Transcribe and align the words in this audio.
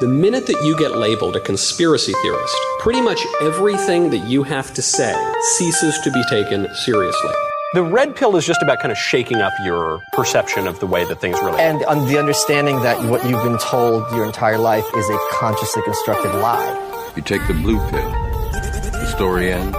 The 0.00 0.08
minute 0.08 0.48
that 0.48 0.60
you 0.64 0.76
get 0.76 0.96
labeled 0.96 1.36
a 1.36 1.40
conspiracy 1.40 2.12
theorist, 2.20 2.56
pretty 2.80 3.00
much 3.00 3.24
everything 3.40 4.10
that 4.10 4.26
you 4.26 4.42
have 4.42 4.74
to 4.74 4.82
say 4.82 5.14
ceases 5.54 5.96
to 6.00 6.10
be 6.10 6.20
taken 6.28 6.66
seriously. 6.74 7.30
The 7.74 7.84
red 7.84 8.16
pill 8.16 8.34
is 8.34 8.44
just 8.44 8.60
about 8.60 8.80
kind 8.80 8.90
of 8.90 8.98
shaking 8.98 9.36
up 9.36 9.52
your 9.62 10.02
perception 10.12 10.66
of 10.66 10.80
the 10.80 10.86
way 10.88 11.04
that 11.04 11.20
things 11.20 11.38
really 11.40 11.60
And 11.60 11.84
on 11.84 12.08
the 12.08 12.18
understanding 12.18 12.82
that 12.82 13.08
what 13.08 13.24
you've 13.24 13.44
been 13.44 13.58
told 13.58 14.10
your 14.10 14.24
entire 14.24 14.58
life 14.58 14.84
is 14.96 15.08
a 15.08 15.18
consciously 15.30 15.82
constructed 15.82 16.34
lie. 16.40 17.12
You 17.14 17.22
take 17.22 17.46
the 17.46 17.54
blue 17.54 17.78
pill. 17.90 18.10
The 18.50 19.06
story 19.14 19.52
ends. 19.52 19.76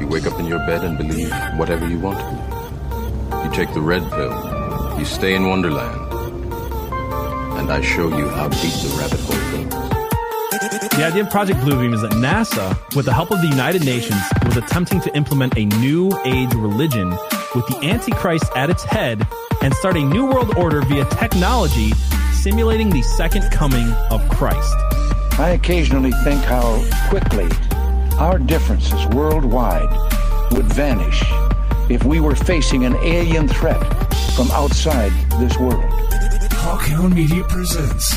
You 0.00 0.06
wake 0.06 0.24
up 0.24 0.40
in 0.40 0.46
your 0.46 0.60
bed 0.60 0.84
and 0.84 0.96
believe 0.96 1.30
whatever 1.58 1.86
you 1.86 1.98
want 1.98 2.18
to. 2.18 3.44
You 3.44 3.50
take 3.52 3.74
the 3.74 3.82
red 3.82 4.10
pill. 4.10 4.98
You 4.98 5.04
stay 5.04 5.34
in 5.34 5.48
Wonderland. 5.48 6.11
And 7.62 7.70
I 7.70 7.80
show 7.80 8.08
you 8.08 8.28
how 8.28 8.48
deep 8.48 8.72
the 8.72 8.92
rabbit 8.98 9.20
hole 9.20 9.36
goes. 9.70 10.90
The 10.98 11.04
idea 11.04 11.22
of 11.22 11.30
Project 11.30 11.60
Bluebeam 11.60 11.94
is 11.94 12.02
that 12.02 12.10
NASA, 12.10 12.76
with 12.96 13.04
the 13.04 13.12
help 13.12 13.30
of 13.30 13.40
the 13.40 13.46
United 13.46 13.84
Nations, 13.84 14.20
was 14.44 14.56
attempting 14.56 15.00
to 15.02 15.16
implement 15.16 15.56
a 15.56 15.66
new 15.66 16.10
age 16.24 16.52
religion 16.54 17.10
with 17.54 17.64
the 17.68 17.78
Antichrist 17.84 18.50
at 18.56 18.68
its 18.68 18.82
head 18.82 19.28
and 19.62 19.72
start 19.74 19.96
a 19.96 20.00
new 20.00 20.26
world 20.26 20.56
order 20.56 20.80
via 20.82 21.04
technology 21.04 21.92
simulating 22.32 22.90
the 22.90 23.02
second 23.02 23.48
coming 23.52 23.88
of 24.10 24.28
Christ. 24.28 24.74
I 25.38 25.50
occasionally 25.50 26.10
think 26.24 26.42
how 26.42 26.84
quickly 27.10 27.48
our 28.18 28.40
differences 28.40 29.06
worldwide 29.14 29.88
would 30.50 30.66
vanish 30.66 31.22
if 31.88 32.02
we 32.02 32.18
were 32.18 32.34
facing 32.34 32.84
an 32.84 32.96
alien 32.96 33.46
threat 33.46 33.80
from 34.34 34.50
outside 34.50 35.12
this 35.38 35.56
world. 35.58 36.11
Hawkhound 36.62 37.12
Media 37.14 37.42
presents 37.42 38.16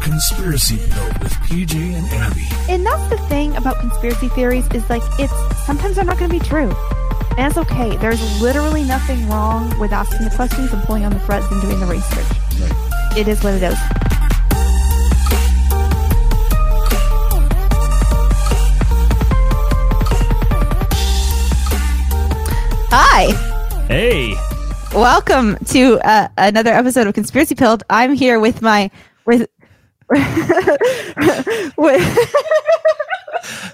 Conspiracy 0.00 0.76
Pilled 0.76 1.18
with 1.18 1.32
PJ 1.32 1.74
and 1.74 2.06
Abby. 2.12 2.46
And 2.72 2.86
that's 2.86 3.10
the 3.10 3.18
thing 3.28 3.56
about 3.56 3.80
conspiracy 3.80 4.28
theories 4.28 4.68
is 4.68 4.88
like 4.88 5.02
it's 5.18 5.32
sometimes 5.66 5.96
they're 5.96 6.04
not 6.04 6.16
going 6.16 6.30
to 6.30 6.38
be 6.38 6.44
true. 6.44 6.72
And 7.30 7.38
that's 7.38 7.58
okay. 7.58 7.96
There's 7.96 8.40
literally 8.40 8.84
nothing 8.84 9.28
wrong 9.28 9.76
with 9.80 9.92
asking 9.92 10.28
the 10.28 10.34
questions 10.36 10.72
and 10.72 10.80
pulling 10.84 11.04
on 11.04 11.12
the 11.12 11.18
threads 11.20 11.46
and 11.50 11.60
doing 11.60 11.80
the 11.80 11.86
research. 11.86 12.24
It 13.18 13.26
is 13.26 13.42
what 13.42 13.54
it 13.54 13.64
is. 13.64 13.74
Hi. 22.94 23.32
Hey, 23.88 24.34
Welcome 24.94 25.56
to 25.68 25.98
uh, 26.00 26.28
another 26.36 26.70
episode 26.70 27.06
of 27.06 27.14
Conspiracy 27.14 27.54
Pilled. 27.54 27.82
I'm 27.88 28.12
here 28.12 28.38
with 28.38 28.60
my 28.60 28.90
with 29.24 29.48
with 30.10 30.18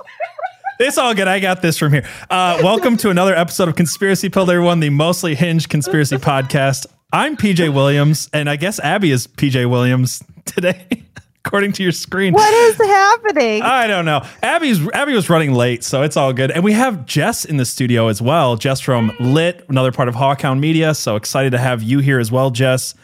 it's 0.79 0.97
all 0.97 1.15
good. 1.15 1.27
I 1.27 1.41
got 1.41 1.61
this 1.61 1.77
from 1.77 1.93
here. 1.93 2.07
Uh, 2.31 2.61
welcome 2.63 2.97
to 2.99 3.11
another 3.11 3.35
episode 3.35 3.69
of 3.69 3.75
Conspiracy 3.75 4.29
Pilled, 4.29 4.49
everyone, 4.49 4.79
the 4.79 4.91
mostly 4.91 5.35
hinged 5.35 5.69
conspiracy 5.69 6.19
podcast. 6.19 6.87
I'm 7.13 7.37
PJ 7.37 7.75
Williams, 7.75 8.31
and 8.33 8.49
I 8.49 8.55
guess 8.55 8.79
Abby 8.79 9.11
is 9.11 9.27
PJ 9.27 9.69
Williams 9.69 10.23
today, 10.45 11.05
according 11.49 11.73
to 11.73 11.83
your 11.83 11.93
screen. 11.93 12.35
what 12.35 12.53
is 12.55 12.77
happening? 12.77 13.63
I 13.63 13.87
don't 13.87 14.05
know. 14.05 14.23
Abby's 14.43 14.87
Abby 14.89 15.15
was 15.15 15.31
running 15.31 15.55
late, 15.55 15.83
so 15.83 16.03
it's 16.03 16.17
all 16.17 16.33
good. 16.35 16.51
And 16.51 16.63
we 16.63 16.73
have 16.73 17.07
Jess 17.07 17.45
in 17.47 17.57
the 17.57 17.65
studio 17.65 18.09
as 18.09 18.21
well. 18.21 18.57
Jess 18.57 18.81
from 18.81 19.13
Lit, 19.19 19.65
another 19.69 19.91
part 19.91 20.09
of 20.09 20.15
Hawkhound 20.15 20.61
Media. 20.61 20.95
So 20.95 21.17
excited 21.17 21.51
to 21.53 21.59
have 21.59 21.83
you 21.83 22.01
here 22.01 22.19
as 22.21 22.31
well, 22.31 22.51
Jess. 22.51 22.95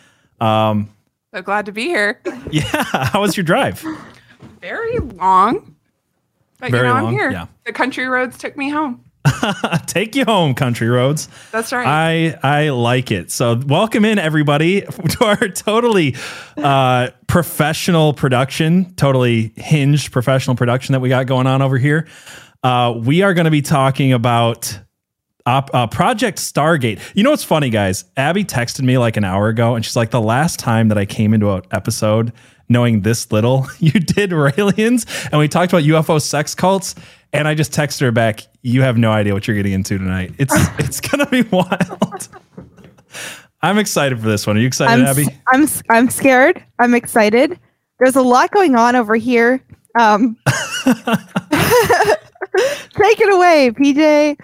Um, 0.41 0.91
So 1.35 1.41
glad 1.43 1.67
to 1.67 1.73
be 1.73 1.85
here. 1.85 2.21
yeah, 2.51 2.63
how 2.85 3.23
was 3.23 3.37
your 3.37 3.45
drive? 3.45 3.83
Very 4.61 4.99
long. 4.99 5.75
But 6.61 6.71
Very 6.71 6.87
you 6.87 6.95
know, 6.95 7.01
long, 7.01 7.07
I'm 7.09 7.13
here. 7.13 7.31
yeah. 7.31 7.47
The 7.65 7.73
country 7.73 8.07
roads 8.07 8.37
took 8.39 8.57
me 8.57 8.69
home. 8.71 9.04
Take 9.87 10.15
you 10.15 10.25
home, 10.25 10.55
country 10.55 10.89
roads. 10.89 11.29
That's 11.51 11.73
right. 11.73 11.87
I 11.87 12.39
I 12.43 12.69
like 12.71 13.11
it. 13.11 13.31
So 13.31 13.61
welcome 13.67 14.05
in 14.05 14.19
everybody 14.19 14.83
to 15.09 15.25
our 15.25 15.49
totally 15.49 16.17
uh, 16.57 17.09
professional 17.27 18.13
production, 18.13 18.95
totally 18.95 19.53
hinged 19.57 20.13
professional 20.13 20.57
production 20.57 20.93
that 20.93 21.01
we 21.01 21.09
got 21.09 21.27
going 21.27 21.47
on 21.47 21.63
over 21.63 21.79
here. 21.79 22.07
Uh, 22.63 22.95
we 22.97 23.23
are 23.23 23.35
going 23.35 23.45
to 23.45 23.51
be 23.51 23.63
talking 23.63 24.13
about 24.13 24.79
op, 25.47 25.75
uh, 25.75 25.87
Project 25.87 26.39
Stargate. 26.39 27.01
You 27.15 27.23
know 27.23 27.31
what's 27.31 27.45
funny, 27.45 27.71
guys? 27.71 28.05
Abby 28.17 28.45
texted 28.45 28.83
me 28.83 28.99
like 28.99 29.17
an 29.17 29.25
hour 29.25 29.49
ago, 29.49 29.75
and 29.75 29.85
she's 29.85 29.97
like, 29.97 30.11
"The 30.11 30.21
last 30.21 30.59
time 30.59 30.89
that 30.89 30.99
I 30.99 31.05
came 31.07 31.35
into 31.35 31.51
an 31.53 31.63
episode." 31.71 32.33
Knowing 32.67 33.03
this 33.03 33.31
little, 33.31 33.67
you 33.79 33.93
did 33.93 34.31
Raelians, 34.31 35.29
and 35.31 35.39
we 35.39 35.49
talked 35.49 35.71
about 35.71 35.85
UFO 35.85 36.19
sex 36.19 36.55
cults, 36.55 36.95
and 37.31 37.47
I 37.47 37.55
just 37.55 37.73
texted 37.73 38.01
her 38.01 38.13
back, 38.13 38.41
"You 38.63 38.81
have 38.81 38.97
no 38.97 39.13
idea 39.13 39.35
what 39.35 39.47
you're 39.47 39.57
getting 39.57 39.75
into 39.75 39.99
tonight. 39.99 40.33
It's 40.39 40.55
it's 40.79 41.01
gonna 41.01 41.27
be 41.27 41.43
wild." 41.43 42.29
I'm 43.61 43.79
excited 43.79 44.19
for 44.19 44.27
this 44.27 44.47
one. 44.47 44.57
Are 44.57 44.61
you 44.61 44.67
excited, 44.67 45.03
I'm 45.03 45.07
Abby? 45.07 45.27
I'm 45.49 45.69
I'm 45.91 46.09
scared. 46.09 46.65
I'm 46.79 46.95
excited. 46.95 47.59
There's 47.99 48.17
a 48.17 48.23
lot 48.23 48.51
going 48.51 48.77
on 48.77 48.97
over 48.97 49.15
here. 49.15 49.63
Um, 49.99 50.37
take 52.91 53.21
it 53.21 53.33
away, 53.33 53.71
PJ. 53.73 54.39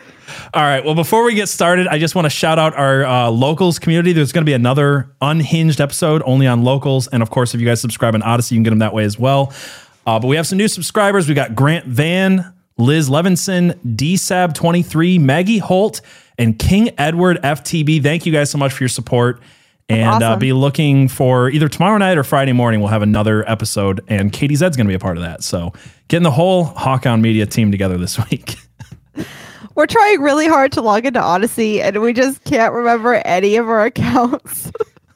All 0.54 0.62
right. 0.62 0.84
Well, 0.84 0.94
before 0.94 1.24
we 1.24 1.34
get 1.34 1.48
started, 1.48 1.86
I 1.86 1.98
just 1.98 2.14
want 2.14 2.26
to 2.26 2.30
shout 2.30 2.58
out 2.58 2.74
our 2.74 3.04
uh, 3.04 3.30
locals 3.30 3.78
community. 3.78 4.12
There's 4.12 4.32
going 4.32 4.44
to 4.44 4.48
be 4.48 4.54
another 4.54 5.14
unhinged 5.20 5.80
episode 5.80 6.22
only 6.24 6.46
on 6.46 6.62
locals, 6.64 7.06
and 7.08 7.22
of 7.22 7.30
course, 7.30 7.54
if 7.54 7.60
you 7.60 7.66
guys 7.66 7.80
subscribe 7.80 8.14
on 8.14 8.22
Odysee, 8.22 8.54
you 8.54 8.58
can 8.58 8.64
get 8.64 8.70
them 8.70 8.78
that 8.80 8.94
way 8.94 9.04
as 9.04 9.18
well. 9.18 9.52
Uh, 10.06 10.18
but 10.18 10.28
we 10.28 10.36
have 10.36 10.46
some 10.46 10.58
new 10.58 10.68
subscribers. 10.68 11.28
We 11.28 11.34
got 11.34 11.54
Grant 11.54 11.86
Van, 11.86 12.52
Liz 12.78 13.08
Levinson, 13.08 13.74
DSAB23, 13.84 15.20
Maggie 15.20 15.58
Holt, 15.58 16.00
and 16.38 16.58
King 16.58 16.90
Edward 16.98 17.38
FTB. 17.42 18.02
Thank 18.02 18.26
you 18.26 18.32
guys 18.32 18.50
so 18.50 18.58
much 18.58 18.72
for 18.72 18.82
your 18.82 18.88
support. 18.88 19.40
And 19.90 20.22
uh, 20.22 20.36
be 20.36 20.52
looking 20.52 21.08
for 21.08 21.50
either 21.50 21.68
tomorrow 21.68 21.98
night 21.98 22.16
or 22.16 22.24
Friday 22.24 22.52
morning. 22.52 22.80
We'll 22.80 22.90
have 22.90 23.02
another 23.02 23.48
episode, 23.50 24.00
and 24.08 24.32
Katie 24.32 24.54
Zed's 24.54 24.76
going 24.76 24.86
to 24.86 24.90
be 24.90 24.94
a 24.94 25.00
part 25.00 25.16
of 25.16 25.22
that. 25.22 25.42
So, 25.42 25.72
getting 26.08 26.22
the 26.22 26.30
whole 26.30 26.66
Hawkhound 26.66 27.20
Media 27.20 27.46
team 27.46 27.70
together 27.70 27.98
this 27.98 28.18
week. 28.30 28.56
We're 29.74 29.86
trying 29.86 30.20
really 30.20 30.48
hard 30.48 30.72
to 30.72 30.80
log 30.80 31.06
into 31.06 31.20
Odysee, 31.20 31.80
and 31.80 32.00
we 32.00 32.12
just 32.12 32.44
can't 32.44 32.72
remember 32.72 33.14
any 33.14 33.56
of 33.56 33.68
our 33.68 33.84
accounts. 33.86 34.70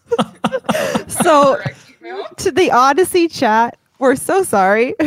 so, 1.09 1.61
to 2.37 2.51
the 2.51 2.71
Odysee 2.73 3.29
chat, 3.29 3.79
we're 3.99 4.17
so 4.17 4.43
sorry. 4.43 4.95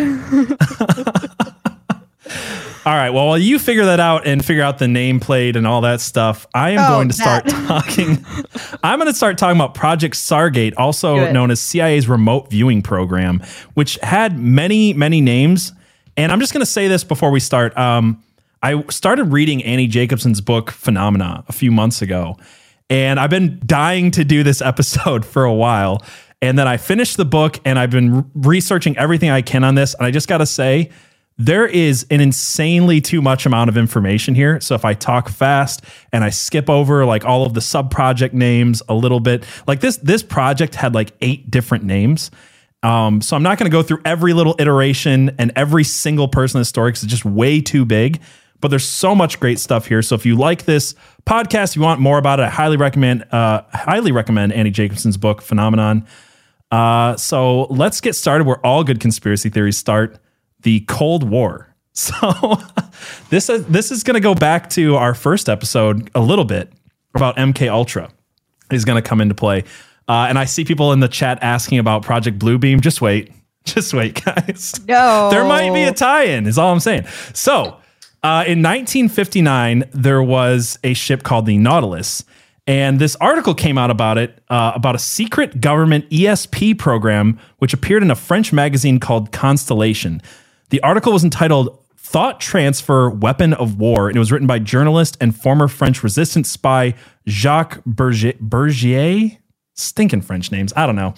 All 2.85 2.93
right. 2.93 3.09
Well, 3.09 3.27
while 3.27 3.37
you 3.37 3.59
figure 3.59 3.85
that 3.85 3.99
out 3.99 4.25
and 4.25 4.43
figure 4.43 4.63
out 4.63 4.77
the 4.77 4.85
nameplate 4.85 5.55
and 5.55 5.67
all 5.67 5.81
that 5.81 5.99
stuff, 5.99 6.47
I 6.53 6.71
am 6.71 6.79
Oh, 6.79 6.95
going 6.95 7.09
to 7.09 7.13
start 7.13 7.45
that. 7.45 7.65
talking. 7.67 8.25
I'm 8.83 8.97
going 8.99 9.11
to 9.11 9.13
start 9.15 9.37
talking 9.37 9.57
about 9.57 9.73
Project 9.73 10.15
Stargate, 10.15 10.73
also 10.77 11.31
known 11.31 11.51
as 11.51 11.59
CIA's 11.59 12.07
remote 12.07 12.49
viewing 12.49 12.81
program, 12.81 13.41
which 13.73 13.95
had 14.03 14.39
many, 14.39 14.93
many 14.93 15.19
names. 15.19 15.73
And 16.15 16.31
I'm 16.31 16.39
just 16.39 16.53
going 16.53 16.61
to 16.61 16.71
say 16.71 16.87
this 16.87 17.03
before 17.03 17.29
we 17.31 17.39
start. 17.41 17.77
Um, 17.77 18.23
I 18.63 18.83
started 18.89 19.25
reading 19.25 19.63
Annie 19.63 19.87
Jacobsen's 19.87 20.39
book 20.41 20.71
Phenomena 20.71 21.43
a 21.47 21.53
few 21.53 21.71
months 21.71 22.01
ago, 22.01 22.37
and 22.89 23.19
I've 23.19 23.29
been 23.29 23.61
dying 23.65 24.11
to 24.11 24.23
do 24.23 24.43
this 24.43 24.61
episode 24.63 25.25
for 25.25 25.43
a 25.43 25.53
while. 25.53 26.01
And 26.41 26.57
then 26.57 26.67
I 26.67 26.77
finished 26.77 27.17
the 27.17 27.25
book, 27.25 27.59
and 27.65 27.77
I've 27.77 27.89
been 27.89 28.15
re- 28.17 28.23
researching 28.35 28.95
everything 28.97 29.29
I 29.29 29.41
can 29.41 29.63
on 29.63 29.75
this. 29.75 29.93
And 29.95 30.05
I 30.05 30.11
just 30.11 30.27
got 30.27 30.37
to 30.37 30.45
say, 30.45 30.91
there 31.37 31.67
is 31.67 32.05
an 32.09 32.19
insanely 32.19 32.99
too 32.99 33.21
much 33.21 33.45
amount 33.45 33.69
of 33.69 33.77
information 33.77 34.33
here. 34.33 34.59
So 34.59 34.73
if 34.73 34.83
I 34.83 34.93
talk 34.93 35.29
fast 35.29 35.83
and 36.11 36.23
I 36.23 36.29
skip 36.29 36.69
over 36.69 37.05
like 37.05 37.25
all 37.25 37.45
of 37.45 37.53
the 37.53 37.61
sub 37.61 37.91
project 37.91 38.33
names 38.33 38.81
a 38.89 38.95
little 38.95 39.19
bit, 39.19 39.45
like 39.67 39.79
this 39.79 39.97
this 39.97 40.23
project 40.23 40.75
had 40.75 40.95
like 40.95 41.13
eight 41.21 41.51
different 41.51 41.83
names. 41.83 42.31
Um, 42.83 43.21
so 43.21 43.35
I'm 43.35 43.43
not 43.43 43.57
going 43.57 43.69
to 43.69 43.75
go 43.75 43.83
through 43.83 44.01
every 44.05 44.33
little 44.33 44.55
iteration 44.59 45.35
and 45.37 45.51
every 45.55 45.83
single 45.83 46.27
person 46.27 46.57
in 46.57 46.61
the 46.61 46.65
story 46.65 46.91
because 46.91 47.03
it's 47.03 47.11
just 47.11 47.25
way 47.25 47.61
too 47.61 47.85
big. 47.85 48.21
But 48.59 48.69
there's 48.69 48.85
so 48.85 49.13
much 49.13 49.39
great 49.39 49.59
stuff 49.59 49.85
here. 49.85 50.01
So 50.01 50.15
if 50.15 50.25
you 50.25 50.35
like 50.35 50.65
this 50.65 50.95
podcast, 51.25 51.75
you 51.75 51.83
want 51.83 51.99
more 51.99 52.17
about 52.17 52.39
it, 52.39 52.43
I 52.43 52.49
highly 52.49 52.77
recommend 52.77 53.31
uh, 53.31 53.61
highly 53.71 54.11
recommend 54.11 54.53
Annie 54.53 54.71
Jacobsen's 54.71 55.17
book 55.17 55.43
Phenomenon. 55.43 56.07
Uh, 56.71 57.15
so 57.15 57.65
let's 57.65 58.01
get 58.01 58.15
started 58.15 58.47
where 58.47 58.63
all 58.65 58.83
good 58.83 58.99
conspiracy 58.99 59.49
theories 59.49 59.77
start 59.77 60.19
the 60.61 60.81
Cold 60.81 61.23
War. 61.29 61.65
So 61.99 62.59
this 63.31 63.49
is 63.49 63.65
this 63.65 63.91
is 63.91 64.03
going 64.03 64.13
to 64.13 64.19
go 64.19 64.35
back 64.35 64.69
to 64.71 64.97
our 64.97 65.15
first 65.15 65.49
episode 65.49 66.11
a 66.13 66.21
little 66.21 66.45
bit 66.45 66.71
about 67.15 67.37
MK 67.37 67.71
Ultra 67.71 68.11
is 68.71 68.85
going 68.85 69.01
to 69.01 69.07
come 69.07 69.19
into 69.19 69.33
play. 69.33 69.63
Uh, 70.07 70.27
and 70.29 70.37
I 70.37 70.45
see 70.45 70.63
people 70.63 70.93
in 70.93 70.99
the 70.99 71.07
chat 71.07 71.39
asking 71.41 71.79
about 71.79 72.03
Project 72.03 72.37
Bluebeam. 72.37 72.81
Just 72.81 73.01
wait, 73.01 73.31
just 73.65 73.95
wait, 73.95 74.23
guys. 74.23 74.79
No. 74.87 75.29
There 75.31 75.43
might 75.43 75.73
be 75.73 75.83
a 75.83 75.91
tie-in. 75.91 76.45
Is 76.45 76.59
all 76.59 76.71
I'm 76.71 76.79
saying. 76.79 77.05
So 77.33 77.77
uh, 78.23 78.43
in 78.45 78.61
1959, 78.61 79.85
there 79.91 80.21
was 80.21 80.77
a 80.83 80.93
ship 80.93 81.23
called 81.23 81.45
the 81.45 81.57
Nautilus, 81.57 82.23
And 82.65 82.99
this 82.99 83.15
article 83.17 83.53
came 83.53 83.77
out 83.77 83.89
about 83.89 84.17
it, 84.17 84.43
uh, 84.49 84.73
about 84.75 84.95
a 84.95 84.99
secret 84.99 85.61
government 85.61 86.09
ESP 86.09 86.77
program, 86.77 87.39
which 87.57 87.73
appeared 87.73 88.03
in 88.03 88.11
a 88.11 88.15
French 88.15 88.51
magazine 88.51 88.99
called 88.99 89.31
Constellation. 89.31 90.21
The 90.69 90.81
article 90.81 91.13
was 91.13 91.23
entitled 91.23 91.77
Thought 91.95 92.39
Transfer 92.39 93.09
Weapon 93.09 93.53
of 93.53 93.79
War, 93.79 94.07
and 94.07 94.15
it 94.15 94.19
was 94.19 94.31
written 94.31 94.47
by 94.47 94.59
journalist 94.59 95.17
and 95.21 95.35
former 95.35 95.67
French 95.67 96.03
resistance 96.03 96.49
spy 96.49 96.93
Jacques. 97.27 97.81
Bergier? 97.85 99.37
Stinking 99.73 100.21
French 100.21 100.51
names. 100.51 100.73
I 100.75 100.85
don't 100.85 100.95
know. 100.95 101.13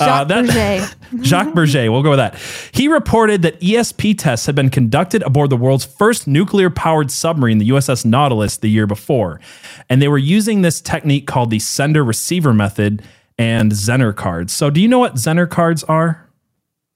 Uh, 0.00 0.24
Jacques 0.24 0.28
Berger. 0.28 0.88
Jacques 1.22 1.54
Berger, 1.54 1.92
we'll 1.92 2.02
go 2.02 2.10
with 2.10 2.18
that. 2.18 2.38
He 2.72 2.88
reported 2.88 3.42
that 3.42 3.60
ESP 3.60 4.18
tests 4.18 4.46
had 4.46 4.54
been 4.54 4.70
conducted 4.70 5.22
aboard 5.22 5.50
the 5.50 5.56
world's 5.56 5.84
first 5.84 6.26
nuclear 6.26 6.70
powered 6.70 7.10
submarine, 7.10 7.58
the 7.58 7.68
USS 7.68 8.04
Nautilus, 8.04 8.56
the 8.56 8.68
year 8.68 8.86
before. 8.86 9.40
And 9.88 10.02
they 10.02 10.08
were 10.08 10.18
using 10.18 10.62
this 10.62 10.80
technique 10.80 11.26
called 11.26 11.50
the 11.50 11.58
sender 11.58 12.02
receiver 12.02 12.52
method 12.52 13.02
and 13.38 13.72
Zener 13.72 14.14
cards. 14.14 14.52
So, 14.52 14.70
do 14.70 14.80
you 14.80 14.88
know 14.88 14.98
what 14.98 15.14
Zener 15.14 15.48
cards 15.48 15.84
are? 15.84 16.28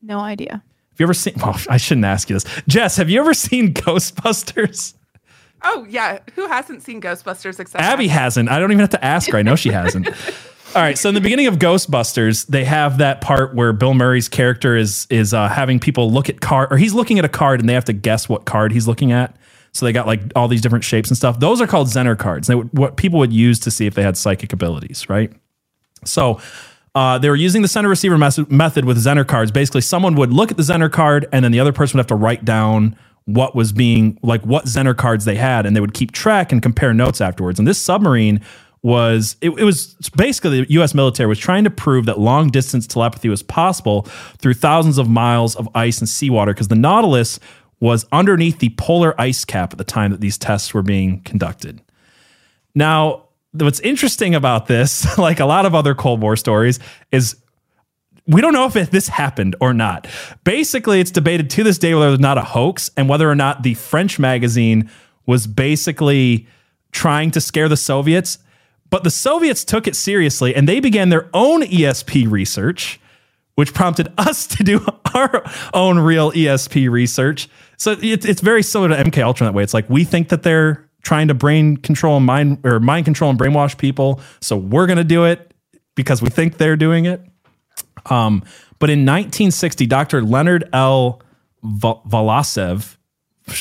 No 0.00 0.20
idea. 0.20 0.62
Have 0.98 1.00
you 1.00 1.06
ever 1.06 1.14
seen? 1.14 1.34
Well, 1.40 1.56
I 1.70 1.76
shouldn't 1.76 2.06
ask 2.06 2.28
you 2.28 2.34
this. 2.34 2.44
Jess, 2.66 2.96
have 2.96 3.08
you 3.08 3.20
ever 3.20 3.32
seen 3.32 3.72
Ghostbusters? 3.74 4.94
Oh 5.62 5.86
yeah, 5.88 6.18
who 6.34 6.48
hasn't 6.48 6.82
seen 6.82 7.00
Ghostbusters 7.00 7.60
except 7.60 7.82
Abby 7.82 8.08
hasn't. 8.08 8.48
I 8.48 8.58
don't 8.58 8.72
even 8.72 8.80
have 8.80 8.90
to 8.90 9.04
ask 9.04 9.30
her. 9.30 9.38
I 9.38 9.42
know 9.42 9.54
she 9.54 9.70
hasn't. 9.70 10.08
All 10.74 10.82
right. 10.82 10.98
So 10.98 11.08
in 11.08 11.14
the 11.14 11.20
beginning 11.20 11.46
of 11.46 11.56
Ghostbusters, 11.56 12.46
they 12.46 12.64
have 12.64 12.98
that 12.98 13.20
part 13.20 13.54
where 13.54 13.72
Bill 13.72 13.94
Murray's 13.94 14.28
character 14.28 14.76
is 14.76 15.06
is 15.08 15.32
uh, 15.32 15.48
having 15.48 15.78
people 15.78 16.10
look 16.10 16.28
at 16.28 16.40
card, 16.40 16.72
or 16.72 16.78
he's 16.78 16.94
looking 16.94 17.18
at 17.20 17.24
a 17.24 17.28
card, 17.28 17.60
and 17.60 17.68
they 17.68 17.74
have 17.74 17.84
to 17.86 17.92
guess 17.92 18.28
what 18.28 18.44
card 18.44 18.72
he's 18.72 18.88
looking 18.88 19.12
at. 19.12 19.36
So 19.72 19.86
they 19.86 19.92
got 19.92 20.06
like 20.06 20.20
all 20.34 20.48
these 20.48 20.60
different 20.60 20.84
shapes 20.84 21.10
and 21.10 21.16
stuff. 21.16 21.38
Those 21.38 21.60
are 21.60 21.66
called 21.68 21.88
Zener 21.88 22.18
cards. 22.18 22.48
They 22.48 22.56
would, 22.56 22.76
what 22.76 22.96
people 22.96 23.20
would 23.20 23.32
use 23.32 23.60
to 23.60 23.70
see 23.70 23.86
if 23.86 23.94
they 23.94 24.02
had 24.02 24.16
psychic 24.16 24.52
abilities, 24.52 25.08
right? 25.08 25.32
So 26.04 26.40
uh, 26.98 27.16
they 27.16 27.30
were 27.30 27.36
using 27.36 27.62
the 27.62 27.68
sender 27.68 27.88
receiver 27.88 28.18
mes- 28.18 28.50
method 28.50 28.84
with 28.84 28.98
Zener 28.98 29.24
cards. 29.24 29.52
Basically, 29.52 29.80
someone 29.80 30.16
would 30.16 30.32
look 30.32 30.50
at 30.50 30.56
the 30.56 30.64
Zener 30.64 30.90
card, 30.90 31.28
and 31.32 31.44
then 31.44 31.52
the 31.52 31.60
other 31.60 31.72
person 31.72 31.96
would 31.96 32.00
have 32.00 32.08
to 32.08 32.16
write 32.16 32.44
down 32.44 32.96
what 33.24 33.54
was 33.54 33.72
being 33.72 34.18
like 34.20 34.44
what 34.44 34.64
Zener 34.64 34.96
cards 34.96 35.24
they 35.24 35.36
had, 35.36 35.64
and 35.64 35.76
they 35.76 35.80
would 35.80 35.94
keep 35.94 36.10
track 36.10 36.50
and 36.50 36.60
compare 36.60 36.92
notes 36.92 37.20
afterwards. 37.20 37.60
And 37.60 37.68
this 37.68 37.80
submarine 37.80 38.40
was 38.82 39.36
it, 39.40 39.50
it 39.50 39.62
was 39.62 39.94
basically 40.16 40.62
the 40.62 40.72
U.S. 40.72 40.92
military 40.92 41.28
was 41.28 41.38
trying 41.38 41.62
to 41.62 41.70
prove 41.70 42.04
that 42.06 42.18
long 42.18 42.50
distance 42.50 42.84
telepathy 42.84 43.28
was 43.28 43.44
possible 43.44 44.02
through 44.38 44.54
thousands 44.54 44.98
of 44.98 45.08
miles 45.08 45.54
of 45.54 45.68
ice 45.76 46.00
and 46.00 46.08
seawater 46.08 46.52
because 46.52 46.66
the 46.66 46.74
Nautilus 46.74 47.38
was 47.78 48.06
underneath 48.10 48.58
the 48.58 48.70
polar 48.70 49.14
ice 49.20 49.44
cap 49.44 49.72
at 49.72 49.78
the 49.78 49.84
time 49.84 50.10
that 50.10 50.20
these 50.20 50.36
tests 50.36 50.74
were 50.74 50.82
being 50.82 51.20
conducted. 51.20 51.80
Now, 52.74 53.27
what's 53.64 53.80
interesting 53.80 54.34
about 54.34 54.66
this, 54.66 55.18
like 55.18 55.40
a 55.40 55.46
lot 55.46 55.66
of 55.66 55.74
other 55.74 55.94
Cold 55.94 56.20
War 56.20 56.36
stories, 56.36 56.78
is 57.12 57.36
we 58.26 58.42
don't 58.42 58.52
know 58.52 58.66
if 58.66 58.76
it, 58.76 58.90
this 58.90 59.08
happened 59.08 59.56
or 59.60 59.72
not. 59.72 60.06
Basically, 60.44 61.00
it's 61.00 61.10
debated 61.10 61.48
to 61.50 61.64
this 61.64 61.78
day 61.78 61.94
whether 61.94 62.12
it's 62.12 62.20
not 62.20 62.36
a 62.36 62.42
hoax 62.42 62.90
and 62.96 63.08
whether 63.08 63.28
or 63.28 63.34
not 63.34 63.62
the 63.62 63.74
French 63.74 64.18
magazine 64.18 64.90
was 65.26 65.46
basically 65.46 66.46
trying 66.92 67.30
to 67.30 67.40
scare 67.40 67.68
the 67.68 67.76
Soviets. 67.76 68.38
But 68.90 69.04
the 69.04 69.10
Soviets 69.10 69.64
took 69.64 69.86
it 69.86 69.96
seriously 69.96 70.54
and 70.54 70.68
they 70.68 70.80
began 70.80 71.08
their 71.08 71.28
own 71.32 71.62
ESP 71.62 72.30
research, 72.30 73.00
which 73.54 73.72
prompted 73.74 74.12
us 74.18 74.46
to 74.48 74.62
do 74.62 74.84
our 75.14 75.42
own 75.72 75.98
real 75.98 76.30
ESP 76.32 76.90
research. 76.90 77.48
So 77.78 77.92
it, 77.92 78.24
it's 78.26 78.40
very 78.40 78.62
similar 78.62 78.90
to 78.90 79.10
MK 79.10 79.22
Ultra 79.22 79.46
in 79.46 79.52
that 79.52 79.56
way. 79.56 79.62
It's 79.62 79.74
like 79.74 79.88
we 79.88 80.04
think 80.04 80.28
that 80.28 80.42
they're 80.42 80.87
trying 81.02 81.28
to 81.28 81.34
brain 81.34 81.76
control 81.76 82.16
and 82.16 82.26
mind 82.26 82.58
or 82.64 82.80
mind 82.80 83.04
control 83.04 83.30
and 83.30 83.38
brainwash 83.38 83.76
people, 83.78 84.20
so 84.40 84.56
we're 84.56 84.86
going 84.86 84.98
to 84.98 85.04
do 85.04 85.24
it 85.24 85.52
because 85.94 86.22
we 86.22 86.30
think 86.30 86.58
they're 86.58 86.76
doing 86.76 87.06
it. 87.06 87.20
Um, 88.06 88.42
but 88.78 88.90
in 88.90 89.00
1960, 89.00 89.86
Dr. 89.86 90.22
Leonard 90.22 90.68
L. 90.72 91.20
Volasev, 91.64 92.96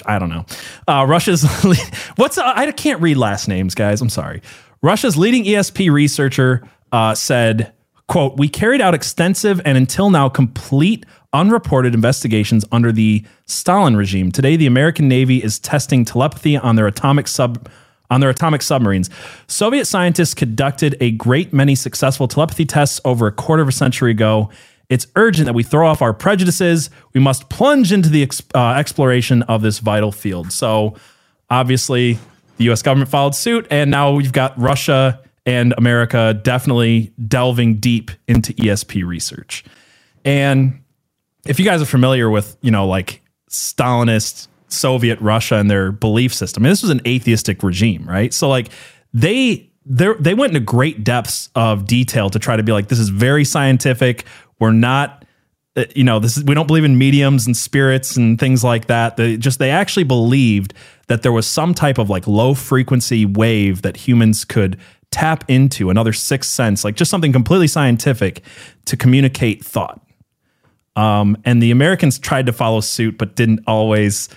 I 0.05 0.19
don't 0.19 0.29
know, 0.29 0.45
uh, 0.87 1.05
Russia's 1.07 1.43
what's 2.15 2.37
uh, 2.37 2.53
I 2.55 2.71
can't 2.71 3.01
read 3.01 3.17
last 3.17 3.47
names, 3.47 3.73
guys. 3.75 4.01
I'm 4.01 4.09
sorry. 4.09 4.41
Russia's 4.81 5.17
leading 5.17 5.45
ESP 5.45 5.91
researcher 5.91 6.61
uh, 6.91 7.15
said, 7.15 7.73
"quote 8.07 8.37
We 8.37 8.49
carried 8.49 8.81
out 8.81 8.93
extensive 8.93 9.61
and 9.65 9.77
until 9.77 10.09
now 10.09 10.29
complete." 10.29 11.05
Unreported 11.33 11.93
investigations 11.93 12.65
under 12.71 12.91
the 12.91 13.25
Stalin 13.45 13.95
regime. 13.95 14.31
Today, 14.31 14.55
the 14.55 14.65
American 14.65 15.07
Navy 15.07 15.43
is 15.43 15.59
testing 15.59 16.05
telepathy 16.05 16.57
on 16.57 16.75
their 16.75 16.87
atomic 16.87 17.27
sub 17.27 17.69
on 18.09 18.21
their 18.21 18.29
atomic 18.29 18.61
submarines. 18.61 19.09
Soviet 19.47 19.85
scientists 19.85 20.33
conducted 20.33 20.95
a 21.01 21.11
great 21.11 21.51
many 21.51 21.75
successful 21.75 22.27
telepathy 22.27 22.65
tests 22.65 23.01
over 23.03 23.27
a 23.27 23.31
quarter 23.33 23.61
of 23.61 23.67
a 23.67 23.73
century 23.73 24.11
ago. 24.11 24.49
It's 24.89 25.07
urgent 25.17 25.45
that 25.45 25.53
we 25.53 25.63
throw 25.63 25.87
off 25.87 26.01
our 26.01 26.13
prejudices. 26.13 26.89
We 27.13 27.19
must 27.19 27.49
plunge 27.49 27.91
into 27.91 28.07
the 28.07 28.29
uh, 28.55 28.75
exploration 28.75 29.41
of 29.43 29.61
this 29.61 29.79
vital 29.79 30.13
field. 30.13 30.53
So, 30.53 30.95
obviously, 31.49 32.17
the 32.55 32.71
US 32.71 32.81
government 32.81 33.11
followed 33.11 33.35
suit, 33.35 33.67
and 33.69 33.91
now 33.91 34.13
we've 34.13 34.31
got 34.31 34.57
Russia 34.57 35.21
and 35.45 35.73
America 35.77 36.39
definitely 36.43 37.13
delving 37.27 37.75
deep 37.75 38.11
into 38.27 38.53
ESP 38.53 39.05
research. 39.05 39.63
And 40.23 40.81
if 41.47 41.59
you 41.59 41.65
guys 41.65 41.81
are 41.81 41.85
familiar 41.85 42.29
with, 42.29 42.57
you 42.61 42.71
know, 42.71 42.87
like 42.87 43.21
Stalinist 43.49 44.47
Soviet 44.67 45.19
Russia 45.21 45.55
and 45.55 45.69
their 45.69 45.91
belief 45.91 46.33
system, 46.33 46.63
this 46.63 46.81
was 46.81 46.91
an 46.91 47.01
atheistic 47.07 47.63
regime, 47.63 48.07
right? 48.07 48.33
So 48.33 48.49
like 48.49 48.69
they 49.13 49.71
they 49.85 50.13
they 50.19 50.33
went 50.33 50.53
into 50.53 50.65
great 50.65 51.03
depths 51.03 51.49
of 51.55 51.85
detail 51.85 52.29
to 52.29 52.39
try 52.39 52.55
to 52.57 52.63
be 52.63 52.71
like, 52.71 52.89
this 52.89 52.99
is 52.99 53.09
very 53.09 53.45
scientific. 53.45 54.25
We're 54.59 54.71
not, 54.71 55.25
uh, 55.75 55.85
you 55.95 56.03
know, 56.03 56.19
this 56.19 56.37
is 56.37 56.43
we 56.43 56.53
don't 56.53 56.67
believe 56.67 56.83
in 56.83 56.97
mediums 56.97 57.45
and 57.45 57.55
spirits 57.55 58.17
and 58.17 58.39
things 58.39 58.63
like 58.63 58.87
that. 58.87 59.17
They 59.17 59.37
just 59.37 59.59
they 59.59 59.71
actually 59.71 60.03
believed 60.03 60.73
that 61.07 61.21
there 61.21 61.31
was 61.31 61.47
some 61.47 61.73
type 61.73 61.97
of 61.97 62.09
like 62.09 62.27
low 62.27 62.53
frequency 62.53 63.25
wave 63.25 63.81
that 63.83 63.95
humans 63.95 64.43
could 64.43 64.77
tap 65.09 65.45
into, 65.47 65.89
another 65.89 66.11
sixth 66.11 66.51
sense, 66.51 66.83
like 66.83 66.95
just 66.95 67.09
something 67.09 67.31
completely 67.31 67.67
scientific 67.67 68.43
to 68.85 68.97
communicate 68.97 69.63
thought. 69.63 70.01
Um, 70.97 71.37
and 71.45 71.61
the 71.61 71.69
Americans 71.69 72.17
tried 72.17 72.47
to 72.47 72.53
follow 72.53 72.81
suit, 72.81 73.19
but 73.19 73.35
didn't 73.35 73.63
always 73.67 74.29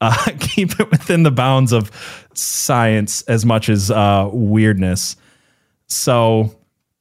uh, 0.00 0.30
keep 0.38 0.78
it 0.78 0.90
within 0.90 1.24
the 1.24 1.32
bounds 1.32 1.72
of 1.72 1.90
science 2.34 3.22
as 3.22 3.44
much 3.44 3.68
as 3.68 3.90
uh, 3.90 4.30
weirdness. 4.32 5.16
So, 5.88 6.54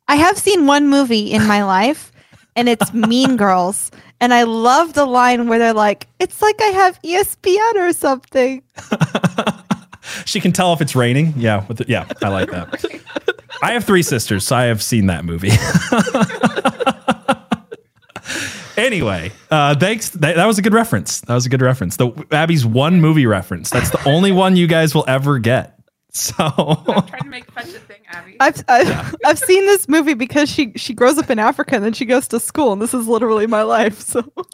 I 0.07 0.15
have 0.15 0.37
seen 0.37 0.65
one 0.65 0.89
movie 0.89 1.31
in 1.31 1.45
my 1.45 1.63
life, 1.63 2.11
and 2.55 2.67
it's 2.67 2.91
Mean 2.93 3.37
Girls. 3.37 3.91
And 4.19 4.33
I 4.33 4.43
love 4.43 4.93
the 4.93 5.05
line 5.05 5.47
where 5.47 5.59
they're 5.59 5.73
like, 5.73 6.07
it's 6.19 6.41
like 6.41 6.59
I 6.61 6.67
have 6.67 6.99
ESPN 7.03 7.75
or 7.75 7.93
something. 7.93 8.63
she 10.25 10.39
can 10.39 10.53
tell 10.53 10.73
if 10.73 10.81
it's 10.81 10.95
raining. 10.95 11.33
Yeah, 11.35 11.65
with 11.67 11.77
the, 11.77 11.85
yeah, 11.87 12.07
I 12.21 12.29
like 12.29 12.49
that. 12.49 13.01
I 13.61 13.73
have 13.73 13.83
three 13.83 14.03
sisters, 14.03 14.47
so 14.47 14.55
I 14.55 14.63
have 14.63 14.81
seen 14.81 15.07
that 15.07 15.23
movie. 15.23 15.51
Anyway, 18.77 19.31
uh, 19.51 19.75
thanks. 19.75 20.09
That, 20.11 20.35
that 20.35 20.45
was 20.45 20.57
a 20.57 20.61
good 20.61 20.73
reference. 20.73 21.21
That 21.21 21.33
was 21.33 21.45
a 21.45 21.49
good 21.49 21.61
reference. 21.61 21.97
The 21.97 22.11
Abby's 22.31 22.65
one 22.65 23.01
movie 23.01 23.25
reference. 23.25 23.69
That's 23.69 23.89
the 23.89 24.07
only 24.07 24.31
one 24.31 24.55
you 24.55 24.67
guys 24.67 24.93
will 24.95 25.05
ever 25.07 25.39
get. 25.39 25.69
So 26.15 26.35
I'm 26.37 27.07
trying 27.07 27.23
to 27.23 27.27
make 27.27 27.49
fun 27.51 27.63
of 27.63 27.73
the 27.73 27.79
thing, 27.79 28.01
Abby. 28.07 28.37
I've, 28.39 28.63
I've, 28.67 29.15
I've 29.25 29.39
seen 29.39 29.65
this 29.65 29.89
movie 29.89 30.13
because 30.13 30.47
she, 30.47 30.71
she 30.75 30.93
grows 30.93 31.17
up 31.17 31.31
in 31.31 31.39
Africa 31.39 31.73
and 31.75 31.83
then 31.83 31.93
she 31.93 32.05
goes 32.05 32.27
to 32.27 32.39
school, 32.39 32.71
and 32.71 32.79
this 32.79 32.93
is 32.93 33.07
literally 33.07 33.47
my 33.47 33.63
life. 33.63 33.99
So 33.99 34.21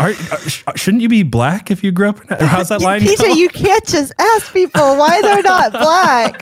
Are, 0.00 0.10
are- 0.10 0.76
shouldn't 0.76 1.02
you 1.02 1.08
be 1.10 1.22
black 1.22 1.70
if 1.70 1.82
you 1.84 1.92
grew 1.92 2.08
up? 2.10 2.22
In, 2.24 2.32
or 2.32 2.46
how's 2.46 2.68
that 2.70 2.80
line? 2.80 3.04
go? 3.04 3.10
PJ, 3.12 3.36
you 3.36 3.48
can't 3.50 3.84
just 3.86 4.12
ask 4.18 4.52
people 4.54 4.96
why 4.96 5.20
they're 5.20 5.42
not 5.42 5.72
black. 5.72 6.40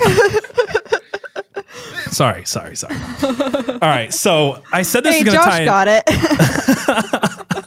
Sorry, 2.10 2.44
sorry, 2.46 2.76
sorry. 2.76 2.96
All 3.24 3.78
right, 3.80 4.12
so 4.12 4.62
I 4.72 4.82
said 4.82 5.04
this 5.04 5.14
hey, 5.16 5.20
is 5.20 5.24
going 5.34 5.38
to 5.38 5.44
tie. 5.44 5.60
in- 5.60 5.66
got 5.66 5.88
it. 5.88 6.04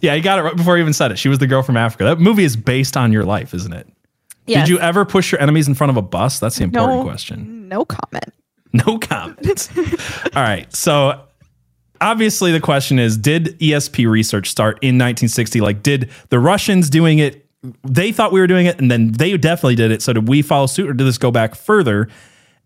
Yeah, 0.00 0.14
you 0.14 0.22
got 0.22 0.38
it 0.38 0.42
right 0.42 0.54
before 0.56 0.76
you 0.76 0.82
even 0.82 0.92
said 0.92 1.12
it. 1.12 1.18
She 1.18 1.28
was 1.30 1.38
the 1.38 1.46
girl 1.46 1.62
from 1.62 1.78
Africa. 1.78 2.04
That 2.04 2.20
movie 2.20 2.44
is 2.44 2.56
based 2.56 2.94
on 2.96 3.10
your 3.10 3.24
life, 3.24 3.54
isn't 3.54 3.72
it? 3.72 3.88
Yes. 4.46 4.66
Did 4.66 4.74
you 4.74 4.78
ever 4.80 5.06
push 5.06 5.32
your 5.32 5.40
enemies 5.40 5.66
in 5.66 5.74
front 5.74 5.90
of 5.90 5.96
a 5.96 6.02
bus? 6.02 6.38
That's 6.38 6.56
the 6.56 6.64
important 6.64 6.98
No. 6.98 7.04
question. 7.04 7.68
No 7.68 7.84
comment. 7.86 8.32
No 8.74 8.98
comment. 8.98 9.70
All 10.36 10.42
right. 10.42 10.70
So 10.76 11.22
obviously 12.02 12.52
the 12.52 12.60
question 12.60 12.98
is 12.98 13.16
did 13.16 13.58
ESP 13.60 14.06
research 14.08 14.50
start 14.50 14.74
in 14.82 14.96
1960? 14.96 15.60
Like 15.62 15.82
did 15.82 16.10
the 16.28 16.38
Russians 16.38 16.90
doing 16.90 17.18
it 17.18 17.46
they 17.82 18.12
thought 18.12 18.30
we 18.30 18.40
were 18.40 18.46
doing 18.46 18.66
it 18.66 18.78
and 18.78 18.90
then 18.90 19.12
they 19.12 19.34
definitely 19.38 19.76
did 19.76 19.90
it. 19.90 20.02
So 20.02 20.12
did 20.12 20.28
we 20.28 20.42
follow 20.42 20.66
suit 20.66 20.90
or 20.90 20.92
did 20.92 21.06
this 21.06 21.16
go 21.18 21.30
back 21.30 21.54
further? 21.54 22.08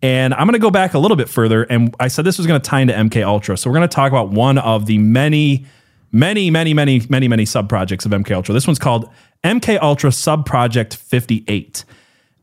And 0.00 0.32
I'm 0.34 0.46
going 0.46 0.52
to 0.52 0.60
go 0.60 0.70
back 0.70 0.94
a 0.94 0.98
little 0.98 1.16
bit 1.16 1.28
further 1.28 1.64
and 1.64 1.94
I 1.98 2.08
said 2.08 2.24
this 2.24 2.38
was 2.38 2.46
going 2.46 2.60
to 2.60 2.70
tie 2.70 2.80
into 2.80 2.94
MK 2.94 3.24
Ultra. 3.26 3.56
So 3.56 3.68
we're 3.68 3.76
going 3.76 3.88
to 3.88 3.94
talk 3.94 4.12
about 4.12 4.30
one 4.30 4.58
of 4.58 4.86
the 4.86 4.98
many 4.98 5.66
many 6.12 6.50
many 6.50 6.72
many 6.72 7.02
many 7.08 7.28
many 7.28 7.44
sub 7.44 7.68
projects 7.68 8.06
of 8.06 8.12
MK 8.12 8.30
Ultra. 8.30 8.54
This 8.54 8.66
one's 8.66 8.78
called 8.78 9.10
MK 9.44 9.80
Ultra 9.82 10.12
Sub 10.12 10.46
Project 10.46 10.94
58. 10.94 11.84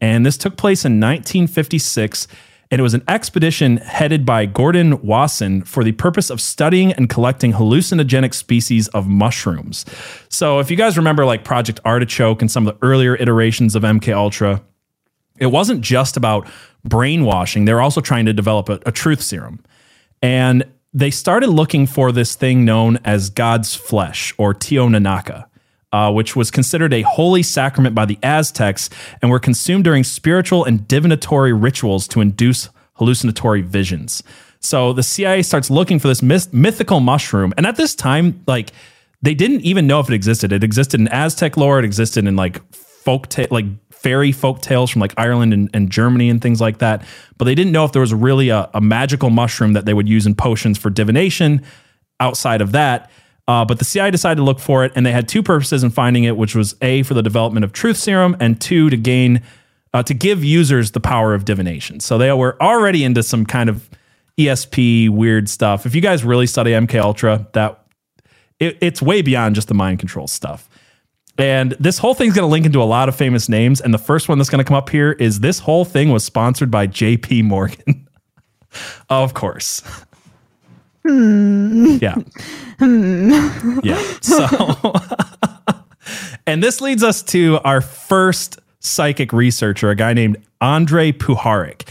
And 0.02 0.26
this 0.26 0.38
took 0.38 0.58
place 0.58 0.84
in 0.84 1.00
1956 1.00 2.28
and 2.72 2.80
it 2.80 2.84
was 2.84 2.94
an 2.94 3.04
expedition 3.08 3.78
headed 3.78 4.26
by 4.26 4.46
Gordon 4.46 5.02
Wasson 5.02 5.62
for 5.62 5.84
the 5.84 5.92
purpose 5.94 6.30
of 6.30 6.42
studying 6.42 6.92
and 6.94 7.10
collecting 7.10 7.54
hallucinogenic 7.54 8.34
species 8.34 8.88
of 8.90 9.08
mushrooms. 9.08 9.86
So, 10.30 10.60
if 10.60 10.72
you 10.72 10.76
guys 10.76 10.98
remember, 10.98 11.26
like 11.26 11.44
Project 11.44 11.80
Artichoke 11.86 12.42
and 12.42 12.50
some 12.50 12.68
of 12.68 12.74
the 12.74 12.86
earlier 12.86 13.16
iterations 13.16 13.76
of 13.76 13.84
MK 13.84 14.14
Ultra, 14.14 14.64
it 15.38 15.48
wasn't 15.48 15.82
just 15.82 16.18
about 16.18 16.48
brainwashing; 16.88 17.66
they 17.66 17.74
were 17.74 17.82
also 17.82 18.02
trying 18.02 18.26
to 18.26 18.34
develop 18.34 18.70
a, 18.70 18.80
a 18.86 18.92
truth 18.92 19.22
serum, 19.22 19.60
and 20.22 20.64
they 20.94 21.12
started 21.12 21.50
looking 21.50 21.86
for 21.86 22.12
this 22.12 22.36
thing 22.36 22.64
known 22.64 23.00
as 23.04 23.30
God's 23.30 23.76
flesh 23.76 24.34
or 24.38 24.54
Tionanaka. 24.54 25.46
Uh, 25.94 26.12
which 26.12 26.36
was 26.36 26.52
considered 26.52 26.94
a 26.94 27.04
holy 27.04 27.42
sacrament 27.42 27.96
by 27.96 28.04
the 28.04 28.20
Aztecs 28.22 28.90
and 29.22 29.32
were 29.32 29.40
consumed 29.40 29.86
during 29.86 30.04
spiritual 30.04 30.66
and 30.66 30.86
divinatory 30.90 31.54
rituals 31.54 32.06
to 32.10 32.20
induce 32.20 32.68
hallucinatory 32.96 33.62
visions. 33.62 34.22
So 34.60 34.92
the 34.92 35.04
CIA 35.04 35.42
starts 35.44 35.70
looking 35.70 36.00
for 36.00 36.10
this 36.10 36.22
myth- 36.22 36.54
mythical 36.54 37.00
mushroom, 37.00 37.54
and 37.56 37.66
at 37.66 37.78
this 37.78 37.96
time, 37.96 38.44
like 38.46 38.72
they 39.22 39.34
didn't 39.34 39.62
even 39.62 39.88
know 39.88 40.00
if 40.00 40.10
it 40.10 40.14
existed. 40.14 40.52
It 40.52 40.64
existed 40.64 41.00
in 41.00 41.08
Aztec 41.10 41.56
lore. 41.56 41.80
It 41.80 41.86
existed 41.86 42.28
in 42.28 42.36
like 42.36 42.62
folk 42.74 43.28
ta- 43.28 43.48
like 43.52 43.66
fairy 44.06 44.32
folk 44.32 44.62
tales 44.62 44.92
from 44.92 45.00
like 45.00 45.16
Ireland 45.18 45.52
and, 45.52 45.68
and, 45.74 45.90
Germany 45.90 46.30
and 46.30 46.40
things 46.40 46.62
like 46.62 46.78
that. 46.78 47.04
But 47.40 47.46
they 47.46 47.56
didn't 47.56 47.72
know 47.72 47.86
if 47.86 47.92
there 47.92 48.02
was 48.02 48.14
really 48.14 48.50
a, 48.50 48.70
a 48.76 48.80
magical 48.80 49.32
mushroom 49.32 49.74
that 49.74 49.86
they 49.86 49.96
would 49.96 50.08
use 50.08 50.28
in 50.28 50.36
potions 50.36 50.78
for 50.78 50.92
divination. 50.92 51.64
Outside 52.20 52.62
of 52.62 52.72
that, 52.74 53.10
uh, 53.48 53.66
but 53.66 53.80
the 53.80 53.84
CIA 53.84 54.12
decided 54.12 54.38
to 54.38 54.44
look 54.44 54.60
for 54.60 54.86
it, 54.86 54.94
and 54.96 55.06
they 55.06 55.12
had 55.12 55.28
two 55.28 55.44
purposes 55.44 55.84
in 55.84 55.90
finding 55.90 56.24
it, 56.24 56.38
which 56.38 56.56
was 56.56 56.76
a 56.82 57.04
for 57.04 57.14
the 57.14 57.22
development 57.22 57.64
of 57.64 57.74
truth 57.74 57.98
serum, 57.98 58.38
and 58.40 58.62
two 58.62 58.90
to 58.90 58.96
gain 58.96 59.42
uh, 59.94 60.02
to 60.04 60.14
give 60.14 60.44
users 60.44 60.92
the 60.92 61.00
power 61.00 61.34
of 61.34 61.44
divination. 61.44 62.00
So 62.00 62.18
they 62.18 62.32
were 62.32 62.62
already 62.62 63.04
into 63.04 63.22
some 63.22 63.46
kind 63.46 63.70
of 63.70 63.90
ESP 64.38 65.10
weird 65.10 65.50
stuff. 65.50 65.86
If 65.86 65.94
you 65.94 66.02
guys 66.02 66.24
really 66.24 66.48
study 66.48 66.72
MK 66.72 67.02
Ultra, 67.02 67.48
that 67.52 67.86
it, 68.60 68.78
it's 68.80 69.02
way 69.02 69.22
beyond 69.22 69.56
just 69.56 69.68
the 69.68 69.74
mind 69.74 70.00
control 70.00 70.28
stuff. 70.28 70.70
And 71.38 71.72
this 71.80 71.98
whole 71.98 72.14
thing's 72.14 72.34
going 72.34 72.48
to 72.48 72.52
link 72.52 72.66
into 72.66 72.82
a 72.82 72.86
lot 72.86 73.10
of 73.10 73.16
famous 73.16 73.50
names. 73.50 73.82
And 73.82 73.94
the 73.94 73.98
first 73.98 74.30
one 74.30 74.38
that's 74.38 74.50
going 74.50 74.64
to 74.64 74.68
come 74.68 74.78
up 74.78 74.90
here 74.90 75.14
is 75.14 75.42
this 75.42 75.60
whole 75.60 75.84
thing 75.84 76.12
was 76.12 76.24
sponsored 76.24 76.72
by 76.72 76.88
JP 76.88 77.44
Morgan. 77.44 78.08
of 79.10 79.34
course. 79.34 79.82
Hmm. 81.06 81.98
Yeah. 82.02 82.16
Hmm. 82.80 83.80
Yeah. 83.84 84.02
So, 84.22 84.94
and 86.48 86.64
this 86.64 86.82
leads 86.82 87.04
us 87.04 87.22
to 87.24 87.60
our 87.64 87.82
first 87.82 88.60
psychic 88.80 89.34
researcher, 89.34 89.90
a 89.90 89.96
guy 89.96 90.14
named 90.14 90.38
Andre 90.62 91.12
Puharich. 91.12 91.88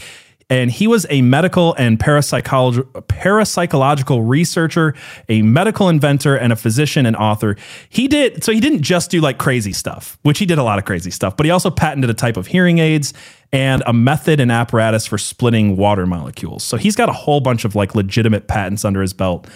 And 0.49 0.69
he 0.69 0.87
was 0.87 1.07
a 1.09 1.23
medical 1.23 1.73
and 1.73 1.97
parapsychological, 1.97 4.29
researcher, 4.29 4.93
a 5.27 5.41
medical 5.41 5.89
inventor, 5.89 6.35
and 6.35 6.53
a 6.53 6.55
physician 6.55 7.07
and 7.07 7.15
author. 7.15 7.55
He 7.89 8.07
did, 8.07 8.43
so 8.43 8.51
he 8.51 8.59
didn't 8.59 8.83
just 8.83 9.09
do 9.09 9.21
like 9.21 9.39
crazy 9.39 9.73
stuff, 9.73 10.19
which 10.21 10.37
he 10.37 10.45
did 10.45 10.59
a 10.59 10.63
lot 10.63 10.77
of 10.77 10.85
crazy 10.85 11.09
stuff, 11.09 11.35
but 11.35 11.47
he 11.47 11.51
also 11.51 11.71
patented 11.71 12.11
a 12.11 12.13
type 12.13 12.37
of 12.37 12.45
hearing 12.45 12.77
aids 12.77 13.11
and 13.51 13.81
a 13.87 13.93
method 13.93 14.39
and 14.39 14.51
apparatus 14.51 15.07
for 15.07 15.17
splitting 15.17 15.77
water 15.77 16.05
molecules. 16.05 16.63
So 16.63 16.77
he's 16.77 16.95
got 16.95 17.09
a 17.09 17.13
whole 17.13 17.41
bunch 17.41 17.65
of 17.65 17.73
like 17.73 17.95
legitimate 17.95 18.47
patents 18.47 18.85
under 18.85 19.01
his 19.01 19.13
belt. 19.13 19.47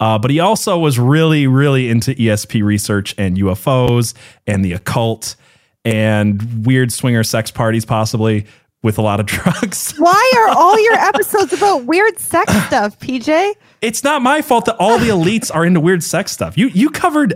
Uh, 0.00 0.18
but 0.18 0.32
he 0.32 0.40
also 0.40 0.76
was 0.76 0.98
really, 0.98 1.46
really 1.46 1.88
into 1.88 2.14
ESP 2.14 2.64
research 2.64 3.14
and 3.16 3.36
UFOs 3.36 4.14
and 4.48 4.64
the 4.64 4.72
occult 4.72 5.36
and 5.84 6.66
weird 6.66 6.92
swinger 6.92 7.22
sex 7.22 7.50
parties, 7.50 7.84
possibly 7.84 8.46
with 8.82 8.98
a 8.98 9.02
lot 9.02 9.20
of 9.20 9.26
drugs. 9.34 9.92
Why 9.98 10.32
are 10.36 10.48
all 10.56 10.78
your 10.82 10.94
episodes 10.98 11.52
about 11.52 11.84
weird 11.84 12.18
sex 12.18 12.52
stuff, 12.66 12.98
PJ? 12.98 13.54
It's 13.80 14.04
not 14.04 14.22
my 14.22 14.42
fault 14.42 14.66
that 14.66 14.76
all 14.78 14.98
the 14.98 15.08
elites 15.08 15.52
are 15.54 15.64
into 15.64 15.80
weird 15.80 16.02
sex 16.04 16.30
stuff. 16.32 16.56
You 16.58 16.68
you 16.68 16.90
covered 16.90 17.34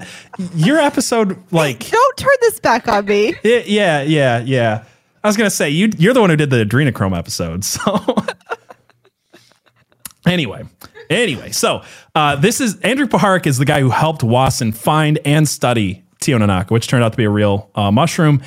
your 0.55 0.79
episode 0.79 1.43
like 1.53 1.89
Don't 1.91 2.17
turn 2.17 2.37
this 2.43 2.61
back 2.61 2.89
on 2.89 3.05
me. 3.07 3.35
it- 3.43 3.67
yeah, 3.67 4.03
yeah, 4.03 4.41
yeah. 4.41 4.85
I 5.25 5.29
was 5.29 5.37
gonna 5.37 5.51
say 5.51 5.71
you 5.71 5.91
you're 5.99 6.15
the 6.15 6.21
one 6.21 6.31
who 6.31 6.37
did 6.37 6.51
the 6.51 6.65
adrenochrome 6.65 7.17
episode, 7.19 7.65
so 7.65 7.99
anyway. 10.27 10.65
Anyway, 11.09 11.53
so 11.53 11.83
uh, 12.17 12.35
this 12.37 12.61
is 12.61 12.81
Andrew 12.81 13.07
Puharich 13.07 13.47
is 13.47 13.59
the 13.59 13.65
guy 13.65 13.81
who 13.81 13.91
helped 13.91 14.23
Wasson 14.25 14.73
find 14.73 15.19
and 15.25 15.49
study 15.49 16.05
Tionanaka, 16.21 16.71
which 16.71 16.89
turned 16.89 17.05
out 17.05 17.13
to 17.13 17.17
be 17.17 17.25
a 17.25 17.31
real 17.31 17.71
uh, 17.77 17.93
mushroom. 17.93 18.43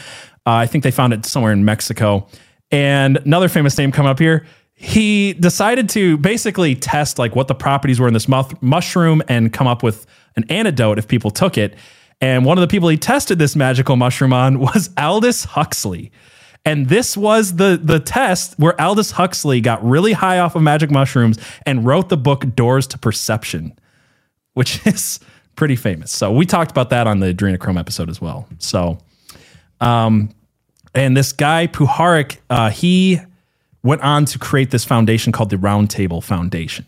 Uh, 0.45 0.51
I 0.51 0.65
think 0.67 0.83
they 0.83 0.91
found 0.91 1.13
it 1.13 1.25
somewhere 1.25 1.53
in 1.53 1.63
Mexico. 1.63 2.27
And 2.71 3.17
another 3.17 3.49
famous 3.49 3.77
name 3.77 3.91
coming 3.91 4.09
up 4.09 4.19
here. 4.19 4.45
He 4.73 5.33
decided 5.33 5.89
to 5.89 6.17
basically 6.17 6.75
test 6.75 7.19
like 7.19 7.35
what 7.35 7.47
the 7.47 7.55
properties 7.55 7.99
were 7.99 8.07
in 8.07 8.13
this 8.13 8.29
mu- 8.29 8.43
mushroom 8.61 9.21
and 9.27 9.51
come 9.51 9.67
up 9.67 9.83
with 9.83 10.05
an 10.35 10.45
antidote 10.49 10.97
if 10.97 11.07
people 11.07 11.31
took 11.31 11.57
it. 11.57 11.75
And 12.21 12.45
one 12.45 12.57
of 12.57 12.61
the 12.61 12.67
people 12.67 12.89
he 12.89 12.97
tested 12.97 13.39
this 13.39 13.55
magical 13.55 13.95
mushroom 13.95 14.33
on 14.33 14.59
was 14.59 14.89
Aldous 14.97 15.43
Huxley. 15.43 16.11
And 16.65 16.87
this 16.89 17.15
was 17.15 17.55
the 17.55 17.79
the 17.81 17.99
test 17.99 18.53
where 18.59 18.79
Aldous 18.79 19.11
Huxley 19.11 19.61
got 19.61 19.83
really 19.83 20.13
high 20.13 20.39
off 20.39 20.55
of 20.55 20.61
magic 20.61 20.91
mushrooms 20.91 21.39
and 21.65 21.85
wrote 21.85 22.09
the 22.09 22.17
book 22.17 22.53
Doors 22.55 22.85
to 22.87 22.97
Perception, 22.97 23.77
which 24.53 24.85
is 24.87 25.19
pretty 25.55 25.75
famous. 25.75 26.11
So 26.11 26.31
we 26.31 26.45
talked 26.45 26.71
about 26.71 26.89
that 26.89 27.07
on 27.07 27.19
the 27.19 27.33
adrenochrome 27.33 27.79
episode 27.79 28.09
as 28.09 28.21
well. 28.21 28.47
So, 28.59 28.97
um, 29.81 30.29
and 30.93 31.15
this 31.15 31.31
guy 31.31 31.67
Puharich, 31.67 32.37
uh, 32.49 32.69
he 32.69 33.19
went 33.83 34.01
on 34.01 34.25
to 34.25 34.39
create 34.39 34.71
this 34.71 34.83
foundation 34.83 35.31
called 35.31 35.49
the 35.49 35.57
Round 35.57 35.89
Table 35.89 36.21
Foundation, 36.21 36.85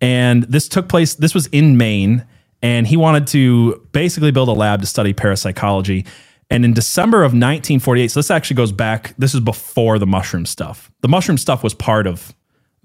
and 0.00 0.44
this 0.44 0.68
took 0.68 0.88
place. 0.88 1.14
This 1.14 1.34
was 1.34 1.46
in 1.48 1.76
Maine, 1.76 2.24
and 2.62 2.86
he 2.86 2.96
wanted 2.96 3.26
to 3.28 3.86
basically 3.92 4.30
build 4.30 4.48
a 4.48 4.52
lab 4.52 4.80
to 4.80 4.86
study 4.86 5.12
parapsychology. 5.12 6.04
And 6.50 6.64
in 6.64 6.72
December 6.72 7.18
of 7.18 7.32
1948, 7.32 8.10
so 8.10 8.20
this 8.20 8.30
actually 8.30 8.56
goes 8.56 8.72
back. 8.72 9.14
This 9.18 9.34
is 9.34 9.40
before 9.40 9.98
the 9.98 10.06
mushroom 10.06 10.46
stuff. 10.46 10.90
The 11.02 11.08
mushroom 11.08 11.36
stuff 11.36 11.62
was 11.62 11.74
part 11.74 12.06
of 12.06 12.34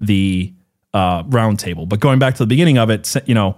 the 0.00 0.52
uh, 0.92 1.22
round 1.28 1.58
table, 1.58 1.86
but 1.86 1.98
going 1.98 2.18
back 2.18 2.34
to 2.34 2.42
the 2.42 2.46
beginning 2.46 2.76
of 2.76 2.90
it, 2.90 3.14
you 3.26 3.34
know, 3.34 3.56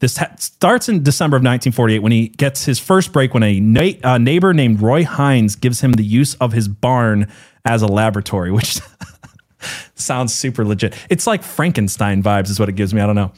this 0.00 0.16
ha- 0.16 0.34
starts 0.38 0.88
in 0.88 1.02
December 1.02 1.36
of 1.36 1.40
1948 1.40 1.98
when 2.00 2.12
he 2.12 2.28
gets 2.28 2.64
his 2.64 2.78
first 2.78 3.12
break 3.12 3.32
when 3.32 3.42
a 3.42 3.60
na- 3.60 3.92
uh, 4.02 4.18
neighbor 4.18 4.52
named 4.52 4.80
Roy 4.80 5.04
Hines 5.04 5.54
gives 5.54 5.80
him 5.80 5.92
the 5.92 6.04
use 6.04 6.34
of 6.36 6.52
his 6.52 6.68
barn 6.68 7.28
as 7.64 7.82
a 7.82 7.86
laboratory, 7.86 8.50
which 8.52 8.80
sounds 9.94 10.34
super 10.34 10.64
legit. 10.64 10.94
It's 11.08 11.26
like 11.26 11.42
Frankenstein 11.42 12.22
vibes, 12.22 12.50
is 12.50 12.58
what 12.58 12.68
it 12.68 12.74
gives 12.76 12.92
me. 12.92 13.00
I 13.00 13.06
don't 13.06 13.16
know. 13.16 13.32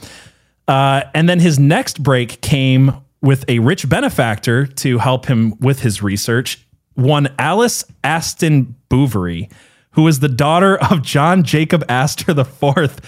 Uh, 0.68 1.02
and 1.14 1.28
then 1.28 1.40
his 1.40 1.58
next 1.58 2.02
break 2.02 2.40
came 2.40 2.94
with 3.20 3.44
a 3.48 3.58
rich 3.58 3.88
benefactor 3.88 4.66
to 4.66 4.98
help 4.98 5.26
him 5.26 5.58
with 5.58 5.80
his 5.80 6.02
research, 6.02 6.64
one 6.94 7.28
Alice 7.38 7.84
Astor 8.04 8.66
Bouverie, 8.88 9.50
who 9.92 10.02
was 10.02 10.20
the 10.20 10.28
daughter 10.28 10.76
of 10.76 11.02
John 11.02 11.42
Jacob 11.42 11.84
Astor 11.88 12.38
IV, 12.38 13.00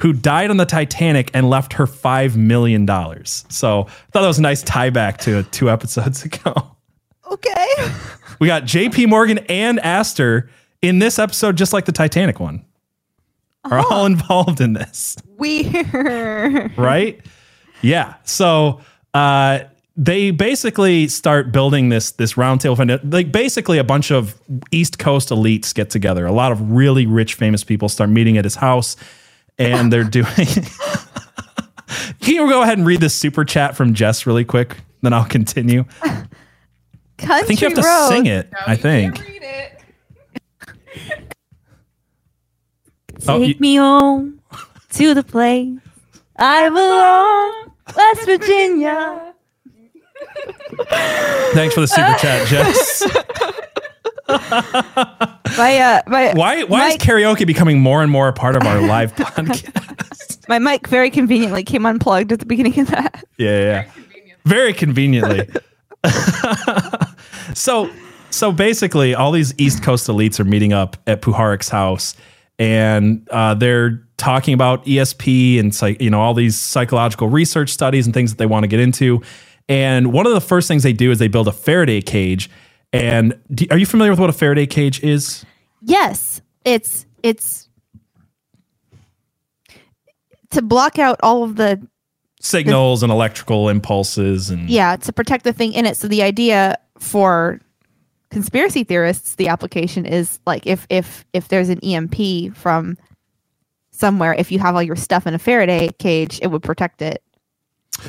who 0.00 0.12
died 0.12 0.50
on 0.50 0.56
the 0.56 0.64
Titanic 0.64 1.30
and 1.34 1.50
left 1.50 1.74
her 1.74 1.86
$5 1.86 2.36
million. 2.36 2.86
So 3.26 3.80
I 3.82 3.84
thought 3.84 4.22
that 4.22 4.26
was 4.26 4.38
a 4.38 4.42
nice 4.42 4.62
tie 4.62 4.90
back 4.90 5.18
to 5.18 5.42
two 5.44 5.70
episodes 5.70 6.24
ago. 6.24 6.54
Okay. 7.30 7.66
We 8.40 8.46
got 8.46 8.64
JP 8.64 9.08
Morgan 9.08 9.38
and 9.48 9.78
Astor 9.80 10.50
in 10.82 10.98
this 10.98 11.18
episode, 11.18 11.56
just 11.56 11.72
like 11.72 11.84
the 11.84 11.92
Titanic 11.92 12.40
one, 12.40 12.64
are 13.64 13.78
all 13.90 14.06
involved 14.06 14.60
in 14.60 14.72
this 14.72 15.16
Weird. 15.38 16.76
right? 16.78 17.20
Yeah. 17.82 18.14
So 18.24 18.80
uh, 19.14 19.60
they 19.96 20.30
basically 20.30 21.08
start 21.08 21.52
building 21.52 21.90
this 21.90 22.12
this 22.12 22.34
roundtable 22.34 22.76
fund. 22.76 23.12
Like 23.12 23.30
basically, 23.30 23.78
a 23.78 23.84
bunch 23.84 24.10
of 24.10 24.34
East 24.72 24.98
Coast 24.98 25.28
elites 25.28 25.74
get 25.74 25.90
together. 25.90 26.26
A 26.26 26.32
lot 26.32 26.52
of 26.52 26.72
really 26.72 27.06
rich, 27.06 27.34
famous 27.34 27.62
people 27.62 27.88
start 27.88 28.08
meeting 28.10 28.38
at 28.38 28.44
his 28.44 28.56
house, 28.56 28.96
and 29.60 29.92
they're 29.92 30.02
doing. 30.04 30.26
Can 32.20 32.34
you 32.34 32.48
go 32.48 32.62
ahead 32.62 32.78
and 32.78 32.86
read 32.86 33.00
this 33.00 33.14
super 33.14 33.44
chat 33.44 33.76
from 33.76 33.94
Jess 33.94 34.26
really 34.26 34.44
quick? 34.44 34.76
Then 35.02 35.12
I'll 35.12 35.24
continue. 35.24 35.84
Country 36.02 36.28
I 37.28 37.42
think 37.42 37.60
you 37.60 37.68
have 37.68 37.76
to 37.76 37.82
road. 37.86 38.08
sing 38.08 38.26
it. 38.26 38.50
No, 38.52 38.58
I 38.66 38.72
you 38.72 38.76
think. 38.78 39.14
can't 39.16 39.28
read 39.28 39.42
it. 39.42 39.82
Oh, 43.28 43.38
Take 43.38 43.56
you- 43.56 43.60
me 43.60 43.76
home 43.76 44.40
to 44.94 45.14
the 45.14 45.22
place 45.22 45.78
I 46.36 46.68
belong, 46.70 47.72
West 47.96 48.24
Virginia. 48.24 49.34
Thanks 51.52 51.74
for 51.74 51.80
the 51.82 51.86
super 51.86 52.14
chat, 52.18 52.46
Jess. 52.48 53.02
My 55.58 55.78
uh, 55.78 56.02
my 56.06 56.32
Why 56.34 56.62
why 56.64 56.90
is 56.90 56.96
karaoke 56.98 57.46
becoming 57.46 57.80
more 57.80 58.02
and 58.02 58.10
more 58.10 58.28
a 58.28 58.32
part 58.32 58.56
of 58.56 58.64
our 58.66 58.80
live 58.86 59.14
podcast? 59.14 60.48
my 60.48 60.58
mic 60.58 60.86
very 60.86 61.10
conveniently 61.10 61.64
came 61.64 61.84
unplugged 61.84 62.32
at 62.32 62.38
the 62.38 62.46
beginning 62.46 62.78
of 62.80 62.88
that. 62.88 63.24
Yeah, 63.36 63.50
yeah, 63.50 63.64
yeah. 63.64 63.90
Very 64.44 64.72
conveniently. 64.72 65.48
so 67.54 67.90
so 68.30 68.52
basically, 68.52 69.14
all 69.14 69.32
these 69.32 69.52
East 69.58 69.82
Coast 69.82 70.06
elites 70.08 70.38
are 70.40 70.44
meeting 70.44 70.72
up 70.72 70.96
at 71.06 71.20
Puharich's 71.20 71.68
house, 71.68 72.16
and 72.58 73.28
uh, 73.30 73.54
they're 73.54 74.02
talking 74.16 74.54
about 74.54 74.84
ESP 74.84 75.58
and 75.58 75.74
psych, 75.74 76.00
you 76.00 76.10
know 76.10 76.20
all 76.20 76.34
these 76.34 76.58
psychological 76.58 77.28
research 77.28 77.70
studies 77.70 78.06
and 78.06 78.14
things 78.14 78.30
that 78.30 78.38
they 78.38 78.46
want 78.46 78.62
to 78.64 78.68
get 78.68 78.80
into. 78.80 79.20
And 79.68 80.12
one 80.12 80.26
of 80.26 80.32
the 80.32 80.40
first 80.40 80.68
things 80.68 80.82
they 80.82 80.92
do 80.92 81.10
is 81.10 81.18
they 81.18 81.28
build 81.28 81.48
a 81.48 81.52
Faraday 81.52 82.00
cage. 82.00 82.50
And 82.92 83.38
do, 83.52 83.66
are 83.70 83.78
you 83.78 83.86
familiar 83.86 84.10
with 84.10 84.20
what 84.20 84.30
a 84.30 84.34
Faraday 84.34 84.66
cage 84.66 85.02
is? 85.02 85.44
Yes, 85.82 86.42
it's 86.64 87.06
it's 87.22 87.68
to 90.50 90.62
block 90.62 90.98
out 90.98 91.18
all 91.22 91.44
of 91.44 91.56
the 91.56 91.80
Signals 92.42 93.02
and 93.02 93.12
electrical 93.12 93.68
impulses 93.68 94.48
and 94.48 94.70
yeah 94.70 94.96
to 94.96 95.12
protect 95.12 95.44
the 95.44 95.52
thing 95.52 95.74
in 95.74 95.84
it. 95.84 95.96
So 95.96 96.08
the 96.08 96.22
idea 96.22 96.78
for 96.98 97.60
conspiracy 98.30 98.82
theorists, 98.82 99.34
the 99.34 99.48
application 99.48 100.06
is 100.06 100.38
like 100.46 100.66
if 100.66 100.86
if 100.88 101.26
if 101.34 101.48
there's 101.48 101.68
an 101.68 101.80
EMP 101.80 102.56
from 102.56 102.96
somewhere, 103.90 104.32
if 104.34 104.50
you 104.50 104.58
have 104.58 104.74
all 104.74 104.82
your 104.82 104.96
stuff 104.96 105.26
in 105.26 105.34
a 105.34 105.38
Faraday 105.38 105.90
cage, 105.98 106.40
it 106.42 106.46
would 106.46 106.62
protect 106.62 107.02
it. 107.02 107.22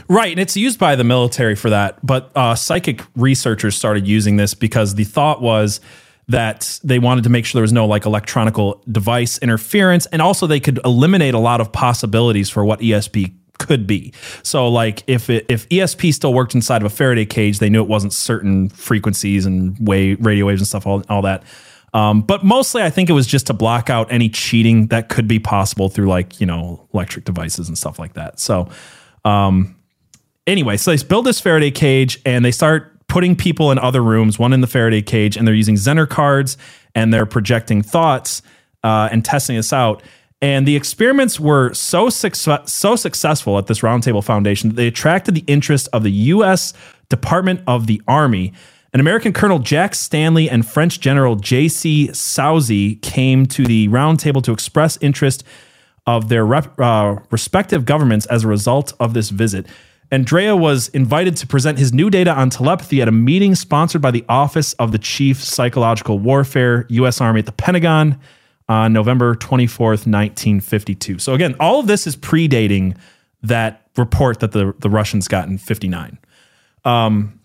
Right, 0.07 0.31
and 0.31 0.39
it's 0.39 0.55
used 0.55 0.79
by 0.79 0.95
the 0.95 1.03
military 1.03 1.55
for 1.55 1.69
that. 1.69 2.05
But 2.05 2.31
uh, 2.35 2.55
psychic 2.55 3.01
researchers 3.15 3.75
started 3.75 4.07
using 4.07 4.38
this 4.38 4.53
because 4.53 4.95
the 4.95 5.03
thought 5.03 5.41
was 5.41 5.81
that 6.27 6.79
they 6.83 7.00
wanted 7.00 7.23
to 7.25 7.29
make 7.29 7.45
sure 7.45 7.59
there 7.59 7.63
was 7.63 7.73
no 7.73 7.85
like 7.85 8.05
electronical 8.05 8.83
device 8.89 9.38
interference, 9.39 10.05
and 10.07 10.21
also 10.21 10.47
they 10.47 10.59
could 10.59 10.79
eliminate 10.85 11.33
a 11.33 11.39
lot 11.39 11.61
of 11.61 11.71
possibilities 11.71 12.50
for 12.50 12.63
what 12.63 12.79
ESP 12.79 13.33
could 13.59 13.85
be. 13.85 14.13
So, 14.43 14.67
like 14.69 15.03
if 15.07 15.29
it, 15.29 15.45
if 15.50 15.67
ESP 15.69 16.13
still 16.13 16.33
worked 16.33 16.55
inside 16.55 16.81
of 16.81 16.85
a 16.91 16.95
Faraday 16.95 17.25
cage, 17.25 17.59
they 17.59 17.69
knew 17.69 17.81
it 17.81 17.89
wasn't 17.89 18.13
certain 18.13 18.69
frequencies 18.69 19.45
and 19.45 19.77
way 19.85 20.15
radio 20.15 20.45
waves 20.45 20.61
and 20.61 20.67
stuff, 20.67 20.88
all, 20.88 21.03
all 21.09 21.21
that. 21.23 21.43
Um, 21.93 22.21
but 22.21 22.45
mostly, 22.45 22.81
I 22.81 22.89
think 22.89 23.09
it 23.09 23.13
was 23.13 23.27
just 23.27 23.47
to 23.47 23.53
block 23.53 23.89
out 23.89 24.11
any 24.11 24.29
cheating 24.29 24.88
that 24.88 25.09
could 25.09 25.27
be 25.27 25.39
possible 25.39 25.89
through 25.89 26.07
like 26.07 26.39
you 26.39 26.47
know 26.47 26.88
electric 26.93 27.25
devices 27.25 27.67
and 27.67 27.77
stuff 27.77 28.00
like 28.00 28.13
that. 28.13 28.39
So. 28.39 28.69
Um, 29.25 29.75
anyway, 30.47 30.77
so 30.77 30.95
they 30.95 31.03
build 31.03 31.25
this 31.25 31.39
Faraday 31.39 31.71
cage 31.71 32.19
and 32.25 32.43
they 32.43 32.51
start 32.51 32.91
putting 33.07 33.35
people 33.35 33.71
in 33.71 33.79
other 33.79 34.01
rooms, 34.01 34.39
one 34.39 34.53
in 34.53 34.61
the 34.61 34.67
Faraday 34.67 35.01
cage, 35.01 35.35
and 35.35 35.45
they're 35.45 35.55
using 35.55 35.75
Zener 35.75 36.07
cards 36.07 36.57
and 36.95 37.13
they're 37.13 37.25
projecting 37.25 37.81
thoughts 37.81 38.41
uh, 38.83 39.09
and 39.11 39.23
testing 39.25 39.55
this 39.55 39.73
out. 39.73 40.01
And 40.41 40.67
the 40.67 40.75
experiments 40.75 41.39
were 41.39 41.73
so 41.73 42.09
so 42.09 42.95
successful 42.95 43.57
at 43.59 43.67
this 43.67 43.79
Roundtable 43.81 44.23
Foundation 44.23 44.69
that 44.69 44.75
they 44.75 44.87
attracted 44.87 45.35
the 45.35 45.43
interest 45.45 45.87
of 45.93 46.03
the 46.03 46.11
U.S. 46.11 46.73
Department 47.09 47.61
of 47.67 47.85
the 47.85 48.01
Army. 48.07 48.53
An 48.93 48.99
American 48.99 49.33
Colonel 49.33 49.59
Jack 49.59 49.93
Stanley 49.93 50.49
and 50.49 50.65
French 50.65 50.99
General 50.99 51.35
J.C. 51.35 52.09
Souzy 52.09 52.95
came 53.01 53.45
to 53.47 53.65
the 53.65 53.87
roundtable 53.89 54.43
to 54.43 54.51
express 54.51 54.97
interest 54.99 55.43
of 56.08 56.29
their 56.29 56.46
rep, 56.46 56.79
uh, 56.79 57.17
respective 57.29 57.86
governments 57.86 58.25
as 58.27 58.43
a 58.43 58.48
result 58.48 58.93
of 59.00 59.13
this 59.13 59.29
visit. 59.29 59.67
Andrea 60.12 60.55
was 60.55 60.89
invited 60.89 61.38
to 61.38 61.48
present 61.48 61.79
his 61.79 61.93
new 61.93 62.10
data 62.10 62.34
on 62.34 62.50
telepathy 62.50 63.01
at 63.01 63.08
a 63.08 63.13
meeting 63.13 63.55
sponsored 63.55 64.01
by 64.01 64.12
the 64.12 64.25
Office 64.27 64.74
of 64.74 64.91
the 64.91 64.98
Chief 64.98 65.41
Psychological 65.41 66.20
Warfare, 66.20 66.86
U.S. 66.89 67.22
Army 67.22 67.39
at 67.39 67.46
the 67.46 67.53
Pentagon 67.53 68.20
on 68.67 68.91
November 68.91 69.36
24th, 69.36 70.05
1952. 70.08 71.20
So, 71.20 71.34
again, 71.34 71.55
all 71.60 71.79
of 71.79 71.88
this 71.88 72.08
is 72.08 72.17
predating 72.17 72.98
that 73.41 73.89
report 73.98 74.41
that 74.41 74.51
the, 74.51 74.74
the 74.79 74.89
Russians 74.89 75.27
got 75.27 75.48
in 75.48 75.58
59. 75.58 76.17
Um, 76.84 77.39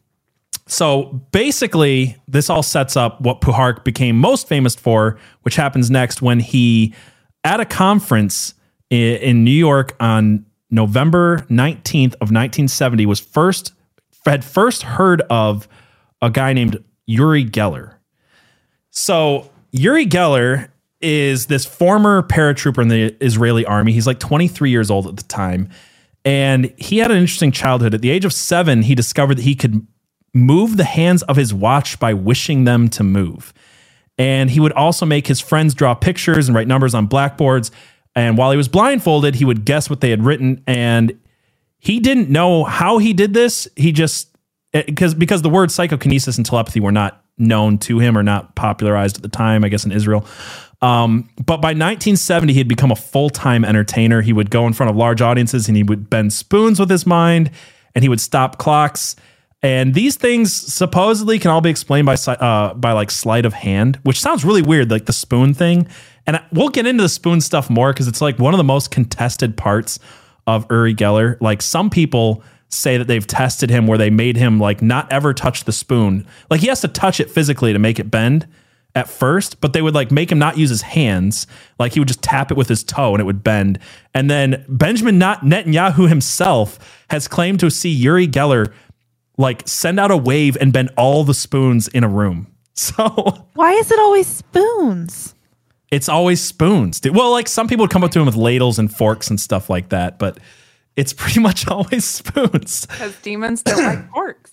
so 0.67 1.05
basically, 1.31 2.17
this 2.27 2.51
all 2.51 2.63
sets 2.63 2.97
up 2.97 3.21
what 3.21 3.41
Puharich 3.41 3.85
became 3.85 4.19
most 4.19 4.49
famous 4.49 4.75
for, 4.75 5.19
which 5.43 5.55
happens 5.55 5.91
next 5.91 6.21
when 6.21 6.41
he 6.41 6.95
at 7.47 7.61
a 7.61 7.65
conference 7.65 8.55
in, 8.91 9.17
in 9.19 9.45
New 9.45 9.53
York 9.53 9.95
on 10.01 10.45
November 10.69 11.47
19th 11.49 12.15
of 12.15 12.33
1970 12.33 13.07
was 13.07 13.21
first 13.21 13.73
had 14.27 14.45
first 14.45 14.83
heard 14.83 15.23
of 15.31 15.69
a 16.21 16.29
guy 16.29 16.53
named 16.53 16.83
Uri 17.07 17.45
Geller. 17.45 17.95
So 18.91 19.49
Uri 19.71 20.07
Geller 20.07 20.71
is 21.01 21.47
this 21.47 21.65
former 21.65 22.25
paratrooper 22.25 22.83
in 22.83 22.89
the 22.89 23.17
Israeli 23.21 23.65
army. 23.65 23.93
He's 23.93 24.09
like 24.09 24.19
23 24.19 24.69
years 24.71 24.91
old 24.91 25.07
at 25.07 25.17
the 25.17 25.23
time. 25.23 25.69
And 26.25 26.75
he 26.77 26.99
had 26.99 27.13
an 27.13 27.19
interesting 27.19 27.53
childhood. 27.53 27.95
At 27.95 28.03
the 28.03 28.11
age 28.11 28.25
of 28.25 28.33
seven, 28.33 28.83
he 28.83 28.97
discovered 28.97 29.37
that 29.37 29.45
he 29.45 29.55
could 29.55 29.87
move 30.35 30.77
the 30.77 30.85
hands 30.85 31.23
of 31.25 31.37
his 31.37 31.55
watch 31.55 32.01
by 32.01 32.13
wishing 32.13 32.65
them 32.65 32.89
to 32.89 33.05
move. 33.05 33.55
And 34.19 34.51
he 34.51 34.61
would 34.61 34.73
also 34.73 35.05
make 35.05 35.27
his 35.27 35.41
friends 35.41 35.75
draw 35.75 35.95
pictures 35.95 36.49
and 36.49 36.55
write 36.55 36.69
numbers 36.69 36.95
on 36.95 37.07
blackboards. 37.07 37.71
And 38.15 38.39
while 38.39 38.51
he 38.51 38.57
was 38.57 38.69
blindfolded, 38.69 39.35
he 39.35 39.45
would 39.45 39.65
guess 39.65 39.91
what 39.91 40.01
they 40.01 40.11
had 40.11 40.25
written. 40.25 40.63
And 40.67 41.19
he 41.79 42.01
didn't 42.01 42.31
know 42.31 42.65
how 42.65 42.99
he 42.99 43.13
did 43.13 43.35
this. 43.35 43.69
He 43.77 43.93
just 43.93 44.35
because 44.73 45.15
because 45.15 45.43
the 45.43 45.51
words 45.51 45.75
psychokinesis 45.75 46.37
and 46.37 46.47
telepathy 46.47 46.81
were 46.81 46.93
not 46.93 47.23
known 47.39 47.79
to 47.79 47.99
him 47.99 48.17
or 48.17 48.23
not 48.23 48.55
popularized 48.57 49.17
at 49.17 49.23
the 49.23 49.29
time, 49.29 49.65
I 49.65 49.69
guess 49.69 49.85
in 49.85 49.93
Israel. 49.93 50.27
Um, 50.83 51.29
but 51.37 51.59
by 51.59 51.69
1970, 51.69 52.53
he 52.53 52.59
had 52.59 52.69
become 52.69 52.91
a 52.91 52.97
full 52.97 53.31
time 53.31 53.65
entertainer. 53.65 54.23
He 54.23 54.33
would 54.33 54.51
go 54.51 54.67
in 54.67 54.73
front 54.73 54.91
of 54.91 54.97
large 54.97 55.21
audiences 55.23 55.69
and 55.69 55.77
he 55.77 55.83
would 55.83 56.11
bend 56.11 56.33
spoons 56.33 56.79
with 56.81 56.91
his 56.91 57.07
mind 57.07 57.51
and 57.95 58.03
he 58.03 58.09
would 58.09 58.21
stop 58.21 58.59
clocks. 58.59 59.17
And 59.67 59.95
these 59.95 60.15
things 60.15 60.55
supposedly 60.55 61.41
can 61.41 61.51
all 61.51 61.61
be 61.61 61.71
explained 61.71 62.07
by 62.07 62.15
uh, 62.15 62.73
by 62.75 62.93
like 62.93 63.11
sleight 63.11 63.45
of 63.45 63.53
hand, 63.53 63.99
which 64.05 64.21
sounds 64.21 64.45
really 64.45 64.63
weird, 64.63 64.93
like 64.93 65.07
the 65.07 65.13
spoon 65.13 65.55
thing. 65.55 65.89
And 66.25 66.41
we'll 66.53 66.69
get 66.69 66.87
into 66.87 67.03
the 67.03 67.09
spoon 67.09 67.41
stuff 67.41 67.69
more 67.69 67.93
because 67.93 68.07
it's 68.07 68.21
like 68.21 68.39
one 68.39 68.55
of 68.55 68.59
the 68.59 68.65
most 68.65 68.93
contested 68.93 69.57
parts 69.57 69.99
of 70.47 70.71
Uri 70.71 70.95
Geller. 70.95 71.37
Like 71.41 71.63
some 71.63 71.91
people 71.91 72.45
say 72.69 72.97
that 72.97 73.09
they've 73.09 73.27
tested 73.27 73.69
him 73.69 73.89
where 73.89 73.99
they 73.99 74.09
made 74.09 74.37
him 74.37 74.61
like 74.61 74.83
not 74.83 75.11
ever 75.13 75.35
touch 75.35 75.65
the 75.65 75.73
spoon. 75.73 76.29
Like 76.49 76.61
he 76.61 76.69
has 76.69 76.81
to 76.83 76.89
touch 76.89 77.19
it 77.19 77.29
physically 77.29 77.73
to 77.73 77.81
make 77.81 77.99
it 77.99 78.09
bend 78.09 78.47
at 78.95 79.09
first, 79.09 79.61
but 79.61 79.73
they 79.73 79.83
would 79.83 79.97
like 79.97 80.13
make 80.13 80.31
him 80.31 80.39
not 80.39 80.57
use 80.57 80.71
his 80.71 80.83
hands. 80.83 81.49
Like 81.81 81.95
he 81.95 81.99
would 81.99 82.07
just 82.07 82.23
tap 82.23 82.53
it 82.53 82.57
with 82.57 82.69
his 82.69 82.85
toe 82.85 83.15
and 83.15 83.21
it 83.21 83.25
would 83.25 83.43
bend. 83.43 83.81
And 84.15 84.31
then 84.31 84.65
Benjamin 84.69 85.19
Netanyahu 85.19 86.09
himself 86.09 86.79
has 87.11 87.27
claimed 87.27 87.59
to 87.61 87.71
see 87.71 87.91
Uri 87.91 88.29
Geller 88.29 88.73
like 89.39 89.63
send 89.67 89.99
out 90.01 90.11
a 90.11 90.17
wave 90.17 90.57
and 90.61 90.73
bend 90.73 90.91
all 90.97 91.25
the 91.25 91.35
spoons 91.35 91.89
in 91.89 92.05
a 92.05 92.09
room. 92.09 92.49
So 92.79 93.47
Why 93.55 93.73
is 93.73 93.91
it 93.91 93.99
always 93.99 94.27
spoons? 94.27 95.35
it's 95.91 96.09
always 96.11 96.43
spoons. 96.43 97.01
Well, 97.11 97.31
like 97.31 97.49
some 97.49 97.69
people 97.69 97.85
would 97.85 97.91
come 97.91 98.05
up 98.05 98.11
to 98.11 98.19
him 98.21 98.27
with 98.27 98.35
ladles 98.37 98.79
and 98.79 98.93
forks 98.95 99.31
and 99.31 99.41
stuff 99.41 99.71
like 99.71 99.89
that, 99.91 100.19
but 100.19 100.39
it's 100.97 101.13
pretty 101.15 101.41
much 101.49 101.67
always 101.69 102.05
spoons. 102.05 102.85
Because 102.87 103.17
demons 103.23 103.63
don't 103.63 103.83
like 103.83 104.11
forks. 104.13 104.51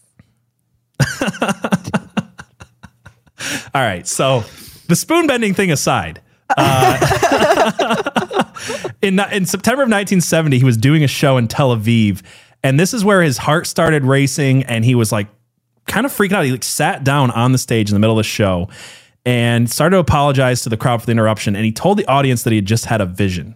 All 3.76 3.82
right, 3.82 4.08
so 4.08 4.44
the 4.88 4.96
spoon 4.96 5.28
bending 5.28 5.54
thing 5.54 5.72
aside, 5.72 6.22
uh, 6.56 6.98
in 9.02 9.20
in 9.20 9.46
September 9.46 9.82
of 9.84 9.90
1970, 9.90 10.60
he 10.60 10.64
was 10.64 10.78
doing 10.78 11.04
a 11.04 11.08
show 11.08 11.38
in 11.38 11.48
Tel 11.48 11.76
Aviv, 11.76 12.22
and 12.64 12.80
this 12.80 12.94
is 12.94 13.04
where 13.04 13.22
his 13.22 13.38
heart 13.38 13.68
started 13.68 14.06
racing, 14.06 14.64
and 14.64 14.86
he 14.86 14.96
was 14.96 15.12
like 15.12 15.28
kind 15.86 16.06
of 16.06 16.12
freaking 16.12 16.34
out. 16.34 16.46
He 16.46 16.52
like 16.52 16.64
sat 16.64 17.04
down 17.04 17.32
on 17.32 17.52
the 17.52 17.58
stage 17.58 17.90
in 17.90 17.94
the 17.94 18.00
middle 18.00 18.18
of 18.18 18.24
the 18.24 18.30
show 18.30 18.70
and 19.26 19.70
started 19.70 19.96
to 19.96 20.00
apologize 20.00 20.64
to 20.64 20.70
the 20.70 20.78
crowd 20.78 21.02
for 21.02 21.06
the 21.06 21.12
interruption, 21.12 21.56
and 21.56 21.66
he 21.66 21.72
told 21.72 21.98
the 21.98 22.06
audience 22.08 22.44
that 22.44 22.52
he 22.52 22.58
had 22.58 22.66
just 22.66 22.86
had 22.86 23.02
a 23.02 23.06
vision. 23.06 23.56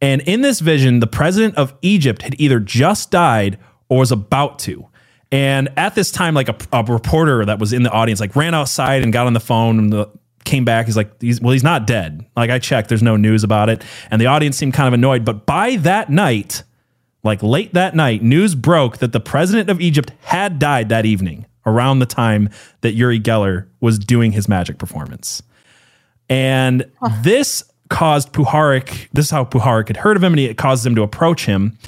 And 0.00 0.20
in 0.22 0.42
this 0.42 0.60
vision, 0.60 1.00
the 1.00 1.08
president 1.08 1.56
of 1.56 1.74
Egypt 1.82 2.22
had 2.22 2.40
either 2.40 2.60
just 2.60 3.10
died 3.10 3.58
or 3.88 3.98
was 3.98 4.12
about 4.12 4.60
to. 4.60 4.88
And 5.32 5.68
at 5.76 5.94
this 5.94 6.10
time, 6.10 6.34
like 6.34 6.48
a, 6.48 6.56
a 6.72 6.84
reporter 6.84 7.44
that 7.44 7.58
was 7.58 7.72
in 7.72 7.82
the 7.82 7.90
audience, 7.90 8.20
like 8.20 8.36
ran 8.36 8.54
outside 8.54 9.02
and 9.02 9.12
got 9.12 9.26
on 9.26 9.32
the 9.32 9.40
phone 9.40 9.78
and 9.78 9.92
the, 9.92 10.08
came 10.44 10.64
back. 10.64 10.86
He's 10.86 10.96
like, 10.96 11.20
he's, 11.20 11.40
well, 11.40 11.52
he's 11.52 11.64
not 11.64 11.86
dead. 11.86 12.24
Like 12.36 12.50
I 12.50 12.58
checked, 12.58 12.88
there's 12.88 13.02
no 13.02 13.16
news 13.16 13.44
about 13.44 13.68
it. 13.68 13.84
And 14.10 14.20
the 14.20 14.26
audience 14.26 14.56
seemed 14.56 14.72
kind 14.72 14.88
of 14.88 14.94
annoyed. 14.94 15.24
But 15.24 15.46
by 15.46 15.76
that 15.76 16.10
night, 16.10 16.62
like 17.28 17.42
late 17.42 17.74
that 17.74 17.94
night, 17.94 18.22
news 18.22 18.54
broke 18.54 18.98
that 18.98 19.12
the 19.12 19.20
president 19.20 19.70
of 19.70 19.80
Egypt 19.80 20.10
had 20.22 20.58
died 20.58 20.88
that 20.88 21.06
evening 21.06 21.46
around 21.66 21.98
the 21.98 22.06
time 22.06 22.48
that 22.80 22.92
Uri 22.94 23.20
Geller 23.20 23.68
was 23.80 23.98
doing 23.98 24.32
his 24.32 24.48
magic 24.48 24.78
performance. 24.78 25.42
And 26.28 26.90
this 27.22 27.62
caused 27.90 28.32
Puharich, 28.32 29.08
this 29.12 29.26
is 29.26 29.30
how 29.30 29.44
Puharich 29.44 29.88
had 29.88 29.98
heard 29.98 30.16
of 30.16 30.22
him, 30.22 30.32
and 30.32 30.40
it 30.40 30.56
caused 30.58 30.84
him 30.84 30.94
to 30.94 31.02
approach 31.02 31.46
him. 31.46 31.78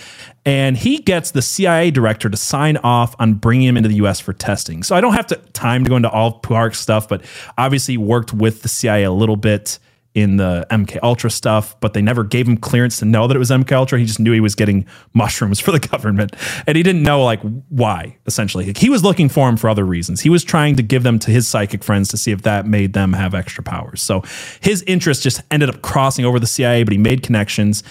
And 0.47 0.77
he 0.77 0.99
gets 0.99 1.31
the 1.31 1.43
CIA 1.43 1.91
director 1.91 2.31
to 2.31 2.37
sign 2.37 2.79
off 2.79 3.15
on 3.19 3.35
bringing 3.35 3.69
him 3.69 3.77
into 3.77 3.89
the 3.89 3.97
US 3.97 4.21
for 4.21 4.33
testing. 4.33 4.83
So 4.83 4.97
I 4.97 5.01
don't 5.01 5.13
have 5.13 5.27
to, 5.29 5.37
time 5.53 5.85
to 5.85 5.91
go 5.91 5.97
into 5.97 6.11
all 6.11 6.29
of 6.29 6.43
Puharich's 6.43 6.79
stuff, 6.79 7.09
but 7.09 7.25
obviously 7.59 7.97
worked 7.97 8.33
with 8.33 8.63
the 8.63 8.69
CIA 8.69 9.05
a 9.05 9.13
little 9.13 9.37
bit 9.37 9.79
in 10.15 10.39
the 10.39 10.67
MK 10.71 10.99
Ultra 11.03 11.31
stuff, 11.31 11.79
but 11.81 11.93
they 11.93 12.03
never 12.03 12.25
gave 12.25 12.49
him 12.49 12.57
clearance 12.57 12.99
to 12.99 13.05
know 13.05 13.29
that 13.29 13.37
it 13.37 13.39
was 13.39 13.51
MK 13.51 13.71
Ultra. 13.73 13.99
He 13.99 14.07
just 14.07 14.19
knew 14.19 14.33
he 14.33 14.41
was 14.41 14.55
getting 14.55 14.87
mushrooms 15.15 15.61
for 15.61 15.71
the 15.71 15.79
government, 15.79 16.35
and 16.67 16.77
he 16.77 16.83
didn't 16.83 17.03
know 17.03 17.25
like 17.25 17.41
why. 17.69 18.17
Essentially, 18.27 18.67
Like, 18.67 18.77
he 18.77 18.91
was 18.91 19.05
looking 19.05 19.29
for 19.29 19.49
him 19.49 19.57
for 19.57 19.71
other 19.71 19.85
reasons. 19.85 20.21
He 20.21 20.31
was 20.31 20.43
trying 20.43 20.77
to 20.77 20.83
give 20.83 21.03
them 21.03 21.19
to 21.21 21.31
his 21.31 21.47
psychic 21.47 21.85
friends 21.85 22.09
to 22.09 22.17
see 22.17 22.33
if 22.33 22.43
that 22.43 22.67
made 22.67 22.93
them 22.93 23.13
have 23.13 23.35
extra 23.35 23.63
powers. 23.63 24.03
So 24.03 24.23
his 24.61 24.83
interest 24.83 25.23
just 25.23 25.43
ended 25.51 25.69
up 25.69 25.83
crossing 25.83 26.25
over 26.25 26.41
the 26.41 26.47
CIA, 26.47 26.83
but 26.83 26.93
he 26.93 26.99
made 26.99 27.23
connections 27.23 27.83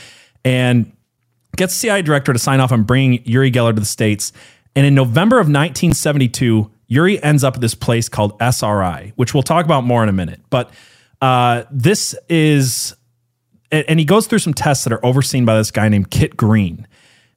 and 0.43 0.91
gets 1.55 1.73
CIA 1.73 2.01
director 2.01 2.33
to 2.33 2.39
sign 2.39 2.59
off 2.59 2.71
on 2.71 2.83
bringing 2.83 3.21
Uri 3.25 3.51
Geller 3.51 3.73
to 3.73 3.79
the 3.79 3.85
states. 3.85 4.31
And 4.75 4.85
in 4.85 4.95
November 4.95 5.37
of 5.37 5.47
1972, 5.47 6.69
Uri 6.87 7.21
ends 7.23 7.43
up 7.43 7.55
at 7.55 7.61
this 7.61 7.75
place 7.75 8.09
called 8.09 8.33
SRI, 8.41 9.13
which 9.15 9.33
we'll 9.33 9.43
talk 9.43 9.65
about 9.65 9.83
more 9.83 10.03
in 10.03 10.09
a 10.09 10.13
minute. 10.13 10.41
But 10.49 10.71
uh, 11.21 11.63
this 11.71 12.15
is, 12.29 12.95
and 13.71 13.99
he 13.99 14.05
goes 14.05 14.27
through 14.27 14.39
some 14.39 14.53
tests 14.53 14.83
that 14.83 14.93
are 14.93 15.05
overseen 15.05 15.45
by 15.45 15.57
this 15.57 15.71
guy 15.71 15.89
named 15.89 16.11
Kit 16.11 16.37
Green. 16.37 16.87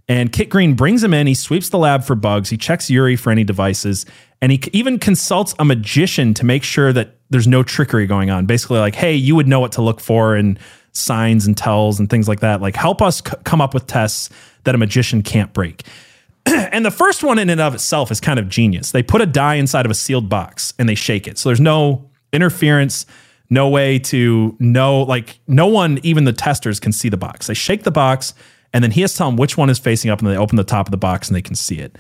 And 0.09 0.33
Kit 0.33 0.49
Green 0.51 0.75
brings 0.75 1.03
him 1.03 1.15
in. 1.15 1.27
He 1.27 1.35
sweeps 1.35 1.69
the 1.69 1.79
lab 1.79 2.05
for 2.05 2.15
bugs. 2.15 2.51
He 2.51 2.57
checks 2.57 2.91
Uri 2.91 3.17
for 3.17 3.31
any 3.31 3.45
devices. 3.45 4.05
And 4.41 4.51
he 4.51 4.61
even 4.73 4.99
consults 4.99 5.55
a 5.59 5.65
magician 5.65 6.35
to 6.35 6.45
make 6.45 6.65
sure 6.65 6.93
that 6.93 7.17
there's 7.31 7.47
no 7.47 7.63
trickery 7.63 8.07
going 8.07 8.31
on. 8.31 8.45
Basically, 8.47 8.79
like, 8.79 8.95
hey, 8.95 9.15
you 9.15 9.37
would 9.37 9.47
know 9.47 9.61
what 9.61 9.73
to 9.73 9.83
look 9.83 10.01
for 10.01 10.35
and 10.35 10.59
signs 10.93 11.47
and 11.47 11.57
tells 11.57 11.99
and 11.99 12.11
things 12.11 12.29
like 12.29 12.41
that. 12.41 12.61
Like, 12.61 12.77
help 12.77 13.01
us 13.01 13.19
c- 13.19 13.37
come 13.45 13.61
up 13.61 13.73
with 13.73 13.87
tests 13.87 14.29
that 14.65 14.75
a 14.75 14.79
magician 14.79 15.23
can't 15.23 15.53
break. 15.53 15.85
and 16.47 16.85
the 16.85 16.91
first 16.91 17.23
one 17.23 17.39
in 17.39 17.49
and 17.49 17.61
of 17.61 17.75
itself 17.75 18.11
is 18.11 18.21
kind 18.21 18.39
of 18.39 18.49
genius. 18.49 18.91
They 18.91 19.03
put 19.03 19.21
a 19.21 19.27
die 19.27 19.55
inside 19.55 19.87
of 19.87 19.91
a 19.91 19.95
sealed 19.95 20.29
box 20.29 20.75
and 20.79 20.89
they 20.89 20.95
shake 20.95 21.27
it. 21.27 21.39
So 21.39 21.49
there's 21.49 21.61
no 21.61 22.11
interference, 22.33 23.07
no 23.53 23.69
way 23.69 23.99
to 23.99 24.57
know, 24.59 25.03
like, 25.03 25.39
no 25.47 25.67
one, 25.67 26.01
even 26.03 26.25
the 26.25 26.33
testers, 26.33 26.81
can 26.81 26.91
see 26.91 27.11
the 27.11 27.19
box. 27.19 27.49
They 27.49 27.55
shake 27.55 27.83
the 27.83 27.91
box 27.91 28.33
and 28.73 28.83
then 28.83 28.91
he 28.91 29.03
has 29.03 29.13
to 29.13 29.19
tell 29.19 29.29
them 29.29 29.37
which 29.37 29.59
one 29.59 29.69
is 29.69 29.79
facing 29.79 30.11
up 30.11 30.21
and 30.21 30.29
they 30.29 30.39
open 30.39 30.57
the 30.57 30.65
top 30.65 30.87
of 30.87 30.91
the 30.91 30.97
box 30.97 31.29
and 31.29 31.37
they 31.37 31.43
can 31.43 31.55
see 31.55 31.79
it. 31.79 31.99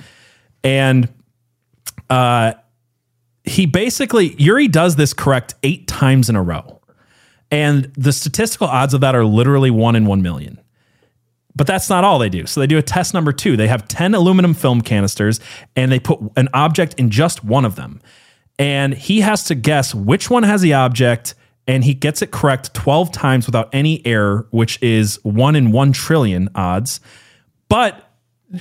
And 0.64 1.12
uh, 2.08 2.54
he 3.44 3.66
basically, 3.66 4.34
Uri 4.38 4.66
does 4.66 4.96
this 4.96 5.12
correct 5.12 5.54
eight 5.62 5.86
times 5.86 6.30
in 6.30 6.36
a 6.36 6.42
row. 6.42 6.80
And 7.50 7.92
the 7.98 8.12
statistical 8.12 8.68
odds 8.68 8.94
of 8.94 9.02
that 9.02 9.14
are 9.14 9.26
literally 9.26 9.70
one 9.70 9.94
in 9.94 10.06
one 10.06 10.22
million. 10.22 10.58
But 11.54 11.66
that's 11.66 11.90
not 11.90 12.02
all 12.02 12.18
they 12.18 12.30
do. 12.30 12.46
So 12.46 12.60
they 12.60 12.66
do 12.66 12.78
a 12.78 12.82
test 12.82 13.12
number 13.12 13.30
two. 13.30 13.58
They 13.58 13.68
have 13.68 13.86
10 13.88 14.14
aluminum 14.14 14.54
film 14.54 14.80
canisters 14.80 15.38
and 15.76 15.92
they 15.92 16.00
put 16.00 16.18
an 16.34 16.48
object 16.54 16.94
in 16.94 17.10
just 17.10 17.44
one 17.44 17.66
of 17.66 17.76
them. 17.76 18.00
And 18.58 18.94
he 18.94 19.20
has 19.20 19.44
to 19.44 19.54
guess 19.54 19.94
which 19.94 20.30
one 20.30 20.44
has 20.44 20.62
the 20.62 20.72
object 20.72 21.34
and 21.66 21.84
he 21.84 21.94
gets 21.94 22.22
it 22.22 22.30
correct 22.30 22.74
12 22.74 23.12
times 23.12 23.46
without 23.46 23.68
any 23.72 24.04
error, 24.06 24.46
which 24.50 24.82
is 24.82 25.18
one 25.22 25.54
in 25.54 25.72
one 25.72 25.92
trillion 25.92 26.48
odds. 26.54 27.00
But 27.68 28.10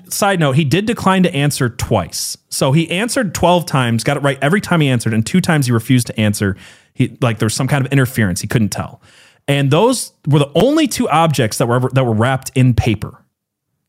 side 0.10 0.40
note, 0.40 0.54
he 0.54 0.64
did 0.64 0.86
decline 0.86 1.24
to 1.24 1.34
answer 1.34 1.70
twice. 1.70 2.38
So 2.50 2.72
he 2.72 2.90
answered 2.90 3.34
12 3.34 3.66
times, 3.66 4.04
got 4.04 4.18
it 4.18 4.24
right 4.24 4.38
every 4.42 4.62
time 4.62 4.82
he 4.82 4.90
answered, 4.90 5.14
and 5.14 5.26
two 5.26 5.42
times 5.42 5.66
he 5.66 5.72
refused 5.72 6.08
to 6.08 6.20
answer. 6.20 6.56
He 6.94 7.18
like 7.22 7.40
there 7.40 7.48
was 7.48 7.56
some 7.56 7.68
kind 7.68 7.86
of 7.86 7.92
interference. 7.92 8.42
He 8.42 8.48
couldn't 8.48 8.70
tell. 8.70 9.02
And 9.48 9.72
those 9.72 10.14
were 10.28 10.40
the 10.40 10.52
only 10.56 10.88
two 10.88 11.10
objects 11.10 11.58
that 11.58 11.68
were 11.68 11.76
ever, 11.76 11.90
that 11.94 12.06
were 12.06 12.14
wrapped 12.14 12.52
in 12.56 12.74
paper. 12.74 13.18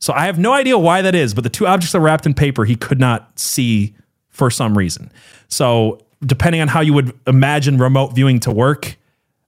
So 0.01 0.13
I 0.13 0.27
have 0.27 0.39
no 0.39 0.53
idea 0.53 0.77
why 0.79 1.03
that 1.03 1.15
is, 1.15 1.35
but 1.35 1.45
the 1.45 1.51
two 1.51 1.67
objects 1.67 1.93
that 1.93 2.01
were 2.01 2.07
wrapped 2.07 2.27
in 2.27 2.35
paper 2.35 2.65
he 2.65 2.75
could 2.75 2.99
not 2.99 3.39
see 3.39 3.95
for 4.29 4.51
some 4.51 4.77
reason. 4.77 5.13
So 5.49 6.01
depending 6.25 6.61
on 6.61 6.69
how 6.69 6.81
you 6.81 6.93
would 6.95 7.17
imagine 7.27 7.79
remote 7.79 8.15
viewing 8.15 8.41
to 8.41 8.51
work, 8.51 8.97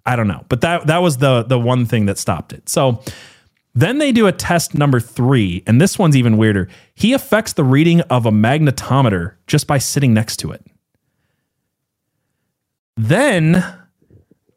I 0.06 0.16
don't 0.16 0.28
know. 0.28 0.44
But 0.48 0.60
that 0.60 0.86
that 0.86 0.98
was 0.98 1.18
the 1.18 1.42
the 1.42 1.58
one 1.58 1.86
thing 1.86 2.06
that 2.06 2.18
stopped 2.18 2.52
it. 2.52 2.68
So 2.68 3.02
then 3.74 3.98
they 3.98 4.12
do 4.12 4.26
a 4.26 4.32
test 4.32 4.74
number 4.74 5.00
three, 5.00 5.62
and 5.66 5.80
this 5.80 5.98
one's 5.98 6.16
even 6.16 6.36
weirder. 6.36 6.68
He 6.94 7.12
affects 7.12 7.54
the 7.54 7.64
reading 7.64 8.00
of 8.02 8.26
a 8.26 8.30
magnetometer 8.30 9.34
just 9.46 9.66
by 9.66 9.78
sitting 9.78 10.14
next 10.14 10.36
to 10.38 10.52
it. 10.52 10.64
Then 12.96 13.64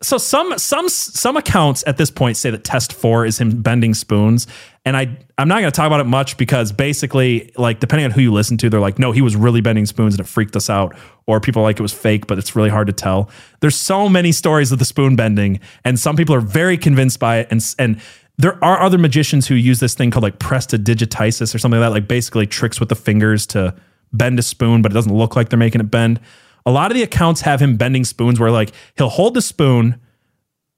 so 0.02 0.18
some 0.18 0.58
some 0.58 0.90
some 0.90 1.38
accounts 1.38 1.84
at 1.88 1.98
this 1.98 2.12
point 2.12 2.38
say 2.38 2.52
that 2.52 2.64
test 2.64 2.94
four 2.94 3.26
is 3.26 3.40
him 3.40 3.62
bending 3.62 3.94
spoons, 3.94 4.46
and 4.86 4.96
I 4.96 5.18
I'm 5.38 5.48
not 5.48 5.56
going 5.56 5.72
to 5.72 5.76
talk 5.76 5.88
about 5.88 6.00
it 6.00 6.06
much 6.06 6.38
because 6.38 6.72
basically, 6.72 7.52
like 7.58 7.80
depending 7.80 8.06
on 8.06 8.12
who 8.12 8.22
you 8.22 8.32
listen 8.32 8.58
to, 8.58 8.70
they're 8.70 8.80
like, 8.80 9.00
no, 9.00 9.12
he 9.12 9.22
was 9.22 9.36
really 9.36 9.62
bending 9.62 9.86
spoons 9.86 10.14
and 10.14 10.22
it 10.22 10.30
freaked 10.30 10.56
us 10.56 10.70
out, 10.70 10.96
or 11.26 11.40
people 11.40 11.64
like 11.64 11.80
it 11.80 11.82
was 11.82 11.94
fake, 11.94 12.28
but 12.28 12.38
it's 12.38 12.56
really 12.56 12.70
hard 12.70 12.88
to 12.88 12.94
tell. 12.94 13.30
There's 13.60 13.76
so 13.76 14.08
many 14.08 14.32
stories 14.32 14.72
of 14.72 14.80
the 14.80 14.86
spoon 14.86 15.16
bending, 15.16 15.60
and 15.84 16.00
some 16.00 16.16
people 16.16 16.36
are 16.36 16.42
very 16.42 16.78
convinced 16.78 17.20
by 17.20 17.40
it, 17.40 17.48
and 17.50 17.62
and 17.80 18.00
there 18.38 18.64
are 18.64 18.82
other 18.82 19.00
magicians 19.00 19.48
who 19.48 19.56
use 19.56 19.80
this 19.80 19.96
thing 19.96 20.12
called 20.12 20.24
like 20.24 20.38
prestidigitasis 20.38 21.56
or 21.56 21.58
something 21.58 21.80
like 21.80 21.88
that, 21.88 21.94
like 21.94 22.08
basically 22.08 22.46
tricks 22.46 22.80
with 22.80 22.90
the 22.90 22.96
fingers 22.96 23.48
to 23.48 23.74
bend 24.14 24.38
a 24.38 24.44
spoon, 24.44 24.84
but 24.84 24.92
it 24.92 24.96
doesn't 24.96 25.14
look 25.14 25.36
like 25.36 25.50
they're 25.50 25.58
making 25.58 25.82
it 25.82 25.90
bend. 25.90 26.20
A 26.68 26.72
lot 26.72 26.92
of 26.92 26.96
the 26.96 27.02
accounts 27.04 27.42
have 27.42 27.62
him 27.62 27.78
bending 27.78 28.04
spoons 28.04 28.40
where 28.40 28.52
like 28.52 28.74
he'll 28.98 29.08
hold 29.08 29.34
the 29.34 29.42
spoon 29.42 30.02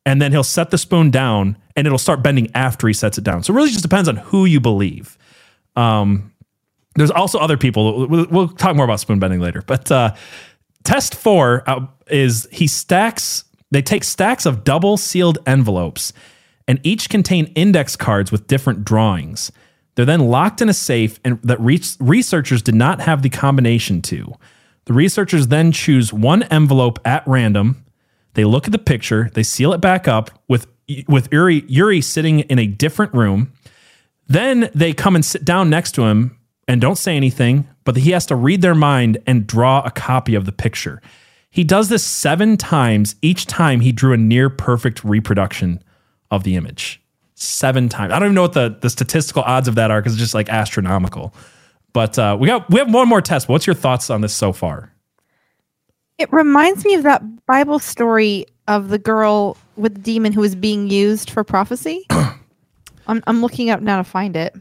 and 0.05 0.21
then 0.21 0.31
he'll 0.31 0.43
set 0.43 0.69
the 0.69 0.77
spoon 0.77 1.09
down 1.09 1.57
and 1.75 1.87
it'll 1.87 1.97
start 1.97 2.21
bending 2.21 2.49
after 2.53 2.87
he 2.87 2.93
sets 2.93 3.17
it 3.17 3.23
down. 3.23 3.41
So 3.41 3.51
it 3.51 3.55
really 3.55 3.71
just 3.71 3.81
depends 3.81 4.07
on 4.07 4.17
who 4.17 4.45
you 4.45 4.59
believe. 4.59 5.17
Um, 5.75 6.31
there's 6.95 7.09
also 7.09 7.39
other 7.39 7.57
people. 7.57 8.07
We'll, 8.07 8.27
we'll 8.29 8.47
talk 8.49 8.75
more 8.75 8.85
about 8.85 8.99
spoon 8.99 9.17
bending 9.17 9.39
later. 9.39 9.63
But 9.65 9.91
uh, 9.91 10.13
test 10.83 11.15
four 11.15 11.63
uh, 11.67 11.87
is 12.07 12.47
he 12.51 12.67
stacks. 12.67 13.45
They 13.71 13.81
take 13.81 14.03
stacks 14.03 14.45
of 14.45 14.63
double 14.63 14.97
sealed 14.97 15.39
envelopes, 15.47 16.13
and 16.67 16.79
each 16.83 17.09
contain 17.09 17.45
index 17.55 17.95
cards 17.95 18.31
with 18.31 18.47
different 18.47 18.85
drawings. 18.85 19.51
They're 19.95 20.05
then 20.05 20.27
locked 20.27 20.61
in 20.61 20.69
a 20.69 20.73
safe, 20.73 21.19
and 21.23 21.41
that 21.43 21.59
re- 21.59 21.81
researchers 21.99 22.61
did 22.61 22.75
not 22.75 23.01
have 23.01 23.21
the 23.21 23.29
combination 23.29 24.01
to. 24.03 24.33
The 24.89 24.95
researchers 24.95 25.49
then 25.49 25.71
choose 25.71 26.11
one 26.11 26.41
envelope 26.41 26.97
at 27.05 27.21
random. 27.27 27.85
They 28.33 28.43
look 28.43 28.65
at 28.65 28.71
the 28.71 28.79
picture, 28.79 29.29
they 29.35 29.43
seal 29.43 29.71
it 29.71 29.81
back 29.81 30.07
up 30.07 30.31
with 30.47 30.65
with 31.07 31.31
Uri, 31.31 31.63
Uri 31.67 32.01
sitting 32.01 32.39
in 32.39 32.57
a 32.57 32.65
different 32.65 33.13
room. 33.13 33.53
Then 34.25 34.71
they 34.73 34.93
come 34.93 35.13
and 35.13 35.23
sit 35.23 35.45
down 35.45 35.69
next 35.69 35.91
to 35.91 36.05
him 36.05 36.39
and 36.67 36.81
don't 36.81 36.97
say 36.97 37.15
anything, 37.15 37.67
but 37.83 37.97
he 37.97 38.09
has 38.11 38.25
to 38.25 38.35
read 38.35 38.63
their 38.63 38.73
mind 38.73 39.19
and 39.27 39.45
draw 39.45 39.83
a 39.85 39.91
copy 39.91 40.33
of 40.33 40.45
the 40.45 40.51
picture. 40.51 41.03
He 41.51 41.63
does 41.63 41.89
this 41.89 42.03
seven 42.03 42.57
times. 42.57 43.15
Each 43.21 43.45
time 43.45 43.81
he 43.81 43.91
drew 43.91 44.13
a 44.13 44.17
near 44.17 44.49
perfect 44.49 45.03
reproduction 45.03 45.83
of 46.31 46.43
the 46.43 46.55
image. 46.55 46.99
Seven 47.35 47.89
times. 47.89 48.11
I 48.11 48.17
don't 48.17 48.29
even 48.29 48.35
know 48.35 48.41
what 48.41 48.53
the, 48.53 48.75
the 48.81 48.89
statistical 48.89 49.43
odds 49.43 49.67
of 49.67 49.75
that 49.75 49.91
are 49.91 50.01
because 50.01 50.13
it's 50.13 50.19
just 50.19 50.33
like 50.33 50.49
astronomical. 50.49 51.35
But 51.93 52.19
uh, 52.19 52.37
we 52.39 52.47
got 52.47 52.69
we 52.69 52.79
have 52.79 52.93
one 52.93 53.07
more 53.07 53.21
test. 53.21 53.49
What's 53.49 53.65
your 53.65 53.73
thoughts 53.75 54.09
on 54.09 54.21
this 54.21 54.33
so 54.33 54.53
far? 54.53 54.93
It 56.17 56.31
reminds 56.33 56.83
me 56.85 56.95
of 56.95 57.03
that 57.03 57.45
Bible 57.45 57.79
story 57.79 58.45
of 58.67 58.89
the 58.89 58.99
girl 58.99 59.57
with 59.77 59.95
the 59.95 60.01
demon 60.01 60.33
who 60.33 60.41
was 60.41 60.53
being 60.53 60.89
used 60.89 61.29
for 61.29 61.43
prophecy. 61.43 62.05
I'm, 62.09 63.23
I'm 63.25 63.41
looking 63.41 63.69
up 63.69 63.81
now 63.81 63.97
to 63.97 64.03
find 64.03 64.35
it. 64.35 64.53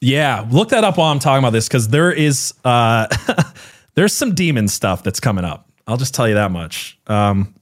Yeah, 0.00 0.46
look 0.50 0.70
that 0.70 0.84
up 0.84 0.96
while 0.96 1.10
I'm 1.10 1.18
talking 1.18 1.40
about 1.42 1.52
this 1.52 1.68
because 1.68 1.88
there 1.88 2.12
is 2.12 2.54
uh, 2.64 3.06
there's 3.94 4.12
some 4.12 4.34
demon 4.34 4.68
stuff 4.68 5.02
that's 5.02 5.20
coming 5.20 5.44
up. 5.44 5.68
I'll 5.86 5.96
just 5.96 6.14
tell 6.14 6.28
you 6.28 6.34
that 6.34 6.50
much. 6.50 6.98
Um, 7.06 7.54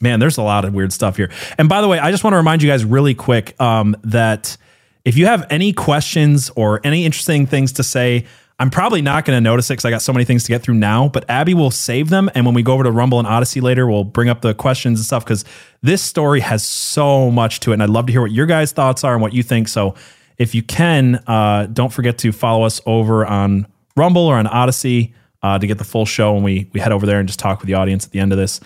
man, 0.00 0.20
there's 0.20 0.36
a 0.36 0.42
lot 0.42 0.64
of 0.64 0.74
weird 0.74 0.92
stuff 0.92 1.16
here. 1.16 1.30
And 1.58 1.68
by 1.68 1.80
the 1.80 1.88
way, 1.88 1.98
I 1.98 2.10
just 2.10 2.24
want 2.24 2.34
to 2.34 2.38
remind 2.38 2.62
you 2.62 2.68
guys 2.68 2.84
really 2.84 3.14
quick 3.14 3.58
um, 3.60 3.96
that 4.04 4.56
if 5.04 5.16
you 5.16 5.26
have 5.26 5.46
any 5.50 5.72
questions 5.72 6.50
or 6.56 6.80
any 6.84 7.04
interesting 7.04 7.46
things 7.46 7.72
to 7.72 7.82
say, 7.82 8.26
I'm 8.58 8.68
probably 8.68 9.00
not 9.00 9.24
going 9.24 9.36
to 9.36 9.40
notice 9.40 9.70
it 9.70 9.74
because 9.74 9.86
I 9.86 9.90
got 9.90 10.02
so 10.02 10.12
many 10.12 10.26
things 10.26 10.44
to 10.44 10.48
get 10.48 10.62
through 10.62 10.74
now. 10.74 11.08
But 11.08 11.28
Abby 11.30 11.54
will 11.54 11.70
save 11.70 12.10
them, 12.10 12.30
and 12.34 12.44
when 12.44 12.54
we 12.54 12.62
go 12.62 12.74
over 12.74 12.84
to 12.84 12.90
Rumble 12.90 13.18
and 13.18 13.26
Odysee 13.26 13.62
later, 13.62 13.86
we'll 13.86 14.04
bring 14.04 14.28
up 14.28 14.42
the 14.42 14.52
questions 14.52 14.98
and 14.98 15.06
stuff 15.06 15.24
because 15.24 15.46
this 15.80 16.02
story 16.02 16.40
has 16.40 16.62
so 16.62 17.30
much 17.30 17.60
to 17.60 17.70
it, 17.70 17.74
and 17.74 17.82
I'd 17.82 17.88
love 17.88 18.06
to 18.06 18.12
hear 18.12 18.20
what 18.20 18.32
your 18.32 18.44
guys' 18.44 18.72
thoughts 18.72 19.02
are 19.02 19.14
and 19.14 19.22
what 19.22 19.32
you 19.32 19.42
think. 19.42 19.68
So 19.68 19.94
if 20.36 20.54
you 20.54 20.62
can, 20.62 21.16
uh, 21.26 21.68
don't 21.72 21.92
forget 21.92 22.18
to 22.18 22.32
follow 22.32 22.64
us 22.64 22.82
over 22.84 23.24
on 23.24 23.66
Rumble 23.96 24.26
or 24.26 24.36
on 24.36 24.46
Odysee 24.46 25.14
uh, 25.42 25.58
to 25.58 25.66
get 25.66 25.78
the 25.78 25.84
full 25.84 26.04
show 26.04 26.34
when 26.34 26.42
we 26.42 26.68
we 26.74 26.80
head 26.80 26.92
over 26.92 27.06
there 27.06 27.18
and 27.18 27.26
just 27.26 27.38
talk 27.38 27.60
with 27.60 27.66
the 27.66 27.74
audience 27.74 28.04
at 28.04 28.12
the 28.12 28.20
end 28.20 28.30
of 28.30 28.36
this. 28.36 28.60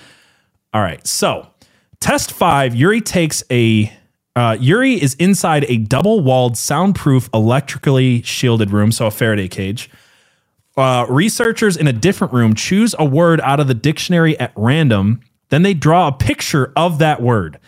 All 0.72 0.82
right, 0.82 1.06
so 1.06 1.46
test 2.00 2.32
five, 2.32 2.74
Uri 2.74 3.00
takes 3.00 3.44
a 3.48 3.92
uh, 4.36 4.56
Uri 4.60 5.00
is 5.00 5.14
inside 5.14 5.64
a 5.68 5.76
double 5.76 6.20
walled, 6.20 6.56
soundproof, 6.56 7.28
electrically 7.32 8.22
shielded 8.22 8.70
room, 8.70 8.90
so 8.90 9.06
a 9.06 9.10
Faraday 9.10 9.48
cage. 9.48 9.90
Uh, 10.76 11.06
researchers 11.08 11.76
in 11.76 11.86
a 11.86 11.92
different 11.92 12.32
room 12.32 12.54
choose 12.54 12.94
a 12.98 13.04
word 13.04 13.40
out 13.42 13.60
of 13.60 13.68
the 13.68 13.74
dictionary 13.74 14.38
at 14.40 14.52
random. 14.56 15.20
Then 15.50 15.62
they 15.62 15.74
draw 15.74 16.08
a 16.08 16.12
picture 16.12 16.72
of 16.74 16.98
that 16.98 17.22
word. 17.22 17.60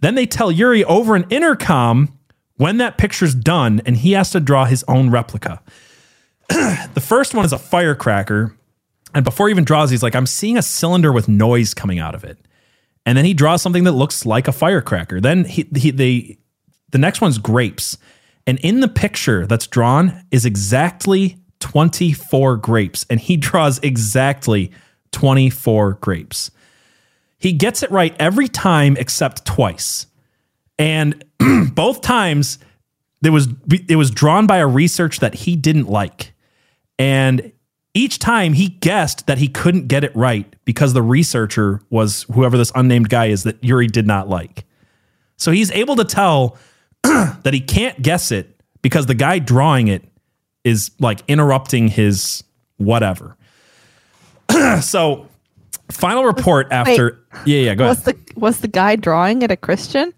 Then 0.00 0.16
they 0.16 0.26
tell 0.26 0.50
Uri 0.50 0.84
over 0.84 1.14
an 1.14 1.26
intercom 1.30 2.18
when 2.56 2.78
that 2.78 2.98
picture's 2.98 3.34
done, 3.34 3.80
and 3.86 3.96
he 3.96 4.12
has 4.12 4.30
to 4.30 4.40
draw 4.40 4.64
his 4.64 4.84
own 4.88 5.10
replica. 5.10 5.62
the 6.48 7.02
first 7.02 7.32
one 7.32 7.44
is 7.44 7.52
a 7.52 7.58
firecracker. 7.58 8.56
And 9.14 9.24
before 9.24 9.48
he 9.48 9.52
even 9.52 9.64
draws, 9.64 9.90
he's 9.90 10.02
like, 10.02 10.16
I'm 10.16 10.26
seeing 10.26 10.56
a 10.56 10.62
cylinder 10.62 11.12
with 11.12 11.28
noise 11.28 11.74
coming 11.74 12.00
out 12.00 12.16
of 12.16 12.24
it. 12.24 12.38
And 13.08 13.16
then 13.16 13.24
he 13.24 13.32
draws 13.32 13.62
something 13.62 13.84
that 13.84 13.92
looks 13.92 14.26
like 14.26 14.48
a 14.48 14.52
firecracker. 14.52 15.18
Then 15.18 15.46
he, 15.46 15.66
he 15.74 15.90
they 15.90 16.36
the 16.90 16.98
next 16.98 17.22
one's 17.22 17.38
grapes. 17.38 17.96
And 18.46 18.58
in 18.58 18.80
the 18.80 18.88
picture 18.88 19.46
that's 19.46 19.66
drawn 19.66 20.26
is 20.30 20.44
exactly 20.44 21.38
24 21.60 22.58
grapes. 22.58 23.06
And 23.08 23.18
he 23.18 23.36
draws 23.38 23.78
exactly 23.78 24.72
24 25.12 25.94
grapes. 25.94 26.50
He 27.38 27.54
gets 27.54 27.82
it 27.82 27.90
right 27.90 28.14
every 28.20 28.46
time 28.46 28.94
except 28.98 29.46
twice. 29.46 30.04
And 30.78 31.24
both 31.72 32.02
times 32.02 32.58
there 33.22 33.32
was 33.32 33.48
it 33.88 33.96
was 33.96 34.10
drawn 34.10 34.46
by 34.46 34.58
a 34.58 34.66
research 34.66 35.20
that 35.20 35.32
he 35.32 35.56
didn't 35.56 35.88
like. 35.88 36.34
And 36.98 37.52
each 37.98 38.20
time 38.20 38.52
he 38.52 38.68
guessed 38.68 39.26
that 39.26 39.38
he 39.38 39.48
couldn't 39.48 39.88
get 39.88 40.04
it 40.04 40.14
right 40.14 40.54
because 40.64 40.92
the 40.92 41.02
researcher 41.02 41.80
was 41.90 42.22
whoever 42.32 42.56
this 42.56 42.70
unnamed 42.76 43.08
guy 43.08 43.26
is 43.26 43.42
that 43.42 43.62
Uri 43.62 43.88
did 43.88 44.06
not 44.06 44.28
like. 44.28 44.64
So 45.36 45.50
he's 45.50 45.72
able 45.72 45.96
to 45.96 46.04
tell 46.04 46.56
that 47.02 47.52
he 47.52 47.60
can't 47.60 48.00
guess 48.00 48.30
it 48.30 48.60
because 48.82 49.06
the 49.06 49.14
guy 49.14 49.40
drawing 49.40 49.88
it 49.88 50.04
is 50.62 50.92
like 51.00 51.22
interrupting 51.26 51.88
his 51.88 52.44
whatever. 52.76 53.36
so 54.80 55.26
final 55.90 56.24
report 56.24 56.68
after 56.70 57.24
yeah 57.46 57.60
yeah 57.60 57.74
go 57.74 57.88
was 57.88 58.06
ahead. 58.06 58.16
the 58.26 58.40
was 58.40 58.60
the 58.60 58.68
guy 58.68 58.94
drawing 58.94 59.42
it 59.42 59.50
a 59.50 59.56
Christian? 59.56 60.14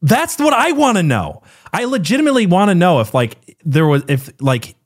That's 0.00 0.38
what 0.38 0.54
I 0.54 0.72
want 0.72 0.96
to 0.96 1.02
know. 1.02 1.42
I 1.72 1.84
legitimately 1.84 2.46
want 2.46 2.70
to 2.70 2.74
know 2.74 3.00
if 3.00 3.12
like 3.12 3.58
there 3.64 3.86
was 3.86 4.02
if 4.08 4.30
like 4.40 4.76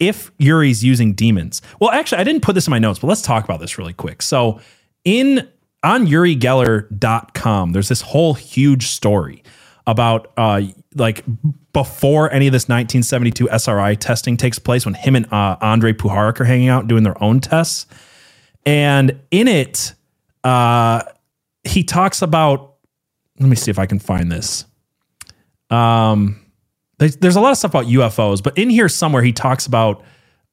if 0.00 0.32
Uri's 0.38 0.82
using 0.82 1.12
demons. 1.12 1.62
Well, 1.78 1.90
actually, 1.90 2.18
I 2.18 2.24
didn't 2.24 2.42
put 2.42 2.54
this 2.54 2.66
in 2.66 2.70
my 2.70 2.78
notes, 2.78 2.98
but 2.98 3.06
let's 3.06 3.22
talk 3.22 3.44
about 3.44 3.60
this 3.60 3.78
really 3.78 3.92
quick. 3.92 4.22
So 4.22 4.60
in 5.04 5.48
on 5.82 6.06
urigeller.com, 6.06 7.72
there's 7.72 7.88
this 7.88 8.00
whole 8.00 8.34
huge 8.34 8.88
story 8.88 9.42
about 9.86 10.32
uh 10.36 10.62
like 10.96 11.24
before 11.72 12.32
any 12.32 12.46
of 12.46 12.52
this 12.52 12.64
1972 12.64 13.48
SRI 13.48 13.94
testing 13.94 14.36
takes 14.36 14.58
place 14.58 14.84
when 14.84 14.94
him 14.94 15.14
and 15.14 15.32
uh, 15.32 15.56
Andre 15.60 15.92
Puharich 15.92 16.40
are 16.40 16.44
hanging 16.44 16.68
out 16.68 16.88
doing 16.88 17.04
their 17.04 17.22
own 17.22 17.40
tests. 17.40 17.86
And 18.66 19.20
in 19.30 19.48
it, 19.48 19.94
uh, 20.44 21.02
he 21.64 21.84
talks 21.84 22.22
about. 22.22 22.74
Let 23.38 23.48
me 23.48 23.56
see 23.56 23.70
if 23.70 23.78
I 23.78 23.86
can 23.86 23.98
find 23.98 24.30
this. 24.30 24.66
Um, 25.70 26.44
there's, 27.00 27.16
there's 27.16 27.36
a 27.36 27.40
lot 27.40 27.50
of 27.50 27.56
stuff 27.56 27.72
about 27.72 27.86
UFOs, 27.86 28.42
but 28.42 28.56
in 28.56 28.70
here 28.70 28.88
somewhere 28.88 29.22
he 29.22 29.32
talks 29.32 29.66
about 29.66 30.04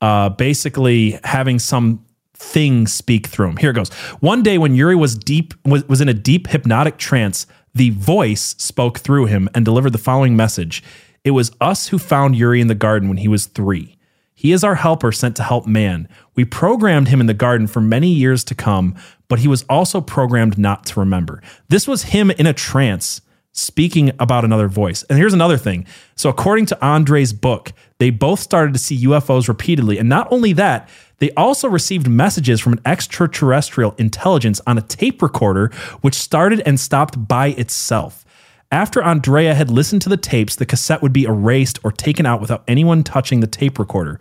uh, 0.01 0.29
basically 0.29 1.19
having 1.23 1.59
some 1.59 2.03
thing 2.33 2.87
speak 2.87 3.27
through 3.27 3.49
him. 3.49 3.57
Here 3.57 3.71
it 3.71 3.73
goes. 3.73 3.89
One 4.21 4.43
day 4.43 4.57
when 4.57 4.73
Uri 4.73 4.95
was 4.95 5.15
deep 5.15 5.53
was, 5.65 5.87
was 5.89 6.01
in 6.01 6.07
a 6.07 6.13
deep 6.13 6.47
hypnotic 6.47 6.97
trance, 6.97 7.47
the 7.75 7.89
voice 7.91 8.55
spoke 8.57 8.99
through 8.99 9.25
him 9.25 9.49
and 9.53 9.65
delivered 9.65 9.91
the 9.91 9.97
following 9.97 10.35
message. 10.35 10.83
It 11.25 11.31
was 11.31 11.51
us 11.59 11.89
who 11.89 11.99
found 11.99 12.37
Uri 12.37 12.61
in 12.61 12.67
the 12.67 12.75
garden 12.75 13.09
when 13.09 13.17
he 13.17 13.27
was 13.27 13.47
three. 13.47 13.97
He 14.33 14.53
is 14.53 14.63
our 14.63 14.75
helper 14.75 15.11
sent 15.11 15.35
to 15.37 15.43
help 15.43 15.67
man. 15.67 16.07
We 16.35 16.45
programmed 16.45 17.09
him 17.09 17.19
in 17.19 17.25
the 17.25 17.33
garden 17.33 17.67
for 17.67 17.81
many 17.81 18.09
years 18.09 18.45
to 18.45 18.55
come, 18.55 18.95
but 19.27 19.39
he 19.39 19.47
was 19.47 19.63
also 19.63 19.99
programmed 19.99 20.57
not 20.57 20.85
to 20.85 20.99
remember. 20.99 21.41
This 21.67 21.87
was 21.87 22.03
him 22.03 22.31
in 22.31 22.47
a 22.47 22.53
trance 22.53 23.19
speaking 23.57 24.11
about 24.19 24.45
another 24.45 24.67
voice. 24.67 25.03
And 25.03 25.17
here's 25.17 25.33
another 25.33 25.57
thing. 25.57 25.85
So, 26.15 26.29
according 26.29 26.67
to 26.67 26.85
Andre's 26.85 27.33
book, 27.33 27.73
they 27.97 28.09
both 28.09 28.39
started 28.39 28.73
to 28.73 28.79
see 28.79 29.05
UFOs 29.05 29.47
repeatedly. 29.47 29.97
And 29.97 30.07
not 30.07 30.27
only 30.31 30.53
that, 30.53 30.89
they 31.19 31.31
also 31.31 31.67
received 31.67 32.07
messages 32.07 32.61
from 32.61 32.73
an 32.73 32.81
extraterrestrial 32.85 33.95
intelligence 33.97 34.61
on 34.67 34.77
a 34.77 34.81
tape 34.81 35.21
recorder, 35.21 35.69
which 36.01 36.13
started 36.13 36.61
and 36.65 36.79
stopped 36.79 37.27
by 37.27 37.47
itself. 37.47 38.23
After 38.71 39.01
Andrea 39.01 39.55
had 39.55 39.71
listened 39.71 40.01
to 40.03 40.09
the 40.09 40.17
tapes, 40.17 40.55
the 40.55 40.65
cassette 40.65 41.01
would 41.01 41.13
be 41.13 41.23
erased 41.23 41.79
or 41.83 41.91
taken 41.91 42.25
out 42.25 42.41
without 42.41 42.63
anyone 42.67 43.03
touching 43.03 43.39
the 43.39 43.47
tape 43.47 43.79
recorder. 43.79 44.19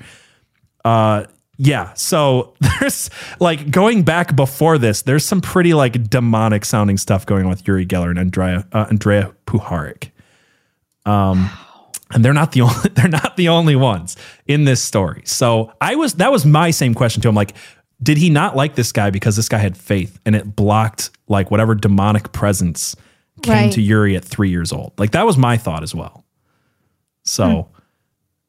Uh, 0.85 1.25
yeah. 1.59 1.93
So 1.95 2.55
there's 2.81 3.11
like 3.41 3.71
going 3.71 4.03
back 4.03 4.37
before 4.37 4.79
this, 4.79 5.03
there's 5.03 5.25
some 5.25 5.41
pretty 5.41 5.75
like 5.75 6.09
demonic 6.11 6.65
sounding 6.65 6.99
stuff 6.99 7.27
going 7.27 7.45
on 7.45 7.51
with 7.51 7.67
Uri 7.67 7.87
Geller 7.87 8.11
and 8.11 8.19
Andrea 8.19 8.67
uh, 8.73 8.87
Andrea 8.91 9.35
Puharich. 9.47 10.11
Um, 11.05 11.51
and 12.13 12.25
they're 12.25 12.33
not 12.35 12.53
the 12.53 12.61
only 12.63 12.89
they're 12.95 13.09
not 13.09 13.37
the 13.37 13.49
only 13.49 13.77
ones 13.77 14.17
in 14.47 14.65
this 14.65 14.83
story. 14.83 15.23
So 15.25 15.73
I 15.81 15.95
was 15.97 16.15
that 16.15 16.31
was 16.33 16.45
my 16.45 16.71
same 16.71 16.95
question 16.95 17.23
to 17.23 17.29
him. 17.29 17.35
Like, 17.35 17.55
did 18.03 18.19
he 18.19 18.29
not 18.31 18.55
like 18.57 18.75
this 18.75 18.93
guy 18.93 19.11
because 19.11 19.37
this 19.37 19.49
guy 19.49 19.59
had 19.59 19.77
faith 19.77 20.19
and 20.27 20.37
it 20.37 20.55
blocked 20.57 21.11
like 21.29 21.51
whatever 21.51 21.75
demonic 21.75 22.33
presence 22.33 22.95
came 23.43 23.53
Right. 23.55 23.73
to 23.73 23.81
Uri 23.83 24.17
at 24.17 24.25
three 24.25 24.51
years 24.51 24.73
old? 24.73 24.93
Like 24.99 25.13
that 25.13 25.25
was 25.27 25.37
my 25.37 25.57
thought 25.57 25.83
as 25.83 25.95
well. 25.95 26.25
So 27.25 27.69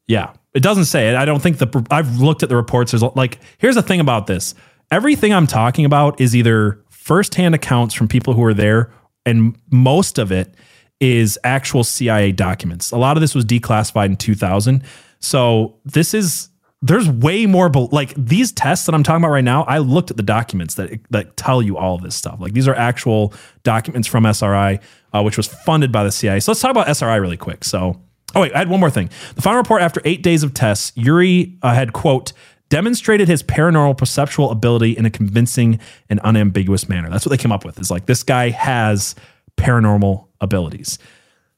yeah, 0.08 0.34
it 0.58 0.64
doesn't 0.64 0.86
say 0.86 1.08
it. 1.08 1.16
I 1.16 1.24
don't 1.24 1.40
think 1.40 1.60
the 1.60 1.86
I've 1.92 2.18
looked 2.18 2.42
at 2.42 2.50
the 2.50 2.56
reports. 2.56 2.92
There's 2.92 3.04
like 3.16 3.38
here's 3.60 3.76
the 3.76 3.84
thing 3.84 4.00
about 4.00 4.26
this. 4.26 4.56
Everything 4.90 5.32
I'm 5.32 5.46
talking 5.46 5.86
about 5.86 6.20
is 6.20 6.36
either 6.36 6.84
firsthand 6.90 7.54
accounts 7.54 7.94
from 7.94 8.08
people 8.08 8.34
who 8.34 8.42
were 8.42 8.56
there, 8.56 8.92
and 9.24 9.56
most 9.70 10.18
of 10.18 10.32
it 10.32 10.56
is 11.00 11.38
actual 11.44 11.84
CIA 11.84 12.32
documents. 12.32 12.90
A 12.90 12.98
lot 12.98 13.18
of 13.18 13.22
this 13.22 13.36
was 13.36 13.46
declassified 13.46 14.08
in 14.08 14.16
2000. 14.16 14.84
So 15.20 15.78
this 15.86 16.16
is 16.16 16.50
there's 16.82 17.08
way 17.08 17.46
more 17.46 17.70
like 17.70 18.16
these 18.16 18.52
tests 18.52 18.88
that 18.88 18.96
I'm 18.96 19.04
talking 19.04 19.24
about 19.24 19.34
right 19.34 19.44
now. 19.44 19.64
I 19.66 19.78
looked 19.78 20.10
at 20.10 20.18
the 20.18 20.24
documents 20.24 20.74
that 20.74 21.00
that 21.12 21.38
tell 21.38 21.62
you 21.62 21.78
all 21.78 21.94
of 21.94 22.02
this 22.02 22.16
stuff. 22.16 22.40
Like 22.40 22.54
these 22.54 22.68
are 22.68 22.74
actual 22.74 23.32
documents 23.62 24.08
from 24.08 24.26
SRI, 24.26 24.80
uh, 25.14 25.22
which 25.22 25.38
was 25.38 25.46
funded 25.46 25.92
by 25.92 26.04
the 26.04 26.12
CIA. 26.12 26.40
So 26.40 26.52
let's 26.52 26.62
talk 26.62 26.72
about 26.72 26.88
SRI 26.88 27.18
really 27.18 27.38
quick. 27.38 27.64
So 27.64 28.02
oh 28.36 28.42
wait, 28.42 28.54
I 28.54 28.60
had 28.60 28.70
one 28.70 28.80
more 28.80 28.90
thing. 28.90 29.10
The 29.36 29.42
final 29.42 29.58
report 29.58 29.82
after 29.82 30.02
eight 30.06 30.24
days 30.24 30.44
of 30.44 30.54
tests, 30.54 30.92
Uri 30.96 31.58
uh, 31.62 31.74
had 31.74 31.94
quote 31.94 32.34
demonstrated 32.70 33.28
his 33.28 33.44
paranormal 33.44 33.98
perceptual 33.98 34.52
ability 34.52 34.98
in 34.98 35.06
a 35.06 35.10
convincing 35.10 35.80
and 36.10 36.20
unambiguous 36.22 36.90
manner. 36.90 37.10
That's 37.10 37.26
what 37.26 37.30
they 37.30 37.42
came 37.42 37.52
up 37.52 37.64
with. 37.64 37.80
Is 37.80 37.90
like 37.90 38.06
this 38.06 38.24
guy 38.24 38.50
has 38.50 39.16
paranormal 39.58 40.28
abilities. 40.42 41.00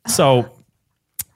So 0.08 0.52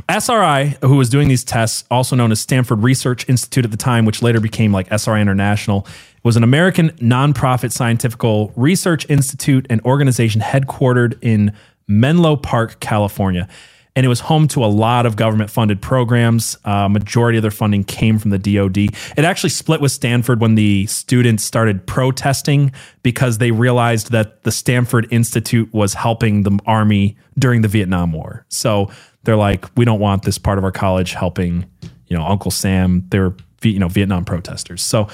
SRI, 0.10 0.78
who 0.82 0.98
was 0.98 1.10
doing 1.10 1.28
these 1.28 1.44
tests, 1.44 1.86
also 1.90 2.16
known 2.16 2.32
as 2.32 2.40
Stanford 2.42 2.84
Research 2.84 3.28
Institute 3.30 3.66
at 3.66 3.72
the 3.72 3.78
time, 3.78 4.06
which 4.06 4.22
later 4.22 4.40
became 4.40 4.72
like 4.72 4.92
SRI 4.92 5.22
International, 5.22 5.88
was 6.24 6.36
an 6.38 6.44
American 6.44 6.90
nonprofit 6.92 7.72
scientific 7.72 8.22
research 8.56 9.10
institute 9.10 9.66
and 9.70 9.82
organization 9.82 10.42
headquartered 10.42 11.18
in 11.22 11.54
Menlo 11.88 12.36
Park, 12.36 12.80
California. 12.80 13.48
And 13.96 14.06
it 14.06 14.10
was 14.10 14.22
home 14.22 14.48
to 14.50 14.66
a 14.66 14.68
lot 14.68 15.06
of 15.06 15.16
government 15.16 15.52
funded 15.52 15.82
programs. 15.82 16.58
Uh, 16.66 16.90
majority 16.90 17.38
of 17.38 17.44
their 17.44 17.52
funding 17.52 17.84
came 17.84 18.18
from 18.18 18.32
the 18.32 18.40
DoD. 18.40 18.78
It 18.78 19.20
actually 19.20 19.52
split 19.52 19.82
with 19.82 19.92
Stanford 19.92 20.42
when 20.42 20.56
the 20.56 20.88
students 20.88 21.44
started 21.44 21.86
protesting 21.86 22.72
because 23.04 23.38
they 23.38 23.52
realized 23.52 24.12
that 24.12 24.44
the 24.44 24.52
Stanford 24.52 25.08
Institute 25.12 25.72
was 25.74 25.94
helping 25.94 26.42
the 26.42 26.60
Army 26.66 27.18
during 27.38 27.62
the 27.62 27.68
Vietnam 27.68 28.12
War. 28.14 28.46
So 28.50 28.90
they're 29.26 29.36
like, 29.36 29.66
we 29.78 29.86
don't 29.86 30.00
want 30.00 30.24
this 30.24 30.40
part 30.40 30.58
of 30.58 30.64
our 30.64 30.72
college 30.72 31.14
helping, 31.14 31.66
you 32.08 32.18
know, 32.18 32.26
Uncle 32.26 32.52
Sam. 32.52 33.06
They're 33.10 33.36
you 33.72 33.80
know 33.80 33.88
Vietnam 33.88 34.26
protesters. 34.26 34.82
So 34.82 35.08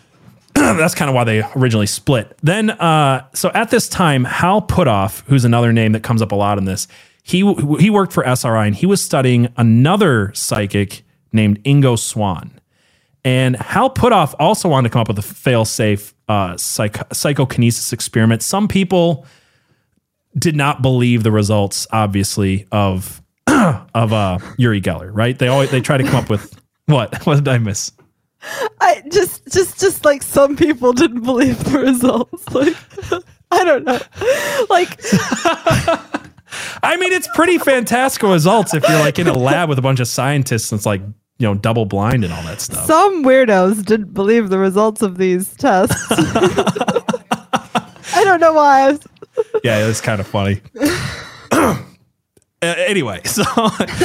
that's 0.54 0.94
kind 0.94 1.08
of 1.08 1.14
why 1.14 1.24
they 1.24 1.42
originally 1.56 1.86
split. 1.86 2.36
Then, 2.42 2.70
uh, 2.70 3.26
so 3.34 3.50
at 3.54 3.70
this 3.70 3.88
time, 3.88 4.24
Hal 4.24 4.62
Puthoff, 4.62 5.22
who's 5.26 5.44
another 5.44 5.72
name 5.72 5.92
that 5.92 6.02
comes 6.02 6.22
up 6.22 6.32
a 6.32 6.36
lot 6.36 6.58
in 6.58 6.64
this, 6.64 6.88
he 7.30 7.54
he 7.78 7.90
worked 7.90 8.12
for 8.12 8.26
SRI 8.26 8.66
and 8.66 8.74
he 8.74 8.86
was 8.86 9.00
studying 9.00 9.52
another 9.56 10.32
psychic 10.34 11.04
named 11.32 11.62
Ingo 11.62 11.96
Swann. 11.96 12.60
And 13.24 13.54
Hal 13.56 13.90
Puthoff 13.90 14.34
also 14.38 14.68
wanted 14.68 14.88
to 14.88 14.92
come 14.92 15.02
up 15.02 15.08
with 15.08 15.18
a 15.18 15.22
fail-safe 15.22 16.14
uh, 16.28 16.56
psych- 16.56 17.12
psychokinesis 17.12 17.92
experiment. 17.92 18.42
Some 18.42 18.66
people 18.66 19.26
did 20.38 20.56
not 20.56 20.80
believe 20.80 21.22
the 21.22 21.30
results, 21.30 21.86
obviously, 21.92 22.66
of 22.72 23.22
of 23.46 24.12
uh, 24.12 24.38
Uri 24.56 24.80
Geller. 24.80 25.10
Right? 25.12 25.38
They 25.38 25.48
always 25.48 25.70
they 25.70 25.80
try 25.80 25.98
to 25.98 26.04
come 26.04 26.16
up 26.16 26.30
with 26.30 26.52
what? 26.86 27.24
What 27.26 27.36
did 27.36 27.48
I 27.48 27.58
miss? 27.58 27.92
I 28.80 29.02
just, 29.12 29.46
just, 29.52 29.78
just 29.78 30.04
like 30.04 30.22
some 30.22 30.56
people 30.56 30.94
didn't 30.94 31.22
believe 31.22 31.62
the 31.64 31.78
results. 31.78 32.44
Like, 32.54 32.74
I 33.52 33.64
don't 33.64 33.84
know. 33.84 34.00
Like, 34.70 35.00
I 36.82 36.96
mean, 36.96 37.12
it's 37.12 37.28
pretty 37.34 37.58
fantastical 37.58 38.32
results 38.32 38.74
if 38.74 38.86
you're 38.88 38.98
like 38.98 39.18
in 39.18 39.28
a 39.28 39.32
lab 39.32 39.68
with 39.68 39.78
a 39.78 39.82
bunch 39.82 40.00
of 40.00 40.08
scientists 40.08 40.72
and 40.72 40.78
it's 40.78 40.86
like, 40.86 41.00
you 41.38 41.46
know, 41.46 41.54
double 41.54 41.86
blind 41.86 42.24
and 42.24 42.32
all 42.32 42.42
that 42.42 42.60
stuff. 42.60 42.86
some 42.86 43.24
weirdos 43.24 43.84
didn't 43.84 44.12
believe 44.12 44.50
the 44.50 44.58
results 44.58 45.00
of 45.02 45.16
these 45.16 45.54
tests. 45.56 45.96
I 48.12 48.24
don't 48.24 48.40
know 48.40 48.52
why. 48.52 48.98
yeah, 49.64 49.82
it 49.82 49.86
was, 49.86 50.00
kind 50.00 50.20
of 50.20 50.26
funny. 50.26 50.60
Uh, 52.62 52.74
anyway, 52.76 53.22
so 53.24 53.42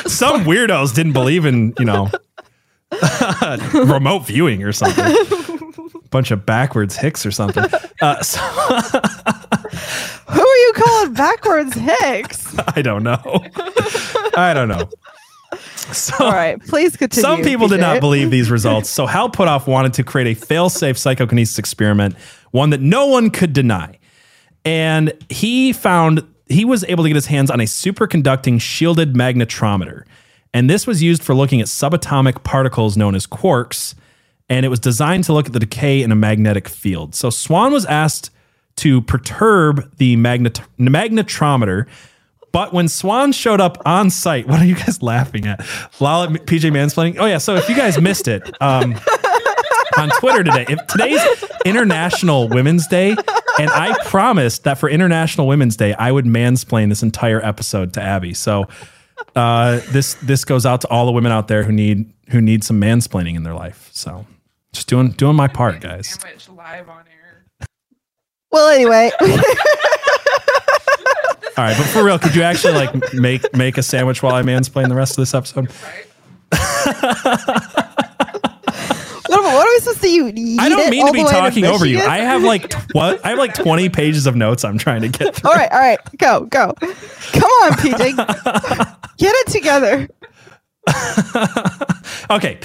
some 0.07 0.45
weirdos 0.45 0.95
didn't 0.95 1.11
believe 1.11 1.45
in, 1.45 1.73
you 1.77 1.83
know, 1.83 2.09
remote 3.73 4.19
viewing 4.25 4.63
or 4.63 4.71
something. 4.71 5.03
Bunch 6.15 6.31
of 6.31 6.45
backwards 6.45 6.95
hicks 6.95 7.25
or 7.25 7.31
something. 7.31 7.65
Uh, 8.01 8.21
so 8.21 8.39
Who 10.27 10.41
are 10.41 10.57
you 10.57 10.73
calling 10.75 11.13
backwards 11.13 11.75
Hicks? 11.75 12.53
I 12.75 12.81
don't 12.81 13.03
know. 13.03 13.21
I 14.35 14.53
don't 14.53 14.67
know. 14.67 14.89
So, 15.93 16.25
All 16.25 16.31
right, 16.31 16.61
please 16.67 16.97
continue. 16.97 17.21
Some 17.21 17.41
people 17.41 17.69
did 17.69 17.79
not 17.79 18.01
believe 18.01 18.31
these 18.31 18.51
results, 18.51 18.89
so 18.89 19.05
Hal 19.05 19.29
Puthoff 19.29 19.65
wanted 19.65 19.93
to 19.93 20.03
create 20.03 20.27
a 20.27 20.35
fail-safe 20.45 20.97
psychokinesis 20.97 21.57
experiment, 21.57 22.17
one 22.51 22.71
that 22.71 22.81
no 22.81 23.05
one 23.05 23.29
could 23.29 23.53
deny. 23.53 23.97
And 24.65 25.13
he 25.29 25.71
found 25.71 26.27
he 26.47 26.65
was 26.65 26.83
able 26.83 27.05
to 27.05 27.09
get 27.09 27.15
his 27.15 27.27
hands 27.27 27.49
on 27.49 27.61
a 27.61 27.65
superconducting 27.65 28.59
shielded 28.59 29.13
magnetometer. 29.13 30.03
And 30.53 30.69
this 30.69 30.85
was 30.85 31.01
used 31.01 31.23
for 31.23 31.33
looking 31.33 31.61
at 31.61 31.67
subatomic 31.67 32.43
particles 32.43 32.97
known 32.97 33.15
as 33.15 33.25
quarks, 33.25 33.95
and 34.49 34.65
it 34.65 34.69
was 34.69 34.79
designed 34.79 35.23
to 35.25 35.33
look 35.33 35.47
at 35.47 35.53
the 35.53 35.59
decay 35.59 36.01
in 36.01 36.11
a 36.11 36.15
magnetic 36.15 36.67
field. 36.67 37.15
So 37.15 37.29
Swann 37.29 37.71
was 37.71 37.85
asked 37.85 38.31
to 38.77 39.01
perturb 39.01 39.97
the 39.97 40.15
magnet- 40.15 40.61
magnetometer 40.77 41.87
but 42.55 42.71
when 42.71 42.87
Swann 42.87 43.33
showed 43.33 43.59
up 43.59 43.81
on 43.85 44.09
site, 44.09 44.47
what 44.47 44.61
are 44.61 44.65
you 44.65 44.75
guys 44.75 45.01
laughing 45.01 45.45
at? 45.45 45.59
Lala 45.99 46.29
PJ 46.29 46.71
mansplaining. 46.71 47.17
Oh 47.19 47.25
yeah, 47.25 47.37
so 47.37 47.55
if 47.55 47.67
you 47.67 47.75
guys 47.75 47.99
missed 47.99 48.29
it, 48.29 48.49
um, 48.61 48.95
on 49.97 50.09
Twitter 50.21 50.41
today, 50.41 50.65
if 50.69 50.87
today's 50.87 51.19
International 51.65 52.47
Women's 52.47 52.87
Day, 52.87 53.09
and 53.59 53.69
I 53.69 53.93
promised 54.05 54.63
that 54.63 54.77
for 54.77 54.87
International 54.87 55.47
Women's 55.47 55.75
Day, 55.75 55.95
I 55.95 56.13
would 56.13 56.23
mansplain 56.23 56.87
this 56.87 57.03
entire 57.03 57.43
episode 57.43 57.91
to 57.95 58.01
Abby. 58.01 58.33
So 58.33 58.69
uh, 59.35 59.81
this 59.91 60.13
this 60.23 60.45
goes 60.45 60.65
out 60.65 60.79
to 60.81 60.87
all 60.87 61.05
the 61.05 61.11
women 61.11 61.33
out 61.33 61.49
there 61.49 61.63
who 61.63 61.73
need 61.73 62.09
who 62.29 62.39
need 62.39 62.63
some 62.63 62.79
mansplaining 62.79 63.35
in 63.35 63.43
their 63.43 63.53
life. 63.53 63.89
So 63.91 64.25
just 64.75 64.87
doing 64.87 65.11
doing 65.11 65.35
my 65.35 65.47
part, 65.47 65.81
guys. 65.81 66.17
Live 66.49 66.89
on 66.89 67.05
air. 67.07 67.45
Well, 68.51 68.69
anyway, 68.69 69.11
All 71.57 71.63
right, 71.63 71.77
but 71.77 71.85
for 71.87 72.03
real, 72.03 72.19
could 72.19 72.35
you 72.35 72.41
actually 72.43 72.73
like 72.73 73.13
make 73.13 73.53
make 73.53 73.77
a 73.77 73.83
sandwich 73.83 74.21
while 74.21 74.35
I 74.35 74.43
mansplain 74.43 74.89
the 74.89 74.95
rest 74.95 75.11
of 75.13 75.17
this 75.17 75.33
episode? 75.33 75.69
what, 79.27 79.43
what 79.43 79.67
are 79.67 79.71
we 79.71 79.79
supposed 79.79 80.01
to 80.01 80.07
do? 80.07 80.31
Eat 80.35 80.59
I 80.59 80.67
don't 80.69 80.89
mean 80.89 81.05
to 81.07 81.13
be 81.13 81.19
the 81.19 81.25
way 81.25 81.31
talking 81.31 81.65
over 81.65 81.85
you. 81.85 81.99
I 81.99 82.17
have 82.17 82.43
like 82.43 82.69
tw- 82.69 82.95
I 82.95 83.29
have 83.29 83.37
like 83.37 83.53
20 83.53 83.87
pages 83.89 84.27
of 84.27 84.35
notes 84.35 84.65
I'm 84.65 84.77
trying 84.77 85.01
to 85.01 85.09
get 85.09 85.35
through. 85.35 85.49
all 85.49 85.55
right, 85.55 85.71
all 85.71 85.79
right, 85.79 85.99
go, 86.17 86.45
go. 86.45 86.73
Come 86.79 87.49
on, 87.49 87.71
PJ. 87.73 88.97
Get 89.17 89.33
it 89.33 89.47
together. 89.47 90.09
Okay. 92.29 92.59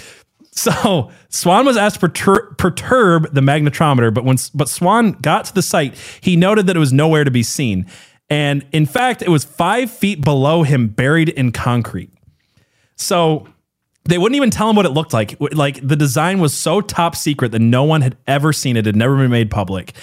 So 0.61 1.11
Swann 1.31 1.65
was 1.65 1.79
asked 1.79 2.01
to 2.01 2.09
pertur- 2.09 2.59
perturb 2.59 3.33
the 3.33 3.41
magnetometer, 3.41 4.13
but 4.13 4.25
when 4.25 4.37
but 4.53 4.69
Swann 4.69 5.13
got 5.13 5.47
to 5.47 5.55
the 5.55 5.63
site, 5.63 5.95
he 6.21 6.37
noted 6.37 6.67
that 6.67 6.77
it 6.77 6.79
was 6.79 6.93
nowhere 6.93 7.25
to 7.25 7.31
be 7.31 7.43
seen, 7.43 7.87
and 8.29 8.67
in 8.71 8.85
fact, 8.85 9.23
it 9.23 9.31
was 9.31 9.43
five 9.43 9.91
feet 9.91 10.23
below 10.23 10.63
him, 10.63 10.89
buried 10.89 11.31
in 11.31 11.51
concrete. 11.51 12.11
So 12.97 13.49
they 14.05 14.19
wouldn't 14.19 14.37
even 14.37 14.51
tell 14.51 14.69
him 14.69 14.77
what 14.77 14.85
it 14.85 14.91
looked 14.91 15.15
like. 15.15 15.35
Like 15.41 15.87
the 15.87 15.97
design 15.97 16.41
was 16.41 16.53
so 16.53 16.83
top 16.83 17.17
secret 17.17 17.53
that 17.53 17.61
no 17.61 17.85
one 17.85 18.03
had 18.03 18.19
ever 18.27 18.53
seen 18.53 18.77
it; 18.77 18.81
it 18.81 18.87
had 18.87 18.97
never 18.97 19.17
been 19.17 19.31
made 19.31 19.51
public. 19.51 19.95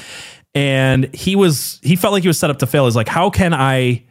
And 0.55 1.13
he 1.13 1.35
was 1.35 1.79
he 1.83 1.95
felt 1.95 2.13
like 2.13 2.23
he 2.23 2.29
was 2.29 2.39
set 2.39 2.49
up 2.49 2.57
to 2.59 2.65
fail. 2.65 2.85
He's 2.85 2.95
like, 2.95 3.09
how 3.09 3.29
can 3.29 3.53
I 3.53 4.05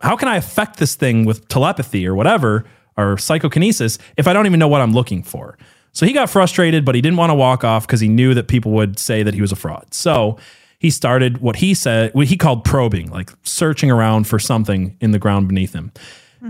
how 0.00 0.16
can 0.16 0.28
I 0.28 0.36
affect 0.36 0.78
this 0.78 0.94
thing 0.94 1.26
with 1.26 1.48
telepathy 1.48 2.06
or 2.06 2.14
whatever 2.14 2.64
or 2.96 3.18
psychokinesis 3.18 3.98
if 4.16 4.26
I 4.26 4.32
don't 4.32 4.46
even 4.46 4.58
know 4.58 4.68
what 4.68 4.80
I'm 4.80 4.92
looking 4.92 5.22
for? 5.22 5.58
So 5.92 6.04
he 6.04 6.12
got 6.12 6.28
frustrated, 6.28 6.84
but 6.84 6.94
he 6.94 7.00
didn't 7.00 7.16
want 7.16 7.30
to 7.30 7.34
walk 7.34 7.64
off 7.64 7.86
because 7.86 8.00
he 8.00 8.08
knew 8.08 8.34
that 8.34 8.48
people 8.48 8.72
would 8.72 8.98
say 8.98 9.22
that 9.22 9.32
he 9.32 9.40
was 9.40 9.50
a 9.50 9.56
fraud. 9.56 9.94
So 9.94 10.36
he 10.78 10.90
started 10.90 11.38
what 11.38 11.56
he 11.56 11.72
said, 11.72 12.12
what 12.12 12.26
he 12.26 12.36
called 12.36 12.64
probing, 12.64 13.10
like 13.10 13.32
searching 13.44 13.90
around 13.90 14.26
for 14.26 14.38
something 14.38 14.96
in 15.00 15.12
the 15.12 15.18
ground 15.18 15.48
beneath 15.48 15.72
him. 15.72 15.92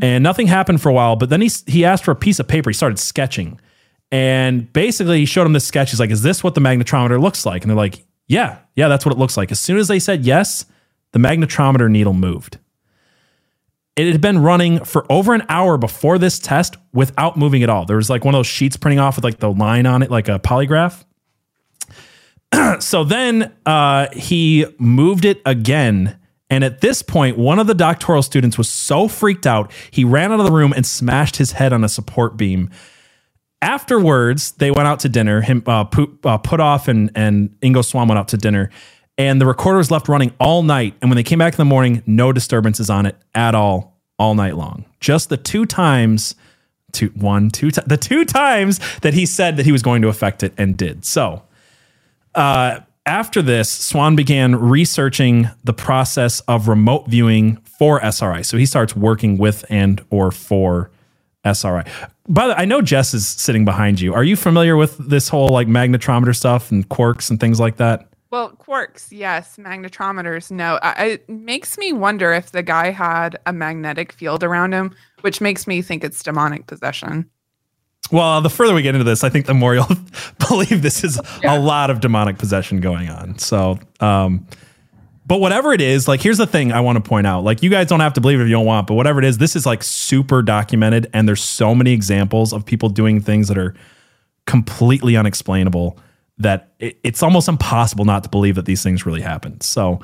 And 0.03 0.23
nothing 0.23 0.47
happened 0.47 0.83
for 0.83 0.89
a 0.89 0.93
while, 0.93 1.17
but 1.17 1.31
then 1.31 1.41
he 1.41 1.51
he 1.67 1.85
asked 1.85 2.05
for 2.05 2.11
a 2.11 2.17
piece 2.17 2.39
of 2.39 2.49
paper. 2.49 2.71
He 2.71 2.75
started 2.75 2.99
sketching. 2.99 3.61
And 4.13 4.71
basically 4.73 5.21
he 5.21 5.27
showed 5.27 5.47
him 5.47 5.53
this 5.53 5.65
sketch. 5.65 5.91
He's 5.91 6.01
like, 6.01 6.11
"Is 6.11 6.23
this 6.23 6.45
what 6.45 6.55
the 6.55 6.61
magnetometer 6.61 7.21
looks 7.21 7.47
like?" 7.47 7.63
And 7.63 7.71
they're 7.71 7.77
like, 7.77 8.05
"Yeah, 8.27 8.59
yeah, 8.75 8.89
that's 8.89 9.07
what 9.07 9.15
it 9.15 9.19
looks 9.19 9.37
like." 9.37 9.51
As 9.51 9.61
soon 9.61 9.79
as 9.79 9.89
they 9.89 9.99
said 9.99 10.25
yes, 10.25 10.67
the 11.13 11.19
magnetometer 11.19 11.91
needle 11.91 12.13
moved. 12.13 12.59
It 13.97 14.13
had 14.13 14.21
been 14.21 14.39
running 14.39 14.85
for 14.85 15.11
over 15.11 15.33
an 15.33 15.43
hour 15.49 15.79
before 15.79 16.19
this 16.19 16.39
test 16.39 16.77
without 16.93 17.39
moving 17.39 17.63
at 17.63 17.71
all. 17.71 17.87
There 17.87 17.97
was 17.97 18.11
like 18.11 18.25
one 18.25 18.35
of 18.35 18.39
those 18.39 18.47
sheets 18.47 18.77
printing 18.77 18.99
off 18.99 19.17
with 19.17 19.25
like 19.25 19.39
the 19.39 19.51
line 19.51 19.87
on 19.87 20.03
it, 20.03 20.11
like 20.11 20.29
a 20.29 20.39
polygraph. 20.39 21.03
so 22.81 23.05
then 23.05 23.55
uh, 23.65 24.09
he 24.13 24.67
moved 24.79 25.25
it 25.25 25.41
again. 25.47 26.19
And 26.49 26.63
at 26.63 26.81
this 26.81 27.03
point, 27.03 27.39
one 27.39 27.59
of 27.59 27.67
the 27.67 27.75
doctoral 27.75 28.23
students 28.23 28.57
was 28.57 28.69
so 28.69 29.09
freaked 29.09 29.47
out, 29.47 29.73
he 29.91 30.05
ran 30.05 30.31
out 30.31 30.41
of 30.41 30.47
the 30.47 30.53
room 30.53 30.73
and 30.73 30.87
smashed 30.87 31.37
his 31.37 31.53
head 31.53 31.73
on 31.73 31.83
a 31.83 31.89
support 31.89 32.37
beam. 32.37 32.71
Afterwards, 33.63 34.53
they 34.53 34.71
went 34.71 34.87
out 34.87 35.01
to 35.01 35.09
dinner. 35.09 35.41
Him, 35.41 35.63
uh, 35.67 35.85
put, 35.85 36.11
uh, 36.25 36.39
Puthoff 36.39 36.87
and 36.87 37.11
and 37.17 37.51
Ingo 37.63 37.85
Swann 37.85 38.07
went 38.07 38.19
out 38.19 38.29
to 38.29 38.37
dinner, 38.37 38.71
and 39.19 39.41
the 39.41 39.47
recorder 39.47 39.79
was 39.79 39.91
left 39.91 40.09
running 40.09 40.33
all 40.39 40.63
night. 40.63 40.95
And 41.01 41.11
when 41.11 41.17
they 41.17 41.23
came 41.23 41.39
back 41.39 41.55
in 41.55 41.59
the 41.59 41.65
morning, 41.65 42.03
no 42.07 42.33
disturbances 42.33 42.91
on 42.91 43.07
it 43.07 43.17
at 43.35 43.55
all, 43.55 43.99
all 44.19 44.35
night 44.35 44.57
long. 44.57 44.85
Just 45.01 45.29
the 45.29 45.37
two 45.37 45.67
times, 45.67 46.35
two, 46.93 47.09
one, 47.15 47.51
two, 47.51 47.71
ti- 47.71 47.83
the 47.87 47.97
two 47.97 48.25
times 48.25 48.81
that 49.01 49.15
he 49.15 49.27
said 49.27 49.57
that 49.57 49.67
he 49.67 49.73
was 49.73 49.83
going 49.83 50.03
to 50.03 50.09
affect 50.09 50.43
it 50.43 50.53
and 50.59 50.77
did. 50.77 51.05
So, 51.05 51.43
uh, 52.35 52.81
after 53.07 53.41
this, 53.41 53.71
Swann 53.71 54.17
began 54.17 54.57
researching 54.57 55.49
the 55.63 55.73
process 55.73 56.41
of 56.41 56.67
remote 56.67 57.07
viewing 57.07 57.57
for 57.79 58.05
SRI. 58.05 58.43
So 58.43 58.57
he 58.57 58.67
starts 58.67 58.97
working 58.97 59.39
with 59.39 59.65
and 59.71 60.05
or 60.11 60.33
for 60.33 60.91
SRI. 61.45 61.85
By 62.29 62.49
the 62.49 62.53
way, 62.53 62.57
I 62.59 62.65
know 62.65 62.83
Jess 62.83 63.15
is 63.15 63.27
sitting 63.27 63.65
behind 63.65 64.01
you. 64.01 64.13
Are 64.13 64.25
you 64.25 64.35
familiar 64.35 64.77
with 64.77 64.99
this 64.99 65.29
whole 65.29 65.49
like 65.49 65.69
magnetometer 65.69 66.35
stuff 66.35 66.73
and 66.73 66.89
quarks 66.89 67.31
and 67.31 67.39
things 67.39 67.61
like 67.61 67.77
that? 67.77 68.09
Well, 68.37 68.51
quarks, 68.51 69.09
yes. 69.12 69.57
Magnetometers, 69.57 70.51
no. 70.51 70.79
I, 70.83 71.05
it 71.07 71.29
makes 71.31 71.79
me 71.79 71.94
wonder 71.94 72.35
if 72.35 72.51
the 72.51 72.62
guy 72.62 72.90
had 72.90 73.38
a 73.46 73.53
magnetic 73.55 74.12
field 74.12 74.44
around 74.44 74.75
him, 74.75 74.94
which 75.22 75.40
makes 75.40 75.66
me 75.66 75.81
think 75.81 76.05
it's 76.05 76.22
demonic 76.22 76.66
possession. 76.66 77.31
Well, 78.12 78.42
the 78.42 78.51
further 78.51 78.75
we 78.75 78.83
get 78.83 78.94
into 78.94 79.05
this, 79.05 79.25
I 79.25 79.31
think 79.31 79.46
the 79.46 79.55
more 79.55 79.75
you'll 79.75 79.88
believe 80.51 80.83
this 80.83 81.03
is 81.03 81.18
a 81.44 81.59
lot 81.59 81.88
of 81.88 82.01
demonic 82.01 82.37
possession 82.37 82.81
going 82.81 83.09
on. 83.09 83.38
So, 83.38 83.79
um, 84.01 84.46
but 85.25 85.40
whatever 85.40 85.72
it 85.72 85.81
is, 85.81 86.07
like 86.07 86.20
here's 86.20 86.37
the 86.37 86.46
thing 86.46 86.72
I 86.72 86.81
want 86.81 87.03
to 87.03 87.09
point 87.09 87.27
out. 87.27 87.42
Like 87.42 87.62
you 87.62 87.70
guys 87.70 87.87
don't 87.87 88.01
have 88.01 88.12
to 88.12 88.20
believe 88.20 88.38
it 88.38 88.42
if 88.42 88.49
you 88.51 88.55
don't 88.55 88.66
want, 88.66 88.87
but 88.87 88.96
whatever 88.96 89.18
it 89.18 89.25
is, 89.25 89.38
this 89.38 89.57
is 89.57 89.64
like 89.64 89.83
super 89.83 90.42
documented, 90.42 91.09
and 91.14 91.27
there's 91.27 91.42
so 91.42 91.75
many 91.75 91.94
examples 91.94 92.53
of 92.53 92.66
people 92.66 92.90
doing 92.90 93.22
things 93.22 93.49
that 93.49 93.57
are 93.57 93.75
completely 94.44 95.16
unexplainable 95.16 95.99
that 96.38 96.72
it, 96.79 96.99
it's 97.03 97.22
almost 97.22 97.49
impossible 97.49 98.05
not 98.05 98.22
to 98.25 98.29
believe 98.29 98.55
that 98.57 98.64
these 98.66 98.83
things 98.83 99.07
really 99.07 99.20
happened. 99.22 99.62
So, 99.62 100.01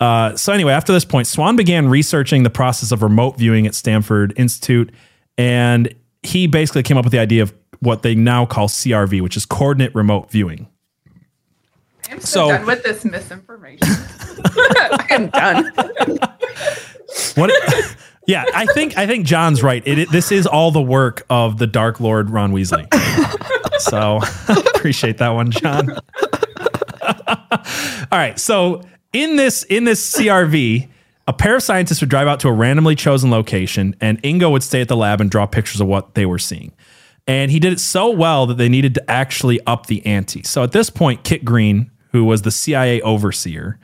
uh, 0.00 0.36
so 0.36 0.52
anyway, 0.52 0.72
after 0.72 0.92
this 0.92 1.04
point, 1.04 1.26
Swann 1.26 1.56
began 1.56 1.88
researching 1.88 2.42
the 2.42 2.50
process 2.50 2.92
of 2.92 3.02
remote 3.02 3.38
viewing 3.38 3.66
at 3.66 3.74
Stanford 3.74 4.32
Institute, 4.36 4.92
and 5.38 5.94
he 6.22 6.46
basically 6.46 6.82
came 6.82 6.96
up 6.96 7.04
with 7.04 7.12
the 7.12 7.18
idea 7.18 7.42
of 7.42 7.54
what 7.80 8.02
they 8.02 8.14
now 8.14 8.46
call 8.46 8.68
CRV, 8.68 9.20
which 9.20 9.36
is 9.36 9.46
coordinate 9.46 9.94
remote 9.94 10.30
viewing. 10.30 10.68
I'm 12.10 12.20
so, 12.20 12.48
So- 12.48 12.56
done 12.56 12.66
with 12.66 12.82
this 12.82 13.04
misinformation. 13.04 13.88
I'm 15.10 15.28
done. 15.30 15.72
What? 17.34 17.50
yeah, 18.26 18.44
I 18.54 18.66
think 18.66 18.96
I 18.98 19.06
think 19.06 19.26
John's 19.26 19.62
right. 19.62 19.82
It, 19.86 19.98
it- 19.98 20.10
this 20.10 20.32
is 20.32 20.46
all 20.46 20.70
the 20.70 20.82
work 20.82 21.24
of 21.30 21.58
the 21.58 21.66
Dark 21.66 22.00
Lord 22.00 22.30
Ron 22.30 22.52
Weasley. 22.52 22.86
so 23.80 24.20
appreciate 24.74 25.18
that 25.18 25.30
one, 25.30 25.50
John. 25.50 25.90
all 28.10 28.18
right, 28.18 28.38
so 28.38 28.82
in 29.12 29.36
this 29.36 29.62
in 29.64 29.84
this 29.84 30.14
CRV, 30.16 30.88
a 31.26 31.32
pair 31.32 31.56
of 31.56 31.62
scientists 31.62 32.00
would 32.00 32.10
drive 32.10 32.26
out 32.26 32.40
to 32.40 32.48
a 32.48 32.52
randomly 32.52 32.94
chosen 32.94 33.30
location, 33.30 33.94
and 34.00 34.20
Ingo 34.22 34.50
would 34.50 34.62
stay 34.62 34.80
at 34.80 34.88
the 34.88 34.96
lab 34.96 35.20
and 35.20 35.30
draw 35.30 35.46
pictures 35.46 35.80
of 35.80 35.86
what 35.86 36.14
they 36.14 36.26
were 36.26 36.38
seeing. 36.38 36.72
And 37.26 37.50
he 37.50 37.58
did 37.58 37.72
it 37.72 37.80
so 37.80 38.10
well 38.10 38.46
that 38.46 38.58
they 38.58 38.68
needed 38.68 38.94
to 38.96 39.10
actually 39.10 39.58
up 39.66 39.86
the 39.86 40.04
ante. 40.04 40.42
So 40.42 40.62
at 40.62 40.72
this 40.72 40.90
point, 40.90 41.24
Kit 41.24 41.42
Green, 41.44 41.90
who 42.12 42.22
was 42.24 42.42
the 42.42 42.50
CIA 42.50 43.00
overseer, 43.00 43.78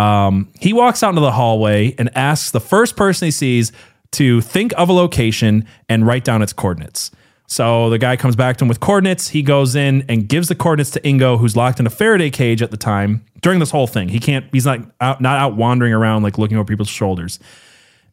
um, 0.00 0.48
he 0.58 0.72
walks 0.72 1.02
out 1.02 1.10
into 1.10 1.20
the 1.20 1.32
hallway 1.32 1.94
and 1.98 2.16
asks 2.16 2.50
the 2.52 2.60
first 2.60 2.96
person 2.96 3.26
he 3.26 3.30
sees 3.30 3.70
to 4.12 4.40
think 4.40 4.72
of 4.78 4.88
a 4.88 4.92
location 4.92 5.66
and 5.90 6.06
write 6.06 6.24
down 6.24 6.40
its 6.40 6.54
coordinates. 6.54 7.10
So 7.46 7.90
the 7.90 7.98
guy 7.98 8.16
comes 8.16 8.34
back 8.34 8.56
to 8.58 8.64
him 8.64 8.68
with 8.68 8.80
coordinates. 8.80 9.28
He 9.28 9.42
goes 9.42 9.74
in 9.74 10.04
and 10.08 10.26
gives 10.26 10.48
the 10.48 10.54
coordinates 10.54 10.90
to 10.92 11.00
Ingo, 11.00 11.38
who's 11.38 11.54
locked 11.54 11.80
in 11.80 11.86
a 11.86 11.90
Faraday 11.90 12.30
cage 12.30 12.62
at 12.62 12.70
the 12.70 12.76
time 12.76 13.24
during 13.42 13.58
this 13.58 13.70
whole 13.70 13.86
thing. 13.86 14.08
He 14.08 14.20
can't. 14.20 14.46
He's 14.52 14.64
not 14.64 14.80
out, 15.00 15.20
not 15.20 15.38
out 15.38 15.56
wandering 15.56 15.92
around 15.92 16.22
like 16.22 16.38
looking 16.38 16.56
over 16.56 16.64
people's 16.64 16.88
shoulders. 16.88 17.38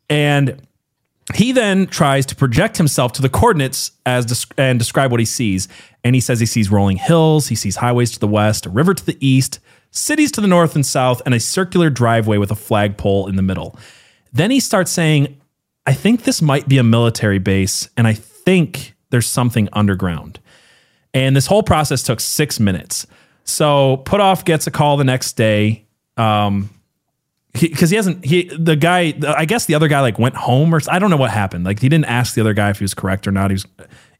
And 0.09 0.61
he 1.35 1.51
then 1.51 1.87
tries 1.87 2.25
to 2.27 2.35
project 2.35 2.77
himself 2.77 3.13
to 3.13 3.21
the 3.21 3.29
coordinates 3.29 3.91
as 4.05 4.45
and 4.57 4.79
describe 4.79 5.11
what 5.11 5.19
he 5.19 5.25
sees. 5.25 5.67
And 6.03 6.15
he 6.15 6.21
says 6.21 6.39
he 6.39 6.45
sees 6.45 6.71
rolling 6.71 6.97
hills, 6.97 7.47
he 7.47 7.55
sees 7.55 7.77
highways 7.77 8.11
to 8.11 8.19
the 8.19 8.27
west, 8.27 8.65
a 8.65 8.69
river 8.69 8.93
to 8.93 9.05
the 9.05 9.17
east, 9.25 9.59
cities 9.91 10.31
to 10.33 10.41
the 10.41 10.47
north 10.47 10.75
and 10.75 10.85
south, 10.85 11.21
and 11.25 11.33
a 11.33 11.39
circular 11.39 11.89
driveway 11.89 12.37
with 12.37 12.51
a 12.51 12.55
flagpole 12.55 13.27
in 13.27 13.35
the 13.35 13.41
middle. 13.41 13.77
Then 14.33 14.51
he 14.51 14.59
starts 14.59 14.91
saying, 14.91 15.39
I 15.85 15.93
think 15.93 16.23
this 16.23 16.41
might 16.41 16.67
be 16.67 16.77
a 16.77 16.83
military 16.83 17.39
base, 17.39 17.89
and 17.97 18.07
I 18.07 18.13
think 18.13 18.95
there's 19.09 19.27
something 19.27 19.69
underground. 19.73 20.39
And 21.13 21.35
this 21.35 21.47
whole 21.47 21.63
process 21.63 22.03
took 22.03 22.19
six 22.19 22.59
minutes. 22.59 23.07
So 23.43 24.03
Puthoff 24.05 24.45
gets 24.45 24.67
a 24.67 24.71
call 24.71 24.97
the 24.97 25.03
next 25.03 25.33
day. 25.33 25.85
Um, 26.17 26.69
because 27.53 27.89
he, 27.89 27.95
hasn't 27.95 28.23
he 28.23 28.43
the 28.43 28.75
guy 28.75 29.13
I 29.25 29.45
guess 29.45 29.65
the 29.65 29.75
other 29.75 29.87
guy 29.87 30.01
like 30.01 30.19
went 30.19 30.35
home 30.35 30.73
or 30.73 30.81
I 30.89 30.99
don't 30.99 31.09
know 31.09 31.17
what 31.17 31.31
happened. 31.31 31.65
Like 31.65 31.79
he 31.79 31.89
didn't 31.89 32.05
ask 32.05 32.35
the 32.35 32.41
other 32.41 32.53
guy 32.53 32.69
if 32.69 32.79
he 32.79 32.83
was 32.83 32.93
correct 32.93 33.27
or 33.27 33.31
not. 33.31 33.49
He 33.49 33.55
was 33.55 33.65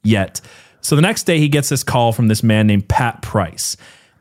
yet. 0.04 0.42
So 0.82 0.96
the 0.96 1.02
next 1.02 1.24
day 1.24 1.38
he 1.38 1.50
gets 1.50 1.70
this 1.70 1.84
call 1.84 2.14
from 2.14 2.28
this 2.28 2.44
man 2.44 2.68
named 2.68 2.88
Pat 2.88 3.22
Price. 3.22 3.78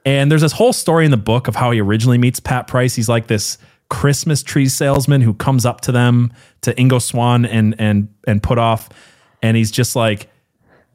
And 0.06 0.30
there's 0.30 0.42
this 0.42 0.52
whole 0.52 0.72
story 0.72 1.04
in 1.04 1.10
the 1.10 1.16
book 1.16 1.48
of 1.48 1.56
how 1.56 1.72
he 1.72 1.80
originally 1.80 2.16
meets 2.16 2.38
Pat 2.40 2.68
Price. 2.68 2.94
He's 2.94 3.08
like 3.08 3.26
this 3.26 3.58
Christmas 3.90 4.42
tree 4.42 4.68
salesman 4.68 5.20
who 5.20 5.34
comes 5.34 5.66
up 5.66 5.80
to 5.82 5.92
them 5.92 6.32
to 6.62 6.72
Ingo 6.74 7.02
Swann 7.02 7.44
and 7.44 7.74
and 7.78 8.08
and 8.26 8.42
Puthoff 8.42 8.90
and 9.42 9.56
he's 9.56 9.70
just 9.70 9.96
like, 9.96 10.30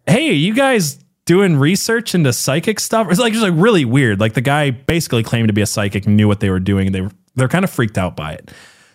"Hey, 0.08 0.32
you 0.32 0.54
guys 0.54 1.04
doing 1.26 1.58
research 1.58 2.16
into 2.16 2.32
psychic 2.34 2.80
stuff?" 2.80 3.08
It's 3.12 3.20
like 3.20 3.34
just 3.34 3.44
like 3.44 3.54
really 3.56 3.86
weird. 3.86 4.20
Like 4.20 4.34
the 4.34 4.42
guy 4.42 4.72
basically 4.72 5.24
claimed 5.24 5.50
to 5.50 5.54
be 5.54 5.62
a 5.62 5.66
psychic 5.68 6.06
and 6.06 6.16
knew 6.16 6.28
what 6.28 6.40
they 6.40 6.50
were 6.50 6.60
doing 6.60 6.88
and 6.88 6.96
they 6.96 7.02
were 7.02 7.12
they're 7.36 7.50
kind 7.50 7.66
of 7.66 7.70
freaked 7.70 7.98
out 7.98 8.16
by 8.16 8.34
it. 8.34 8.52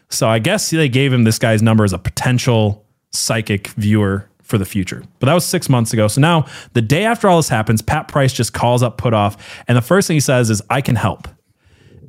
So 0.08 0.28
I 0.28 0.38
guess 0.38 0.70
they 0.70 0.88
gave 0.88 1.12
him 1.12 1.24
this 1.24 1.38
guy's 1.38 1.62
number 1.62 1.84
as 1.84 1.92
a 1.92 1.98
potential 1.98 2.86
psychic 3.12 3.68
viewer 3.68 4.28
for 4.46 4.58
the 4.58 4.64
future. 4.64 5.02
But 5.18 5.26
that 5.26 5.34
was 5.34 5.44
six 5.44 5.68
months 5.68 5.92
ago. 5.92 6.08
So 6.08 6.20
now, 6.20 6.46
the 6.72 6.82
day 6.82 7.04
after 7.04 7.28
all 7.28 7.36
this 7.36 7.48
happens, 7.48 7.82
Pat 7.82 8.08
Price 8.08 8.32
just 8.32 8.52
calls 8.52 8.82
up 8.82 8.98
Puthoff, 8.98 9.38
and 9.66 9.76
the 9.76 9.82
first 9.82 10.06
thing 10.06 10.14
he 10.14 10.20
says 10.20 10.50
is, 10.50 10.62
I 10.70 10.80
can 10.80 10.96
help. 10.96 11.28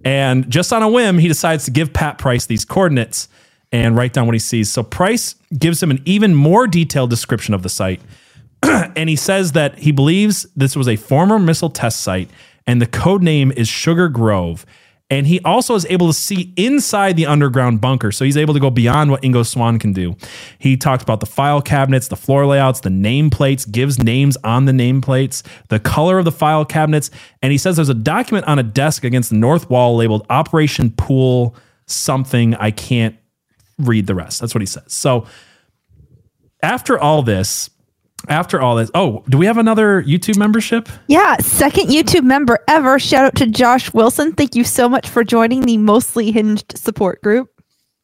And 0.06 0.50
just 0.50 0.72
on 0.72 0.84
a 0.84 0.90
whim, 0.90 1.18
he 1.18 1.28
decides 1.28 1.66
to 1.66 1.72
give 1.72 1.92
Pat 1.92 2.18
Price 2.18 2.46
these 2.46 2.64
coordinates 2.64 3.28
and 3.72 3.98
write 3.98 4.14
down 4.14 4.26
what 4.26 4.36
he 4.36 4.40
sees. 4.40 4.72
So 4.72 4.84
Price 4.84 5.36
gives 5.58 5.82
him 5.82 5.92
an 5.92 6.02
even 6.06 6.36
more 6.36 6.68
detailed 6.68 7.10
description 7.10 7.54
of 7.54 7.64
the 7.64 7.70
site. 7.70 8.02
and 8.64 9.10
he 9.10 9.16
says 9.16 9.52
that 9.54 9.80
he 9.80 9.92
believes 9.92 10.46
this 10.56 10.76
was 10.76 10.88
a 10.88 10.96
former 10.96 11.40
missile 11.40 11.70
test 11.70 12.02
site, 12.02 12.30
and 12.66 12.82
the 12.82 12.86
code 12.86 13.24
name 13.24 13.52
is 13.52 13.68
Sugar 13.68 14.10
Grove 14.10 14.66
and 15.10 15.26
he 15.26 15.39
also 15.41 15.76
is 15.76 15.86
able 15.89 16.08
to 16.08 16.14
see 16.14 16.53
inside 16.58 17.16
the 17.16 17.26
underground 17.26 17.80
bunker. 17.80 18.12
So 18.12 18.26
he's 18.26 18.36
able 18.36 18.53
to 18.53 18.60
go 18.60 18.70
beyond 18.70 19.10
what 19.10 19.22
Ingo 19.22 19.45
Swann 19.45 19.80
can 19.80 19.93
do. 19.93 20.18
He 20.60 20.76
talked 20.76 21.01
about 21.01 21.22
the 21.22 21.26
file 21.26 21.62
cabinets, 21.62 22.10
the 22.10 22.18
floor 22.18 22.45
layouts, 22.45 22.82
the 22.82 22.89
nameplates, 22.89 23.70
gives 23.72 24.03
names 24.03 24.36
on 24.43 24.66
the 24.66 24.74
nameplates, 24.74 25.43
the 25.70 25.80
color 25.80 26.20
of 26.20 26.26
the 26.26 26.32
file 26.32 26.66
cabinets. 26.66 27.10
And 27.41 27.53
he 27.53 27.58
says 27.58 27.78
there's 27.78 27.88
a 27.88 27.93
document 27.93 28.47
on 28.47 28.60
a 28.60 28.64
desk 28.64 29.05
against 29.05 29.30
the 29.30 29.38
north 29.38 29.70
wall 29.70 29.95
labeled 29.95 30.26
Operation 30.30 30.91
Pool 30.91 31.55
something. 31.86 32.55
I 32.55 32.72
can't 32.72 33.16
read 33.80 34.08
the 34.08 34.16
rest. 34.16 34.41
That's 34.41 34.53
what 34.53 34.62
he 34.62 34.66
says. 34.66 34.91
So 34.91 35.26
after 36.62 36.99
all 36.99 37.22
this, 37.22 37.70
after 38.28 38.61
all 38.61 38.76
this, 38.76 38.91
oh, 38.93 39.24
do 39.30 39.38
we 39.38 39.45
have 39.45 39.57
another 39.57 40.03
YouTube 40.03 40.38
membership? 40.38 40.89
Yeah, 41.07 41.38
second 41.38 41.88
YouTube 41.88 42.24
member 42.24 42.59
ever. 42.68 42.99
Shout 42.99 43.26
out 43.26 43.36
to 43.36 43.47
Josh 43.47 43.93
Wilson. 43.93 44.34
Thank 44.34 44.55
you 44.55 44.63
so 44.63 44.89
much 44.89 45.07
for 45.07 45.24
joining 45.24 45.61
the 45.61 45.78
mostly 45.78 46.32
hinged 46.32 46.78
support 46.78 47.22
group. 47.22 47.49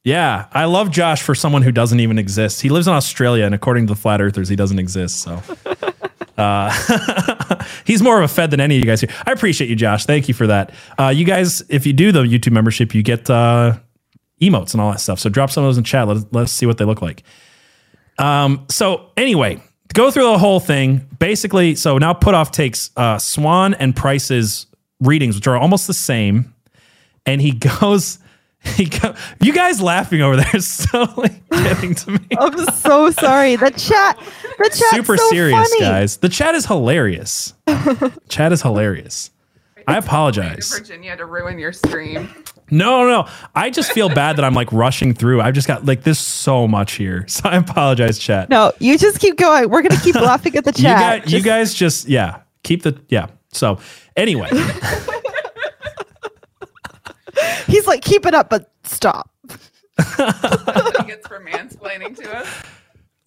Yeah, 0.04 0.48
I 0.52 0.66
love 0.66 0.92
Josh 0.92 1.22
for 1.22 1.34
someone 1.34 1.62
who 1.62 1.72
doesn't 1.72 2.00
even 2.00 2.20
exist. 2.20 2.62
He 2.62 2.70
lives 2.70 2.88
in 2.88 2.94
Australia, 2.94 3.46
and 3.46 3.56
according 3.56 3.88
to 3.88 3.94
the 3.94 4.00
flat 4.00 4.22
earthers, 4.22 4.50
he 4.50 4.56
doesn't 4.56 4.80
exist. 4.80 5.22
So 5.22 5.42
uh, 6.38 7.64
he's 7.86 8.02
more 8.02 8.18
of 8.18 8.30
a 8.30 8.34
Fed 8.34 8.52
than 8.52 8.60
any 8.60 8.76
of 8.76 8.84
you 8.84 8.86
guys 8.86 9.00
here. 9.00 9.10
I 9.26 9.32
appreciate 9.32 9.70
you, 9.70 9.78
Josh. 9.78 10.06
Thank 10.06 10.28
you 10.28 10.34
for 10.34 10.48
that. 10.48 10.74
Uh, 11.00 11.08
you 11.08 11.24
guys, 11.26 11.64
if 11.70 11.86
you 11.86 11.94
do 11.94 12.12
the 12.12 12.24
YouTube 12.24 12.52
membership, 12.52 12.94
you 12.94 13.02
get 13.02 13.30
uh, 13.30 13.78
emotes 14.42 14.74
and 14.74 14.82
all 14.82 14.92
that 14.92 15.00
stuff. 15.00 15.20
So 15.20 15.30
drop 15.30 15.52
some 15.52 15.64
of 15.64 15.70
those 15.70 15.78
in 15.78 15.86
chat. 15.86 16.06
Let, 16.08 16.34
let's 16.34 16.52
see 16.52 16.66
what 16.66 16.78
they 16.78 16.86
look 16.86 17.02
like. 17.02 17.24
Um, 18.20 18.66
so 18.70 19.10
anyway, 19.16 19.62
go 19.94 20.12
through 20.12 20.24
the 20.24 20.38
whole 20.38 20.60
thing. 20.60 21.08
Basically, 21.20 21.76
so 21.76 21.98
now 21.98 22.14
Puthoff 22.14 22.52
takes 22.52 22.92
uh, 22.98 23.18
Swann 23.18 23.74
and 23.76 23.96
Price's 23.96 24.66
readings, 25.00 25.36
which 25.36 25.48
are 25.48 25.58
almost 25.58 25.88
the 25.88 25.94
same, 25.94 26.54
and 27.26 27.42
he 27.42 27.52
goes. 27.82 28.20
He 28.78 28.86
go, 28.86 29.14
you 29.42 29.52
guys 29.52 29.82
laughing 29.82 30.22
over 30.22 30.38
there 30.38 30.56
is 30.56 30.66
so 30.90 31.04
like 31.18 31.50
getting 31.50 31.94
to 31.96 32.12
me. 32.12 32.20
I'm 32.40 32.58
so 32.68 33.12
sorry. 33.12 33.58
The 33.58 33.72
chat, 33.72 34.18
the 34.58 34.70
chat, 34.70 34.90
super 34.92 35.18
so 35.18 35.30
serious, 35.32 35.68
funny. 35.68 35.82
guys. 35.82 36.16
The 36.16 36.30
chat 36.30 36.56
is 36.56 36.66
hilarious. 36.66 37.54
chat 38.30 38.54
is 38.54 38.62
hilarious. 38.62 39.32
I 39.86 39.98
apologize. 39.98 40.70
Virginia 40.72 41.18
to 41.18 41.26
ruin 41.26 41.60
your 41.60 41.74
stream. 41.74 42.30
No, 42.74 43.04
no, 43.04 43.22
no. 43.22 43.28
I 43.54 43.70
just 43.70 43.92
feel 43.92 44.10
bad 44.10 44.38
that 44.38 44.44
I'm 44.46 44.54
like 44.56 44.72
rushing 44.74 45.14
through. 45.14 45.42
I've 45.42 45.54
just 45.54 45.68
got 45.68 45.86
like 45.86 46.04
this 46.04 46.20
so 46.20 46.68
much 46.68 46.94
here. 46.94 47.26
So 47.34 47.48
I 47.50 47.58
apologize, 47.58 48.18
chat. 48.20 48.50
No, 48.50 48.72
you 48.80 48.98
just 48.98 49.20
keep 49.20 49.38
going. 49.38 49.70
We're 49.70 49.82
gonna 49.82 50.00
keep 50.02 50.16
laughing 50.16 50.56
at 50.56 50.66
the 50.66 50.72
You, 50.76 50.84
chat. 50.84 51.24
guys, 51.24 51.32
you 51.34 51.42
guys 51.42 51.74
just, 51.74 52.08
yeah, 52.08 52.42
keep 52.64 52.84
the, 52.84 53.00
yeah. 53.10 53.28
So 53.52 53.80
anyway, 54.16 54.50
He's 57.68 57.88
like, 57.88 58.02
keep 58.02 58.26
it 58.26 58.34
up, 58.36 58.50
but 58.50 58.72
stop. 58.84 59.30
He 59.50 60.04
gets 61.06 61.28
for 61.28 61.40
mansplaining 61.40 62.16
to 62.18 62.38
us. 62.38 62.48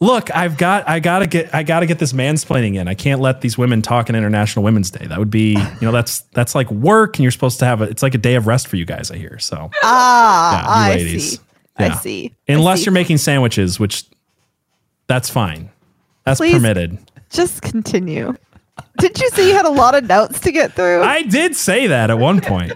Look, 0.01 0.35
I've 0.35 0.57
got, 0.59 0.89
I 0.89 1.01
gotta 1.01 1.27
get, 1.27 1.55
I 1.55 1.63
gotta 1.63 1.87
get 1.87 1.99
this 1.99 2.13
mansplaining 2.13 2.77
in. 2.77 2.89
I 2.89 2.95
can't 2.95 3.21
let 3.21 3.41
these 3.41 3.57
women 3.57 3.83
talk 3.83 4.09
on 4.11 4.17
International 4.17 4.63
Women's 4.65 4.91
Day. 4.91 5.07
That 5.07 5.19
would 5.19 5.31
be, 5.31 5.53
you 5.55 5.81
know, 5.83 5.93
that's, 5.93 6.21
that's 6.33 6.55
like 6.55 6.71
work 6.71 7.17
and 7.17 7.23
you're 7.25 7.31
supposed 7.31 7.59
to 7.61 7.65
have 7.65 7.81
a, 7.81 7.85
it's 7.85 8.03
like 8.03 8.15
a 8.15 8.19
day 8.19 8.35
of 8.35 8.47
rest 8.47 8.69
for 8.69 8.77
you 8.77 8.85
guys, 8.85 9.11
I 9.11 9.17
hear. 9.17 9.39
So 9.39 9.71
Ah, 9.83 10.89
Yeah, 10.89 10.95
I 10.95 10.99
see. 10.99 11.39
Yeah. 11.79 11.87
I 11.87 11.97
see. 11.97 12.33
I 12.49 12.53
unless 12.53 12.79
see. 12.81 12.85
you're 12.87 12.93
making 12.93 13.19
sandwiches, 13.19 13.79
which 13.81 14.05
that's 15.07 15.29
fine. 15.31 15.71
That's 16.25 16.41
Please. 16.41 16.55
permitted. 16.55 16.99
just 17.31 17.63
continue. 17.63 18.35
Did 18.99 19.19
you 19.21 19.29
say 19.31 19.49
you 19.49 19.55
had 19.55 19.65
a 19.67 19.71
lot 19.71 19.95
of 19.95 20.05
notes 20.05 20.41
to 20.41 20.53
get 20.53 20.73
through? 20.73 21.03
I 21.03 21.23
did 21.23 21.55
say 21.57 21.87
that 21.87 22.11
at 22.11 22.19
one 22.19 22.41
point. 22.41 22.73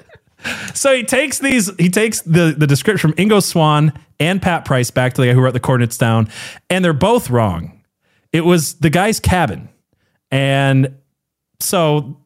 so 0.74 0.94
he 0.94 1.02
takes 1.04 1.38
these, 1.38 1.70
he 1.78 1.90
takes 1.90 2.20
the, 2.22 2.54
the 2.56 2.66
description 2.66 3.10
from 3.10 3.16
Ingo 3.18 3.42
Swann 3.42 3.92
and 4.20 4.42
Pat 4.42 4.64
Price 4.64 4.90
back 4.90 5.14
to 5.14 5.20
the 5.20 5.28
guy 5.28 5.32
who 5.32 5.40
wrote 5.40 5.52
the 5.52 5.60
coordinates 5.60 5.98
down, 5.98 6.28
and 6.68 6.84
they're 6.84 6.92
both 6.92 7.30
wrong. 7.30 7.82
It 8.32 8.42
was 8.42 8.74
the 8.74 8.90
guy's 8.90 9.20
cabin. 9.20 9.68
And 10.30 10.96
so 11.60 12.18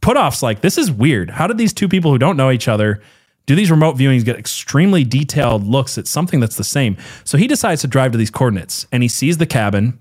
Puthoff's 0.00 0.42
like, 0.42 0.60
this 0.60 0.76
is 0.78 0.90
weird. 0.90 1.30
How 1.30 1.46
did 1.46 1.58
these 1.58 1.72
two 1.72 1.88
people 1.88 2.10
who 2.10 2.18
don't 2.18 2.36
know 2.36 2.50
each 2.50 2.68
other 2.68 3.00
do 3.46 3.54
these 3.54 3.70
remote 3.70 3.96
viewings 3.96 4.24
get 4.24 4.38
extremely 4.38 5.04
detailed 5.04 5.64
looks 5.64 5.98
at 5.98 6.06
something 6.06 6.40
that's 6.40 6.56
the 6.56 6.64
same? 6.64 6.96
So 7.24 7.38
he 7.38 7.46
decides 7.46 7.82
to 7.82 7.86
drive 7.86 8.12
to 8.12 8.18
these 8.18 8.30
coordinates 8.30 8.86
and 8.90 9.02
he 9.02 9.08
sees 9.08 9.38
the 9.38 9.46
cabin 9.46 9.98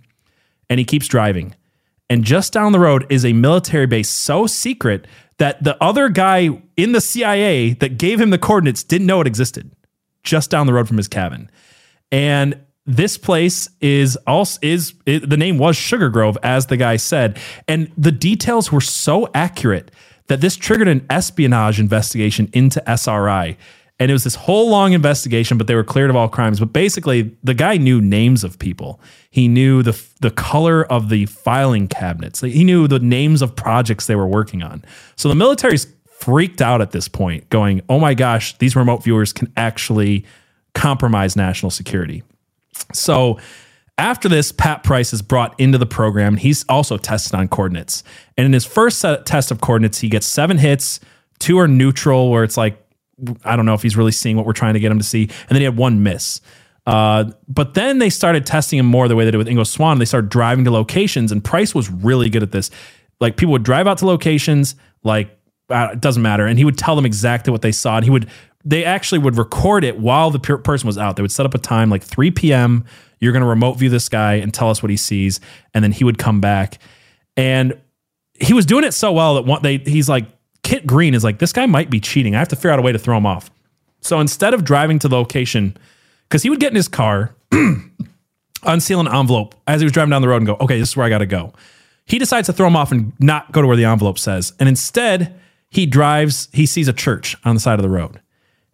and 0.70 0.80
he 0.80 0.86
keeps 0.86 1.08
driving. 1.08 1.56
And 2.10 2.24
just 2.24 2.54
down 2.54 2.72
the 2.72 2.80
road 2.80 3.06
is 3.10 3.24
a 3.26 3.34
military 3.34 3.88
base 3.88 4.10
so 4.10 4.46
secret 4.48 5.08
that 5.38 5.64
the 5.64 5.82
other 5.82 6.10
guy 6.10 6.62
in 6.76 6.92
the 6.92 7.02
CIA 7.02 7.74
that 7.74 7.98
gave 7.98 8.20
him 8.20 8.30
the 8.30 8.38
coordinates 8.38 8.84
didn't 8.84 9.08
know 9.08 9.22
it 9.22 9.28
existed 9.28 9.72
just 10.24 10.50
down 10.50 10.68
the 10.68 10.74
road 10.74 10.88
from 10.88 10.98
his 10.98 11.08
cabin. 11.08 11.50
And 12.12 12.60
this 12.86 13.18
place 13.18 13.70
is 13.80 14.18
also 14.28 14.60
is 14.62 14.94
it, 15.06 15.30
the 15.30 15.38
name 15.38 15.58
was 15.58 15.76
Sugar 15.76 16.10
Grove 16.10 16.38
as 16.44 16.68
the 16.68 16.78
guy 16.78 16.98
said. 16.98 17.40
And 17.68 17.92
the 17.98 18.12
details 18.12 18.72
were 18.72 18.82
so 18.82 19.30
accurate 19.34 19.92
that 20.28 20.42
this 20.42 20.56
triggered 20.56 20.88
an 20.88 21.06
espionage 21.10 21.80
investigation 21.80 22.50
into 22.54 22.82
SRI 22.90 23.58
and 24.00 24.10
it 24.10 24.14
was 24.14 24.24
this 24.24 24.36
whole 24.36 24.70
long 24.70 24.92
investigation 24.92 25.58
but 25.58 25.68
they 25.68 25.76
were 25.76 25.84
cleared 25.84 26.10
of 26.10 26.16
all 26.16 26.28
crimes. 26.28 26.60
But 26.60 26.74
basically 26.74 27.36
the 27.44 27.54
guy 27.54 27.78
knew 27.78 28.02
names 28.02 28.44
of 28.44 28.60
people. 28.60 29.00
He 29.30 29.48
knew 29.48 29.82
the 29.82 30.00
the 30.20 30.32
color 30.32 30.84
of 30.92 31.10
the 31.10 31.26
filing 31.28 31.88
cabinets. 31.88 32.42
He 32.42 32.64
knew 32.64 32.88
the 32.88 33.00
names 33.00 33.42
of 33.42 33.56
projects 33.56 34.08
they 34.08 34.16
were 34.16 34.28
working 34.28 34.62
on. 34.62 34.84
So 35.16 35.30
the 35.30 35.36
military's 35.36 35.88
freaked 36.24 36.62
out 36.62 36.82
at 36.82 36.92
this 36.92 37.08
point 37.08 37.48
going 37.50 37.82
oh 37.90 38.00
my 38.00 38.14
gosh 38.14 38.58
these 38.58 38.76
remote 38.76 39.04
viewers 39.04 39.34
can 39.34 39.52
actually 39.58 40.26
compromise 40.74 41.36
national 41.36 41.70
security 41.70 42.24
so 42.94 43.40
after 43.98 44.28
this, 44.28 44.52
Pat 44.52 44.84
Price 44.84 45.14
is 45.14 45.22
brought 45.22 45.60
into 45.60 45.78
the 45.78 45.86
program. 45.86 46.38
He's 46.38 46.66
also 46.68 46.98
tested 46.98 47.36
on 47.36 47.48
coordinates. 47.48 48.04
And 48.38 48.46
in 48.46 48.54
his 48.54 48.66
first 48.66 49.02
test 49.26 49.52
of 49.52 49.62
coordinates, 49.62 50.00
he 50.00 50.10
gets 50.10 50.26
seven 50.26 50.58
hits. 50.58 51.00
Two 51.40 51.60
are 51.60 51.68
neutral, 51.68 52.32
where 52.32 52.44
it's 52.44 52.58
like, 52.58 52.84
I 53.46 53.56
don't 53.56 53.66
know 53.66 53.76
if 53.76 53.84
he's 53.84 53.96
really 53.96 54.12
seeing 54.12 54.36
what 54.36 54.46
we're 54.46 54.54
trying 54.54 54.74
to 54.74 54.80
get 54.80 54.92
him 54.92 54.98
to 54.98 55.04
see. 55.04 55.24
And 55.24 55.50
then 55.50 55.58
he 55.58 55.64
had 55.64 55.78
one 55.78 56.02
miss. 56.02 56.42
Uh, 56.88 57.26
but 57.48 57.76
then 57.76 58.00
they 58.00 58.10
started 58.10 58.46
testing 58.46 58.80
him 58.80 58.88
more 58.88 59.08
the 59.08 59.16
way 59.16 59.26
they 59.26 59.32
did 59.32 59.38
with 59.38 59.48
Ingo 59.48 59.66
Swann. 59.66 60.00
They 60.00 60.06
started 60.06 60.30
driving 60.30 60.66
to 60.66 60.72
locations, 60.72 61.32
and 61.32 61.44
Price 61.44 61.76
was 61.76 61.90
really 61.90 62.30
good 62.30 62.44
at 62.44 62.52
this. 62.52 62.72
Like 63.20 63.38
people 63.38 63.52
would 63.52 63.64
drive 63.64 63.88
out 63.88 64.00
to 64.00 64.06
locations, 64.06 64.76
like 65.04 65.38
uh, 65.74 65.90
it 65.94 66.02
doesn't 66.02 66.22
matter, 66.22 66.46
and 66.46 66.58
he 66.58 66.66
would 66.66 66.78
tell 66.78 66.96
them 66.96 67.06
exactly 67.06 67.52
what 67.52 67.62
they 67.62 67.72
saw, 67.72 67.98
and 67.98 68.06
he 68.06 68.12
would. 68.12 68.30
They 68.66 68.86
actually 68.86 69.20
would 69.20 69.38
record 69.38 69.84
it 69.84 70.00
while 70.00 70.32
the 70.32 70.40
per- 70.40 70.58
person 70.58 70.88
was 70.88 70.98
out. 70.98 71.18
They 71.18 71.22
would 71.22 71.34
set 71.34 71.46
up 71.46 71.54
a 71.54 71.58
time 71.58 71.90
like 71.90 72.02
3 72.02 72.32
p.m. 72.32 72.86
You're 73.20 73.34
going 73.34 73.42
to 73.42 73.48
remote 73.48 73.74
view 73.74 73.90
this 73.90 74.08
guy 74.08 74.36
and 74.36 74.54
tell 74.54 74.70
us 74.70 74.82
what 74.82 74.90
he 74.90 74.96
sees, 74.96 75.42
and 75.74 75.84
then 75.84 75.92
he 75.92 76.06
would 76.06 76.18
come 76.18 76.40
back. 76.40 76.80
And 77.36 77.78
he 78.36 78.54
was 78.54 78.66
doing 78.66 78.86
it 78.86 78.94
so 78.94 79.12
well 79.12 79.36
that 79.36 79.46
one 79.46 79.62
they 79.62 79.78
he's 79.78 80.08
like 80.08 80.26
Kit 80.64 80.88
Green 80.88 81.14
is 81.14 81.24
like, 81.24 81.40
this 81.40 81.54
guy 81.54 81.66
might 81.66 81.90
be 81.90 82.00
cheating. 82.00 82.36
I 82.36 82.40
have 82.40 82.48
to 82.50 82.56
figure 82.56 82.72
out 82.72 82.80
a 82.80 82.82
way 82.82 82.92
to 82.92 83.00
throw 83.00 83.18
him 83.18 83.26
off. 83.26 83.52
So 84.02 84.20
instead 84.20 84.54
of 84.54 84.64
driving 84.64 85.00
to 85.00 85.08
the 85.08 85.16
location, 85.16 85.78
because 86.28 86.42
he 86.44 86.50
would 86.50 86.60
get 86.60 86.72
in 86.72 86.76
his 86.76 86.88
car, 86.88 87.36
unseal 88.64 89.00
an 89.00 89.08
envelope 89.08 89.56
as 89.68 89.82
he 89.82 89.86
was 89.86 89.92
driving 89.92 90.12
down 90.12 90.22
the 90.22 90.28
road 90.28 90.38
and 90.38 90.48
go, 90.48 90.56
okay, 90.56 90.80
this 90.80 90.90
is 90.90 90.98
where 90.98 91.06
I 91.06 91.10
got 91.10 91.20
to 91.20 91.26
go. 91.26 91.54
He 92.06 92.18
decides 92.18 92.48
to 92.48 92.54
throw 92.54 92.68
him 92.68 92.76
off 92.76 92.92
and 92.92 93.14
not 93.20 93.52
go 93.52 93.62
to 93.62 93.68
where 93.68 93.78
the 93.78 93.86
envelope 93.86 94.20
says. 94.20 94.54
And 94.60 94.68
instead, 94.68 95.40
he 95.74 95.86
drives, 95.86 96.50
he 96.54 96.66
sees 96.66 96.88
a 96.88 96.94
church 96.94 97.36
on 97.44 97.56
the 97.56 97.62
side 97.62 97.80
of 97.80 97.84
the 97.84 97.90
road 97.90 98.22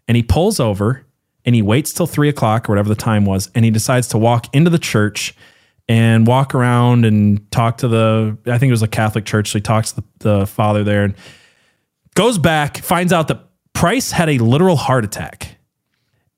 and 0.08 0.16
he 0.16 0.24
pulls 0.24 0.60
over 0.60 1.06
and 1.45 1.56
he 1.56 1.62
waits 1.62 1.93
till 1.93 2.06
three 2.06 2.30
o'clock 2.30 2.68
or 2.68 2.74
whatever 2.74 2.89
the 2.89 2.95
time 2.95 3.26
was. 3.26 3.50
And 3.56 3.64
he 3.64 3.72
decides 3.72 4.08
to 4.10 4.18
walk 4.18 4.54
into 4.54 4.70
the 4.70 4.80
church 4.80 5.36
and 5.88 6.28
walk 6.28 6.54
around 6.54 7.06
and 7.06 7.50
talk 7.52 7.78
to 7.78 7.88
the, 7.88 8.38
I 8.45 8.58
think 8.58 8.70
it 8.70 8.74
was 8.74 8.82
a 8.84 8.88
Catholic 8.88 9.26
church. 9.26 9.50
So 9.50 9.58
he 9.58 9.62
talks 9.62 9.93
to 9.93 10.02
the, 10.02 10.08
the 10.20 10.47
father 10.47 10.84
there 10.84 11.04
and 11.04 11.16
goes 12.16 12.38
back, 12.38 12.80
finds 12.80 13.14
out 13.14 13.28
that 13.30 13.45
Price 13.74 14.12
had 14.12 14.30
a 14.30 14.38
literal 14.39 14.76
heart 14.76 15.06
attack. 15.06 15.58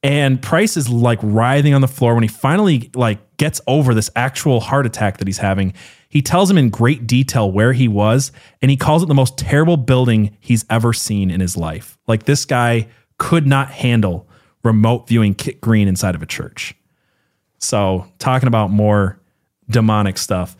And 0.03 0.41
Price 0.41 0.77
is 0.77 0.89
like 0.89 1.19
writhing 1.21 1.73
on 1.73 1.81
the 1.81 1.87
floor 1.87 2.13
when 2.13 2.23
he 2.23 2.29
finally 2.29 2.91
like 2.93 3.37
gets 3.37 3.61
over 3.67 3.93
this 3.93 4.09
actual 4.15 4.59
heart 4.59 4.85
attack 4.85 5.17
that 5.17 5.27
he's 5.27 5.39
having. 5.39 5.73
He 6.11 6.21
tells 6.21 6.51
him 6.51 6.57
in 6.57 6.69
great 6.69 7.07
detail 7.07 7.51
where 7.51 7.73
he 7.73 7.87
was, 7.87 8.31
and 8.61 8.69
he 8.69 8.77
calls 8.77 9.01
it 9.01 9.07
the 9.07 9.15
most 9.15 9.37
terrible 9.37 9.77
building 9.77 10.37
he's 10.39 10.63
ever 10.69 10.93
seen 10.93 11.31
in 11.31 11.41
his 11.41 11.57
life. 11.57 11.97
Like 12.07 12.23
this 12.23 12.45
guy 12.45 12.89
could 13.17 13.47
not 13.47 13.71
handle 13.71 14.27
remote 14.63 15.07
viewing 15.07 15.33
Kit 15.33 15.59
Green 15.61 15.87
inside 15.87 16.13
of 16.13 16.21
a 16.21 16.27
church. 16.27 16.75
So 17.57 18.05
talking 18.19 18.47
about 18.47 18.69
more 18.69 19.19
demonic 19.69 20.17
stuff. 20.19 20.55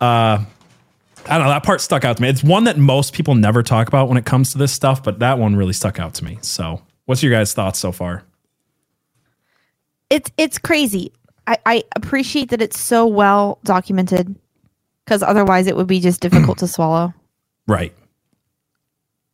Uh, 0.00 0.44
I 1.26 1.38
don't 1.38 1.46
know. 1.46 1.52
That 1.52 1.64
part 1.64 1.80
stuck 1.80 2.04
out 2.04 2.16
to 2.16 2.22
me. 2.22 2.28
It's 2.28 2.44
one 2.44 2.64
that 2.64 2.78
most 2.78 3.12
people 3.14 3.34
never 3.34 3.64
talk 3.64 3.88
about 3.88 4.08
when 4.08 4.18
it 4.18 4.24
comes 4.24 4.52
to 4.52 4.58
this 4.58 4.72
stuff, 4.72 5.02
but 5.02 5.18
that 5.20 5.38
one 5.38 5.56
really 5.56 5.72
stuck 5.72 5.98
out 5.98 6.14
to 6.14 6.24
me. 6.24 6.38
So, 6.42 6.82
what's 7.06 7.22
your 7.22 7.32
guys' 7.32 7.54
thoughts 7.54 7.78
so 7.78 7.92
far? 7.92 8.24
it's 10.12 10.30
it's 10.36 10.58
crazy. 10.58 11.10
I, 11.46 11.56
I 11.64 11.84
appreciate 11.96 12.50
that 12.50 12.62
it's 12.62 12.78
so 12.78 13.06
well 13.06 13.58
documented 13.64 14.36
because 15.12 15.22
otherwise 15.22 15.66
it 15.66 15.76
would 15.76 15.86
be 15.86 16.00
just 16.00 16.20
difficult 16.22 16.58
to 16.58 16.66
swallow. 16.66 17.12
Right. 17.68 17.94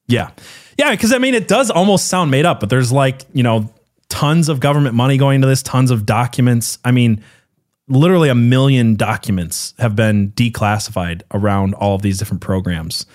Yeah. 0.07 0.33
Yeah. 0.77 0.91
Because 0.91 1.15
I 1.15 1.19
mean, 1.19 1.33
it 1.33 1.49
does 1.49 1.71
almost 1.71 2.09
sound 2.09 2.31
made 2.31 2.45
up, 2.45 2.61
but 2.61 2.69
there's 2.69 2.93
like, 2.93 3.23
you 3.33 3.43
know, 3.43 3.73
tons 4.11 4.51
of 4.51 4.61
government 4.61 4.95
money 4.95 5.17
going 5.17 5.37
into 5.37 5.47
this, 5.47 5.63
tons 5.63 5.91
of 5.91 6.05
documents. 6.05 6.79
I 6.85 6.91
mean, 6.91 7.25
literally 7.89 8.29
a 8.29 8.35
million 8.35 8.97
documents 8.97 9.73
have 9.79 9.97
been 9.97 10.33
declassified 10.33 11.23
around 11.33 11.73
all 11.73 11.95
of 11.95 12.03
these 12.03 12.19
different 12.19 12.43
programs 12.43 13.07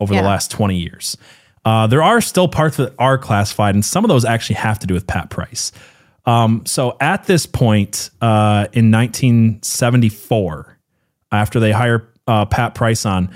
over 0.00 0.14
Yeah. 0.14 0.22
the 0.22 0.28
last 0.28 0.50
20 0.50 0.78
years. 0.78 1.18
Uh, 1.66 1.86
there 1.86 2.02
are 2.02 2.22
still 2.22 2.48
parts 2.48 2.78
that 2.78 2.94
are 2.98 3.18
classified, 3.18 3.74
and 3.74 3.84
some 3.84 4.04
of 4.06 4.08
those 4.08 4.24
actually 4.24 4.56
have 4.56 4.78
to 4.78 4.86
do 4.86 4.94
with 4.94 5.06
Pat 5.06 5.28
Price. 5.28 5.70
Um, 6.24 6.64
so 6.64 6.96
at 6.98 7.24
this 7.26 7.44
point 7.44 8.08
uh, 8.22 8.68
in 8.72 8.90
1974, 8.90 10.78
after 11.30 11.60
they 11.60 11.72
hire 11.72 12.08
uh, 12.26 12.44
Pat 12.46 12.74
Price 12.74 13.04
on, 13.06 13.30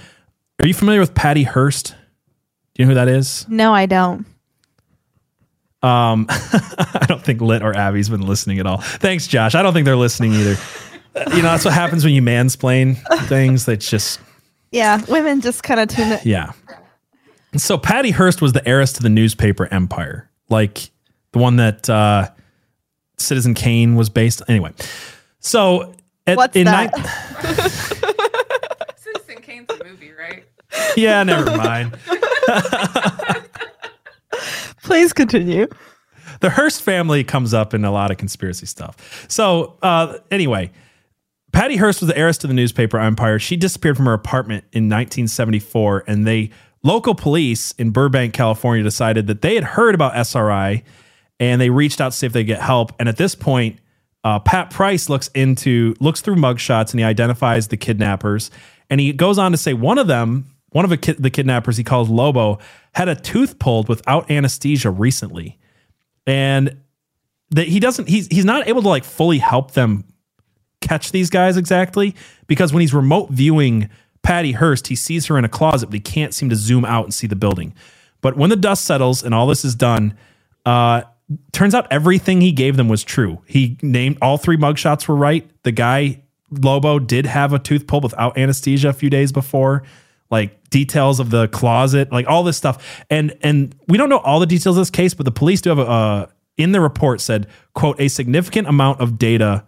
are 0.63 0.67
you 0.67 0.75
familiar 0.75 1.01
with 1.01 1.15
Patty 1.15 1.43
Hearst? 1.43 1.95
Do 2.75 2.83
you 2.83 2.85
know 2.85 2.91
who 2.91 2.95
that 2.97 3.09
is? 3.09 3.47
No, 3.49 3.73
I 3.75 3.87
don't. 3.87 4.27
Um, 5.83 6.27
I 6.31 7.05
don't 7.09 7.23
think 7.23 7.41
Lit 7.41 7.63
or 7.63 7.75
Abby's 7.77 8.09
been 8.09 8.23
listening 8.27 8.59
at 8.59 8.67
all. 8.67 8.79
Thanks, 8.79 9.27
Josh. 9.27 9.55
I 9.55 9.63
don't 9.63 9.73
think 9.73 9.85
they're 9.85 9.97
listening 9.97 10.33
either. 10.35 10.57
Uh, 11.15 11.25
you 11.31 11.37
know, 11.37 11.51
that's 11.51 11.65
what 11.65 11.75
happens 11.75 12.05
when 12.05 12.13
you 12.15 12.23
mansplain 12.23 12.97
things. 13.29 13.65
That's 13.67 13.89
just 13.89 14.21
Yeah, 14.73 15.03
women 15.09 15.41
just 15.41 15.63
kind 15.63 15.81
of 15.81 15.89
tune 15.89 16.13
it. 16.13 16.27
yeah. 16.27 16.53
So 17.57 17.79
Patty 17.79 18.11
Hearst 18.11 18.43
was 18.43 18.53
the 18.53 18.67
heiress 18.69 18.93
to 18.95 19.03
the 19.03 19.09
newspaper 19.09 19.67
empire, 19.73 20.29
like 20.51 20.91
the 21.33 21.39
one 21.39 21.57
that 21.57 21.89
uh, 21.89 22.29
Citizen 23.19 23.55
Kane 23.55 23.95
was 23.95 24.11
based. 24.11 24.43
Anyway, 24.49 24.73
so 25.41 25.95
at, 26.27 26.37
What's 26.37 26.57
in 26.57 26.65
that? 26.65 26.95
Citizen 26.95 27.81
Kane's 29.57 29.81
a 29.81 29.85
movie, 29.85 30.13
right? 30.13 30.45
yeah, 30.97 31.23
never 31.23 31.57
mind. 31.57 31.97
Please 34.83 35.13
continue. 35.13 35.67
the 36.41 36.51
Hearst 36.51 36.83
family 36.83 37.25
comes 37.25 37.55
up 37.55 37.73
in 37.75 37.85
a 37.85 37.91
lot 37.91 38.11
of 38.11 38.19
conspiracy 38.19 38.67
stuff. 38.67 39.27
So, 39.29 39.79
uh, 39.83 40.19
anyway, 40.31 40.71
Patty 41.53 41.77
Hearst 41.77 42.03
was 42.03 42.09
the 42.09 42.19
heiress 42.19 42.39
to 42.39 42.47
the 42.47 42.55
newspaper 42.55 42.99
empire. 42.99 43.39
She 43.39 43.57
disappeared 43.57 43.97
from 43.97 44.07
her 44.07 44.13
apartment 44.13 44.65
in 44.73 44.85
1974, 44.85 46.05
and 46.07 46.27
they 46.27 46.51
local 46.83 47.15
police 47.15 47.73
in 47.73 47.91
Burbank, 47.91 48.35
California, 48.35 48.85
decided 48.85 49.27
that 49.29 49.43
they 49.43 49.55
had 49.55 49.65
heard 49.65 49.95
about 49.95 50.15
SRI, 50.17 50.85
and 51.41 51.61
they 51.61 51.71
reached 51.71 52.01
out 52.01 52.13
to 52.13 52.19
see 52.19 52.27
if 52.27 52.33
they 52.33 52.43
could 52.43 52.49
get 52.49 52.61
help. 52.61 52.93
And 52.99 53.09
at 53.09 53.17
this 53.17 53.35
point, 53.35 53.79
uh, 54.27 54.41
Pat 54.41 54.71
Price 54.71 55.09
looks 55.09 55.29
into 55.35 55.95
looks 56.01 56.21
through 56.21 56.35
mugshots 56.35 56.91
and 56.91 56.99
he 56.99 57.05
identifies 57.05 57.69
the 57.69 57.77
kidnappers, 57.77 58.51
and 58.91 59.01
he 59.01 59.13
goes 59.13 59.39
on 59.39 59.53
to 59.53 59.59
say 59.59 59.75
one 59.75 59.99
of 59.99 60.07
them, 60.07 60.47
one 60.71 60.85
of 60.85 60.91
the, 60.91 60.97
ki- 60.97 61.17
the 61.19 61.31
kidnappers 61.31 61.77
he 61.77 61.85
calls 61.85 62.09
Lobo, 62.09 62.59
had 62.95 63.09
a 63.09 63.15
tooth 63.15 63.59
pulled 63.59 63.89
without 63.89 64.31
anesthesia 64.31 64.91
recently 64.91 65.59
and 66.27 66.77
that 67.51 67.69
he 67.69 67.79
doesn't 67.79 68.09
he's 68.09 68.27
he's 68.29 68.45
not 68.45 68.67
able 68.67 68.83
to 68.83 68.89
like 68.89 69.05
fully 69.05 69.39
help 69.39 69.73
them 69.73 70.05
catch 70.81 71.13
these 71.13 71.31
guys 71.31 71.57
exactly 71.57 72.15
because 72.47 72.73
when 72.73 72.81
he's 72.81 72.95
remote 72.95 73.31
viewing 73.31 73.89
Patty 74.23 74.53
Hearst, 74.53 74.89
he 74.89 74.97
sees 74.97 75.27
her 75.27 75.39
in 75.39 75.45
a 75.45 75.49
closet, 75.49 75.87
but 75.87 75.95
he 75.95 76.01
can't 76.01 76.35
seem 76.35 76.51
to 76.51 76.57
zoom 76.57 76.85
out 76.85 77.05
and 77.05 77.15
see 77.15 77.29
the 77.29 77.37
building. 77.37 77.75
But 78.21 78.37
when 78.37 78.51
the 78.51 78.57
dust 78.57 78.85
settles 78.85 79.23
and 79.23 79.33
all 79.33 79.47
this 79.47 79.65
is 79.65 79.77
done, 79.77 80.17
uh, 80.65 81.03
turns 81.53 81.77
out 81.77 81.87
everything 81.93 82.41
he 82.41 82.51
gave 82.51 82.77
them 82.77 82.89
was 82.89 83.05
true. 83.05 83.41
He 83.47 83.79
named 83.83 84.19
all 84.21 84.37
three 84.37 84.57
mugshots 84.57 85.07
were 85.07 85.15
right. 85.15 85.49
The 85.63 85.71
guy 85.71 86.23
Lobo 86.63 86.99
did 86.99 87.27
have 87.27 87.53
a 87.53 87.59
tooth 87.59 87.87
pulled 87.87 88.05
without 88.05 88.37
anesthesia 88.37 88.89
a 88.89 88.93
few 88.93 89.11
days 89.11 89.33
before. 89.33 89.83
Like 90.29 90.71
details 90.71 91.21
of 91.21 91.31
the 91.31 91.47
closet, 91.49 92.11
like 92.11 92.27
all 92.27 92.43
this 92.43 92.57
stuff, 92.57 93.05
and 93.09 93.37
and 93.43 93.75
we 93.87 93.97
don't 93.97 94.09
know 94.09 94.19
all 94.19 94.41
the 94.41 94.47
details 94.47 94.77
of 94.77 94.81
this 94.81 94.91
case, 94.91 95.15
but 95.15 95.25
the 95.25 95.31
police 95.31 95.61
do 95.61 95.71
have 95.71 95.79
a 95.79 95.83
uh, 95.83 96.27
in 96.57 96.73
the 96.73 96.81
report 96.81 97.21
said 97.21 97.47
quote 97.75 98.01
a 98.01 98.09
significant 98.09 98.67
amount 98.67 99.01
of 99.01 99.19
data 99.19 99.65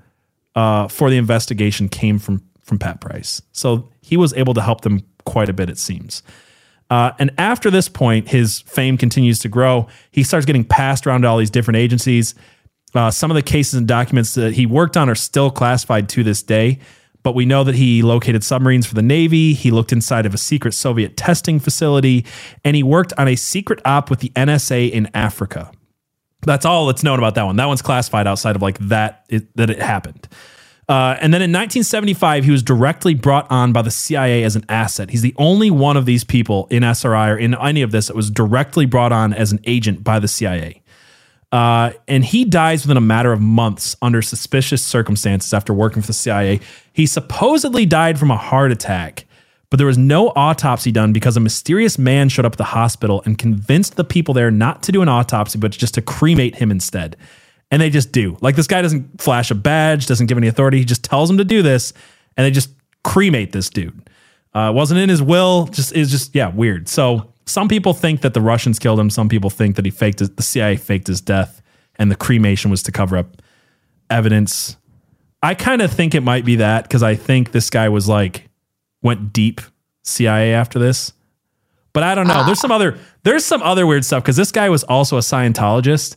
uh, 0.56 0.88
for 0.88 1.10
the 1.10 1.16
investigation 1.16 1.88
came 1.88 2.18
from 2.18 2.42
from 2.64 2.76
Pat 2.76 3.00
Price, 3.00 3.40
so 3.52 3.88
he 4.00 4.16
was 4.16 4.34
able 4.34 4.52
to 4.54 4.60
help 4.60 4.80
them 4.80 5.02
quite 5.24 5.48
a 5.48 5.52
bit. 5.52 5.70
It 5.70 5.78
seems. 5.78 6.24
Uh, 6.90 7.12
and 7.18 7.30
after 7.38 7.70
this 7.70 7.88
point, 7.88 8.28
his 8.28 8.60
fame 8.62 8.96
continues 8.96 9.38
to 9.40 9.48
grow. 9.48 9.86
He 10.10 10.22
starts 10.22 10.46
getting 10.46 10.64
passed 10.64 11.06
around 11.06 11.22
to 11.22 11.28
all 11.28 11.36
these 11.36 11.50
different 11.50 11.76
agencies. 11.76 12.34
Uh, 12.94 13.10
some 13.10 13.30
of 13.30 13.34
the 13.34 13.42
cases 13.42 13.74
and 13.74 13.86
documents 13.86 14.34
that 14.34 14.54
he 14.54 14.66
worked 14.66 14.96
on 14.96 15.08
are 15.08 15.14
still 15.14 15.50
classified 15.50 16.08
to 16.10 16.24
this 16.24 16.42
day, 16.42 16.78
but 17.22 17.34
we 17.34 17.44
know 17.44 17.64
that 17.64 17.74
he 17.74 18.02
located 18.02 18.42
submarines 18.42 18.86
for 18.86 18.94
the 18.94 19.02
Navy. 19.02 19.52
He 19.52 19.70
looked 19.70 19.92
inside 19.92 20.24
of 20.26 20.34
a 20.34 20.38
secret 20.38 20.72
Soviet 20.72 21.16
testing 21.16 21.60
facility, 21.60 22.24
and 22.64 22.76
he 22.76 22.82
worked 22.82 23.12
on 23.18 23.28
a 23.28 23.36
secret 23.36 23.80
op 23.84 24.10
with 24.10 24.20
the 24.20 24.30
NSA 24.30 24.90
in 24.90 25.08
Africa. 25.14 25.70
That's 26.42 26.64
all 26.64 26.86
that's 26.86 27.02
known 27.02 27.18
about 27.18 27.34
that 27.34 27.44
one. 27.44 27.56
That 27.56 27.66
one's 27.66 27.82
classified 27.82 28.26
outside 28.26 28.56
of 28.56 28.62
like 28.62 28.78
that 28.78 29.24
it, 29.28 29.54
that 29.56 29.70
it 29.70 29.82
happened. 29.82 30.28
Uh, 30.88 31.18
and 31.20 31.34
then 31.34 31.42
in 31.42 31.50
1975, 31.50 32.44
he 32.44 32.50
was 32.50 32.62
directly 32.62 33.12
brought 33.12 33.50
on 33.50 33.74
by 33.74 33.82
the 33.82 33.90
CIA 33.90 34.42
as 34.42 34.56
an 34.56 34.64
asset. 34.70 35.10
He's 35.10 35.20
the 35.20 35.34
only 35.36 35.70
one 35.70 35.98
of 35.98 36.06
these 36.06 36.24
people 36.24 36.66
in 36.70 36.82
SRI 36.82 37.28
or 37.28 37.36
in 37.36 37.54
any 37.54 37.82
of 37.82 37.90
this 37.90 38.06
that 38.06 38.16
was 38.16 38.30
directly 38.30 38.86
brought 38.86 39.12
on 39.12 39.34
as 39.34 39.52
an 39.52 39.60
agent 39.66 40.02
by 40.02 40.18
the 40.18 40.28
CIA. 40.28 40.82
Uh, 41.50 41.92
and 42.06 42.24
he 42.24 42.44
dies 42.44 42.82
within 42.82 42.96
a 42.96 43.02
matter 43.02 43.32
of 43.32 43.40
months 43.40 43.96
under 44.02 44.20
suspicious 44.20 44.84
circumstances 44.84 45.54
after 45.54 45.72
working 45.72 46.02
for 46.02 46.08
the 46.08 46.12
CIA. 46.12 46.60
He 46.92 47.06
supposedly 47.06 47.86
died 47.86 48.18
from 48.18 48.30
a 48.30 48.36
heart 48.36 48.70
attack, 48.70 49.24
but 49.70 49.78
there 49.78 49.86
was 49.86 49.96
no 49.96 50.28
autopsy 50.36 50.92
done 50.92 51.12
because 51.12 51.36
a 51.36 51.40
mysterious 51.40 51.98
man 51.98 52.28
showed 52.28 52.44
up 52.44 52.52
at 52.52 52.58
the 52.58 52.64
hospital 52.64 53.22
and 53.24 53.38
convinced 53.38 53.96
the 53.96 54.04
people 54.04 54.34
there 54.34 54.50
not 54.50 54.82
to 54.84 54.92
do 54.92 55.00
an 55.00 55.08
autopsy, 55.08 55.58
but 55.58 55.72
just 55.72 55.94
to 55.94 56.02
cremate 56.02 56.56
him 56.56 56.70
instead. 56.70 57.16
And 57.70 57.80
they 57.80 57.90
just 57.90 58.12
do. 58.12 58.36
Like 58.40 58.56
this 58.56 58.66
guy 58.66 58.82
doesn't 58.82 59.20
flash 59.20 59.50
a 59.50 59.54
badge, 59.54 60.06
doesn't 60.06 60.26
give 60.26 60.38
any 60.38 60.48
authority. 60.48 60.78
He 60.78 60.84
just 60.84 61.04
tells 61.04 61.28
them 61.28 61.38
to 61.38 61.44
do 61.44 61.62
this, 61.62 61.92
and 62.36 62.44
they 62.44 62.50
just 62.50 62.70
cremate 63.04 63.52
this 63.52 63.70
dude. 63.70 64.08
Uh, 64.54 64.72
wasn't 64.74 65.00
in 65.00 65.08
his 65.08 65.22
will. 65.22 65.66
Just 65.66 65.92
is 65.92 66.10
just 66.10 66.34
yeah 66.34 66.48
weird. 66.48 66.88
So 66.88 67.32
some 67.48 67.68
people 67.68 67.94
think 67.94 68.20
that 68.20 68.34
the 68.34 68.40
Russians 68.40 68.78
killed 68.78 69.00
him. 69.00 69.10
Some 69.10 69.28
people 69.28 69.50
think 69.50 69.76
that 69.76 69.84
he 69.84 69.90
faked 69.90 70.18
his, 70.18 70.30
the 70.30 70.42
CIA 70.42 70.76
faked 70.76 71.06
his 71.06 71.20
death, 71.20 71.62
and 71.96 72.10
the 72.10 72.16
cremation 72.16 72.70
was 72.70 72.82
to 72.84 72.92
cover 72.92 73.16
up 73.16 73.40
evidence. 74.10 74.76
I 75.42 75.54
kind 75.54 75.82
of 75.82 75.92
think 75.92 76.14
it 76.14 76.22
might 76.22 76.44
be 76.44 76.56
that 76.56 76.84
because 76.84 77.02
I 77.02 77.14
think 77.14 77.52
this 77.52 77.70
guy 77.70 77.88
was 77.88 78.08
like 78.08 78.48
went 79.02 79.32
deep 79.32 79.60
CIA 80.02 80.52
after 80.52 80.78
this. 80.78 81.12
But 81.92 82.02
I 82.02 82.14
don't 82.14 82.26
know. 82.26 82.44
There's 82.44 82.60
some 82.60 82.72
other 82.72 82.98
there's 83.22 83.44
some 83.44 83.62
other 83.62 83.86
weird 83.86 84.04
stuff 84.04 84.22
because 84.22 84.36
this 84.36 84.52
guy 84.52 84.68
was 84.68 84.84
also 84.84 85.16
a 85.16 85.20
Scientologist, 85.20 86.16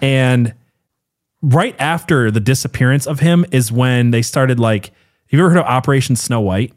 and 0.00 0.54
right 1.40 1.76
after 1.78 2.30
the 2.30 2.40
disappearance 2.40 3.06
of 3.06 3.20
him 3.20 3.44
is 3.52 3.70
when 3.70 4.10
they 4.10 4.22
started 4.22 4.58
like. 4.58 4.92
Have 5.28 5.38
you 5.38 5.46
ever 5.46 5.54
heard 5.54 5.60
of 5.60 5.66
Operation 5.66 6.14
Snow 6.14 6.42
White? 6.42 6.72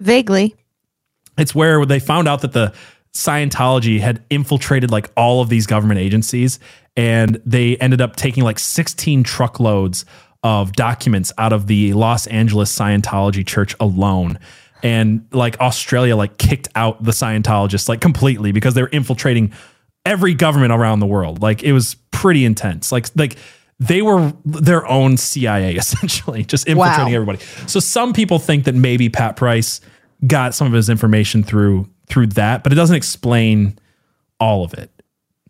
Vaguely. 0.00 0.56
It's 1.38 1.54
where 1.54 1.84
they 1.86 1.98
found 1.98 2.28
out 2.28 2.40
that 2.42 2.52
the 2.52 2.72
Scientology 3.12 3.98
had 4.00 4.22
infiltrated 4.30 4.90
like 4.90 5.10
all 5.16 5.40
of 5.40 5.48
these 5.48 5.66
government 5.66 6.00
agencies 6.00 6.58
and 6.96 7.40
they 7.46 7.76
ended 7.78 8.00
up 8.00 8.14
taking 8.16 8.44
like 8.44 8.58
16 8.58 9.22
truckloads 9.22 10.04
of 10.42 10.72
documents 10.72 11.32
out 11.38 11.52
of 11.52 11.66
the 11.66 11.92
Los 11.94 12.26
Angeles 12.26 12.76
Scientology 12.76 13.44
Church 13.46 13.74
alone. 13.80 14.38
And 14.82 15.26
like 15.32 15.58
Australia 15.60 16.14
like 16.14 16.36
kicked 16.38 16.68
out 16.74 17.02
the 17.02 17.10
Scientologists 17.12 17.88
like 17.88 18.00
completely 18.02 18.52
because 18.52 18.74
they 18.74 18.82
were 18.82 18.88
infiltrating 18.88 19.52
every 20.04 20.34
government 20.34 20.72
around 20.72 21.00
the 21.00 21.06
world. 21.06 21.40
Like 21.42 21.62
it 21.62 21.72
was 21.72 21.96
pretty 22.10 22.44
intense. 22.44 22.92
Like 22.92 23.06
like 23.16 23.36
they 23.80 24.02
were 24.02 24.32
their 24.44 24.86
own 24.86 25.16
CIA 25.16 25.74
essentially, 25.76 26.44
just 26.44 26.68
infiltrating 26.68 27.06
Wow. 27.06 27.20
everybody. 27.22 27.38
So 27.66 27.80
some 27.80 28.12
people 28.12 28.38
think 28.38 28.64
that 28.64 28.74
maybe 28.74 29.08
Pat 29.08 29.36
Price 29.36 29.80
got 30.26 30.54
some 30.54 30.66
of 30.66 30.72
his 30.72 30.88
information 30.88 31.42
through 31.42 31.88
through 32.08 32.28
that, 32.28 32.62
but 32.62 32.72
it 32.72 32.76
doesn't 32.76 32.94
explain 32.96 33.78
all 34.38 34.64
of 34.64 34.72
it. 34.74 34.90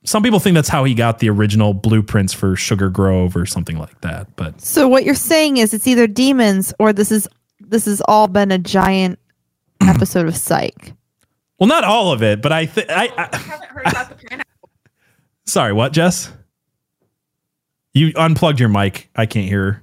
Some 0.04 0.22
people 0.22 0.38
think 0.38 0.54
that's 0.54 0.68
how 0.68 0.84
he 0.84 0.94
got 0.94 1.18
the 1.18 1.28
original 1.28 1.74
blueprints 1.74 2.32
for 2.32 2.54
Sugar 2.56 2.88
Grove 2.88 3.36
or 3.36 3.44
something 3.44 3.76
like 3.78 4.00
that. 4.02 4.34
But 4.36 4.60
So 4.60 4.86
what 4.88 5.04
you're 5.04 5.14
saying 5.14 5.56
is 5.56 5.74
it's 5.74 5.86
either 5.86 6.06
demons 6.06 6.72
or 6.78 6.92
this 6.92 7.10
is 7.10 7.28
this 7.60 7.84
has 7.86 8.00
all 8.02 8.28
been 8.28 8.52
a 8.52 8.58
giant 8.58 9.18
episode 9.80 10.26
of 10.28 10.36
Psych. 10.36 10.92
well, 11.58 11.66
not 11.68 11.84
all 11.84 12.12
of 12.12 12.22
it, 12.22 12.40
but 12.40 12.52
I 12.52 12.66
think 12.66 12.88
I, 12.90 13.08
I 13.16 13.36
haven't 13.36 13.68
heard 13.70 13.86
about 13.88 14.08
the 14.10 14.14
pineapple. 14.26 14.70
sorry, 15.46 15.72
what, 15.72 15.92
Jess? 15.92 16.30
You 17.92 18.12
unplugged 18.16 18.60
your 18.60 18.68
mic. 18.68 19.10
I 19.16 19.26
can't 19.26 19.48
hear. 19.48 19.72
her. 19.72 19.82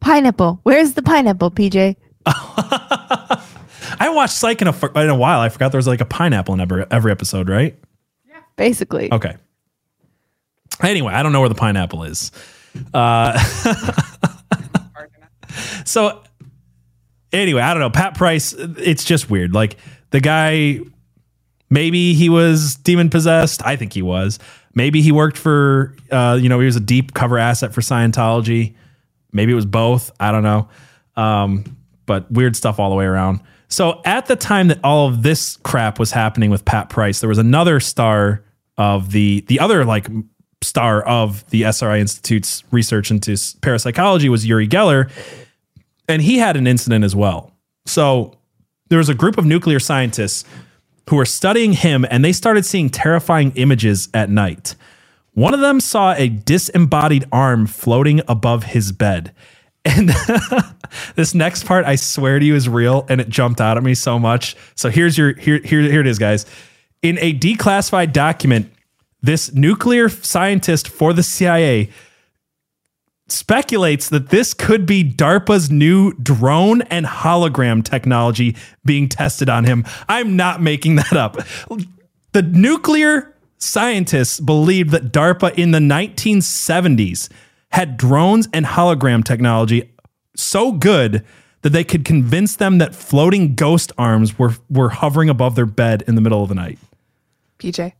Pineapple. 0.00 0.60
Where's 0.62 0.94
the 0.94 1.02
pineapple, 1.02 1.50
PJ? 1.50 1.96
I 2.26 4.10
watched 4.14 4.34
Psych 4.34 4.60
in 4.62 4.68
a, 4.68 5.00
in 5.00 5.10
a 5.10 5.14
while. 5.14 5.40
I 5.40 5.48
forgot 5.48 5.72
there 5.72 5.78
was 5.78 5.86
like 5.86 6.00
a 6.00 6.06
pineapple 6.06 6.54
in 6.54 6.60
every, 6.60 6.84
every 6.90 7.12
episode, 7.12 7.48
right? 7.48 7.78
Yeah, 8.28 8.40
basically. 8.56 9.12
Okay. 9.12 9.36
Anyway, 10.82 11.12
I 11.12 11.22
don't 11.22 11.32
know 11.32 11.40
where 11.40 11.48
the 11.48 11.54
pineapple 11.54 12.04
is. 12.04 12.32
Uh, 12.94 13.38
so 15.84 16.22
anyway, 17.32 17.62
I 17.62 17.74
don't 17.74 17.80
know. 17.80 17.90
Pat 17.90 18.16
Price, 18.16 18.52
it's 18.52 19.04
just 19.04 19.30
weird. 19.30 19.54
Like 19.54 19.76
the 20.10 20.20
guy, 20.20 20.80
maybe 21.68 22.14
he 22.14 22.28
was 22.28 22.76
demon 22.76 23.10
possessed. 23.10 23.64
I 23.64 23.76
think 23.76 23.92
he 23.92 24.02
was. 24.02 24.38
Maybe 24.74 25.02
he 25.02 25.12
worked 25.12 25.36
for, 25.36 25.96
uh, 26.10 26.38
you 26.40 26.48
know, 26.48 26.60
he 26.60 26.66
was 26.66 26.76
a 26.76 26.80
deep 26.80 27.12
cover 27.12 27.38
asset 27.38 27.74
for 27.74 27.80
Scientology. 27.80 28.76
Maybe 29.32 29.52
it 29.52 29.56
was 29.56 29.66
both. 29.66 30.10
I 30.20 30.32
don't 30.32 30.42
know. 30.42 30.68
Um, 31.16 31.76
but 32.06 32.30
weird 32.30 32.56
stuff 32.56 32.78
all 32.78 32.90
the 32.90 32.96
way 32.96 33.04
around. 33.04 33.40
So 33.68 34.00
at 34.04 34.26
the 34.26 34.36
time 34.36 34.68
that 34.68 34.80
all 34.82 35.08
of 35.08 35.22
this 35.22 35.56
crap 35.58 35.98
was 35.98 36.10
happening 36.10 36.50
with 36.50 36.64
Pat 36.64 36.88
Price, 36.88 37.20
there 37.20 37.28
was 37.28 37.38
another 37.38 37.78
star 37.78 38.44
of 38.76 39.12
the 39.12 39.44
the 39.46 39.60
other 39.60 39.84
like 39.84 40.08
star 40.62 41.02
of 41.02 41.48
the 41.50 41.64
SRI 41.64 42.00
Institute's 42.00 42.64
research 42.70 43.10
into 43.10 43.36
parapsychology 43.60 44.28
was 44.28 44.46
Uri 44.46 44.66
Geller, 44.68 45.10
and 46.08 46.20
he 46.20 46.38
had 46.38 46.56
an 46.56 46.66
incident 46.66 47.04
as 47.04 47.14
well. 47.14 47.52
So 47.86 48.34
there 48.88 48.98
was 48.98 49.08
a 49.08 49.14
group 49.14 49.38
of 49.38 49.46
nuclear 49.46 49.78
scientists 49.78 50.44
who 51.08 51.16
were 51.16 51.24
studying 51.24 51.72
him, 51.72 52.04
and 52.10 52.24
they 52.24 52.32
started 52.32 52.64
seeing 52.64 52.90
terrifying 52.90 53.52
images 53.56 54.08
at 54.14 54.30
night. 54.30 54.74
One 55.40 55.54
of 55.54 55.60
them 55.60 55.80
saw 55.80 56.12
a 56.12 56.28
disembodied 56.28 57.24
arm 57.32 57.66
floating 57.66 58.20
above 58.28 58.64
his 58.64 58.92
bed. 58.92 59.32
And 59.86 60.10
this 61.14 61.34
next 61.34 61.64
part, 61.64 61.86
I 61.86 61.96
swear 61.96 62.38
to 62.38 62.44
you, 62.44 62.54
is 62.54 62.68
real, 62.68 63.06
and 63.08 63.22
it 63.22 63.30
jumped 63.30 63.58
out 63.58 63.78
at 63.78 63.82
me 63.82 63.94
so 63.94 64.18
much. 64.18 64.54
So 64.74 64.90
here's 64.90 65.16
your 65.16 65.32
here 65.32 65.56
here 65.64 65.80
here 65.80 66.00
it 66.00 66.06
is, 66.06 66.18
guys. 66.18 66.44
In 67.00 67.16
a 67.20 67.32
declassified 67.32 68.12
document, 68.12 68.70
this 69.22 69.50
nuclear 69.54 70.10
scientist 70.10 70.88
for 70.88 71.14
the 71.14 71.22
CIA 71.22 71.88
speculates 73.28 74.10
that 74.10 74.28
this 74.28 74.52
could 74.52 74.84
be 74.84 75.02
DARPA's 75.02 75.70
new 75.70 76.12
drone 76.16 76.82
and 76.82 77.06
hologram 77.06 77.82
technology 77.82 78.56
being 78.84 79.08
tested 79.08 79.48
on 79.48 79.64
him. 79.64 79.86
I'm 80.06 80.36
not 80.36 80.60
making 80.60 80.96
that 80.96 81.14
up. 81.14 81.38
The 82.32 82.42
nuclear 82.42 83.34
scientists 83.60 84.40
believed 84.40 84.90
that 84.90 85.12
DARPA 85.12 85.54
in 85.54 85.70
the 85.70 85.78
1970s 85.78 87.28
had 87.70 87.96
drones 87.96 88.48
and 88.52 88.66
hologram 88.66 89.22
technology 89.22 89.92
so 90.34 90.72
good 90.72 91.24
that 91.62 91.70
they 91.70 91.84
could 91.84 92.04
convince 92.04 92.56
them 92.56 92.78
that 92.78 92.94
floating 92.94 93.54
ghost 93.54 93.92
arms 93.98 94.38
were 94.38 94.54
were 94.70 94.88
hovering 94.88 95.28
above 95.28 95.54
their 95.54 95.66
bed 95.66 96.02
in 96.08 96.14
the 96.14 96.20
middle 96.20 96.42
of 96.42 96.48
the 96.48 96.54
night. 96.54 96.78
PJ, 97.58 97.92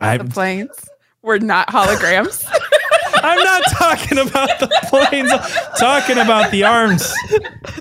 I, 0.00 0.16
the 0.18 0.24
planes 0.24 0.88
were 1.22 1.38
not 1.38 1.68
holograms. 1.68 2.44
I'm 3.14 3.42
not 3.42 3.62
talking 3.70 4.18
about 4.18 4.58
the 4.60 4.68
planes. 4.88 5.30
I'm 5.32 5.40
talking 5.78 6.18
about 6.18 6.50
the 6.50 6.64
arms, 6.64 7.12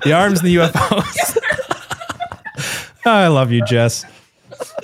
the 0.03 0.14
arms 0.14 0.39
and 0.39 0.47
the 0.47 0.56
UFOs. 0.56 1.38
I 3.06 3.28
love 3.28 3.51
you, 3.51 3.64
Jess. 3.66 4.06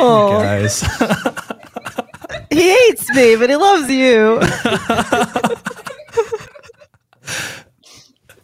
Oh, 0.00 0.40
Guys, 0.42 0.80
he 2.50 2.70
hates 2.70 3.08
me, 3.14 3.36
but 3.36 3.48
he 3.50 3.56
loves 3.56 3.90
you. 3.90 4.38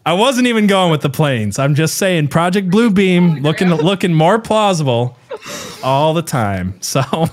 I 0.07 0.13
wasn't 0.13 0.47
even 0.47 0.67
going 0.67 0.91
with 0.91 1.01
the 1.01 1.09
planes. 1.11 1.59
I'm 1.59 1.75
just 1.75 1.97
saying 1.97 2.29
Project 2.29 2.69
Bluebeam 2.71 3.43
looking 3.43 3.71
looking 3.71 4.13
more 4.13 4.39
plausible 4.39 5.17
all 5.83 6.13
the 6.15 6.23
time. 6.23 6.81
So 6.83 7.01
All 7.11 7.29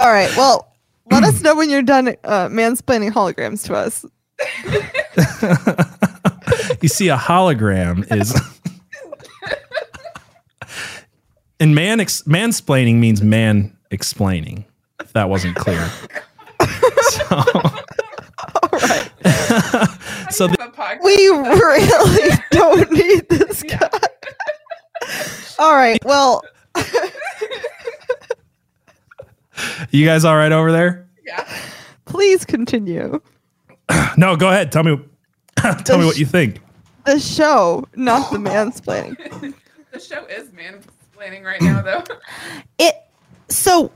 right. 0.00 0.34
Well, 0.36 0.72
let 1.10 1.24
us 1.24 1.40
know 1.42 1.56
when 1.56 1.70
you're 1.70 1.82
done 1.82 2.08
uh, 2.24 2.48
mansplaining 2.48 3.10
holograms 3.10 3.64
to 3.66 3.74
us. 3.74 4.04
you 6.80 6.88
see, 6.88 7.08
a 7.08 7.16
hologram 7.16 8.04
is. 8.16 8.34
And 11.60 11.74
man 11.74 12.00
ex- 12.00 12.22
mansplaining 12.22 12.96
means 12.96 13.22
man 13.22 13.76
explaining. 13.90 14.64
If 15.00 15.12
that 15.12 15.28
wasn't 15.28 15.56
clear. 15.56 15.88
so, 16.60 17.42
so 20.30 20.46
the, 20.48 20.98
We 21.02 21.28
really 21.28 22.30
don't 22.50 22.90
need 22.90 23.28
this 23.28 23.62
guy. 23.62 23.88
All 25.58 25.74
right. 25.74 26.02
Well, 26.04 26.42
you 29.90 30.04
guys 30.04 30.24
all 30.24 30.36
right 30.36 30.52
over 30.52 30.72
there? 30.72 31.08
Yeah. 31.24 31.46
Please 32.04 32.44
continue. 32.44 33.20
No, 34.16 34.36
go 34.36 34.48
ahead. 34.48 34.70
Tell 34.72 34.84
me. 34.84 34.98
tell 35.84 35.98
me 35.98 36.06
what 36.06 36.16
you 36.16 36.24
think. 36.24 36.60
The 37.04 37.18
show, 37.18 37.84
not 37.96 38.30
the 38.30 38.38
mansplaining. 38.38 39.54
the 39.90 40.00
show 40.00 40.24
is 40.26 40.52
right 41.44 41.60
now, 41.60 41.82
though. 41.82 42.04
It 42.78 42.94
so 43.48 43.90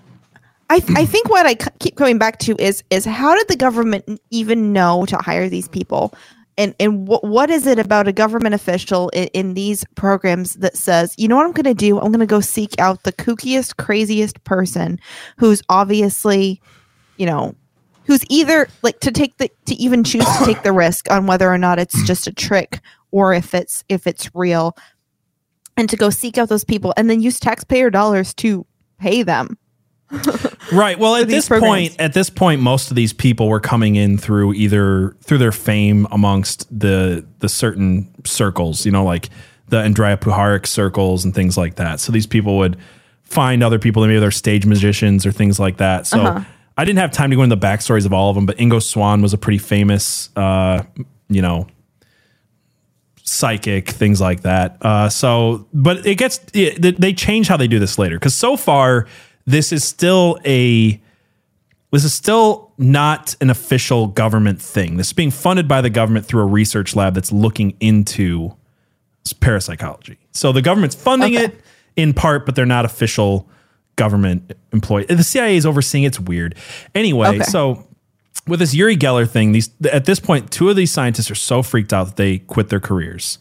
I 0.70 0.76
I 0.90 1.04
think 1.04 1.28
what 1.28 1.46
I 1.46 1.54
keep 1.54 1.96
coming 1.96 2.18
back 2.18 2.38
to 2.40 2.56
is 2.58 2.82
is 2.90 3.04
how 3.04 3.34
did 3.34 3.48
the 3.48 3.56
government 3.56 4.20
even 4.30 4.72
know 4.72 5.04
to 5.06 5.16
hire 5.18 5.48
these 5.48 5.68
people? 5.68 6.14
And 6.56 6.74
and 6.78 7.06
what 7.06 7.24
what 7.24 7.50
is 7.50 7.66
it 7.66 7.78
about 7.78 8.08
a 8.08 8.12
government 8.12 8.54
official 8.54 9.08
in, 9.10 9.28
in 9.28 9.54
these 9.54 9.84
programs 9.94 10.54
that 10.54 10.76
says, 10.76 11.14
you 11.16 11.28
know 11.28 11.36
what 11.36 11.46
I'm 11.46 11.52
going 11.52 11.64
to 11.64 11.74
do? 11.74 11.98
I'm 11.98 12.12
going 12.12 12.20
to 12.20 12.26
go 12.26 12.40
seek 12.40 12.78
out 12.78 13.02
the 13.02 13.12
kookiest, 13.12 13.76
craziest 13.76 14.42
person 14.44 14.98
who's 15.38 15.62
obviously, 15.68 16.60
you 17.16 17.26
know, 17.26 17.54
who's 18.04 18.24
either 18.28 18.68
like 18.82 19.00
to 19.00 19.10
take 19.10 19.36
the 19.38 19.50
to 19.66 19.74
even 19.74 20.04
choose 20.04 20.26
to 20.38 20.44
take 20.44 20.62
the 20.62 20.72
risk 20.72 21.10
on 21.10 21.26
whether 21.26 21.50
or 21.50 21.58
not 21.58 21.78
it's 21.78 22.02
just 22.06 22.26
a 22.26 22.32
trick 22.32 22.80
or 23.10 23.32
if 23.32 23.54
it's 23.54 23.84
if 23.88 24.06
it's 24.06 24.34
real 24.34 24.76
and 25.78 25.88
to 25.88 25.96
go 25.96 26.10
seek 26.10 26.36
out 26.36 26.50
those 26.50 26.64
people 26.64 26.92
and 26.98 27.08
then 27.08 27.20
use 27.20 27.40
taxpayer 27.40 27.88
dollars 27.88 28.34
to 28.34 28.66
pay 28.98 29.22
them. 29.22 29.56
Right. 30.70 30.98
Well, 30.98 31.16
at 31.16 31.28
this 31.28 31.48
programs. 31.48 31.88
point, 31.90 31.96
at 32.00 32.12
this 32.12 32.28
point, 32.28 32.60
most 32.60 32.90
of 32.90 32.94
these 32.96 33.14
people 33.14 33.48
were 33.48 33.60
coming 33.60 33.96
in 33.96 34.18
through 34.18 34.52
either 34.52 35.16
through 35.22 35.38
their 35.38 35.52
fame 35.52 36.06
amongst 36.10 36.66
the 36.78 37.24
the 37.38 37.48
certain 37.48 38.06
circles, 38.26 38.84
you 38.84 38.92
know, 38.92 39.02
like 39.02 39.30
the 39.68 39.78
Andrija 39.78 40.18
Puharich 40.18 40.66
circles 40.66 41.24
and 41.24 41.34
things 41.34 41.56
like 41.56 41.76
that. 41.76 42.00
So 42.00 42.12
these 42.12 42.26
people 42.26 42.58
would 42.58 42.76
find 43.22 43.62
other 43.62 43.78
people, 43.78 44.06
maybe 44.06 44.18
they're 44.18 44.30
stage 44.30 44.66
magicians 44.66 45.24
or 45.24 45.32
things 45.32 45.58
like 45.58 45.78
that. 45.78 46.06
So 46.06 46.20
Uh-huh. 46.20 46.44
I 46.76 46.84
didn't 46.84 46.98
have 46.98 47.12
time 47.12 47.30
to 47.30 47.36
go 47.36 47.42
into 47.42 47.56
the 47.56 47.66
backstories 47.66 48.04
of 48.04 48.12
all 48.12 48.28
of 48.28 48.34
them, 48.34 48.44
but 48.44 48.58
Ingo 48.58 48.82
Swann 48.82 49.22
was 49.22 49.32
a 49.32 49.38
pretty 49.38 49.58
famous, 49.58 50.28
uh, 50.36 50.82
you 51.30 51.40
know, 51.40 51.66
psychic 53.28 53.90
things 53.90 54.20
like 54.20 54.42
that. 54.42 54.76
Uh, 54.80 55.08
so, 55.08 55.66
but 55.72 56.06
it 56.06 56.16
gets 56.16 56.40
it, 56.54 57.00
they- 57.00 57.12
change 57.12 57.48
how 57.48 57.56
they 57.56 57.68
do 57.68 57.78
this 57.78 57.98
later 57.98 58.16
because 58.16 58.34
so 58.34 58.56
far 58.56 59.06
this 59.46 59.72
is 59.72 59.84
still 59.84 60.38
a 60.44 61.00
this 61.90 62.04
is 62.04 62.12
still 62.12 62.72
not 62.76 63.34
an 63.40 63.48
official 63.50 64.08
government 64.08 64.60
thing. 64.60 64.96
This 64.98 65.06
is 65.08 65.12
being 65.14 65.30
funded 65.30 65.66
by 65.66 65.80
the 65.80 65.88
government 65.90 66.26
through 66.26 66.42
a 66.42 66.46
research 66.46 66.94
lab 66.94 67.14
that's 67.14 67.32
looking 67.32 67.74
into 67.80 68.54
parapsychology. 69.40 70.18
So 70.32 70.52
the 70.52 70.62
government's 70.62 70.94
funding 70.96 71.34
Okay. 71.36 71.46
it 71.46 71.60
in 71.96 72.12
part, 72.14 72.46
but 72.46 72.54
they're 72.54 72.66
not 72.66 72.84
official 72.84 73.48
government 73.96 74.52
employee. 74.72 75.04
The 75.06 75.24
CIA 75.24 75.56
is 75.56 75.66
overseeing. 75.66 76.04
It's 76.04 76.20
weird. 76.20 76.54
Anyway, 76.94 77.28
Okay. 77.28 77.42
so 77.42 77.87
with 78.48 78.60
this 78.60 78.74
Uri 78.74 78.96
Geller 78.96 79.28
thing, 79.28 79.52
these 79.52 79.70
at 79.90 80.04
this 80.04 80.20
point, 80.20 80.50
two 80.50 80.68
of 80.68 80.76
these 80.76 80.90
scientists 80.92 81.30
are 81.30 81.34
so 81.36 81.62
freaked 81.62 81.92
out 81.92 82.06
that 82.08 82.16
they 82.16 82.38
quit 82.38 82.68
their 82.68 82.80
careers. 82.80 83.38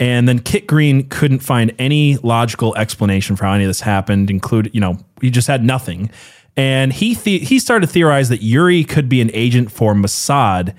And 0.00 0.28
then 0.28 0.38
Kit 0.38 0.66
Green 0.66 1.08
couldn't 1.08 1.40
find 1.40 1.74
any 1.78 2.16
logical 2.18 2.76
explanation 2.76 3.34
for 3.36 3.46
how 3.46 3.54
any 3.54 3.64
of 3.64 3.68
this 3.68 3.80
happened, 3.80 4.30
include, 4.30 4.70
you 4.72 4.80
know, 4.80 4.96
he 5.20 5.30
just 5.30 5.48
had 5.48 5.64
nothing. 5.64 6.10
And 6.56 6.92
he 6.92 7.14
the- 7.14 7.38
he 7.38 7.58
started 7.58 7.86
to 7.86 7.92
theorize 7.92 8.28
that 8.28 8.42
Uri 8.42 8.84
could 8.84 9.08
be 9.08 9.20
an 9.20 9.30
agent 9.32 9.70
for 9.72 9.94
Mossad 9.94 10.74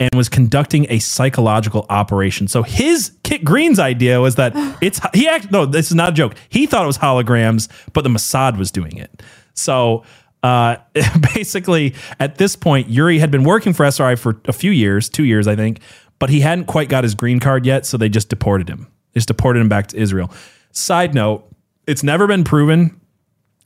and 0.00 0.10
was 0.14 0.28
conducting 0.28 0.86
a 0.90 0.98
psychological 0.98 1.86
operation. 1.88 2.48
So 2.48 2.62
his 2.62 3.12
Kit 3.22 3.44
Green's 3.44 3.78
idea 3.78 4.20
was 4.20 4.34
that 4.36 4.52
it's 4.80 5.00
he 5.14 5.28
act 5.28 5.50
no, 5.50 5.66
this 5.66 5.88
is 5.88 5.94
not 5.94 6.10
a 6.10 6.12
joke. 6.12 6.34
He 6.48 6.66
thought 6.66 6.84
it 6.84 6.86
was 6.88 6.98
holograms, 6.98 7.68
but 7.92 8.02
the 8.02 8.10
Mossad 8.10 8.58
was 8.58 8.70
doing 8.70 8.96
it. 8.96 9.22
So 9.54 10.02
uh, 10.44 10.76
basically, 11.34 11.94
at 12.20 12.36
this 12.36 12.54
point, 12.54 12.88
Uri 12.88 13.18
had 13.18 13.30
been 13.30 13.44
working 13.44 13.72
for 13.72 13.84
SRI 13.86 14.14
for 14.14 14.40
a 14.44 14.52
few 14.52 14.70
years, 14.70 15.08
two 15.08 15.24
years, 15.24 15.48
I 15.48 15.56
think, 15.56 15.80
but 16.18 16.28
he 16.28 16.40
hadn't 16.40 16.66
quite 16.66 16.90
got 16.90 17.02
his 17.02 17.14
green 17.14 17.40
card 17.40 17.64
yet, 17.64 17.86
so 17.86 17.96
they 17.96 18.10
just 18.10 18.28
deported 18.28 18.68
him. 18.68 18.86
They 19.12 19.18
just 19.18 19.28
deported 19.28 19.60
him 19.60 19.70
back 19.70 19.86
to 19.88 19.96
Israel. 19.96 20.30
Side 20.70 21.14
note, 21.14 21.50
it's 21.86 22.02
never 22.02 22.26
been 22.26 22.44
proven 22.44 23.00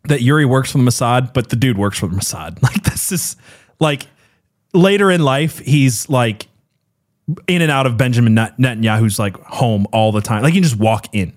that 0.05 0.23
Uri 0.23 0.45
works 0.45 0.71
for 0.71 0.79
the 0.79 0.85
Mossad, 0.85 1.35
but 1.35 1.49
the 1.49 1.57
dude 1.57 1.77
works 1.77 1.99
for 1.99 2.07
the 2.07 2.17
Mossad. 2.17 2.63
Like 2.63 2.85
this 2.85 3.11
is 3.11 3.37
like 3.81 4.07
later 4.73 5.11
in 5.11 5.23
life, 5.23 5.59
he's 5.59 6.09
like 6.09 6.47
in 7.49 7.61
and 7.61 7.73
out 7.73 7.87
of 7.87 7.97
Benjamin 7.97 8.35
Net- 8.35 8.57
Netanyahu's 8.57 9.19
like 9.19 9.37
home 9.43 9.87
all 9.93 10.13
the 10.13 10.21
time. 10.21 10.43
Like 10.43 10.55
you 10.55 10.61
can 10.61 10.69
just 10.69 10.81
walk 10.81 11.09
in. 11.13 11.37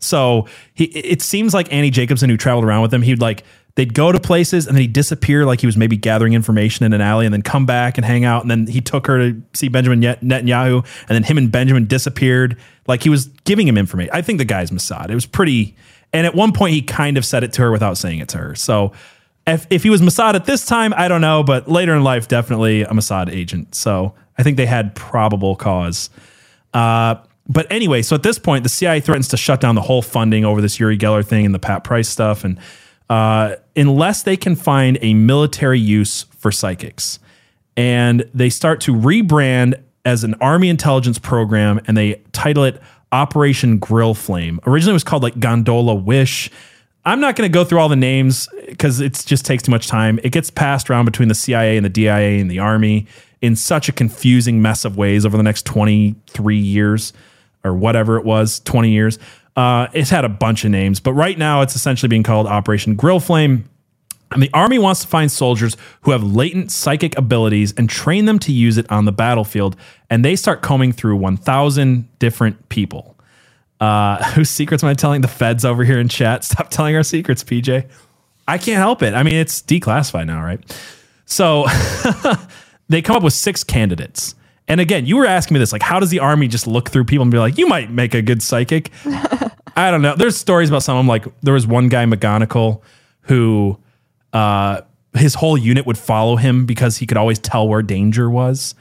So 0.00 0.48
he, 0.74 0.84
it 0.86 1.22
seems 1.22 1.54
like 1.54 1.72
Annie 1.72 1.90
Jacobsen, 1.90 2.28
who 2.28 2.36
traveled 2.36 2.64
around 2.64 2.82
with 2.82 2.92
him, 2.92 3.02
he'd 3.02 3.20
like 3.20 3.44
they'd 3.74 3.94
go 3.94 4.12
to 4.12 4.20
places 4.20 4.66
and 4.66 4.76
then 4.76 4.82
he'd 4.82 4.92
disappear, 4.92 5.44
like 5.46 5.60
he 5.60 5.66
was 5.66 5.76
maybe 5.76 5.96
gathering 5.96 6.34
information 6.34 6.84
in 6.84 6.92
an 6.92 7.00
alley, 7.00 7.26
and 7.26 7.32
then 7.32 7.42
come 7.42 7.66
back 7.66 7.98
and 7.98 8.04
hang 8.04 8.24
out. 8.24 8.42
And 8.42 8.50
then 8.50 8.66
he 8.66 8.80
took 8.80 9.06
her 9.06 9.18
to 9.18 9.42
see 9.54 9.68
Benjamin 9.68 10.00
Netanyahu, 10.00 10.84
and 11.08 11.08
then 11.08 11.22
him 11.22 11.38
and 11.38 11.50
Benjamin 11.50 11.86
disappeared. 11.86 12.56
Like 12.86 13.02
he 13.02 13.08
was 13.08 13.26
giving 13.44 13.68
him 13.68 13.78
information. 13.78 14.10
I 14.12 14.22
think 14.22 14.38
the 14.38 14.44
guy's 14.44 14.70
Mossad. 14.70 15.10
It 15.10 15.14
was 15.14 15.26
pretty. 15.26 15.76
And 16.12 16.26
at 16.26 16.34
one 16.34 16.52
point, 16.52 16.74
he 16.74 16.82
kind 16.82 17.16
of 17.16 17.24
said 17.24 17.44
it 17.44 17.52
to 17.54 17.62
her 17.62 17.70
without 17.70 17.96
saying 17.96 18.18
it 18.18 18.28
to 18.30 18.38
her. 18.38 18.54
So 18.54 18.92
if, 19.46 19.66
if 19.70 19.82
he 19.82 19.90
was 19.90 20.00
Mossad 20.00 20.34
at 20.34 20.44
this 20.44 20.66
time, 20.66 20.92
I 20.96 21.08
don't 21.08 21.20
know, 21.20 21.42
but 21.42 21.68
later 21.68 21.94
in 21.94 22.04
life, 22.04 22.28
definitely 22.28 22.82
a 22.82 22.88
Mossad 22.88 23.30
agent. 23.32 23.74
So 23.74 24.14
I 24.36 24.42
think 24.42 24.56
they 24.56 24.66
had 24.66 24.94
probable 24.94 25.56
cause. 25.56 26.10
Uh, 26.74 27.16
but 27.48 27.70
anyway, 27.70 28.02
so 28.02 28.14
at 28.14 28.22
this 28.22 28.38
point, 28.38 28.62
the 28.62 28.68
CIA 28.68 29.00
threatens 29.00 29.28
to 29.28 29.36
shut 29.36 29.60
down 29.60 29.74
the 29.74 29.82
whole 29.82 30.02
funding 30.02 30.44
over 30.44 30.60
this 30.60 30.78
Uri 30.78 30.96
Geller 30.96 31.26
thing 31.26 31.44
and 31.44 31.54
the 31.54 31.58
Pat 31.58 31.84
Price 31.84 32.08
stuff, 32.08 32.44
and 32.44 32.58
uh, 33.10 33.56
unless 33.76 34.22
they 34.22 34.36
can 34.36 34.56
find 34.56 34.98
a 35.00 35.14
military 35.14 35.80
use 35.80 36.22
for 36.22 36.52
psychics, 36.52 37.18
and 37.76 38.28
they 38.34 38.50
start 38.50 38.80
to 38.82 38.94
rebrand 38.94 39.74
as 40.04 40.24
an 40.24 40.34
Army 40.40 40.68
intelligence 40.68 41.18
program, 41.18 41.80
and 41.86 41.96
they 41.96 42.20
title 42.32 42.64
it 42.64 42.80
Operation 43.12 43.78
Grill 43.78 44.14
Flame. 44.14 44.58
Originally, 44.66 44.92
it 44.92 44.94
was 44.94 45.04
called 45.04 45.22
like 45.22 45.38
Gondola 45.38 45.94
Wish. 45.94 46.50
I'm 47.04 47.20
not 47.20 47.36
going 47.36 47.50
to 47.50 47.52
go 47.52 47.64
through 47.64 47.80
all 47.80 47.88
the 47.88 47.96
names 47.96 48.48
because 48.66 49.00
it 49.00 49.22
just 49.26 49.44
takes 49.44 49.64
too 49.64 49.70
much 49.70 49.88
time. 49.88 50.20
It 50.22 50.30
gets 50.30 50.50
passed 50.50 50.88
around 50.88 51.04
between 51.04 51.28
the 51.28 51.34
CIA 51.34 51.76
and 51.76 51.84
the 51.84 51.90
DIA 51.90 52.40
and 52.40 52.50
the 52.50 52.60
Army 52.60 53.06
in 53.40 53.56
such 53.56 53.88
a 53.88 53.92
confusing 53.92 54.62
mess 54.62 54.84
of 54.84 54.96
ways 54.96 55.26
over 55.26 55.36
the 55.36 55.42
next 55.42 55.66
23 55.66 56.56
years 56.56 57.12
or 57.64 57.74
whatever 57.74 58.16
it 58.16 58.24
was, 58.24 58.60
20 58.60 58.90
years. 58.90 59.18
Uh, 59.56 59.88
it's 59.92 60.10
had 60.10 60.24
a 60.24 60.28
bunch 60.28 60.64
of 60.64 60.70
names, 60.70 61.00
but 61.00 61.12
right 61.12 61.36
now 61.36 61.60
it's 61.60 61.76
essentially 61.76 62.08
being 62.08 62.22
called 62.22 62.46
Operation 62.46 62.96
Grill 62.96 63.20
Flame. 63.20 63.68
And 64.30 64.42
the 64.42 64.50
Army 64.54 64.78
wants 64.78 65.02
to 65.02 65.08
find 65.08 65.30
soldiers 65.30 65.76
who 66.02 66.10
have 66.10 66.22
latent 66.22 66.72
psychic 66.72 67.18
abilities 67.18 67.74
and 67.76 67.88
train 67.90 68.24
them 68.24 68.38
to 68.40 68.52
use 68.52 68.78
it 68.78 68.90
on 68.90 69.04
the 69.04 69.12
battlefield. 69.12 69.76
And 70.08 70.24
they 70.24 70.36
start 70.36 70.62
combing 70.62 70.92
through 70.92 71.16
1,000 71.16 72.18
different 72.18 72.68
people. 72.70 73.18
Uh, 73.78 74.22
whose 74.32 74.48
secrets 74.48 74.82
am 74.82 74.88
I 74.88 74.94
telling? 74.94 75.20
The 75.20 75.28
feds 75.28 75.64
over 75.64 75.84
here 75.84 75.98
in 75.98 76.08
chat. 76.08 76.44
Stop 76.44 76.70
telling 76.70 76.96
our 76.96 77.02
secrets, 77.02 77.44
PJ. 77.44 77.88
I 78.48 78.58
can't 78.58 78.78
help 78.78 79.02
it. 79.02 79.14
I 79.14 79.22
mean, 79.22 79.34
it's 79.34 79.60
declassified 79.60 80.26
now, 80.26 80.42
right? 80.42 80.60
So 81.26 81.66
they 82.88 83.02
come 83.02 83.16
up 83.16 83.22
with 83.22 83.34
six 83.34 83.62
candidates. 83.64 84.34
And 84.68 84.80
again, 84.80 85.06
you 85.06 85.16
were 85.16 85.26
asking 85.26 85.54
me 85.54 85.58
this 85.58 85.72
like, 85.72 85.82
how 85.82 86.00
does 86.00 86.10
the 86.10 86.20
army 86.20 86.48
just 86.48 86.66
look 86.66 86.90
through 86.90 87.04
people 87.04 87.22
and 87.22 87.32
be 87.32 87.38
like, 87.38 87.58
you 87.58 87.66
might 87.66 87.90
make 87.90 88.14
a 88.14 88.22
good 88.22 88.42
psychic? 88.42 88.90
I 89.76 89.90
don't 89.90 90.02
know. 90.02 90.14
There's 90.14 90.36
stories 90.36 90.68
about 90.68 90.82
some 90.82 90.96
of 90.96 91.00
them. 91.00 91.08
Like, 91.08 91.26
there 91.40 91.54
was 91.54 91.66
one 91.66 91.88
guy, 91.88 92.04
McGonigal, 92.04 92.82
who 93.22 93.78
uh, 94.32 94.82
his 95.14 95.34
whole 95.34 95.58
unit 95.58 95.86
would 95.86 95.98
follow 95.98 96.36
him 96.36 96.66
because 96.66 96.96
he 96.96 97.06
could 97.06 97.16
always 97.16 97.38
tell 97.38 97.68
where 97.68 97.82
danger 97.82 98.30
was. 98.30 98.74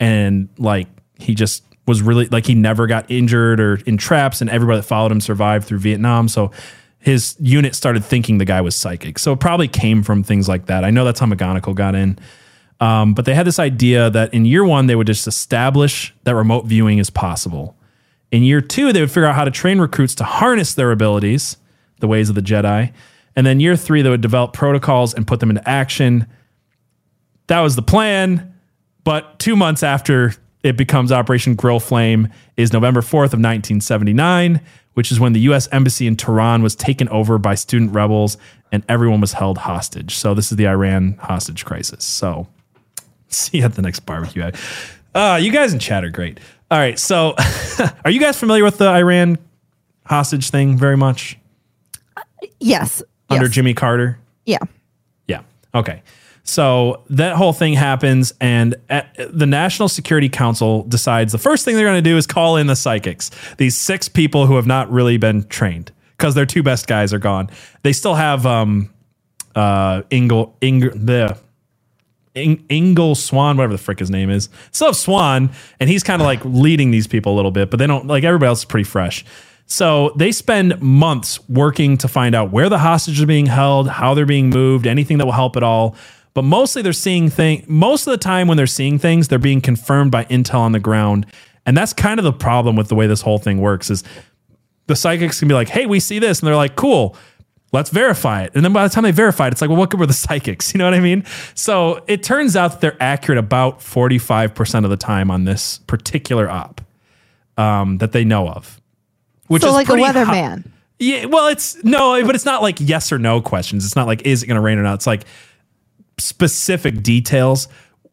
And 0.00 0.48
like, 0.58 0.88
he 1.18 1.34
just 1.34 1.64
was 1.86 2.02
really 2.02 2.26
like, 2.26 2.46
he 2.46 2.54
never 2.54 2.86
got 2.86 3.10
injured 3.10 3.60
or 3.60 3.76
in 3.86 3.96
traps, 3.96 4.40
and 4.40 4.50
everybody 4.50 4.78
that 4.78 4.84
followed 4.84 5.12
him 5.12 5.20
survived 5.20 5.66
through 5.66 5.78
Vietnam. 5.78 6.28
So 6.28 6.50
his 6.98 7.36
unit 7.38 7.74
started 7.74 8.04
thinking 8.04 8.38
the 8.38 8.44
guy 8.44 8.60
was 8.60 8.74
psychic. 8.76 9.18
So 9.18 9.32
it 9.32 9.40
probably 9.40 9.68
came 9.68 10.02
from 10.02 10.22
things 10.22 10.48
like 10.48 10.66
that. 10.66 10.84
I 10.84 10.90
know 10.90 11.04
that's 11.04 11.20
how 11.20 11.26
McGonigal 11.26 11.74
got 11.74 11.94
in. 11.94 12.18
Um, 12.80 13.14
but 13.14 13.24
they 13.24 13.34
had 13.34 13.46
this 13.46 13.58
idea 13.58 14.08
that 14.10 14.32
in 14.32 14.44
year 14.44 14.64
one, 14.64 14.86
they 14.86 14.94
would 14.94 15.06
just 15.06 15.26
establish 15.26 16.14
that 16.24 16.34
remote 16.34 16.66
viewing 16.66 16.98
is 16.98 17.10
possible. 17.10 17.76
In 18.30 18.42
year 18.42 18.60
two, 18.60 18.92
they 18.92 19.00
would 19.00 19.10
figure 19.10 19.26
out 19.26 19.34
how 19.34 19.44
to 19.44 19.50
train 19.50 19.80
recruits 19.80 20.14
to 20.16 20.24
harness 20.24 20.74
their 20.74 20.92
abilities, 20.92 21.56
the 22.00 22.06
ways 22.06 22.28
of 22.28 22.34
the 22.34 22.42
Jedi. 22.42 22.92
And 23.34 23.46
then 23.46 23.60
year 23.60 23.76
three, 23.76 24.02
they 24.02 24.10
would 24.10 24.20
develop 24.20 24.52
protocols 24.52 25.14
and 25.14 25.26
put 25.26 25.40
them 25.40 25.50
into 25.50 25.68
action. 25.68 26.26
That 27.48 27.60
was 27.60 27.76
the 27.76 27.82
plan. 27.82 28.54
But 29.04 29.38
two 29.38 29.56
months 29.56 29.82
after 29.82 30.34
it 30.62 30.76
becomes 30.76 31.10
Operation 31.10 31.54
Grill 31.54 31.80
Flame 31.80 32.28
is 32.56 32.72
November 32.72 33.00
4th 33.00 33.32
of 33.32 33.40
1979, 33.40 34.60
which 34.94 35.10
is 35.10 35.18
when 35.18 35.32
the 35.32 35.40
U.S. 35.40 35.68
Embassy 35.72 36.06
in 36.06 36.16
Tehran 36.16 36.62
was 36.62 36.74
taken 36.74 37.08
over 37.08 37.38
by 37.38 37.54
student 37.54 37.92
rebels 37.92 38.36
and 38.70 38.84
everyone 38.88 39.20
was 39.20 39.32
held 39.32 39.58
hostage. 39.58 40.14
So 40.14 40.34
this 40.34 40.50
is 40.50 40.58
the 40.58 40.68
Iran 40.68 41.16
hostage 41.20 41.64
crisis. 41.64 42.04
So 42.04 42.48
see 43.32 43.58
you 43.58 43.64
at 43.64 43.74
the 43.74 43.82
next 43.82 44.00
barbecue. 44.00 44.50
Uh, 45.14 45.38
you 45.40 45.50
guys 45.50 45.72
in 45.72 45.78
chat 45.78 46.04
are 46.04 46.10
great. 46.10 46.38
All 46.70 46.78
right. 46.78 46.98
So 46.98 47.34
are 48.04 48.10
you 48.10 48.20
guys 48.20 48.38
familiar 48.38 48.64
with 48.64 48.78
the 48.78 48.88
Iran 48.88 49.38
hostage 50.04 50.50
thing 50.50 50.76
very 50.76 50.96
much 50.96 51.38
Yes. 52.60 53.02
under 53.30 53.46
yes. 53.46 53.54
Jimmy 53.54 53.74
Carter? 53.74 54.18
Yeah. 54.46 54.58
Yeah. 55.26 55.42
Okay. 55.74 56.02
So 56.44 57.02
that 57.10 57.36
whole 57.36 57.52
thing 57.52 57.74
happens, 57.74 58.32
and 58.40 58.74
the 58.88 59.44
National 59.46 59.86
Security 59.86 60.30
Council 60.30 60.82
decides 60.84 61.30
the 61.32 61.38
first 61.38 61.62
thing 61.66 61.76
they're 61.76 61.84
going 61.84 62.02
to 62.02 62.10
do 62.10 62.16
is 62.16 62.26
call 62.26 62.56
in 62.56 62.68
the 62.68 62.76
psychics. 62.76 63.30
These 63.58 63.76
six 63.76 64.08
people 64.08 64.46
who 64.46 64.56
have 64.56 64.66
not 64.66 64.90
really 64.90 65.18
been 65.18 65.44
trained 65.48 65.92
because 66.16 66.34
their 66.34 66.46
two 66.46 66.62
best 66.62 66.86
guys 66.86 67.12
are 67.12 67.18
gone. 67.18 67.50
They 67.82 67.92
still 67.92 68.14
have 68.14 68.46
um, 68.46 68.88
uh, 69.54 70.02
Ingle, 70.10 70.56
Ingle, 70.62 70.92
the 70.94 71.38
In- 72.42 72.64
Ingle 72.68 73.14
Swann, 73.14 73.56
whatever 73.56 73.72
the 73.72 73.78
frick 73.78 73.98
his 73.98 74.10
name 74.10 74.30
is. 74.30 74.48
Still 74.72 74.88
have 74.88 74.96
Swann, 74.96 75.50
and 75.80 75.90
he's 75.90 76.02
kind 76.02 76.22
of 76.22 76.26
like 76.26 76.44
leading 76.44 76.90
these 76.90 77.06
people 77.06 77.34
a 77.34 77.36
little 77.36 77.50
bit, 77.50 77.70
but 77.70 77.78
they 77.78 77.86
don't 77.86 78.06
like 78.06 78.24
everybody 78.24 78.48
else 78.48 78.60
is 78.60 78.64
pretty 78.64 78.84
fresh. 78.84 79.24
So 79.66 80.12
they 80.16 80.32
spend 80.32 80.80
months 80.80 81.46
working 81.48 81.98
to 81.98 82.08
find 82.08 82.34
out 82.34 82.50
where 82.50 82.70
the 82.70 82.78
hostages 82.78 83.22
are 83.22 83.26
being 83.26 83.46
held, 83.46 83.88
how 83.88 84.14
they're 84.14 84.24
being 84.24 84.48
moved, 84.48 84.86
anything 84.86 85.18
that 85.18 85.26
will 85.26 85.32
help 85.32 85.56
at 85.56 85.62
all. 85.62 85.94
But 86.32 86.42
mostly 86.42 86.82
they're 86.82 86.92
seeing 86.92 87.28
things. 87.28 87.68
Most 87.68 88.06
of 88.06 88.12
the 88.12 88.18
time 88.18 88.48
when 88.48 88.56
they're 88.56 88.66
seeing 88.66 88.98
things, 88.98 89.28
they're 89.28 89.38
being 89.38 89.60
confirmed 89.60 90.10
by 90.10 90.24
intel 90.26 90.60
on 90.60 90.72
the 90.72 90.80
ground, 90.80 91.26
and 91.66 91.76
that's 91.76 91.92
kind 91.92 92.18
of 92.18 92.24
the 92.24 92.32
problem 92.32 92.76
with 92.76 92.88
the 92.88 92.94
way 92.94 93.06
this 93.06 93.20
whole 93.20 93.38
thing 93.38 93.60
works. 93.60 93.90
Is 93.90 94.04
the 94.86 94.96
psychics 94.96 95.38
can 95.38 95.48
be 95.48 95.54
like, 95.54 95.68
"Hey, 95.68 95.84
we 95.84 96.00
see 96.00 96.18
this," 96.18 96.40
and 96.40 96.46
they're 96.46 96.56
like, 96.56 96.76
"Cool." 96.76 97.16
Let's 97.70 97.90
verify 97.90 98.44
it. 98.44 98.52
And 98.54 98.64
then 98.64 98.72
by 98.72 98.86
the 98.86 98.92
time 98.92 99.04
they 99.04 99.10
verify 99.10 99.46
it, 99.46 99.52
it's 99.52 99.60
like, 99.60 99.68
well, 99.68 99.78
what 99.78 99.90
good 99.90 100.00
were 100.00 100.06
the 100.06 100.12
psychics? 100.14 100.72
You 100.72 100.78
know 100.78 100.84
what 100.84 100.94
I 100.94 101.00
mean? 101.00 101.24
So 101.54 102.02
it 102.06 102.22
turns 102.22 102.56
out 102.56 102.72
that 102.72 102.80
they're 102.80 103.02
accurate 103.02 103.38
about 103.38 103.80
45% 103.80 104.84
of 104.84 104.90
the 104.90 104.96
time 104.96 105.30
on 105.30 105.44
this 105.44 105.78
particular 105.86 106.48
op 106.48 106.80
um, 107.58 107.98
that 107.98 108.12
they 108.12 108.24
know 108.24 108.48
of. 108.48 108.80
Which 109.48 109.62
so 109.62 109.68
is 109.68 109.74
like 109.74 109.88
a 109.88 109.92
weatherman. 109.92 110.70
yeah, 110.98 111.26
well, 111.26 111.48
it's 111.48 111.82
no, 111.82 112.24
but 112.24 112.34
it's 112.34 112.44
not 112.44 112.62
like 112.62 112.76
yes 112.80 113.12
or 113.12 113.18
no 113.18 113.40
questions. 113.40 113.84
It's 113.84 113.96
not 113.96 114.06
like 114.06 114.26
is 114.26 114.42
it 114.42 114.46
going 114.46 114.56
to 114.56 114.60
rain 114.60 114.78
or 114.78 114.82
not. 114.82 114.94
It's 114.94 115.06
like 115.06 115.24
specific 116.18 117.02
details. 117.02 117.68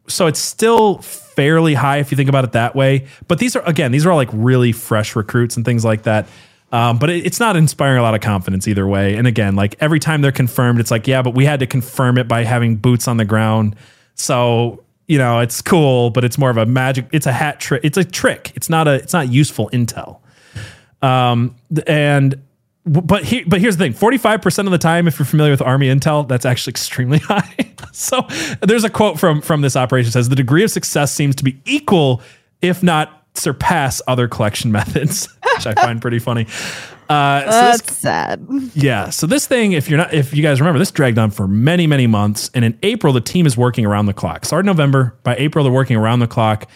So 0.08 0.26
it's 0.26 0.38
still 0.38 0.98
fairly 0.98 1.74
high 1.74 1.98
if 1.98 2.10
you 2.10 2.16
think 2.16 2.28
about 2.28 2.44
it 2.44 2.52
that 2.52 2.74
way. 2.74 3.06
But 3.28 3.38
these 3.38 3.54
are 3.54 3.62
again, 3.66 3.92
these 3.92 4.06
are 4.06 4.10
all 4.10 4.16
like 4.16 4.30
really 4.32 4.72
fresh 4.72 5.14
recruits 5.14 5.56
and 5.56 5.64
things 5.64 5.84
like 5.84 6.04
that. 6.04 6.26
Um, 6.72 6.98
but 6.98 7.10
it, 7.10 7.24
it's 7.24 7.38
not 7.38 7.56
inspiring 7.56 7.98
a 7.98 8.02
lot 8.02 8.14
of 8.14 8.20
confidence 8.20 8.66
either 8.66 8.86
way. 8.86 9.14
And 9.16 9.26
again, 9.26 9.54
like 9.54 9.76
every 9.80 10.00
time 10.00 10.20
they're 10.20 10.32
confirmed, 10.32 10.80
it's 10.80 10.90
like 10.90 11.06
yeah, 11.06 11.22
but 11.22 11.34
we 11.34 11.44
had 11.44 11.60
to 11.60 11.66
confirm 11.66 12.18
it 12.18 12.26
by 12.28 12.44
having 12.44 12.76
boots 12.76 13.06
on 13.06 13.16
the 13.16 13.24
ground. 13.24 13.76
So 14.14 14.82
you 15.06 15.18
know, 15.18 15.40
it's 15.40 15.62
cool, 15.62 16.10
but 16.10 16.24
it's 16.24 16.36
more 16.36 16.50
of 16.50 16.56
a 16.56 16.66
magic. 16.66 17.06
It's 17.12 17.26
a 17.26 17.32
hat 17.32 17.60
trick. 17.60 17.84
It's 17.84 17.96
a 17.96 18.04
trick. 18.04 18.52
It's 18.56 18.68
not 18.68 18.88
a. 18.88 18.94
It's 18.94 19.12
not 19.12 19.30
useful 19.30 19.70
intel. 19.72 20.18
Um, 21.02 21.54
and 21.86 22.42
but 22.84 23.24
here, 23.24 23.44
but 23.46 23.60
here's 23.60 23.76
the 23.76 23.84
thing: 23.84 23.92
forty-five 23.92 24.42
percent 24.42 24.66
of 24.66 24.72
the 24.72 24.78
time, 24.78 25.06
if 25.06 25.18
you're 25.18 25.26
familiar 25.26 25.52
with 25.52 25.62
Army 25.62 25.88
intel, 25.88 26.26
that's 26.26 26.44
actually 26.44 26.70
extremely 26.72 27.18
high. 27.18 27.74
so 27.92 28.26
there's 28.62 28.84
a 28.84 28.90
quote 28.90 29.18
from 29.18 29.40
from 29.40 29.60
this 29.60 29.76
operation 29.76 30.10
says 30.10 30.28
the 30.28 30.36
degree 30.36 30.64
of 30.64 30.70
success 30.70 31.12
seems 31.12 31.36
to 31.36 31.44
be 31.44 31.60
equal, 31.64 32.20
if 32.60 32.82
not 32.82 33.25
surpass, 33.38 34.00
other 34.06 34.28
collection 34.28 34.70
methods, 34.78 35.28
which 35.54 35.66
I 35.66 35.74
find 35.74 36.00
pretty 36.00 36.18
funny. 36.18 36.46
Uh, 37.08 37.40
so 37.40 37.46
this- 37.46 37.80
That's 37.82 37.98
sad. 37.98 38.46
yeah. 38.74 39.10
So 39.10 39.26
this 39.26 39.46
thing, 39.46 39.72
if 39.72 39.88
you're 39.88 39.98
not, 39.98 40.12
if 40.12 40.34
you 40.34 40.42
guys 40.42 40.60
remember, 40.60 40.78
this 40.78 40.90
dragged 40.90 41.18
on 41.18 41.30
for 41.30 41.46
many, 41.46 41.86
many 41.86 42.06
months. 42.06 42.50
And 42.54 42.64
in 42.64 42.78
April, 42.82 43.12
the 43.12 43.20
team 43.20 43.46
is 43.46 43.56
working 43.56 43.86
around 43.86 44.06
the 44.06 44.14
clock. 44.14 44.44
Started 44.44 44.66
November. 44.66 45.16
By 45.22 45.36
April, 45.36 45.62
they're 45.64 45.72
working 45.72 45.96
around 45.96 46.18
the 46.18 46.26
clock. 46.26 46.68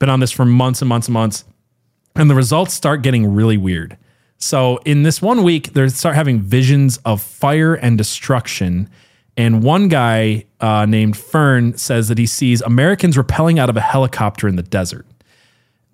Been 0.00 0.10
on 0.10 0.18
this 0.20 0.32
for 0.32 0.44
months 0.44 0.82
and 0.82 0.88
months 0.88 1.06
and 1.06 1.12
months. 1.14 1.44
And 2.16 2.28
the 2.28 2.34
results 2.34 2.74
start 2.74 3.02
getting 3.02 3.32
really 3.34 3.56
weird. 3.56 3.96
So 4.38 4.78
in 4.78 5.04
this 5.04 5.22
one 5.22 5.42
week, 5.44 5.72
they 5.72 5.88
start 5.88 6.16
having 6.16 6.40
visions 6.40 6.98
of 7.04 7.22
fire 7.22 7.74
and 7.74 7.96
destruction. 7.96 8.90
And 9.36 9.62
one 9.62 9.88
guy 9.88 10.44
uh, 10.60 10.86
named 10.86 11.16
Fern 11.16 11.76
says 11.76 12.08
that 12.08 12.18
he 12.18 12.26
sees 12.26 12.60
Americans 12.62 13.16
rappelling 13.16 13.58
out 13.58 13.70
of 13.70 13.76
a 13.76 13.80
helicopter 13.80 14.46
in 14.48 14.56
the 14.56 14.62
desert. 14.62 15.06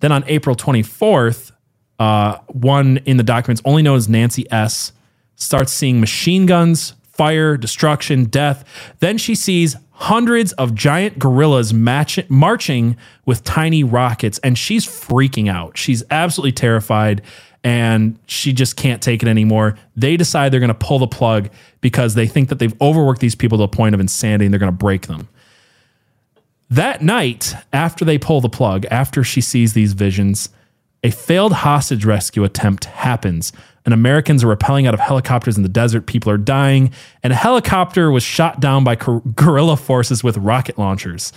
Then 0.00 0.12
on 0.12 0.24
April 0.26 0.56
24th, 0.56 1.52
uh, 1.98 2.38
one 2.48 2.98
in 3.04 3.18
the 3.18 3.22
documents 3.22 3.62
only 3.64 3.82
known 3.82 3.96
as 3.96 4.08
Nancy 4.08 4.50
S. 4.50 4.92
starts 5.36 5.72
seeing 5.72 6.00
machine 6.00 6.46
guns, 6.46 6.94
fire, 7.02 7.56
destruction, 7.56 8.24
death. 8.24 8.64
Then 9.00 9.18
she 9.18 9.34
sees 9.34 9.76
hundreds 9.92 10.52
of 10.54 10.74
giant 10.74 11.18
gorillas 11.18 11.74
match- 11.74 12.28
marching 12.30 12.96
with 13.26 13.44
tiny 13.44 13.84
rockets, 13.84 14.38
and 14.38 14.56
she's 14.56 14.86
freaking 14.86 15.50
out. 15.50 15.76
She's 15.76 16.02
absolutely 16.10 16.52
terrified, 16.52 17.20
and 17.62 18.18
she 18.26 18.54
just 18.54 18.76
can't 18.76 19.02
take 19.02 19.22
it 19.22 19.28
anymore. 19.28 19.76
They 19.94 20.16
decide 20.16 20.50
they're 20.52 20.60
going 20.60 20.68
to 20.68 20.74
pull 20.74 20.98
the 20.98 21.06
plug 21.06 21.50
because 21.82 22.14
they 22.14 22.26
think 22.26 22.48
that 22.48 22.58
they've 22.58 22.74
overworked 22.80 23.20
these 23.20 23.34
people 23.34 23.58
to 23.58 23.62
the 23.62 23.68
point 23.68 23.94
of 23.94 24.00
insanity 24.00 24.46
and 24.46 24.54
they're 24.54 24.58
going 24.58 24.72
to 24.72 24.76
break 24.78 25.06
them. 25.06 25.28
That 26.70 27.02
night, 27.02 27.54
after 27.72 28.04
they 28.04 28.16
pull 28.16 28.40
the 28.40 28.48
plug, 28.48 28.86
after 28.90 29.24
she 29.24 29.40
sees 29.40 29.72
these 29.72 29.92
visions, 29.92 30.50
a 31.02 31.10
failed 31.10 31.52
hostage 31.52 32.04
rescue 32.04 32.44
attempt 32.44 32.84
happens. 32.84 33.52
And 33.84 33.92
Americans 33.92 34.44
are 34.44 34.54
rappelling 34.54 34.86
out 34.86 34.94
of 34.94 35.00
helicopters 35.00 35.56
in 35.56 35.64
the 35.64 35.68
desert. 35.68 36.06
People 36.06 36.30
are 36.30 36.38
dying. 36.38 36.92
And 37.22 37.32
a 37.32 37.36
helicopter 37.36 38.10
was 38.10 38.22
shot 38.22 38.60
down 38.60 38.84
by 38.84 38.94
guerrilla 39.34 39.76
forces 39.76 40.22
with 40.22 40.36
rocket 40.36 40.78
launchers. 40.78 41.32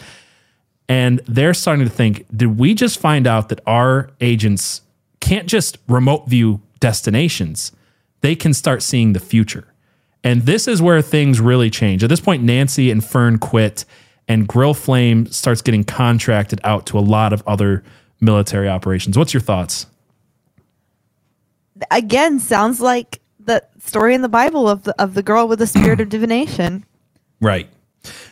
And 0.88 1.21
they're 1.27 1.53
starting 1.53 1.86
to 1.86 1.91
think 1.91 2.25
did 2.36 2.59
we 2.59 2.75
just 2.75 2.99
find 2.99 3.25
out 3.25 3.49
that 3.49 3.61
our 3.65 4.11
agents 4.21 4.81
can't 5.19 5.47
just 5.47 5.77
remote 5.88 6.27
view 6.27 6.61
destinations? 6.79 7.71
They 8.21 8.36
can 8.36 8.53
start 8.53 8.84
seeing 8.84 9.13
the 9.13 9.19
future. 9.19 9.65
And 10.23 10.43
this 10.43 10.67
is 10.67 10.81
where 10.81 11.01
things 11.01 11.41
really 11.41 11.69
change. 11.69 12.03
At 12.03 12.09
this 12.09 12.21
point, 12.21 12.43
Nancy 12.43 12.91
and 12.91 13.03
Fern 13.03 13.39
quit, 13.39 13.86
and 14.28 14.47
Grill 14.47 14.74
Flame 14.74 15.26
starts 15.28 15.61
getting 15.61 15.84
contracted 15.84 16.59
out 16.63 16.86
to 16.88 16.99
a 16.99 17.01
lot 17.01 17.34
of 17.34 17.43
other 17.47 17.84
military 18.21 18.69
operations. 18.69 19.17
What's 19.17 19.34
your 19.34 19.41
thoughts? 19.41 19.86
Again, 21.91 22.39
sounds 22.39 22.80
like 22.80 23.19
the 23.39 23.63
story 23.80 24.15
in 24.15 24.21
the 24.21 24.30
Bible 24.30 24.69
of 24.69 24.84
the 24.84 24.99
of 25.01 25.13
the 25.13 25.24
girl 25.24 25.47
with 25.47 25.59
the 25.59 25.67
spirit 25.67 25.99
of 26.01 26.09
divination. 26.09 26.86
Right. 27.41 27.67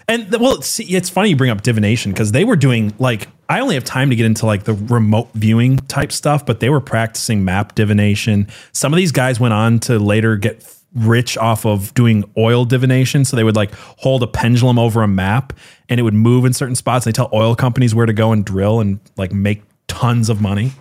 And 0.08 0.32
the, 0.32 0.40
well, 0.40 0.54
it's, 0.54 0.80
it's 0.80 1.10
funny 1.10 1.32
you 1.32 1.36
bring 1.36 1.50
up 1.50 1.64
divination 1.64 2.14
because 2.14 2.32
they 2.32 2.46
were 2.46 2.56
doing 2.56 2.94
like 2.98 3.28
I 3.50 3.60
only 3.60 3.76
have 3.76 3.84
time 3.84 4.10
to 4.10 4.16
get 4.16 4.26
into 4.26 4.46
like 4.46 4.64
the 4.64 4.74
remote 4.74 5.32
viewing 5.34 5.78
type 5.78 6.14
stuff, 6.14 6.46
but 6.46 6.62
they 6.62 6.70
were 6.70 6.80
practicing 6.80 7.44
map 7.44 7.76
divination. 7.76 8.48
Some 8.72 8.94
of 8.94 8.98
these 8.98 9.12
guys 9.12 9.38
went 9.38 9.54
on 9.54 9.80
to 9.82 10.00
later 10.00 10.38
get 10.38 10.64
rich 10.96 11.38
off 11.38 11.66
of 11.66 11.94
doing 11.94 12.24
oil 12.38 12.66
divination. 12.66 13.26
So 13.26 13.36
they 13.36 13.44
would 13.44 13.56
like 13.56 13.74
hold 13.74 14.24
a 14.24 14.28
pendulum 14.28 14.78
over 14.80 15.04
a 15.04 15.08
map 15.08 15.54
and 15.92 16.00
it 16.00 16.04
would 16.04 16.14
move 16.14 16.46
in 16.46 16.54
certain 16.54 16.76
spots. 16.76 17.04
They 17.04 17.12
tell 17.12 17.30
oil 17.34 17.54
companies 17.54 17.94
where 17.94 18.06
to 18.06 18.14
go 18.14 18.32
and 18.32 18.46
drill 18.46 18.80
and 18.80 19.00
like 19.18 19.34
make 19.34 19.62
tons 19.88 20.30
of 20.30 20.42
money. 20.42 20.72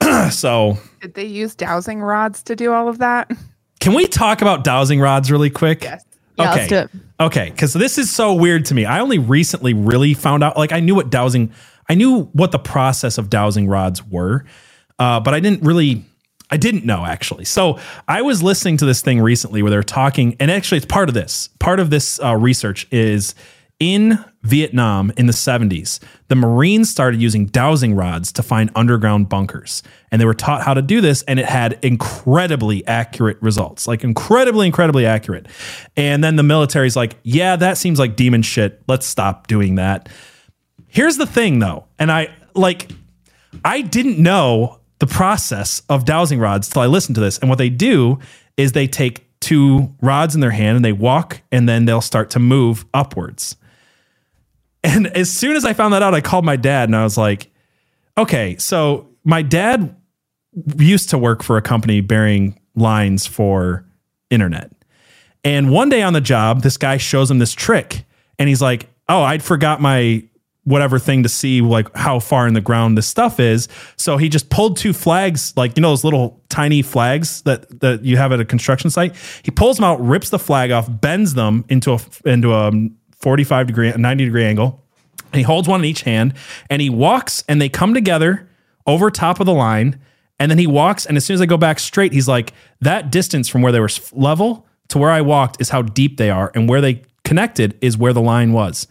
so 0.30 0.76
Did 1.00 1.14
they 1.14 1.24
use 1.24 1.54
dowsing 1.54 2.02
rods 2.02 2.42
to 2.42 2.56
do 2.56 2.72
all 2.72 2.88
of 2.88 2.98
that? 2.98 3.30
Can 3.78 3.94
we 3.94 4.08
talk 4.08 4.42
about 4.42 4.64
dowsing 4.64 4.98
rods 4.98 5.30
really 5.30 5.48
quick? 5.48 5.84
Yes. 5.84 6.04
Yeah, 6.36 6.50
okay. 6.50 6.56
let's 6.56 6.68
do 6.68 6.76
it. 6.76 6.90
Okay, 7.20 7.50
because 7.50 7.72
this 7.72 7.96
is 7.96 8.10
so 8.10 8.34
weird 8.34 8.64
to 8.66 8.74
me. 8.74 8.84
I 8.84 8.98
only 8.98 9.18
recently 9.18 9.72
really 9.72 10.14
found 10.14 10.42
out. 10.42 10.56
Like, 10.56 10.72
I 10.72 10.80
knew 10.80 10.96
what 10.96 11.08
dowsing, 11.08 11.52
I 11.88 11.94
knew 11.94 12.24
what 12.32 12.50
the 12.50 12.58
process 12.58 13.18
of 13.18 13.30
dowsing 13.30 13.68
rods 13.68 14.04
were, 14.04 14.44
uh, 14.98 15.20
but 15.20 15.32
I 15.34 15.38
didn't 15.38 15.62
really, 15.62 16.04
I 16.50 16.56
didn't 16.56 16.84
know 16.84 17.04
actually. 17.04 17.44
So 17.44 17.78
I 18.08 18.22
was 18.22 18.42
listening 18.42 18.78
to 18.78 18.84
this 18.84 19.00
thing 19.00 19.20
recently 19.20 19.62
where 19.62 19.70
they're 19.70 19.84
talking, 19.84 20.36
and 20.40 20.50
actually, 20.50 20.78
it's 20.78 20.86
part 20.86 21.08
of 21.08 21.14
this. 21.14 21.50
Part 21.60 21.78
of 21.78 21.90
this 21.90 22.18
uh, 22.20 22.34
research 22.34 22.88
is 22.90 23.36
in 23.80 24.24
Vietnam 24.42 25.12
in 25.16 25.26
the 25.26 25.32
70s, 25.32 26.00
the 26.28 26.34
Marines 26.34 26.90
started 26.90 27.20
using 27.20 27.46
dowsing 27.46 27.94
rods 27.94 28.30
to 28.32 28.42
find 28.42 28.70
underground 28.74 29.28
bunkers. 29.28 29.82
And 30.10 30.20
they 30.20 30.26
were 30.26 30.34
taught 30.34 30.62
how 30.62 30.74
to 30.74 30.82
do 30.82 31.00
this, 31.00 31.22
and 31.22 31.40
it 31.40 31.46
had 31.46 31.78
incredibly 31.82 32.86
accurate 32.86 33.40
results 33.40 33.88
like 33.88 34.04
incredibly, 34.04 34.66
incredibly 34.66 35.06
accurate. 35.06 35.46
And 35.96 36.22
then 36.22 36.36
the 36.36 36.42
military's 36.42 36.96
like, 36.96 37.16
yeah, 37.22 37.56
that 37.56 37.78
seems 37.78 37.98
like 37.98 38.16
demon 38.16 38.42
shit. 38.42 38.82
Let's 38.86 39.06
stop 39.06 39.46
doing 39.46 39.74
that. 39.76 40.08
Here's 40.86 41.16
the 41.16 41.26
thing 41.26 41.58
though, 41.58 41.86
and 41.98 42.12
I 42.12 42.28
like, 42.54 42.90
I 43.64 43.80
didn't 43.80 44.18
know 44.18 44.80
the 45.00 45.06
process 45.06 45.82
of 45.88 46.04
dowsing 46.04 46.38
rods 46.38 46.68
till 46.68 46.82
I 46.82 46.86
listened 46.86 47.16
to 47.16 47.20
this. 47.20 47.38
And 47.38 47.48
what 47.48 47.58
they 47.58 47.68
do 47.68 48.20
is 48.56 48.72
they 48.72 48.86
take 48.86 49.26
two 49.40 49.92
rods 50.00 50.34
in 50.34 50.40
their 50.40 50.50
hand 50.52 50.76
and 50.76 50.84
they 50.84 50.92
walk, 50.92 51.42
and 51.50 51.68
then 51.68 51.84
they'll 51.84 52.00
start 52.00 52.30
to 52.30 52.38
move 52.38 52.86
upwards. 52.94 53.56
And 54.84 55.06
as 55.08 55.32
soon 55.32 55.56
as 55.56 55.64
I 55.64 55.72
found 55.72 55.94
that 55.94 56.02
out, 56.02 56.14
I 56.14 56.20
called 56.20 56.44
my 56.44 56.56
dad 56.56 56.88
and 56.88 56.94
I 56.94 57.02
was 57.02 57.16
like, 57.16 57.50
okay, 58.18 58.56
so 58.58 59.08
my 59.24 59.40
dad 59.40 59.96
used 60.76 61.10
to 61.10 61.18
work 61.18 61.42
for 61.42 61.56
a 61.56 61.62
company 61.62 62.02
bearing 62.02 62.60
lines 62.76 63.26
for 63.26 63.86
internet. 64.30 64.70
And 65.42 65.70
one 65.70 65.88
day 65.88 66.02
on 66.02 66.12
the 66.12 66.20
job, 66.20 66.62
this 66.62 66.76
guy 66.76 66.98
shows 66.98 67.30
him 67.30 67.38
this 67.38 67.52
trick 67.52 68.04
and 68.38 68.48
he's 68.48 68.62
like, 68.62 68.88
oh, 69.08 69.22
I'd 69.22 69.42
forgot 69.42 69.80
my 69.80 70.22
whatever 70.64 70.98
thing 70.98 71.22
to 71.22 71.28
see 71.28 71.60
like 71.60 71.94
how 71.94 72.18
far 72.18 72.48
in 72.48 72.54
the 72.54 72.60
ground 72.60 72.96
this 72.96 73.06
stuff 73.06 73.38
is. 73.38 73.68
So 73.96 74.16
he 74.16 74.28
just 74.28 74.50
pulled 74.50 74.76
two 74.76 74.92
flags, 74.92 75.52
like 75.56 75.76
you 75.76 75.82
know 75.82 75.90
those 75.90 76.04
little 76.04 76.42
tiny 76.48 76.82
flags 76.82 77.42
that 77.42 77.80
that 77.80 78.02
you 78.02 78.16
have 78.16 78.32
at 78.32 78.40
a 78.40 78.44
construction 78.44 78.90
site. 78.90 79.14
He 79.42 79.50
pulls 79.50 79.76
them 79.76 79.84
out, 79.84 80.00
rips 80.00 80.30
the 80.30 80.38
flag 80.38 80.70
off, 80.70 80.88
bends 80.88 81.34
them 81.34 81.64
into 81.68 81.92
a 81.92 82.00
into 82.24 82.52
a 82.52 82.72
45 83.24 83.66
degree 83.66 83.90
90 83.90 84.24
degree 84.26 84.44
angle. 84.44 84.84
And 85.32 85.38
he 85.38 85.42
holds 85.42 85.66
one 85.66 85.80
in 85.80 85.86
each 85.86 86.02
hand 86.02 86.34
and 86.68 86.82
he 86.82 86.90
walks 86.90 87.42
and 87.48 87.60
they 87.60 87.70
come 87.70 87.94
together 87.94 88.48
over 88.86 89.10
top 89.10 89.40
of 89.40 89.46
the 89.46 89.54
line. 89.54 89.98
And 90.38 90.50
then 90.50 90.58
he 90.58 90.66
walks, 90.66 91.06
and 91.06 91.16
as 91.16 91.24
soon 91.24 91.34
as 91.34 91.40
I 91.40 91.46
go 91.46 91.56
back 91.56 91.78
straight, 91.78 92.12
he's 92.12 92.26
like, 92.26 92.52
that 92.80 93.12
distance 93.12 93.48
from 93.48 93.62
where 93.62 93.70
they 93.70 93.78
were 93.78 93.88
level 94.12 94.66
to 94.88 94.98
where 94.98 95.10
I 95.10 95.20
walked 95.20 95.60
is 95.60 95.68
how 95.68 95.82
deep 95.82 96.16
they 96.16 96.28
are, 96.28 96.50
and 96.56 96.68
where 96.68 96.80
they 96.80 97.02
connected 97.22 97.78
is 97.80 97.96
where 97.96 98.12
the 98.12 98.20
line 98.20 98.52
was. 98.52 98.88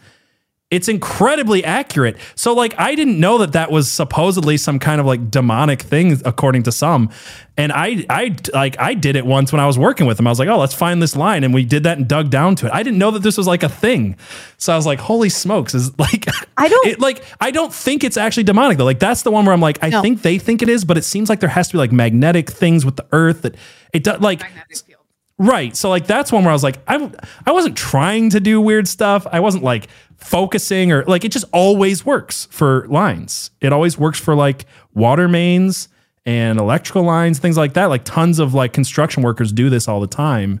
It's 0.74 0.88
incredibly 0.88 1.64
accurate. 1.64 2.16
So, 2.34 2.52
like, 2.54 2.74
I 2.78 2.94
didn't 2.94 3.20
know 3.20 3.38
that 3.38 3.52
that 3.52 3.70
was 3.70 3.90
supposedly 3.90 4.56
some 4.56 4.78
kind 4.78 5.00
of 5.00 5.06
like 5.06 5.30
demonic 5.30 5.82
thing, 5.82 6.20
according 6.24 6.64
to 6.64 6.72
some. 6.72 7.10
And 7.56 7.70
I, 7.70 8.04
I, 8.10 8.34
like, 8.52 8.78
I 8.80 8.94
did 8.94 9.14
it 9.14 9.24
once 9.24 9.52
when 9.52 9.60
I 9.60 9.66
was 9.66 9.78
working 9.78 10.06
with 10.06 10.18
him. 10.18 10.26
I 10.26 10.30
was 10.30 10.40
like, 10.40 10.48
oh, 10.48 10.58
let's 10.58 10.74
find 10.74 11.00
this 11.00 11.14
line, 11.14 11.44
and 11.44 11.54
we 11.54 11.64
did 11.64 11.84
that 11.84 11.98
and 11.98 12.08
dug 12.08 12.28
down 12.28 12.56
to 12.56 12.66
it. 12.66 12.72
I 12.74 12.82
didn't 12.82 12.98
know 12.98 13.12
that 13.12 13.22
this 13.22 13.38
was 13.38 13.46
like 13.46 13.62
a 13.62 13.68
thing. 13.68 14.16
So 14.58 14.72
I 14.72 14.76
was 14.76 14.86
like, 14.86 14.98
holy 14.98 15.28
smokes! 15.28 15.74
Is 15.74 15.96
like, 15.98 16.26
I 16.56 16.68
don't- 16.68 16.86
it, 16.88 17.00
like, 17.00 17.24
I 17.40 17.52
don't 17.52 17.72
think 17.72 18.02
it's 18.02 18.16
actually 18.16 18.42
demonic 18.44 18.76
though. 18.78 18.84
Like, 18.84 18.98
that's 18.98 19.22
the 19.22 19.30
one 19.30 19.44
where 19.44 19.54
I'm 19.54 19.60
like, 19.60 19.78
I 19.82 19.88
No. 19.90 20.02
think 20.02 20.22
they 20.22 20.38
think 20.38 20.62
it 20.62 20.68
is, 20.68 20.84
but 20.84 20.98
it 20.98 21.04
seems 21.04 21.28
like 21.28 21.38
there 21.40 21.48
has 21.48 21.68
to 21.68 21.74
be 21.74 21.78
like 21.78 21.92
magnetic 21.92 22.50
things 22.50 22.84
with 22.84 22.96
the 22.96 23.06
earth 23.12 23.42
that 23.42 23.54
it 23.92 24.02
does. 24.02 24.20
Like, 24.20 24.40
Magnetic 24.40 24.76
field. 24.78 25.00
Right. 25.36 25.74
So 25.74 25.90
like 25.90 26.06
that's 26.06 26.30
one 26.30 26.44
where 26.44 26.50
I 26.50 26.54
was 26.54 26.62
like, 26.62 26.78
I 26.86 27.10
I 27.44 27.50
wasn't 27.50 27.76
trying 27.76 28.30
to 28.30 28.40
do 28.40 28.60
weird 28.60 28.86
stuff. 28.86 29.26
I 29.30 29.40
wasn't 29.40 29.64
like 29.64 29.88
focusing 30.24 30.90
or 30.90 31.04
like 31.04 31.24
it 31.24 31.30
just 31.30 31.44
always 31.52 32.04
works 32.04 32.48
for 32.50 32.86
lines. 32.88 33.50
It 33.60 33.72
always 33.72 33.98
works 33.98 34.18
for 34.18 34.34
like 34.34 34.64
water 34.94 35.28
mains 35.28 35.88
and 36.24 36.58
electrical 36.58 37.02
lines, 37.02 37.38
things 37.38 37.58
like 37.58 37.74
that. 37.74 37.86
Like 37.86 38.04
tons 38.04 38.38
of 38.38 38.54
like 38.54 38.72
construction 38.72 39.22
workers 39.22 39.52
do 39.52 39.68
this 39.68 39.86
all 39.86 40.00
the 40.00 40.06
time. 40.06 40.60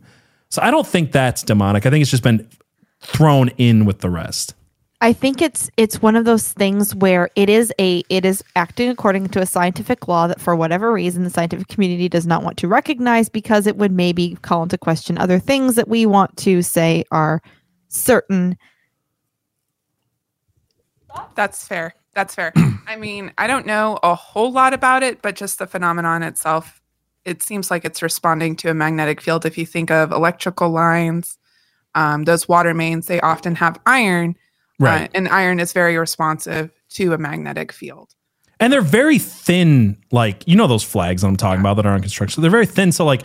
So 0.50 0.60
I 0.62 0.70
don't 0.70 0.86
think 0.86 1.12
that's 1.12 1.42
demonic. 1.42 1.86
I 1.86 1.90
think 1.90 2.02
it's 2.02 2.10
just 2.10 2.22
been 2.22 2.46
thrown 3.00 3.48
in 3.56 3.86
with 3.86 4.00
the 4.00 4.10
rest. 4.10 4.54
I 5.00 5.12
think 5.12 5.42
it's 5.42 5.70
it's 5.76 6.00
one 6.00 6.16
of 6.16 6.24
those 6.24 6.52
things 6.52 6.94
where 6.94 7.28
it 7.34 7.48
is 7.48 7.72
a 7.80 8.04
it 8.08 8.24
is 8.24 8.44
acting 8.56 8.90
according 8.90 9.28
to 9.28 9.40
a 9.40 9.46
scientific 9.46 10.08
law 10.08 10.26
that 10.26 10.40
for 10.40 10.54
whatever 10.54 10.92
reason 10.92 11.24
the 11.24 11.30
scientific 11.30 11.68
community 11.68 12.08
does 12.08 12.26
not 12.26 12.42
want 12.42 12.58
to 12.58 12.68
recognize 12.68 13.28
because 13.28 13.66
it 13.66 13.76
would 13.76 13.92
maybe 13.92 14.36
call 14.42 14.62
into 14.62 14.78
question 14.78 15.18
other 15.18 15.38
things 15.38 15.74
that 15.74 15.88
we 15.88 16.06
want 16.06 16.36
to 16.38 16.62
say 16.62 17.04
are 17.10 17.42
certain. 17.88 18.56
That's 21.34 21.66
fair. 21.66 21.94
That's 22.14 22.34
fair. 22.34 22.52
I 22.86 22.96
mean, 22.96 23.32
I 23.38 23.46
don't 23.46 23.66
know 23.66 23.98
a 24.02 24.14
whole 24.14 24.52
lot 24.52 24.72
about 24.74 25.02
it, 25.02 25.22
but 25.22 25.36
just 25.36 25.58
the 25.58 25.66
phenomenon 25.66 26.22
itself, 26.22 26.80
it 27.24 27.42
seems 27.42 27.70
like 27.70 27.84
it's 27.84 28.02
responding 28.02 28.56
to 28.56 28.70
a 28.70 28.74
magnetic 28.74 29.20
field. 29.20 29.44
If 29.46 29.58
you 29.58 29.66
think 29.66 29.90
of 29.90 30.12
electrical 30.12 30.68
lines, 30.70 31.38
um, 31.94 32.24
those 32.24 32.48
water 32.48 32.74
mains, 32.74 33.06
they 33.06 33.20
often 33.20 33.54
have 33.56 33.78
iron, 33.86 34.36
Right. 34.78 35.08
uh, 35.08 35.12
and 35.14 35.28
iron 35.28 35.60
is 35.60 35.72
very 35.72 35.96
responsive 35.96 36.70
to 36.90 37.12
a 37.12 37.18
magnetic 37.18 37.72
field. 37.72 38.10
And 38.60 38.72
they're 38.72 38.82
very 38.82 39.18
thin, 39.18 39.96
like 40.12 40.46
you 40.46 40.56
know 40.56 40.66
those 40.66 40.82
flags 40.84 41.22
that 41.22 41.28
I'm 41.28 41.36
talking 41.36 41.60
about 41.60 41.74
that 41.74 41.86
are 41.86 41.92
on 41.92 42.00
construction. 42.00 42.40
They're 42.42 42.50
very 42.50 42.66
thin, 42.66 42.92
so 42.92 43.04
like 43.04 43.22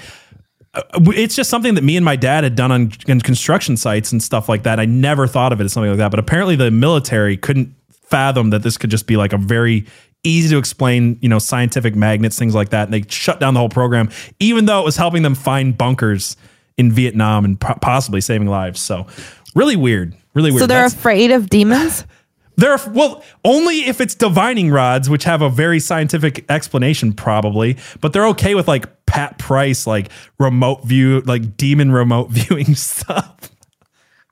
uh, 0.73 0.81
it's 1.07 1.35
just 1.35 1.49
something 1.49 1.75
that 1.75 1.83
me 1.83 1.95
and 1.95 2.05
my 2.05 2.15
dad 2.15 2.43
had 2.43 2.55
done 2.55 2.71
on, 2.71 2.91
on 3.07 3.21
construction 3.21 3.77
sites 3.77 4.11
and 4.11 4.21
stuff 4.21 4.47
like 4.49 4.63
that. 4.63 4.79
I 4.79 4.85
never 4.85 5.27
thought 5.27 5.51
of 5.53 5.59
it 5.61 5.65
as 5.65 5.73
something 5.73 5.89
like 5.89 5.97
that, 5.97 6.09
but 6.11 6.19
apparently 6.19 6.55
the 6.55 6.71
military 6.71 7.37
couldn't 7.37 7.73
fathom 8.09 8.49
that 8.51 8.63
this 8.63 8.77
could 8.77 8.89
just 8.89 9.07
be 9.07 9.17
like 9.17 9.33
a 9.33 9.37
very 9.37 9.85
easy 10.23 10.49
to 10.49 10.57
explain, 10.57 11.17
you 11.21 11.29
know, 11.29 11.39
scientific 11.39 11.95
magnets, 11.95 12.37
things 12.37 12.53
like 12.55 12.69
that. 12.69 12.85
And 12.85 12.93
they 12.93 13.03
shut 13.09 13.39
down 13.39 13.53
the 13.53 13.59
whole 13.59 13.69
program, 13.69 14.09
even 14.39 14.65
though 14.65 14.81
it 14.81 14.85
was 14.85 14.97
helping 14.97 15.23
them 15.23 15.35
find 15.35 15.77
bunkers 15.77 16.35
in 16.77 16.91
Vietnam 16.91 17.45
and 17.45 17.59
po- 17.59 17.77
possibly 17.81 18.21
saving 18.21 18.47
lives. 18.47 18.79
So 18.79 19.07
really 19.55 19.75
weird, 19.75 20.15
really 20.33 20.51
weird. 20.51 20.61
So 20.61 20.67
they're 20.67 20.77
That's- 20.77 20.93
afraid 20.93 21.31
of 21.31 21.49
demons? 21.49 22.05
They're 22.59 22.77
well, 22.89 23.23
only 23.45 23.85
if 23.87 24.01
it's 24.01 24.15
divining 24.15 24.69
rods, 24.69 25.09
which 25.09 25.23
have 25.23 25.41
a 25.41 25.49
very 25.49 25.79
scientific 25.79 26.43
explanation, 26.51 27.13
probably. 27.13 27.77
But 28.01 28.11
they're 28.11 28.27
okay 28.27 28.53
with 28.53 28.67
like 28.67 29.05
Pat 29.05 29.37
Price, 29.37 29.87
like 29.87 30.09
remote 30.39 30.83
view, 30.83 31.21
like 31.21 31.55
demon 31.55 31.93
remote 31.93 32.29
viewing 32.31 32.75
stuff. 32.75 33.49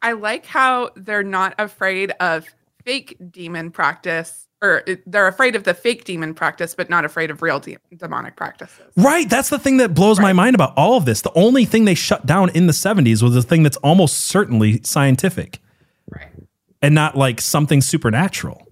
I 0.02 0.12
like 0.12 0.46
how 0.46 0.90
they're 0.98 1.24
not 1.24 1.56
afraid 1.58 2.12
of 2.20 2.46
fake 2.88 3.18
demon 3.32 3.70
practice, 3.70 4.48
or 4.62 4.82
they're 5.06 5.28
afraid 5.28 5.58
of 5.58 5.66
the 5.66 5.74
fake 5.74 6.06
demon 6.06 6.34
practice, 6.34 6.74
but 6.74 6.90
not 6.90 7.04
afraid 7.04 7.30
of 7.30 7.42
real 7.42 7.60
de- 7.60 7.78
demonic 7.98 8.38
practices. 8.38 8.94
Right. 8.96 9.30
That's 9.30 9.50
the 9.50 9.60
thing 9.60 9.76
that 9.78 9.94
blows 9.94 10.22
my 10.22 10.32
mind 10.32 10.56
about 10.56 10.74
all 10.78 10.96
of 10.96 11.04
this. 11.04 11.22
The 11.22 11.34
only 11.34 11.66
thing 11.66 11.84
they 11.84 11.96
shut 11.96 12.26
down 12.26 12.50
in 12.52 12.66
the 12.66 12.72
70s 12.72 13.22
was 13.22 13.36
a 13.36 13.42
thing 13.42 13.64
that's 13.64 13.76
almost 13.78 14.20
certainly 14.20 14.80
scientific. 14.84 15.60
Right. 16.10 16.32
And 16.82 16.96
not 16.96 17.18
like 17.18 17.42
something 17.42 17.82
supernatural. 17.82 18.66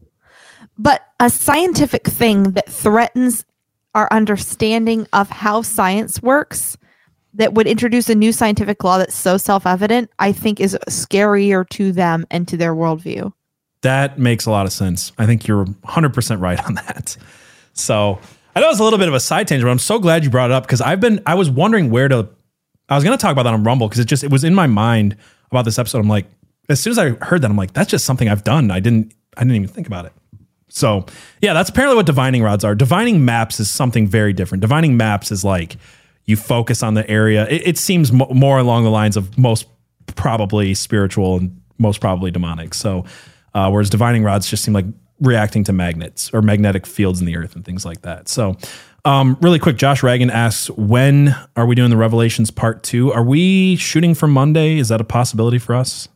But 0.78 1.01
a 1.20 1.30
scientific 1.30 2.07
thing 2.07 2.51
that 2.51 2.70
threatens 2.70 3.43
our 3.95 4.07
understanding 4.11 5.07
of 5.11 5.30
how 5.30 5.61
science 5.61 6.22
works 6.22 6.78
that 7.34 7.53
would 7.53 7.68
introduce 7.68 8.07
a 8.07 8.16
new 8.16 8.32
scientific 8.32 8.82
law 8.82 8.97
that's 8.97 9.13
so 9.13 9.36
self 9.36 9.68
evident, 9.68 10.09
I 10.20 10.32
think 10.32 10.61
is 10.61 10.78
scarier 10.88 11.68
to 11.72 11.91
them 11.91 12.26
and 12.32 12.47
to 12.47 12.55
their 12.55 12.74
worldview. 12.74 13.34
That 13.86 14.17
makes 14.17 14.47
a 14.47 14.51
lot 14.51 14.65
of 14.65 14.73
sense. 14.73 15.11
I 15.19 15.27
think 15.27 15.47
you're 15.47 15.65
100% 15.65 16.41
right 16.41 16.63
on 16.65 16.73
that. 16.73 17.15
So 17.73 18.19
I 18.55 18.59
know 18.59 18.69
it's 18.71 18.79
a 18.79 18.83
little 18.83 18.97
bit 18.97 19.07
of 19.07 19.13
a 19.13 19.19
side 19.19 19.47
tangent, 19.47 19.67
but 19.67 19.71
I'm 19.71 19.77
so 19.77 19.99
glad 19.99 20.23
you 20.23 20.31
brought 20.31 20.49
it 20.49 20.53
up 20.53 20.63
because 20.63 20.81
I've 20.81 20.99
been, 20.99 21.21
I 21.27 21.36
was 21.36 21.51
wondering 21.51 21.91
where 21.91 22.07
to, 22.07 22.27
I 22.89 22.95
was 22.95 23.03
going 23.03 23.15
to 23.15 23.21
talk 23.21 23.31
about 23.31 23.43
that 23.43 23.53
on 23.53 23.63
Rumble 23.63 23.88
because 23.88 23.99
it 23.99 24.05
just, 24.05 24.23
it 24.23 24.31
was 24.31 24.43
in 24.43 24.55
my 24.55 24.65
mind 24.65 25.15
about 25.51 25.65
this 25.65 25.77
episode. 25.77 25.99
I'm 25.99 26.07
like, 26.07 26.25
as 26.67 26.79
soon 26.79 26.91
as 26.91 26.97
I 26.97 27.09
heard 27.23 27.43
that, 27.43 27.51
I'm 27.51 27.57
like, 27.57 27.73
that's 27.73 27.91
just 27.91 28.05
something 28.05 28.27
I've 28.27 28.43
done. 28.43 28.71
I 28.71 28.79
didn't, 28.79 29.13
I 29.38 29.41
didn't 29.41 29.55
even 29.55 29.67
think 29.67 29.86
about 29.86 30.05
it. 30.05 30.13
So 30.67 31.05
yeah, 31.41 31.53
that's 31.53 31.69
apparently 31.69 31.95
what 31.95 32.07
divining 32.07 32.41
rods 32.41 32.63
are. 32.63 32.73
Divining 32.73 33.23
maps 33.23 33.59
is 33.59 33.69
something 33.69 34.07
very 34.07 34.33
different. 34.33 34.61
Divining 34.61 34.97
maps 34.97 35.31
is 35.31 35.43
like 35.43 35.77
you 36.25 36.38
focus 36.38 36.81
on 36.81 36.95
the 36.95 37.07
area. 37.07 37.47
It, 37.49 37.67
it 37.67 37.77
seems 37.77 38.11
mo- 38.11 38.31
more 38.33 38.57
along 38.57 38.83
the 38.83 38.89
lines 38.89 39.15
of 39.15 39.38
most 39.38 39.67
probably 40.15 40.73
spiritual 40.73 41.38
and 41.38 41.61
most 41.77 42.01
probably 42.01 42.31
demonic. 42.31 42.73
So 42.73 43.05
uh, 43.56 43.70
whereas 43.72 43.89
divining 43.89 44.24
rods 44.24 44.47
just 44.47 44.64
seem 44.64 44.74
like 44.74 44.86
reacting 45.22 45.64
to 45.64 45.74
magnets 45.74 46.32
or 46.34 46.41
magnetic 46.41 46.86
fields 46.86 47.22
in 47.22 47.26
the 47.26 47.36
earth 47.38 47.56
and 47.56 47.66
things 47.66 47.86
like 47.86 48.01
that. 48.01 48.28
So 48.28 48.58
um, 49.06 49.38
really 49.41 49.60
quick, 49.60 49.78
Josh 49.78 50.03
Reagan 50.03 50.30
asks, 50.30 50.70
when 50.72 51.36
are 51.56 51.66
we 51.66 51.74
doing 51.74 51.89
the 51.89 51.97
Revelations 51.97 52.51
part 52.51 52.84
two? 52.84 53.14
Are 53.14 53.24
we 53.24 53.78
shooting 53.78 54.14
for 54.14 54.28
Monday? 54.28 54.78
Is 54.78 54.89
that 54.89 54.99
a 54.99 55.06
possibility 55.06 55.58
for 55.58 55.74
us? 55.74 56.10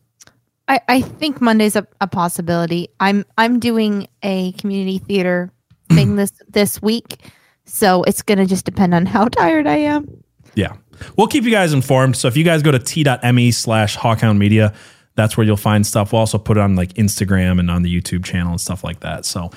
I, 0.67 0.81
I 0.87 1.01
think 1.01 1.41
Monday's 1.41 1.75
a, 1.75 1.87
a 2.01 2.07
possibility. 2.07 2.89
I'm 2.99 3.25
I'm 3.37 3.59
doing 3.59 4.07
a 4.21 4.51
community 4.53 4.99
theater 4.99 5.51
thing 5.89 6.15
this 6.15 6.31
this 6.47 6.79
week, 6.79 7.31
so 7.65 8.03
it's 8.03 8.21
gonna 8.21 8.45
just 8.45 8.65
depend 8.65 8.93
on 8.93 9.07
how 9.07 9.25
tired 9.29 9.65
I 9.65 9.77
am. 9.77 10.23
Yeah. 10.53 10.73
We'll 11.17 11.27
keep 11.27 11.45
you 11.45 11.51
guys 11.51 11.73
informed. 11.73 12.17
So 12.17 12.27
if 12.27 12.35
you 12.35 12.43
guys 12.43 12.61
go 12.61 12.71
to 12.71 12.79
t.me 12.79 13.51
slash 13.51 13.97
Hawkhound 13.97 14.37
Media, 14.37 14.73
that's 15.19 15.35
where 15.35 15.45
you'll 15.45 15.57
find 15.57 15.85
stuff. 15.85 16.13
We'll 16.13 16.21
also 16.21 16.37
put 16.37 16.57
it 16.57 16.61
on 16.61 16.75
like 16.75 16.93
Instagram 16.93 17.59
and 17.59 17.69
on 17.69 17.81
the 17.81 17.93
YouTube 17.93 18.23
channel 18.23 18.51
and 18.51 18.61
stuff 18.61 18.83
like 18.83 19.01
that. 19.01 19.25
So 19.25 19.51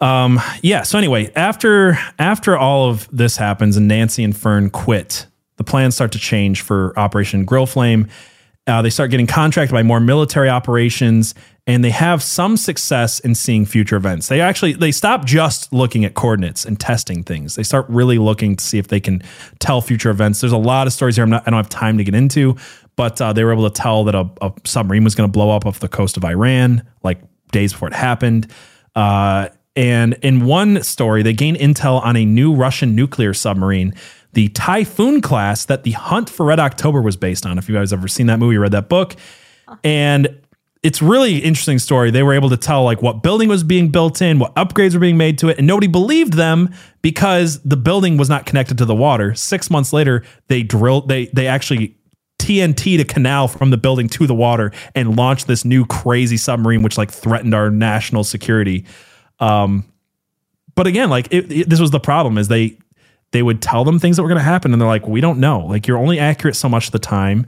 um 0.00 0.40
yeah, 0.62 0.82
so 0.82 0.98
anyway, 0.98 1.32
after 1.36 1.98
after 2.18 2.56
all 2.56 2.90
of 2.90 3.08
this 3.12 3.36
happens 3.36 3.76
and 3.76 3.86
Nancy 3.86 4.24
and 4.24 4.36
Fern 4.36 4.70
quit, 4.70 5.26
the 5.56 5.64
plans 5.64 5.94
start 5.94 6.12
to 6.12 6.18
change 6.18 6.62
for 6.62 6.98
Operation 6.98 7.44
Grill 7.44 7.66
Flame. 7.66 8.08
Uh, 8.66 8.82
they 8.82 8.90
start 8.90 9.10
getting 9.10 9.26
contracted 9.26 9.72
by 9.72 9.82
more 9.82 10.00
military 10.00 10.48
operations 10.48 11.34
and 11.66 11.84
they 11.84 11.90
have 11.90 12.22
some 12.22 12.56
success 12.56 13.20
in 13.20 13.34
seeing 13.34 13.64
future 13.64 13.96
events. 13.96 14.28
They 14.28 14.40
actually 14.40 14.72
they 14.72 14.90
stop 14.90 15.24
just 15.24 15.72
looking 15.72 16.04
at 16.04 16.14
coordinates 16.14 16.64
and 16.64 16.78
testing 16.80 17.22
things. 17.22 17.54
They 17.54 17.62
start 17.62 17.86
really 17.88 18.18
looking 18.18 18.56
to 18.56 18.64
see 18.64 18.78
if 18.78 18.88
they 18.88 19.00
can 19.00 19.22
tell 19.60 19.80
future 19.80 20.10
events. 20.10 20.40
There's 20.40 20.52
a 20.52 20.58
lot 20.58 20.86
of 20.86 20.92
stories 20.92 21.16
here. 21.16 21.24
I'm 21.24 21.30
not, 21.30 21.42
I 21.46 21.50
don't 21.50 21.58
have 21.58 21.68
time 21.68 21.98
to 21.98 22.04
get 22.04 22.14
into, 22.14 22.56
but 23.00 23.18
uh, 23.18 23.32
they 23.32 23.42
were 23.42 23.50
able 23.50 23.66
to 23.66 23.72
tell 23.82 24.04
that 24.04 24.14
a, 24.14 24.28
a 24.42 24.52
submarine 24.64 25.04
was 25.04 25.14
going 25.14 25.26
to 25.26 25.32
blow 25.32 25.50
up 25.50 25.64
off 25.64 25.80
the 25.80 25.88
coast 25.88 26.18
of 26.18 26.24
Iran 26.26 26.86
like 27.02 27.18
days 27.50 27.72
before 27.72 27.88
it 27.88 27.94
happened. 27.94 28.52
Uh, 28.94 29.48
and 29.74 30.18
in 30.20 30.44
one 30.44 30.82
story, 30.82 31.22
they 31.22 31.32
gain 31.32 31.56
intel 31.56 32.04
on 32.04 32.14
a 32.14 32.26
new 32.26 32.54
Russian 32.54 32.94
nuclear 32.94 33.32
submarine, 33.32 33.94
the 34.34 34.48
Typhoon 34.48 35.22
class 35.22 35.64
that 35.64 35.82
the 35.82 35.92
Hunt 35.92 36.28
for 36.28 36.44
Red 36.44 36.60
October 36.60 37.00
was 37.00 37.16
based 37.16 37.46
on. 37.46 37.56
If 37.56 37.70
you 37.70 37.74
guys 37.74 37.90
ever 37.90 38.06
seen 38.06 38.26
that 38.26 38.38
movie, 38.38 38.58
read 38.58 38.72
that 38.72 38.90
book, 38.90 39.16
and 39.82 40.38
it's 40.82 41.00
really 41.00 41.38
interesting 41.38 41.78
story. 41.78 42.10
They 42.10 42.22
were 42.22 42.34
able 42.34 42.50
to 42.50 42.58
tell 42.58 42.84
like 42.84 43.00
what 43.00 43.22
building 43.22 43.48
was 43.48 43.64
being 43.64 43.88
built 43.88 44.20
in, 44.20 44.38
what 44.38 44.54
upgrades 44.56 44.92
were 44.92 45.00
being 45.00 45.16
made 45.16 45.38
to 45.38 45.48
it, 45.48 45.56
and 45.56 45.66
nobody 45.66 45.86
believed 45.86 46.34
them 46.34 46.68
because 47.00 47.62
the 47.62 47.78
building 47.78 48.18
was 48.18 48.28
not 48.28 48.44
connected 48.44 48.76
to 48.76 48.84
the 48.84 48.94
water. 48.94 49.34
Six 49.34 49.70
months 49.70 49.94
later, 49.94 50.22
they 50.48 50.62
drilled. 50.62 51.08
They 51.08 51.26
they 51.32 51.46
actually 51.46 51.96
TNT'd 52.40 53.00
a 53.00 53.04
canal 53.04 53.46
from 53.48 53.70
the 53.70 53.76
building 53.76 54.08
to 54.08 54.26
the 54.26 54.34
water 54.34 54.72
and 54.94 55.16
launch 55.16 55.44
this 55.44 55.64
new 55.64 55.84
crazy 55.86 56.36
submarine, 56.36 56.82
which 56.82 56.98
like 56.98 57.10
threatened 57.10 57.54
our 57.54 57.70
national 57.70 58.24
security. 58.24 58.84
Um, 59.38 59.84
but 60.74 60.86
again, 60.86 61.10
like 61.10 61.28
it, 61.32 61.50
it- 61.52 61.68
this 61.70 61.80
was 61.80 61.90
the 61.90 62.00
problem 62.00 62.38
is 62.38 62.48
they 62.48 62.76
they 63.32 63.42
would 63.44 63.62
tell 63.62 63.84
them 63.84 64.00
things 64.00 64.16
that 64.16 64.22
were 64.24 64.28
going 64.28 64.38
to 64.40 64.44
happen, 64.44 64.72
and 64.72 64.80
they're 64.82 64.88
like, 64.88 65.06
we 65.06 65.20
don't 65.20 65.38
know. 65.38 65.60
Like 65.66 65.86
you're 65.86 65.98
only 65.98 66.18
accurate 66.18 66.56
so 66.56 66.68
much 66.68 66.86
of 66.86 66.92
the 66.92 66.98
time. 66.98 67.46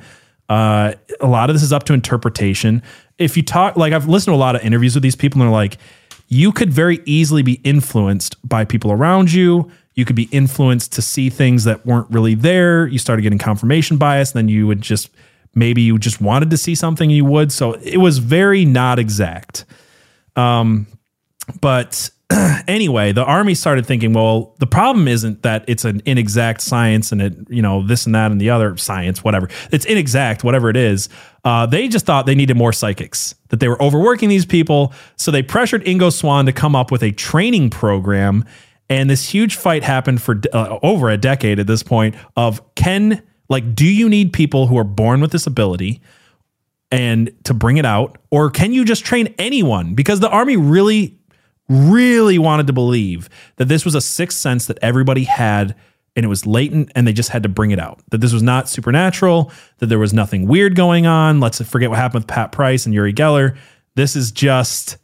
Uh, 0.49 0.93
a 1.21 1.27
lot 1.27 1.51
of 1.51 1.55
this 1.57 1.63
is 1.63 1.73
up 1.73 1.83
to 1.85 1.93
interpretation. 1.93 2.83
If 3.19 3.37
you 3.37 3.43
talk, 3.43 3.77
like 3.77 3.93
I've 3.93 4.07
listened 4.07 4.33
to 4.33 4.37
a 4.37 4.39
lot 4.39 4.55
of 4.55 4.63
interviews 4.63 4.95
with 4.95 5.03
these 5.03 5.17
people, 5.17 5.41
and 5.41 5.49
they're 5.49 5.53
like, 5.53 5.79
you 6.29 6.53
could 6.53 6.73
very 6.73 7.01
easily 7.05 7.43
be 7.43 7.55
influenced 7.65 8.37
by 8.49 8.65
people 8.65 8.93
around 8.93 9.33
you. 9.33 9.71
You 9.95 10.05
could 10.05 10.17
be 10.17 10.29
influenced 10.33 10.93
to 10.93 11.03
see 11.03 11.31
things 11.31 11.65
that 11.65 11.85
weren't 11.85 12.11
really 12.11 12.35
there. 12.35 12.87
You 12.87 12.99
started 12.99 13.23
getting 13.23 13.39
confirmation 13.39 13.97
bias, 13.97 14.33
and 14.33 14.39
then 14.39 14.49
you 14.49 14.67
would 14.67 14.81
just 14.81 15.11
maybe 15.55 15.83
you 15.83 15.99
just 15.99 16.21
wanted 16.21 16.51
to 16.51 16.57
see 16.57 16.75
something 16.75 17.11
you 17.11 17.25
would. 17.25 17.53
So 17.53 17.75
it 17.75 17.99
was 17.99 18.19
very 18.19 18.65
not 18.65 18.99
exact. 18.99 19.65
Um, 20.35 20.87
but 21.61 22.11
anyway, 22.69 23.13
the 23.13 23.25
army 23.25 23.55
started 23.55 23.87
thinking, 23.87 24.13
well, 24.13 24.55
the 24.59 24.67
problem 24.67 25.09
isn't 25.09 25.43
that 25.43 25.65
it's 25.69 25.85
an 25.85 26.03
inexact 26.07 26.61
science 26.61 27.13
and 27.13 27.23
it, 27.23 27.37
you 27.49 27.63
know, 27.63 27.87
this 27.87 28.07
and 28.07 28.15
that 28.15 28.31
and 28.31 28.41
the 28.41 28.51
other 28.51 28.77
science, 28.77 29.23
whatever. 29.25 29.49
It's 29.71 29.85
inexact, 29.85 30.45
whatever 30.45 30.71
it 30.71 30.77
is. 30.77 31.09
Uh, 31.45 31.67
they 31.67 31.89
just 31.89 32.07
thought 32.07 32.27
they 32.27 32.35
needed 32.35 32.57
more 32.57 32.73
psychics, 32.73 33.35
that 33.49 33.61
they 33.61 33.69
were 33.69 33.81
overworking 33.83 34.29
these 34.29 34.47
people. 34.47 34.93
So 35.17 35.31
they 35.31 35.43
pressured 35.43 35.85
Ingo 35.85 36.13
Swann 36.13 36.47
to 36.47 36.53
come 36.53 36.77
up 36.77 36.91
with 36.91 37.03
a 37.03 37.13
training 37.13 37.71
program. 37.71 38.45
And 38.89 39.09
this 39.09 39.29
huge 39.29 39.57
fight 39.57 39.83
happened 39.83 40.21
for 40.21 40.41
uh, 40.53 40.79
over 40.83 41.09
a 41.09 41.17
decade 41.17 41.59
at 41.59 41.67
this 41.67 41.83
point 41.83 42.15
of 42.37 42.63
can, 42.75 43.23
like, 43.49 43.75
do 43.75 43.87
you 43.87 44.09
need 44.09 44.33
people 44.33 44.67
who 44.67 44.77
are 44.79 44.85
born 44.85 45.21
with 45.21 45.33
this 45.33 45.47
ability? 45.47 46.01
and 46.93 47.33
to 47.45 47.55
bring 47.55 47.79
it 47.79 47.87
out? 47.87 48.19
Or 48.31 48.51
can 48.51 48.73
you 48.73 48.85
just 48.85 49.05
train 49.05 49.35
anyone? 49.39 49.95
Because 49.95 50.21
the 50.21 50.29
army 50.29 50.57
really 50.57 51.19
really 51.69 52.39
wanted 52.39 52.67
to 52.67 52.73
believe 52.73 53.31
that 53.57 53.67
this 53.67 53.85
was 53.85 53.95
a 53.95 54.01
sixth 54.01 54.39
sense 54.39 54.67
that 54.67 54.79
everybody 54.83 55.25
had 55.25 55.75
and 56.15 56.25
it 56.27 56.29
was 56.29 56.45
latent 56.45 56.93
and 56.95 57.07
they 57.07 57.13
just 57.13 57.31
had 57.31 57.43
to 57.43 57.49
bring 57.49 57.71
it 57.71 57.79
out. 57.79 58.01
That 58.11 58.21
this 58.21 58.33
was 58.33 58.43
not 58.43 58.69
supernatural 58.69 59.51
that 59.79 59.87
there 59.87 59.99
was 59.99 60.13
nothing 60.13 60.47
weird 60.47 60.77
going 60.77 61.07
on. 61.07 61.41
Let's 61.41 61.63
forget 61.63 61.89
what 61.89 61.99
happened 61.99 62.25
with 62.25 62.29
pat 62.29 62.53
price 62.53 62.85
and 62.85 62.95
uri 62.95 63.15
geller. 63.15 63.57
This 63.95 64.15
is 64.15 64.31
just 64.31 64.99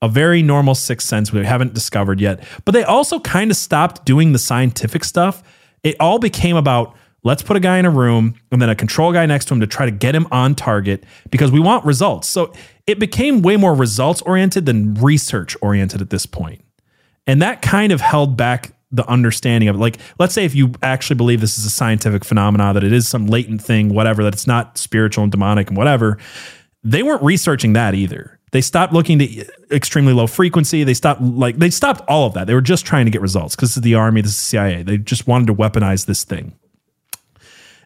a 0.00 0.08
very 0.08 0.42
normal 0.42 0.74
sixth 0.74 1.08
sense 1.08 1.32
we 1.32 1.44
haven't 1.44 1.74
discovered 1.74 2.20
yet 2.20 2.42
but 2.64 2.72
they 2.72 2.84
also 2.84 3.18
kind 3.20 3.50
of 3.50 3.56
stopped 3.56 4.04
doing 4.04 4.32
the 4.32 4.38
scientific 4.38 5.04
stuff 5.04 5.42
it 5.82 5.96
all 6.00 6.18
became 6.18 6.56
about 6.56 6.94
Let's 7.24 7.42
put 7.42 7.56
a 7.56 7.60
guy 7.60 7.78
in 7.78 7.84
a 7.84 7.90
room 7.90 8.36
and 8.52 8.62
then 8.62 8.68
a 8.68 8.76
control 8.76 9.12
guy 9.12 9.26
next 9.26 9.46
to 9.46 9.54
him 9.54 9.60
to 9.60 9.66
try 9.66 9.84
to 9.84 9.90
get 9.90 10.14
him 10.14 10.26
on 10.30 10.54
target 10.54 11.04
because 11.30 11.50
we 11.50 11.58
want 11.58 11.84
results. 11.84 12.28
So 12.28 12.52
it 12.86 12.98
became 12.98 13.42
way 13.42 13.56
more 13.56 13.74
results 13.74 14.22
oriented 14.22 14.66
than 14.66 14.94
research 14.94 15.56
oriented 15.60 16.00
at 16.00 16.10
this 16.10 16.26
point. 16.26 16.62
And 17.26 17.42
that 17.42 17.60
kind 17.60 17.92
of 17.92 18.00
held 18.00 18.36
back 18.36 18.72
the 18.90 19.06
understanding 19.06 19.68
of 19.68 19.76
it. 19.76 19.78
Like, 19.78 19.98
let's 20.18 20.32
say 20.32 20.44
if 20.44 20.54
you 20.54 20.72
actually 20.82 21.16
believe 21.16 21.40
this 21.40 21.58
is 21.58 21.66
a 21.66 21.70
scientific 21.70 22.24
phenomena, 22.24 22.72
that 22.72 22.84
it 22.84 22.92
is 22.92 23.06
some 23.06 23.26
latent 23.26 23.60
thing, 23.60 23.92
whatever, 23.92 24.22
that 24.22 24.32
it's 24.32 24.46
not 24.46 24.78
spiritual 24.78 25.24
and 25.24 25.30
demonic 25.30 25.68
and 25.68 25.76
whatever, 25.76 26.16
they 26.84 27.02
weren't 27.02 27.22
researching 27.22 27.74
that 27.74 27.94
either. 27.94 28.37
They 28.50 28.60
stopped 28.60 28.92
looking 28.92 29.18
to 29.18 29.46
extremely 29.70 30.12
low 30.12 30.26
frequency. 30.26 30.84
They 30.84 30.94
stopped 30.94 31.20
like 31.20 31.58
they 31.58 31.70
stopped 31.70 32.02
all 32.08 32.26
of 32.26 32.34
that. 32.34 32.46
They 32.46 32.54
were 32.54 32.60
just 32.60 32.86
trying 32.86 33.04
to 33.06 33.10
get 33.10 33.20
results 33.20 33.54
because 33.54 33.70
this 33.70 33.76
is 33.78 33.82
the 33.82 33.94
army, 33.94 34.20
this 34.20 34.32
is 34.32 34.38
CIA. 34.38 34.82
They 34.82 34.98
just 34.98 35.26
wanted 35.26 35.46
to 35.48 35.54
weaponize 35.54 36.06
this 36.06 36.24
thing. 36.24 36.54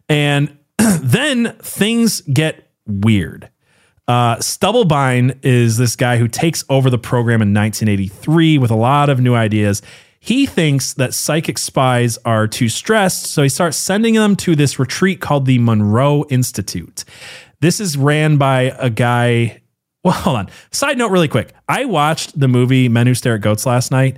And 0.08 0.56
then 1.00 1.56
things 1.58 2.20
get 2.22 2.70
weird. 2.86 3.48
Uh, 4.08 4.36
Stubblebine 4.36 5.38
is 5.42 5.76
this 5.76 5.96
guy 5.96 6.18
who 6.18 6.28
takes 6.28 6.64
over 6.68 6.90
the 6.90 6.98
program 6.98 7.40
in 7.40 7.54
1983 7.54 8.58
with 8.58 8.70
a 8.70 8.76
lot 8.76 9.08
of 9.08 9.20
new 9.20 9.34
ideas. 9.34 9.80
He 10.18 10.46
thinks 10.46 10.94
that 10.94 11.14
psychic 11.14 11.58
spies 11.58 12.18
are 12.24 12.46
too 12.46 12.68
stressed, 12.68 13.26
so 13.26 13.42
he 13.42 13.48
starts 13.48 13.76
sending 13.76 14.14
them 14.14 14.36
to 14.36 14.54
this 14.54 14.78
retreat 14.78 15.20
called 15.20 15.46
the 15.46 15.58
Monroe 15.58 16.24
Institute. 16.30 17.04
This 17.60 17.80
is 17.80 17.96
ran 17.96 18.36
by 18.36 18.74
a 18.78 18.90
guy. 18.90 19.61
Well, 20.04 20.14
hold 20.14 20.36
on. 20.36 20.48
Side 20.72 20.98
note, 20.98 21.10
really 21.10 21.28
quick. 21.28 21.52
I 21.68 21.84
watched 21.84 22.38
the 22.38 22.48
movie 22.48 22.88
Men 22.88 23.06
Who 23.06 23.14
Stare 23.14 23.36
at 23.36 23.40
Goats 23.40 23.66
last 23.66 23.92
night 23.92 24.16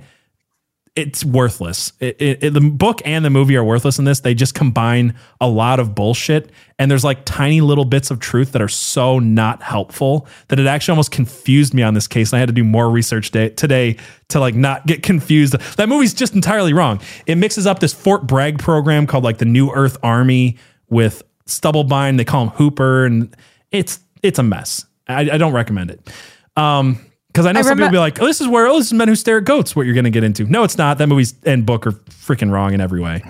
it's 0.95 1.25
worthless. 1.25 1.91
It, 1.99 2.15
it, 2.21 2.43
it, 2.43 2.53
the 2.53 2.61
book 2.61 3.01
and 3.03 3.25
the 3.25 3.29
movie 3.29 3.57
are 3.57 3.63
worthless 3.63 3.99
in 3.99 4.05
this. 4.05 4.21
They 4.21 4.33
just 4.33 4.53
combine 4.53 5.13
a 5.41 5.47
lot 5.47 5.81
of 5.81 5.93
bullshit, 5.93 6.51
and 6.79 6.89
there's 6.89 7.03
like 7.03 7.25
tiny 7.25 7.59
little 7.59 7.83
bits 7.83 8.11
of 8.11 8.21
truth 8.21 8.53
that 8.53 8.61
are 8.61 8.69
so 8.69 9.19
not 9.19 9.61
helpful 9.61 10.25
that 10.47 10.57
it 10.57 10.67
actually 10.67 10.93
almost 10.93 11.11
confused 11.11 11.73
me 11.73 11.83
on 11.83 11.95
this 11.95 12.07
case. 12.07 12.31
And 12.31 12.37
I 12.37 12.39
had 12.39 12.47
to 12.47 12.53
do 12.53 12.63
more 12.63 12.89
research 12.89 13.31
day, 13.31 13.49
today 13.49 13.97
to 14.29 14.39
like 14.39 14.55
not 14.55 14.87
get 14.87 15.03
confused. 15.03 15.53
That 15.75 15.89
movie's 15.89 16.13
just 16.13 16.33
entirely 16.33 16.71
wrong. 16.71 17.01
It 17.25 17.35
mixes 17.35 17.67
up 17.67 17.79
this 17.79 17.93
Fort 17.93 18.25
Bragg 18.25 18.57
program 18.57 19.05
called 19.05 19.25
like 19.25 19.39
the 19.39 19.45
New 19.45 19.71
Earth 19.71 19.97
Army 20.01 20.57
with 20.89 21.23
Stubblebine. 21.45 22.15
They 22.15 22.25
call 22.25 22.43
him 22.43 22.49
Hooper, 22.51 23.05
and 23.05 23.35
it's 23.69 23.99
it's 24.23 24.39
a 24.39 24.43
mess. 24.43 24.85
I, 25.07 25.21
I 25.21 25.37
don't 25.37 25.53
recommend 25.53 25.91
it. 25.91 26.09
Um, 26.55 26.99
because 27.27 27.45
I 27.45 27.51
know 27.51 27.59
I 27.59 27.63
some 27.63 27.77
people 27.77 27.91
be 27.91 27.97
like, 27.97 28.21
oh, 28.21 28.25
this 28.25 28.39
is 28.39 28.47
where, 28.47 28.65
oh, 28.67 28.77
this 28.77 28.87
is 28.87 28.93
Men 28.93 29.09
Who 29.09 29.15
Stare 29.15 29.39
at 29.39 29.43
Goats, 29.43 29.75
what 29.75 29.85
you're 29.85 29.93
going 29.93 30.05
to 30.05 30.09
get 30.09 30.23
into. 30.23 30.45
No, 30.45 30.63
it's 30.63 30.77
not. 30.77 30.99
That 30.99 31.07
movie's 31.07 31.35
and 31.43 31.65
book 31.65 31.85
are 31.85 31.91
freaking 31.91 32.49
wrong 32.49 32.73
in 32.73 32.79
every 32.79 33.01
way. 33.01 33.23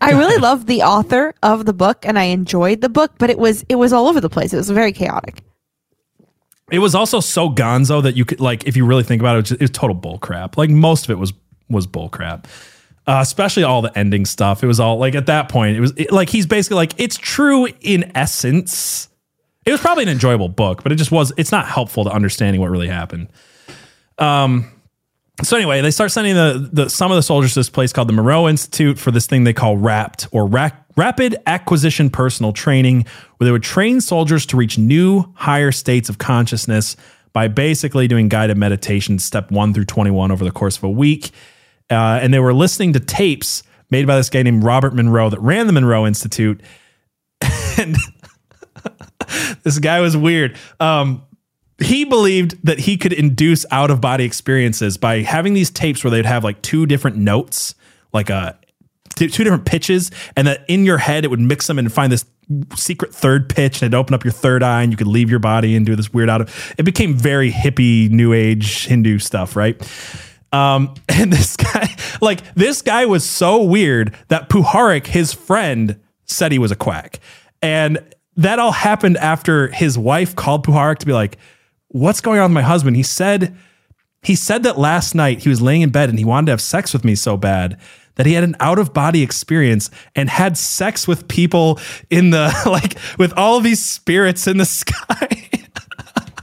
I 0.00 0.10
really 0.10 0.38
loved 0.38 0.66
the 0.66 0.82
author 0.82 1.34
of 1.44 1.66
the 1.66 1.72
book 1.72 2.04
and 2.04 2.18
I 2.18 2.24
enjoyed 2.24 2.80
the 2.80 2.88
book, 2.88 3.12
but 3.18 3.30
it 3.30 3.38
was 3.38 3.64
it 3.68 3.76
was 3.76 3.92
all 3.92 4.08
over 4.08 4.20
the 4.20 4.28
place. 4.28 4.52
It 4.52 4.56
was 4.56 4.70
very 4.70 4.92
chaotic. 4.92 5.42
It 6.70 6.78
was 6.80 6.94
also 6.94 7.20
so 7.20 7.48
gonzo 7.48 8.02
that 8.02 8.16
you 8.16 8.24
could 8.24 8.40
like, 8.40 8.66
if 8.66 8.76
you 8.76 8.86
really 8.86 9.04
think 9.04 9.20
about 9.20 9.36
it, 9.36 9.38
it 9.38 9.42
was, 9.42 9.48
just, 9.50 9.60
it 9.60 9.64
was 9.64 9.70
total 9.70 9.94
bull 9.94 10.18
crap. 10.18 10.56
Like 10.56 10.70
most 10.70 11.04
of 11.04 11.10
it 11.10 11.18
was 11.18 11.32
was 11.68 11.86
bull 11.86 12.08
crap. 12.08 12.48
Uh, 13.06 13.18
especially 13.20 13.62
all 13.62 13.82
the 13.82 13.96
ending 13.96 14.24
stuff. 14.24 14.64
It 14.64 14.66
was 14.66 14.80
all 14.80 14.98
like 14.98 15.14
at 15.14 15.26
that 15.26 15.48
point, 15.48 15.76
it 15.76 15.80
was 15.80 15.92
it, 15.96 16.10
like 16.10 16.28
he's 16.28 16.46
basically 16.46 16.76
like 16.76 16.94
it's 16.98 17.16
true 17.16 17.68
in 17.82 18.10
essence 18.16 19.08
it 19.66 19.70
was 19.70 19.80
probably 19.80 20.02
an 20.04 20.10
enjoyable 20.10 20.48
book, 20.48 20.82
but 20.82 20.92
it 20.92 20.96
just 20.96 21.10
was. 21.10 21.32
It's 21.36 21.52
not 21.52 21.66
helpful 21.66 22.04
to 22.04 22.10
understanding 22.10 22.60
what 22.60 22.70
really 22.70 22.88
happened. 22.88 23.28
Um. 24.18 24.70
So 25.42 25.56
anyway, 25.56 25.80
they 25.80 25.90
start 25.90 26.12
sending 26.12 26.34
the, 26.34 26.68
the 26.72 26.88
some 26.88 27.10
of 27.10 27.16
the 27.16 27.22
soldiers 27.22 27.54
to 27.54 27.60
this 27.60 27.70
place 27.70 27.92
called 27.92 28.08
the 28.08 28.12
Monroe 28.12 28.48
Institute 28.48 28.98
for 28.98 29.10
this 29.10 29.26
thing 29.26 29.44
they 29.44 29.52
call 29.52 29.76
RAPT 29.76 30.28
or 30.30 30.46
Rapid 30.46 31.36
Acquisition 31.46 32.08
Personal 32.08 32.52
Training, 32.52 33.04
where 33.36 33.46
they 33.46 33.50
would 33.50 33.64
train 33.64 34.00
soldiers 34.00 34.46
to 34.46 34.56
reach 34.56 34.78
new 34.78 35.32
higher 35.34 35.72
states 35.72 36.08
of 36.08 36.18
consciousness 36.18 36.96
by 37.32 37.48
basically 37.48 38.06
doing 38.06 38.28
guided 38.28 38.56
meditation, 38.56 39.18
step 39.18 39.50
one 39.50 39.74
through 39.74 39.86
twenty 39.86 40.12
one, 40.12 40.30
over 40.30 40.44
the 40.44 40.52
course 40.52 40.76
of 40.76 40.84
a 40.84 40.90
week. 40.90 41.30
Uh, 41.90 42.18
and 42.22 42.32
they 42.32 42.38
were 42.38 42.54
listening 42.54 42.92
to 42.92 43.00
tapes 43.00 43.64
made 43.90 44.06
by 44.06 44.16
this 44.16 44.30
guy 44.30 44.42
named 44.42 44.62
Robert 44.62 44.94
Monroe 44.94 45.30
that 45.30 45.40
ran 45.40 45.66
the 45.66 45.72
Monroe 45.72 46.06
Institute, 46.06 46.60
and 47.78 47.96
this 49.62 49.78
guy 49.78 50.00
was 50.00 50.16
weird. 50.16 50.56
Um, 50.80 51.22
he 51.78 52.04
believed 52.04 52.64
that 52.64 52.78
he 52.78 52.96
could 52.96 53.12
induce 53.12 53.66
out 53.70 53.90
of 53.90 54.00
body 54.00 54.24
experiences 54.24 54.96
by 54.96 55.22
having 55.22 55.54
these 55.54 55.70
tapes 55.70 56.04
where 56.04 56.10
they'd 56.10 56.26
have 56.26 56.44
like 56.44 56.62
two 56.62 56.86
different 56.86 57.16
notes, 57.16 57.74
like 58.12 58.30
a 58.30 58.34
uh, 58.34 58.52
two 59.14 59.28
different 59.28 59.64
pitches, 59.64 60.10
and 60.36 60.46
that 60.46 60.64
in 60.68 60.84
your 60.84 60.98
head 60.98 61.24
it 61.24 61.28
would 61.28 61.40
mix 61.40 61.66
them 61.66 61.78
and 61.78 61.92
find 61.92 62.12
this 62.12 62.24
secret 62.76 63.14
third 63.14 63.48
pitch 63.48 63.76
and 63.76 63.84
it'd 63.84 63.94
open 63.94 64.14
up 64.14 64.22
your 64.22 64.32
third 64.32 64.62
eye 64.62 64.82
and 64.82 64.92
you 64.92 64.96
could 64.96 65.06
leave 65.06 65.30
your 65.30 65.38
body 65.38 65.74
and 65.74 65.86
do 65.86 65.96
this 65.96 66.12
weird 66.12 66.28
out 66.28 66.42
of 66.42 66.74
it 66.76 66.82
became 66.82 67.14
very 67.14 67.50
hippie 67.50 68.10
new 68.10 68.32
age 68.32 68.86
Hindu 68.86 69.18
stuff, 69.18 69.56
right? 69.56 69.80
Um, 70.52 70.94
and 71.08 71.32
this 71.32 71.56
guy, 71.56 71.94
like 72.20 72.54
this 72.54 72.82
guy 72.82 73.06
was 73.06 73.28
so 73.28 73.62
weird 73.62 74.14
that 74.28 74.48
Puharich, 74.48 75.06
his 75.06 75.32
friend, 75.32 76.00
said 76.26 76.52
he 76.52 76.58
was 76.58 76.70
a 76.70 76.76
quack. 76.76 77.20
And 77.60 78.13
that 78.36 78.58
all 78.58 78.72
happened 78.72 79.16
after 79.18 79.68
his 79.68 79.96
wife 79.96 80.34
called 80.34 80.66
Puharich 80.66 80.98
to 80.98 81.06
be 81.06 81.12
like, 81.12 81.38
"What's 81.88 82.20
going 82.20 82.40
on 82.40 82.50
with 82.50 82.54
my 82.54 82.62
husband?" 82.62 82.96
He 82.96 83.02
said 83.02 83.56
he 84.22 84.34
said 84.34 84.62
that 84.62 84.78
last 84.78 85.14
night 85.14 85.40
he 85.40 85.48
was 85.48 85.60
laying 85.60 85.82
in 85.82 85.90
bed 85.90 86.08
and 86.08 86.18
he 86.18 86.24
wanted 86.24 86.46
to 86.46 86.52
have 86.52 86.60
sex 86.60 86.92
with 86.92 87.04
me 87.04 87.14
so 87.14 87.36
bad 87.36 87.78
that 88.16 88.26
he 88.26 88.32
had 88.32 88.44
an 88.44 88.56
out 88.60 88.78
of 88.78 88.94
body 88.94 89.22
experience 89.22 89.90
and 90.14 90.28
had 90.28 90.56
sex 90.56 91.06
with 91.06 91.28
people 91.28 91.78
in 92.10 92.30
the 92.30 92.52
like 92.66 92.96
with 93.18 93.32
all 93.36 93.58
of 93.58 93.64
these 93.64 93.84
spirits 93.84 94.46
in 94.46 94.56
the 94.56 94.64
sky. 94.64 95.50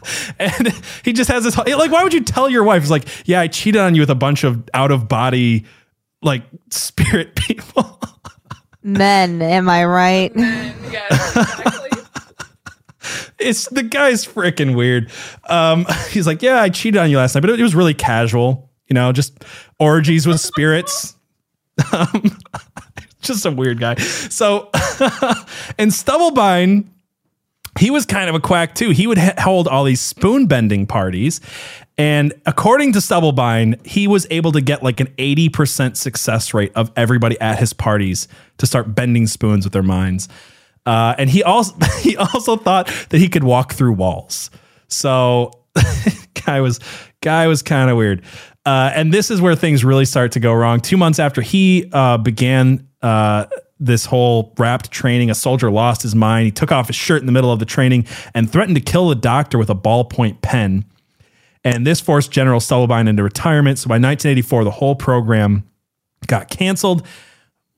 and 0.40 0.74
he 1.04 1.14
just 1.14 1.30
has 1.30 1.44
this 1.44 1.58
like 1.58 1.92
why 1.92 2.04
would 2.04 2.14
you 2.14 2.22
tell 2.22 2.50
your 2.50 2.64
wife 2.64 2.82
it's 2.82 2.92
like 2.92 3.08
yeah 3.26 3.40
i 3.40 3.48
cheated 3.48 3.80
on 3.80 3.94
you 3.96 4.02
with 4.02 4.10
a 4.10 4.16
bunch 4.16 4.44
of 4.44 4.68
out 4.74 4.92
of 4.92 5.08
body 5.08 5.64
like 6.22 6.44
spirit 6.70 7.36
people 7.36 8.00
men 8.84 9.42
am 9.42 9.70
i 9.70 9.86
right 9.86 10.36
men, 10.36 10.76
yes, 10.92 11.78
it's 13.42 13.68
the 13.70 13.84
guy's 13.84 14.26
freaking 14.26 14.76
weird. 14.76 15.12
Um, 15.50 15.86
he's 16.10 16.28
like, 16.28 16.42
yeah, 16.42 16.62
I 16.62 16.70
cheated 16.70 17.00
on 17.00 17.10
you 17.10 17.18
last 17.18 17.36
night, 17.36 17.42
but 17.42 17.50
it, 17.50 17.60
it 17.60 17.64
was 17.64 17.76
really 17.76 17.94
casual. 17.94 18.70
You 18.88 18.94
know, 18.94 19.12
just 19.12 19.44
orgies 19.80 20.28
with 20.28 20.40
spirits. 20.40 21.16
Um, 21.94 22.38
just 23.22 23.46
a 23.46 23.50
weird 23.50 23.80
guy. 23.80 23.96
So, 23.96 24.70
and 25.80 25.90
Stubblebine, 25.90 26.86
he 27.80 27.90
was 27.90 28.06
kind 28.06 28.30
of 28.30 28.36
a 28.36 28.40
quack 28.40 28.76
too. 28.76 28.92
He 28.92 29.08
would 29.08 29.18
ha- 29.18 29.34
hold 29.40 29.68
all 29.68 29.86
these 29.86 30.02
spoon 30.02 30.46
bending 30.46 30.86
parties. 30.86 31.40
And 31.98 32.34
according 32.46 32.94
to 32.94 33.00
Stubblebine, 33.00 33.86
he 33.86 34.08
was 34.08 34.28
able 34.30 34.52
to 34.52 34.62
get 34.62 34.84
like 34.84 35.00
an 35.00 35.08
80% 35.18 35.96
success 35.96 36.54
rate 36.54 36.72
of 36.76 36.92
everybody 36.96 37.40
at 37.40 37.58
his 37.58 37.74
parties 37.74 38.28
to 38.58 38.68
start 38.68 38.94
bending 38.94 39.28
spoons 39.28 39.66
with 39.66 39.74
their 39.74 39.84
minds. 39.84 40.28
Uh, 40.86 41.16
and 41.18 41.30
he 41.30 41.44
also 41.44 41.76
he 42.00 42.18
also 42.18 42.58
thought 42.58 42.88
that 43.10 43.18
he 43.18 43.30
could 43.30 43.44
walk 43.44 43.74
through 43.74 43.94
walls. 43.94 44.50
So 44.88 45.52
guy 46.46 46.62
was 46.62 46.80
guy 47.22 47.48
was 47.48 47.62
kind 47.62 47.90
of 47.90 47.98
weird. 47.98 48.24
Uh, 48.66 48.92
and 48.94 49.12
this 49.12 49.32
is 49.32 49.42
where 49.42 49.56
things 49.56 49.84
really 49.84 50.06
start 50.06 50.34
to 50.34 50.40
go 50.40 50.54
wrong. 50.54 50.80
Two 50.80 50.98
months 50.98 51.18
after 51.18 51.42
he 51.42 51.90
uh, 51.94 52.18
began 52.18 52.88
uh, 53.02 53.46
this 53.80 54.06
whole 54.06 54.54
RAPT 54.58 54.92
training, 54.92 55.32
a 55.32 55.36
soldier 55.36 55.72
lost 55.72 56.04
his 56.04 56.14
mind. 56.14 56.46
He 56.46 56.52
took 56.52 56.72
off 56.72 56.88
his 56.88 56.96
shirt 56.96 57.22
in 57.22 57.26
the 57.26 57.32
middle 57.32 57.52
of 57.52 57.58
the 57.58 57.66
training 57.66 58.06
and 58.36 58.50
threatened 58.50 58.76
to 58.76 58.82
kill 58.82 59.10
the 59.10 59.16
doctor 59.16 59.58
with 59.58 59.72
a 59.72 59.76
ballpoint 59.76 60.42
pen. 60.42 60.86
And 61.64 61.86
this 61.86 62.00
forced 62.00 62.32
General 62.32 62.60
Stubblebine 62.60 63.08
into 63.08 63.24
retirement. 63.24 63.80
So 63.80 63.88
by 63.88 63.96
1984, 63.96 64.64
the 64.64 64.72
whole 64.72 64.96
program 64.96 65.64
got 66.28 66.50
canceled. 66.50 67.06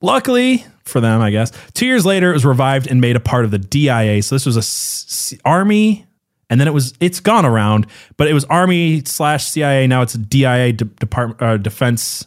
Luckily, 0.04 0.66
for 0.84 1.00
them, 1.00 1.22
I 1.22 1.30
guess. 1.30 1.50
Two 1.72 1.86
years 1.86 2.04
later, 2.04 2.30
it 2.30 2.34
was 2.34 2.44
revived 2.44 2.86
and 2.88 3.00
made 3.00 3.16
a 3.16 3.20
part 3.20 3.46
of 3.46 3.50
the 3.50 3.58
DIA. 3.58 4.22
So 4.22 4.34
this 4.34 4.44
was 4.44 4.56
a 4.56 4.62
C- 4.62 5.38
army, 5.46 6.04
and 6.50 6.60
then 6.60 6.68
it 6.68 6.74
was 6.74 6.92
it's 7.00 7.20
gone 7.20 7.46
around, 7.46 7.86
but 8.18 8.28
it 8.28 8.34
was 8.34 8.44
army 8.44 9.02
slash 9.06 9.46
CIA. 9.46 9.86
Now 9.86 10.02
it's 10.02 10.12
DIA 10.12 10.74
de- 10.74 10.84
Department 10.84 11.40
uh, 11.40 11.56
Defense. 11.56 12.26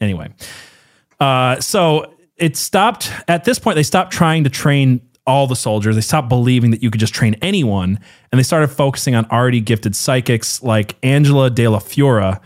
Anyway, 0.00 0.28
uh, 1.18 1.60
so 1.60 2.14
it 2.36 2.56
stopped 2.56 3.10
at 3.26 3.44
this 3.44 3.58
point. 3.58 3.74
They 3.74 3.82
stopped 3.82 4.12
trying 4.12 4.44
to 4.44 4.50
train 4.50 5.00
all 5.26 5.48
the 5.48 5.56
soldiers. 5.56 5.96
They 5.96 6.02
stopped 6.02 6.28
believing 6.28 6.70
that 6.70 6.80
you 6.80 6.92
could 6.92 7.00
just 7.00 7.12
train 7.14 7.34
anyone, 7.42 7.98
and 8.30 8.38
they 8.38 8.44
started 8.44 8.68
focusing 8.68 9.16
on 9.16 9.24
already 9.32 9.60
gifted 9.60 9.96
psychics 9.96 10.62
like 10.62 10.94
Angela 11.02 11.50
Dellafiora, 11.50 12.40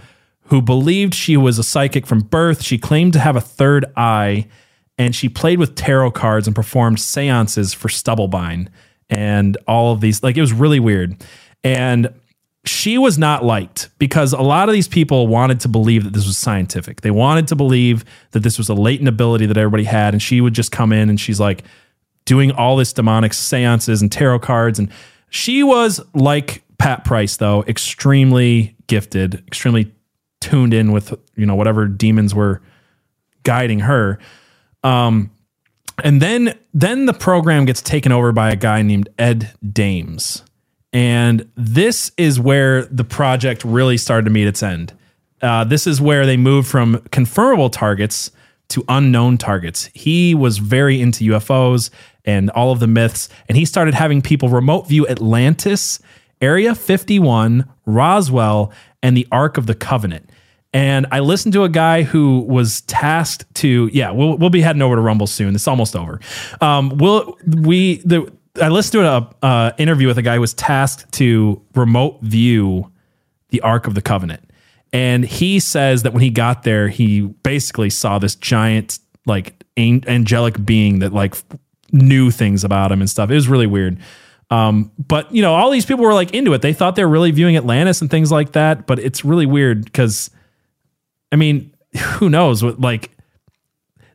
who 0.44 0.62
believed 0.62 1.15
she 1.15 1.36
was 1.36 1.59
a 1.59 1.62
psychic 1.62 2.07
from 2.07 2.20
birth. 2.20 2.62
She 2.62 2.78
claimed 2.78 3.12
to 3.12 3.19
have 3.19 3.36
a 3.36 3.43
third 3.43 3.85
eye 3.94 4.48
and 5.01 5.16
she 5.16 5.31
played 5.31 5.59
with 5.59 5.77
tarot 5.77 6.10
cards 6.10 6.47
and 6.47 6.55
performed 6.55 7.01
seances 7.01 7.72
for 7.72 7.89
Stubblebine 7.89 8.68
and 9.09 9.56
all 9.66 9.94
of 9.94 10.02
these. 10.02 10.22
Like 10.22 10.36
it 10.36 10.43
was 10.43 10.52
really 10.52 10.78
weird. 10.78 11.16
And 11.64 12.12
she 12.66 12.98
was 12.98 13.16
not 13.16 13.43
liked 13.43 13.89
because 13.98 14.35
a 14.35 14.43
lot 14.43 14.68
of 14.68 14.74
these 14.74 14.89
people 14.89 15.27
wanted 15.27 15.59
to 15.60 15.68
believe 15.68 16.05
that 16.05 16.12
this 16.12 16.27
was 16.27 16.36
scientific. 16.36 17.01
They 17.01 17.10
wanted 17.10 17.48
to 17.48 17.56
believe 17.56 18.05
that 18.32 18.40
this 18.40 18.59
was 18.59 18.68
a 18.68 18.74
latent 18.74 19.09
ability 19.09 19.47
that 19.47 19.56
everybody 19.56 19.85
had. 19.85 20.12
And 20.12 20.22
she 20.22 20.43
would 20.43 20.52
just 20.52 20.70
come 20.70 20.93
in 20.93 21.09
and 21.09 21.18
she's 21.18 21.40
like 21.40 21.64
doing 22.27 22.52
all 22.52 22.77
this 22.77 22.93
demonic 22.93 23.32
seances 23.32 24.02
and 24.02 24.12
tarot 24.12 24.40
cards. 24.40 24.78
And 24.78 24.90
she 25.31 25.62
was 25.62 26.02
like 26.12 26.62
Pat 26.77 27.06
Price, 27.06 27.39
though, 27.39 27.64
extremely 27.66 28.77
gifted, 28.86 29.43
extremely 29.47 29.94
tuned 30.43 30.74
in 30.74 30.93
with, 30.93 31.14
you 31.36 31.47
know, 31.47 31.55
whatever 31.55 31.86
demons 31.86 32.35
were 32.35 32.60
guiding 33.44 33.81
her. 33.81 34.18
Um, 34.82 35.31
and 36.02 36.23
then 36.23 36.59
then 36.73 37.07
the 37.07 37.12
program 37.12 37.65
gets 37.65 37.82
taken 37.82 38.12
over 38.12 38.32
by 38.32 38.51
a 38.51 38.57
guy 38.57 38.82
named 38.82 39.09
Ed 39.19 39.52
Dames. 39.73 40.43
And 40.93 41.48
this 41.57 42.11
is 42.16 42.40
where 42.40 42.85
the 42.86 43.05
project 43.05 43.65
really 43.65 43.97
started 43.97 44.24
to 44.24 44.31
meet 44.31 44.47
its 44.47 44.62
end. 44.62 44.93
Uh, 45.40 45.65
this 45.65 45.86
is 45.86 46.01
where 46.01 46.27
they 46.27 46.36
moved 46.36 46.69
from 46.69 46.97
confirmable 47.11 47.70
targets 47.70 48.31
to 48.70 48.85
unknown 48.89 49.39
targets. 49.39 49.90
He 49.94 50.35
was 50.35 50.59
very 50.59 51.01
into 51.01 51.32
UFOs 51.32 51.90
and 52.24 52.51
all 52.51 52.73
of 52.73 52.81
the 52.81 52.86
myths, 52.86 53.28
and 53.48 53.57
he 53.57 53.65
started 53.65 53.94
having 53.94 54.20
people 54.20 54.48
remote 54.48 54.89
view 54.89 55.09
Atlantis, 55.09 56.01
Area 56.40 56.74
51, 56.74 57.69
Roswell, 57.86 58.73
and 59.02 59.16
the 59.16 59.27
Ark 59.32 59.57
of 59.57 59.66
the 59.66 59.74
Covenant. 59.74 60.30
And 60.73 61.07
I 61.11 61.19
listened 61.19 61.53
to 61.55 61.65
a 61.65 61.69
guy 61.69 62.03
who 62.03 62.41
was 62.41 62.83
tasked 62.83 63.53
to, 63.57 63.91
yeah, 63.93 64.13
we'll, 64.13 64.37
we'll 64.39 64.51
be 64.51 64.61
heading 64.61 64.83
over 64.83 64.95
to 64.95 65.03
Rumble 65.03 65.27
soon. 65.27 65.55
It's 65.57 65.67
almost 65.67 65.97
over. 65.97 66.21
Um, 66.61 66.97
we'll, 66.97 67.37
we, 67.45 67.97
the, 67.99 68.33
I 68.63 68.69
listened 68.69 69.03
to 69.03 69.17
an 69.17 69.27
uh, 69.43 69.73
interview 69.79 70.07
with 70.07 70.19
a 70.19 70.23
guy 70.23 70.37
who 70.37 70.41
was 70.41 70.55
tasked 70.55 71.11
to 71.15 71.61
remote 71.75 72.21
view 72.23 72.91
the 73.49 73.61
Ark 73.63 73.89
of 73.89 73.95
the 73.95 74.03
Covenant. 74.03 74.49
And 74.93 75.25
he 75.25 75.59
says 75.59 76.05
that 76.05 76.13
when 76.13 76.23
he 76.23 76.31
got 76.31 76.63
there, 76.63 76.89
he 76.89 77.23
basically 77.23 77.91
saw 77.91 78.19
this 78.19 78.37
giant, 78.37 79.01
like, 79.27 79.65
angelic 79.77 80.65
being 80.65 81.01
that, 81.01 81.13
like, 81.13 81.35
knew 81.91 82.31
things 82.31 82.63
about 82.63 82.93
him 82.93 83.01
and 83.01 83.11
stuff. 83.11 83.31
It 83.31 83.35
was 83.35 83.49
really 83.49 83.67
weird. 83.67 83.99
Um, 84.51 84.93
but, 84.99 85.33
you 85.35 85.43
know, 85.43 85.55
all 85.55 85.71
these 85.71 85.87
people 85.87 86.05
were, 86.05 86.15
like, 86.15 86.33
into 86.33 86.53
it. 86.53 86.63
They 86.63 86.73
thought 86.73 86.97
they 86.97 87.05
were 87.05 87.11
really 87.11 87.31
viewing 87.33 87.57
Atlantis 87.57 88.01
and 88.01 88.11
things 88.11 88.31
like 88.31 88.53
that. 88.53 88.87
But 88.87 88.99
it's 89.01 89.25
really 89.25 89.47
weird 89.47 89.85
because, 89.85 90.31
I 91.32 91.36
mean, 91.36 91.74
who 91.97 92.28
knows 92.28 92.62
what, 92.62 92.81
like, 92.81 93.11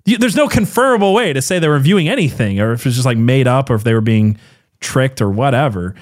there's 0.06 0.36
no 0.36 0.48
confirmable 0.48 1.14
way 1.14 1.34
to 1.34 1.42
say 1.42 1.60
they 1.60 1.68
were 1.68 1.80
viewing 1.80 2.08
anything 2.08 2.60
or 2.60 2.74
if 2.74 2.86
it's 2.86 2.96
just 2.96 3.08
like 3.08 3.18
made 3.18 3.48
up 3.48 3.70
or 3.70 3.76
if 3.76 3.84
they 3.84 3.94
were 3.94 4.02
being 4.02 4.38
tricked 4.80 5.22
or 5.22 5.30
whatever. 5.32 5.96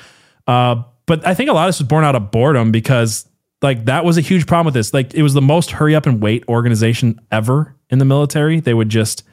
Uh, 0.45 0.83
but 1.05 1.25
I 1.25 1.33
think 1.33 1.49
a 1.49 1.53
lot 1.53 1.67
of 1.67 1.69
this 1.69 1.79
was 1.79 1.87
born 1.87 2.03
out 2.03 2.15
of 2.15 2.31
boredom 2.31 2.71
because 2.71 3.27
like 3.61 3.85
that 3.85 4.03
was 4.03 4.17
a 4.17 4.21
huge 4.21 4.45
problem 4.45 4.65
with 4.65 4.73
this. 4.73 4.93
Like 4.93 5.13
it 5.13 5.23
was 5.23 5.33
the 5.33 5.41
most 5.41 5.71
hurry 5.71 5.95
up 5.95 6.05
and 6.05 6.21
wait 6.21 6.43
organization 6.49 7.19
ever 7.31 7.75
in 7.89 7.99
the 7.99 8.05
military. 8.05 8.59
They 8.59 8.73
would 8.73 8.89
just 8.89 9.23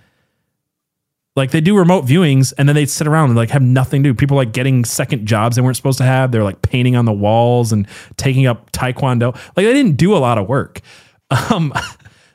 like 1.34 1.50
they 1.50 1.60
do 1.60 1.76
remote 1.76 2.04
viewings 2.04 2.52
and 2.56 2.68
then 2.68 2.76
they'd 2.76 2.90
sit 2.90 3.06
around 3.06 3.30
and 3.30 3.36
like 3.36 3.50
have 3.50 3.62
nothing 3.62 4.02
to 4.04 4.10
do. 4.10 4.14
People 4.14 4.36
like 4.36 4.52
getting 4.52 4.84
second 4.84 5.26
jobs 5.26 5.56
they 5.56 5.62
weren't 5.62 5.76
supposed 5.76 5.98
to 5.98 6.04
have. 6.04 6.30
They're 6.30 6.44
like 6.44 6.62
painting 6.62 6.94
on 6.94 7.04
the 7.04 7.12
walls 7.12 7.72
and 7.72 7.88
taking 8.16 8.46
up 8.46 8.70
taekwondo. 8.72 9.34
Like 9.56 9.66
they 9.66 9.72
didn't 9.72 9.96
do 9.96 10.16
a 10.16 10.18
lot 10.18 10.38
of 10.38 10.48
work. 10.48 10.80
Um, 11.30 11.72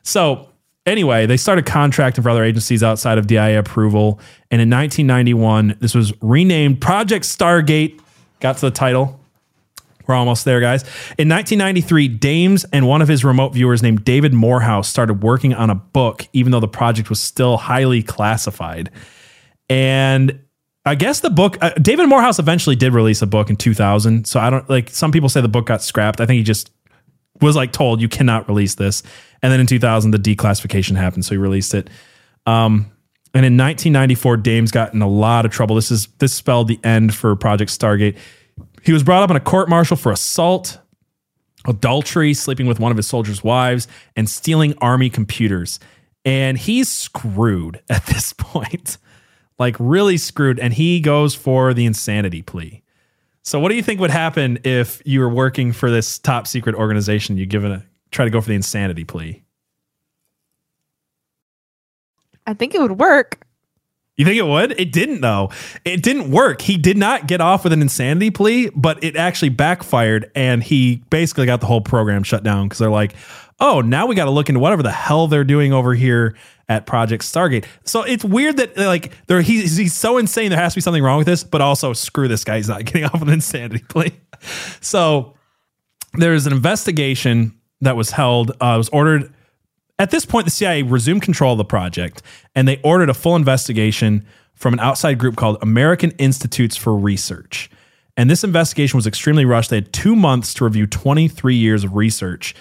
so 0.04 0.50
Anyway, 0.86 1.26
they 1.26 1.38
started 1.38 1.66
contracting 1.66 2.24
for 2.24 2.30
other 2.30 2.44
agencies 2.44 2.84
outside 2.84 3.18
of 3.18 3.26
DIA 3.26 3.58
approval. 3.58 4.20
And 4.52 4.62
in 4.62 4.70
1991, 4.70 5.78
this 5.80 5.96
was 5.96 6.14
renamed 6.22 6.80
Project 6.80 7.26
Stargate. 7.26 8.00
Got 8.40 8.58
to 8.58 8.68
the 8.68 8.72
title. 8.72 9.20
We're 10.06 10.14
almost 10.14 10.46
there, 10.46 10.60
guys. 10.60 10.84
In 11.18 11.28
1993, 11.28 12.08
Dames 12.10 12.66
and 12.66 12.88
one 12.88 13.02
of 13.02 13.08
his 13.08 13.26
remote 13.26 13.54
viewers 13.54 13.82
named 13.82 14.06
David 14.06 14.36
Morehouse 14.36 14.88
started 14.88 15.24
working 15.24 15.56
on 15.56 15.72
a 15.72 15.76
book, 15.76 16.28
even 16.34 16.52
though 16.52 16.60
the 16.60 16.68
project 16.68 17.10
was 17.10 17.20
still 17.20 17.58
highly 17.58 18.04
classified. 18.04 18.92
And 19.68 20.40
I 20.86 20.94
guess 20.94 21.22
the 21.22 21.32
book, 21.32 21.58
uh, 21.64 21.72
David 21.82 22.08
Morehouse 22.08 22.38
eventually 22.38 22.76
did 22.76 22.94
release 22.94 23.24
a 23.24 23.28
book 23.28 23.50
in 23.50 23.56
2000. 23.56 24.28
So 24.28 24.40
I 24.40 24.52
don't 24.52 24.70
like, 24.70 24.92
some 24.92 25.12
people 25.12 25.30
say 25.30 25.42
the 25.42 25.48
book 25.48 25.66
got 25.66 25.82
scrapped. 25.82 26.22
I 26.22 26.28
think 26.28 26.38
he 26.38 26.44
just 26.44 26.70
was 27.42 27.56
like 27.56 27.72
told, 27.72 28.02
you 28.02 28.08
cannot 28.08 28.48
release 28.48 28.76
this. 28.76 29.04
And 29.42 29.52
then 29.52 29.60
in 29.60 29.68
2000, 29.68 30.12
the 30.12 30.18
declassification 30.18 30.96
happened, 30.96 31.26
so 31.26 31.32
he 31.32 31.38
released 31.38 31.74
it. 31.74 31.90
Um, 32.46 32.92
and 33.36 33.46
in 33.46 33.58
1994, 33.58 34.38
Dames 34.38 34.72
got 34.72 34.94
in 34.94 35.02
a 35.02 35.10
lot 35.10 35.46
of 35.46 35.52
trouble. 35.52 35.76
This 35.76 35.92
is 35.92 36.08
this 36.20 36.34
spelled 36.34 36.70
the 36.70 36.80
end 36.84 37.14
for 37.14 37.36
Project 37.36 37.70
Stargate. 37.70 38.18
He 38.82 38.94
was 38.94 39.04
brought 39.04 39.24
up 39.24 39.30
in 39.30 39.36
a 39.36 39.42
court 39.42 39.68
martial 39.68 39.98
for 39.98 40.12
assault, 40.12 40.80
adultery, 41.66 42.34
sleeping 42.34 42.66
with 42.66 42.80
one 42.80 42.92
of 42.92 42.98
his 42.98 43.08
soldiers' 43.08 43.44
wives, 43.44 43.90
and 44.16 44.30
stealing 44.30 44.74
army 44.80 45.10
computers. 45.10 45.82
And 46.24 46.58
he's 46.58 46.90
screwed 46.90 47.82
at 47.90 48.06
this 48.06 48.32
point, 48.32 48.98
like 49.60 49.76
really 49.80 50.16
screwed. 50.16 50.58
And 50.58 50.74
he 50.74 51.02
goes 51.02 51.36
for 51.36 51.74
the 51.74 51.86
insanity 51.86 52.42
plea. 52.42 52.84
So, 53.46 53.60
what 53.60 53.70
do 53.70 53.76
you 53.76 53.84
think 53.84 54.00
would 54.00 54.12
happen 54.12 54.58
if 54.64 55.04
you 55.06 55.20
were 55.20 55.30
working 55.30 55.72
for 55.72 55.92
this 55.92 56.18
top 56.18 56.48
secret 56.48 56.76
organization? 56.76 57.38
You 57.38 57.46
given 57.46 57.72
a 57.72 57.86
try 58.10 58.26
to 58.26 58.32
go 58.32 58.42
for 58.42 58.48
the 58.48 58.56
insanity 58.56 59.04
plea? 59.04 59.44
I 62.48 62.56
think 62.56 62.74
it 62.74 62.82
would 62.82 63.00
work. 63.00 63.46
You 64.18 64.26
think 64.26 64.38
it 64.38 64.48
would? 64.48 64.80
It 64.80 64.92
didn't 64.92 65.22
though. 65.22 65.52
It 65.84 66.02
didn't 66.02 66.32
work. 66.32 66.62
He 66.62 66.78
did 66.78 66.98
not 66.98 67.28
get 67.28 67.42
off 67.42 67.66
with 67.66 67.74
an 67.74 67.82
insanity 67.82 68.32
plea, 68.32 68.72
but 68.74 69.04
it 69.04 69.16
actually 69.16 69.50
backfired 69.50 70.32
and 70.36 70.64
he 70.64 71.04
basically 71.10 71.46
got 71.46 71.60
the 71.60 71.68
whole 71.68 71.82
program 71.82 72.24
shut 72.24 72.44
down 72.44 72.68
because 72.68 72.80
they're 72.80 72.90
like, 72.90 73.14
oh, 73.60 73.82
now 73.82 74.06
we 74.06 74.16
got 74.16 74.26
to 74.26 74.32
look 74.32 74.50
into 74.50 74.60
whatever 74.60 74.84
the 74.84 74.92
hell 74.92 75.28
they're 75.28 75.44
doing 75.44 75.74
over 75.74 75.94
here 75.94 76.36
at 76.68 76.86
Project 76.86 77.24
Stargate. 77.24 77.66
So 77.84 78.04
it's 78.04 78.24
weird 78.24 78.58
that 78.58 78.78
like 78.78 79.12
there 79.28 79.42
he's, 79.42 79.78
he's 79.78 79.94
so 79.94 80.18
insane 80.18 80.50
there 80.50 80.60
has 80.60 80.74
to 80.74 80.78
be 80.78 80.82
something 80.82 81.04
wrong 81.04 81.18
with 81.18 81.28
this, 81.28 81.44
but 81.44 81.62
also 81.62 81.94
screw 81.94 82.28
this 82.28 82.44
guy, 82.44 82.58
he's 82.58 82.70
not 82.70 82.86
getting 82.86 83.06
off 83.06 83.22
an 83.22 83.30
insanity 83.30 83.84
plea. 83.88 84.12
So 84.82 85.36
there's 86.14 86.46
an 86.46 86.54
investigation 86.54 87.58
that 87.82 87.96
was 87.96 88.12
held 88.12 88.52
uh, 88.62 88.76
was 88.78 88.90
ordered. 88.90 89.34
At 89.98 90.12
this 90.12 90.26
point, 90.26 90.46
the 90.46 90.52
CIA 90.52 90.84
resumed 90.84 91.22
control 91.22 91.54
of 91.54 91.58
the 91.58 91.66
project, 91.66 92.22
and 92.54 92.68
they 92.68 92.82
ordered 92.84 93.10
a 93.10 93.14
full 93.14 93.36
investigation 93.36 94.26
from 94.54 94.74
an 94.74 94.80
outside 94.80 95.18
group 95.18 95.38
called 95.38 95.58
American 95.62 96.12
Institutes 96.12 96.76
for 96.76 96.98
Research. 96.98 97.70
And 98.18 98.30
this 98.30 98.44
investigation 98.44 98.98
was 98.98 99.08
extremely 99.08 99.46
rushed. 99.46 99.70
They 99.70 99.78
had 99.78 99.94
two 99.94 100.16
months 100.16 100.54
to 100.56 100.66
review 100.66 100.88
23 100.88 101.56
years 101.56 101.84
of 101.84 101.96
research, 101.96 102.56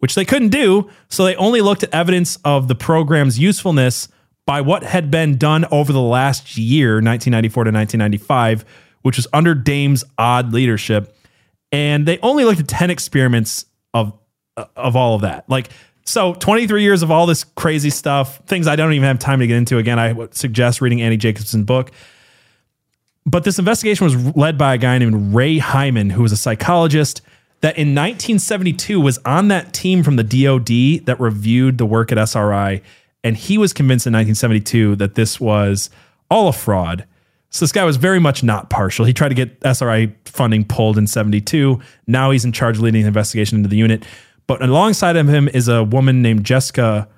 which 0.00 0.14
they 0.14 0.24
couldn't 0.24 0.48
do. 0.48 0.90
So 1.08 1.24
they 1.24 1.36
only 1.36 1.60
looked 1.60 1.82
at 1.82 1.94
evidence 1.94 2.36
of 2.44 2.68
the 2.68 2.74
program's 2.74 3.38
usefulness 3.38 4.08
by 4.44 4.60
what 4.60 4.82
had 4.82 5.10
been 5.10 5.36
done 5.36 5.64
over 5.70 5.92
the 5.92 6.00
last 6.00 6.58
year, 6.58 6.94
1994 6.94 7.64
to 7.64 7.70
1995, 7.70 8.64
which 9.02 9.16
was 9.16 9.28
under 9.32 9.54
Dames' 9.54 10.02
odd 10.18 10.52
leadership. 10.52 11.16
And 11.70 12.06
they 12.06 12.18
only 12.18 12.44
looked 12.44 12.60
at 12.60 12.66
10 12.66 12.90
experiments 12.90 13.66
of 13.94 14.12
uh, 14.56 14.64
of 14.74 14.96
all 14.96 15.14
of 15.14 15.20
that. 15.20 15.48
Like, 15.48 15.70
so 16.04 16.34
23 16.34 16.82
years 16.82 17.02
of 17.02 17.10
all 17.10 17.26
this 17.26 17.44
crazy 17.44 17.90
stuff, 17.90 18.44
things 18.46 18.66
I 18.66 18.74
don't 18.74 18.92
even 18.92 19.06
have 19.06 19.20
time 19.20 19.38
to 19.38 19.46
get 19.46 19.56
into. 19.56 19.78
Again, 19.78 19.98
I 19.98 20.12
would 20.12 20.34
suggest 20.34 20.80
reading 20.80 21.00
Annie 21.00 21.16
Jacobsen's 21.16 21.64
book. 21.64 21.92
But 23.24 23.44
this 23.44 23.58
investigation 23.58 24.04
was 24.04 24.36
led 24.36 24.58
by 24.58 24.74
a 24.74 24.78
guy 24.78 24.98
named 24.98 25.34
Ray 25.34 25.58
Hyman, 25.58 26.10
who 26.10 26.22
was 26.22 26.32
a 26.32 26.36
psychologist 26.36 27.22
that 27.60 27.76
in 27.76 27.88
1972 27.88 29.00
was 29.00 29.18
on 29.24 29.48
that 29.48 29.72
team 29.72 30.02
from 30.02 30.16
the 30.16 30.24
DoD 30.24 31.06
that 31.06 31.20
reviewed 31.20 31.78
the 31.78 31.86
work 31.86 32.10
at 32.10 32.18
SRI. 32.18 32.80
And 33.22 33.36
he 33.36 33.58
was 33.58 33.72
convinced 33.72 34.06
in 34.06 34.12
1972 34.14 34.96
that 34.96 35.14
this 35.14 35.38
was 35.38 35.90
all 36.30 36.48
a 36.48 36.52
fraud. 36.52 37.04
So 37.50 37.64
this 37.64 37.72
guy 37.72 37.84
was 37.84 37.96
very 37.96 38.20
much 38.20 38.42
not 38.42 38.70
partial. 38.70 39.04
He 39.04 39.12
tried 39.12 39.30
to 39.30 39.34
get 39.34 39.60
SRI 39.62 40.14
funding 40.24 40.64
pulled 40.64 40.96
in 40.96 41.06
72. 41.06 41.80
Now 42.06 42.30
he's 42.30 42.44
in 42.44 42.52
charge 42.52 42.76
of 42.76 42.82
leading 42.82 43.02
the 43.02 43.08
investigation 43.08 43.58
into 43.58 43.68
the 43.68 43.76
unit. 43.76 44.04
But 44.46 44.62
alongside 44.62 45.16
of 45.16 45.28
him 45.28 45.48
is 45.48 45.68
a 45.68 45.84
woman 45.84 46.22
named 46.22 46.44
Jessica 46.44 47.08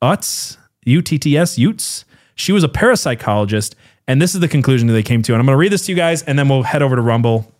Utts, 0.00 0.56
U 0.84 1.02
T 1.02 1.18
T 1.18 1.36
S, 1.36 1.58
Utts. 1.58 2.04
She 2.34 2.52
was 2.52 2.64
a 2.64 2.68
parapsychologist, 2.68 3.74
and 4.08 4.22
this 4.22 4.34
is 4.34 4.40
the 4.40 4.48
conclusion 4.48 4.88
that 4.88 4.94
they 4.94 5.02
came 5.02 5.22
to. 5.22 5.32
And 5.32 5.40
I'm 5.40 5.46
going 5.46 5.54
to 5.54 5.60
read 5.60 5.72
this 5.72 5.86
to 5.86 5.92
you 5.92 5.96
guys, 5.96 6.22
and 6.22 6.38
then 6.38 6.48
we'll 6.48 6.62
head 6.62 6.82
over 6.82 6.96
to 6.96 7.02
Rumble, 7.02 7.51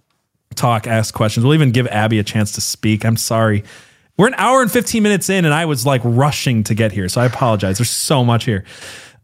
talk, 0.55 0.87
ask 0.87 1.15
questions. 1.15 1.45
We'll 1.45 1.55
even 1.55 1.70
give 1.70 1.87
Abby 1.89 2.19
a 2.19 2.24
chance 2.24 2.53
to 2.53 2.61
speak. 2.61 3.05
I'm 3.05 3.16
sorry. 3.16 3.65
We're 4.16 4.29
an 4.29 4.35
hour 4.35 4.62
and 4.62 4.70
15 4.70 5.03
minutes 5.03 5.31
in, 5.31 5.45
and 5.45 5.55
I 5.55 5.65
was 5.65 5.87
like 5.87 6.01
rushing 6.05 6.65
to 6.65 6.74
get 6.74 6.93
here. 6.93 7.09
So 7.09 7.20
I 7.20 7.27
apologize. 7.27 7.79
There's 7.79 7.91
so 7.91 8.24
much 8.24 8.45
here. 8.45 8.65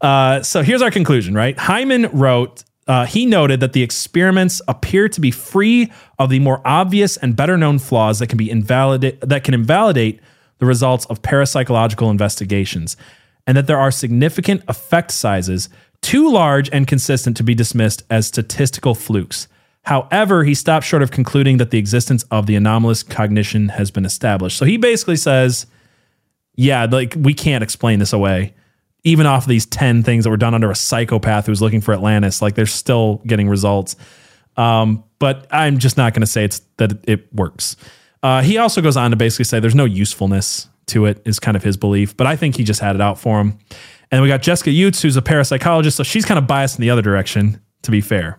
Uh, 0.01 0.43
so 0.43 0.63
here's 0.63 0.83
our 0.83 0.91
conclusion, 0.91 1.35
right? 1.35 1.59
Hyman 1.59 2.07
wrote 2.13 2.65
uh, 2.89 3.05
he 3.05 3.27
noted 3.27 3.61
that 3.61 3.75
the 3.75 3.83
experiments 3.83 4.63
appear 4.67 5.11
to 5.11 5.21
be 5.21 5.31
free 5.31 5.93
of 6.19 6.31
the 6.31 6.39
more 6.39 6.63
obvious 6.65 7.19
and 7.19 7.37
better 7.37 7.59
known 7.59 7.79
flaws 7.79 8.19
that 8.19 8.29
can 8.29 8.39
be 8.39 8.51
invalidate 8.51 9.21
that 9.21 9.45
can 9.45 9.53
invalidate 9.53 10.21
the 10.59 10.67
results 10.67 11.05
of 11.07 11.23
parapsychological 11.23 12.11
investigations, 12.11 12.97
and 13.47 13.57
that 13.57 13.67
there 13.67 13.79
are 13.79 13.91
significant 13.91 14.63
effect 14.69 15.11
sizes 15.13 15.69
too 16.01 16.31
large 16.31 16.71
and 16.71 16.87
consistent 16.87 17.37
to 17.37 17.43
be 17.43 17.55
dismissed 17.55 18.03
as 18.09 18.27
statistical 18.27 18.95
flukes. 18.95 19.49
However, 19.89 20.45
he 20.45 20.55
stopped 20.55 20.85
short 20.85 21.03
of 21.03 21.11
concluding 21.11 21.57
that 21.57 21.71
the 21.71 21.79
existence 21.79 22.23
of 22.31 22.45
the 22.45 22.57
anomalous 22.57 23.03
cognition 23.03 23.71
has 23.71 23.91
been 23.91 24.05
established. 24.05 24.59
So 24.59 24.67
he 24.67 24.77
basically 24.77 25.17
says, 25.17 25.67
yeah, 26.57 26.85
like 26.85 27.15
we 27.17 27.33
can't 27.33 27.65
explain 27.65 27.99
this 27.99 28.13
away. 28.13 28.53
Even 29.03 29.25
off 29.25 29.45
of 29.45 29.49
these 29.49 29.65
10 29.65 30.03
things 30.03 30.25
that 30.25 30.31
were 30.31 30.37
done 30.37 30.53
under 30.53 30.71
a 30.71 30.75
psychopath 30.75 31.47
who's 31.47 31.63
looking 31.63 31.81
for 31.81 31.95
Atlantis, 31.95 32.43
like 32.43 32.55
they're 32.55 32.67
still 32.67 33.23
getting 33.27 33.49
results. 33.49 33.97
Um, 34.59 35.05
but 35.21 35.47
I'm 35.51 35.79
just 35.79 35.97
not 35.97 36.13
going 36.13 36.21
to 36.21 36.27
say 36.27 36.45
it's 36.45 36.61
that 36.77 36.93
it 37.09 37.35
works. 37.35 37.75
Uh, 38.23 38.43
he 38.43 38.59
also 38.59 38.83
goes 38.83 38.99
on 38.99 39.13
to 39.13 39.17
basically 39.17 39.47
say 39.47 39.59
there's 39.59 39.75
no 39.75 39.87
usefulness 39.87 40.69
to 40.89 41.07
it, 41.07 41.23
is 41.25 41.41
kind 41.41 41.57
of 41.57 41.63
his 41.63 41.79
belief. 41.79 42.15
But 42.15 42.27
I 42.27 42.37
think 42.37 42.57
he 42.57 42.63
just 42.63 42.81
had 42.81 42.95
it 42.95 43.01
out 43.01 43.19
for 43.19 43.41
him. 43.41 43.59
And 44.11 44.21
we 44.21 44.29
got 44.29 44.43
Jessica 44.43 44.71
Utts, 44.71 45.01
who's 45.01 45.17
a 45.17 45.23
parapsychologist, 45.23 45.95
so 45.95 46.03
she's 46.03 46.27
kind 46.27 46.37
of 46.37 46.47
biased 46.47 46.77
in 46.77 46.83
the 46.83 46.91
other 46.91 47.01
direction, 47.01 47.63
to 47.85 47.91
be 47.91 48.03
fair. 48.03 48.39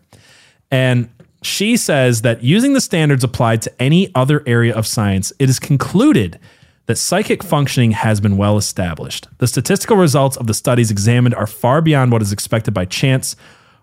And 0.69 1.09
she 1.41 1.77
says 1.77 2.21
that 2.21 2.43
using 2.43 2.73
the 2.73 2.81
standards 2.81 3.23
applied 3.23 3.61
to 3.61 3.81
any 3.81 4.13
other 4.13 4.43
area 4.45 4.75
of 4.75 4.85
science, 4.85 5.31
it 5.39 5.49
is 5.49 5.59
concluded 5.59 6.39
that 6.87 6.97
psychic 6.97 7.43
functioning 7.43 7.91
has 7.91 8.19
been 8.19 8.35
well 8.35 8.57
established. 8.57 9.27
The 9.37 9.47
statistical 9.47 9.95
results 9.95 10.37
of 10.37 10.47
the 10.47 10.53
studies 10.53 10.91
examined 10.91 11.35
are 11.35 11.47
far 11.47 11.81
beyond 11.81 12.11
what 12.11 12.21
is 12.21 12.33
expected 12.33 12.73
by 12.73 12.85
chance. 12.85 13.35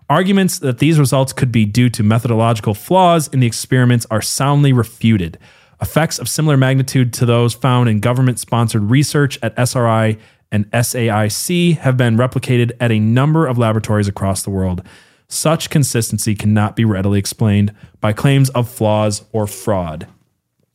Arguments 0.09 0.59
that 0.59 0.79
these 0.79 0.99
results 0.99 1.33
could 1.33 1.51
be 1.51 1.65
due 1.65 1.89
to 1.89 2.03
methodological 2.03 2.73
flaws 2.73 3.27
in 3.29 3.39
the 3.39 3.47
experiments 3.47 4.05
are 4.11 4.21
soundly 4.21 4.73
refuted. 4.73 5.39
Effects 5.81 6.19
of 6.19 6.27
similar 6.27 6.57
magnitude 6.57 7.13
to 7.13 7.25
those 7.25 7.53
found 7.53 7.87
in 7.87 7.99
government 7.99 8.39
sponsored 8.39 8.83
research 8.83 9.39
at 9.41 9.57
SRI 9.57 10.17
and 10.51 10.69
SAIC 10.71 11.77
have 11.77 11.97
been 11.97 12.17
replicated 12.17 12.71
at 12.79 12.91
a 12.91 12.99
number 12.99 13.47
of 13.47 13.57
laboratories 13.57 14.07
across 14.07 14.43
the 14.43 14.49
world. 14.49 14.81
Such 15.29 15.69
consistency 15.69 16.35
cannot 16.35 16.75
be 16.75 16.85
readily 16.85 17.19
explained 17.19 17.73
by 17.99 18.13
claims 18.13 18.49
of 18.51 18.69
flaws 18.69 19.25
or 19.31 19.45
fraud. 19.47 20.07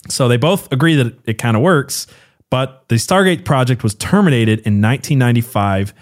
So 0.08 0.28
they 0.28 0.36
both 0.36 0.70
agree 0.72 0.94
that 0.96 1.16
it 1.24 1.38
kind 1.38 1.56
of 1.56 1.62
works, 1.62 2.06
but 2.50 2.86
the 2.88 2.96
Stargate 2.96 3.44
project 3.44 3.82
was 3.82 3.94
terminated 3.94 4.58
in 4.60 4.82
1995. 4.82 5.94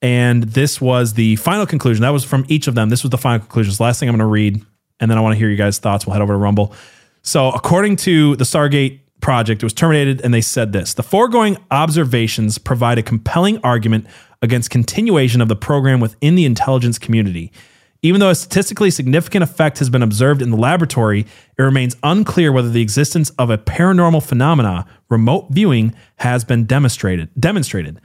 And 0.00 0.44
this 0.44 0.80
was 0.80 1.14
the 1.14 1.36
final 1.36 1.66
conclusion. 1.66 2.02
That 2.02 2.10
was 2.10 2.24
from 2.24 2.44
each 2.48 2.68
of 2.68 2.74
them. 2.74 2.88
This 2.88 3.02
was 3.02 3.10
the 3.10 3.18
final 3.18 3.40
conclusion. 3.40 3.70
It's 3.70 3.78
the 3.78 3.84
last 3.84 4.00
thing 4.00 4.08
I'm 4.08 4.14
going 4.14 4.26
to 4.26 4.26
read. 4.26 4.64
And 5.00 5.10
then 5.10 5.18
I 5.18 5.20
want 5.20 5.34
to 5.34 5.38
hear 5.38 5.48
you 5.48 5.56
guys' 5.56 5.78
thoughts. 5.78 6.06
We'll 6.06 6.14
head 6.14 6.22
over 6.22 6.34
to 6.34 6.38
Rumble. 6.38 6.74
So, 7.22 7.50
according 7.50 7.96
to 7.96 8.36
the 8.36 8.44
Stargate 8.44 9.00
project, 9.20 9.62
it 9.62 9.64
was 9.64 9.72
terminated, 9.72 10.20
and 10.20 10.32
they 10.32 10.42
said 10.42 10.72
this 10.72 10.94
The 10.94 11.02
foregoing 11.02 11.56
observations 11.70 12.58
provide 12.58 12.98
a 12.98 13.02
compelling 13.02 13.58
argument 13.64 14.06
against 14.42 14.70
continuation 14.70 15.40
of 15.40 15.48
the 15.48 15.56
program 15.56 16.00
within 16.00 16.34
the 16.34 16.44
intelligence 16.44 16.98
community. 16.98 17.50
Even 18.04 18.20
though 18.20 18.28
a 18.28 18.34
statistically 18.34 18.90
significant 18.90 19.42
effect 19.42 19.78
has 19.78 19.88
been 19.88 20.02
observed 20.02 20.42
in 20.42 20.50
the 20.50 20.58
laboratory, 20.58 21.24
it 21.56 21.62
remains 21.62 21.96
unclear 22.02 22.52
whether 22.52 22.68
the 22.68 22.82
existence 22.82 23.30
of 23.38 23.48
a 23.48 23.56
paranormal 23.56 24.22
phenomena, 24.22 24.84
remote 25.08 25.46
viewing, 25.48 25.94
has 26.16 26.44
been 26.44 26.66
demonstrated. 26.66 27.30
Demonstrated. 27.40 27.98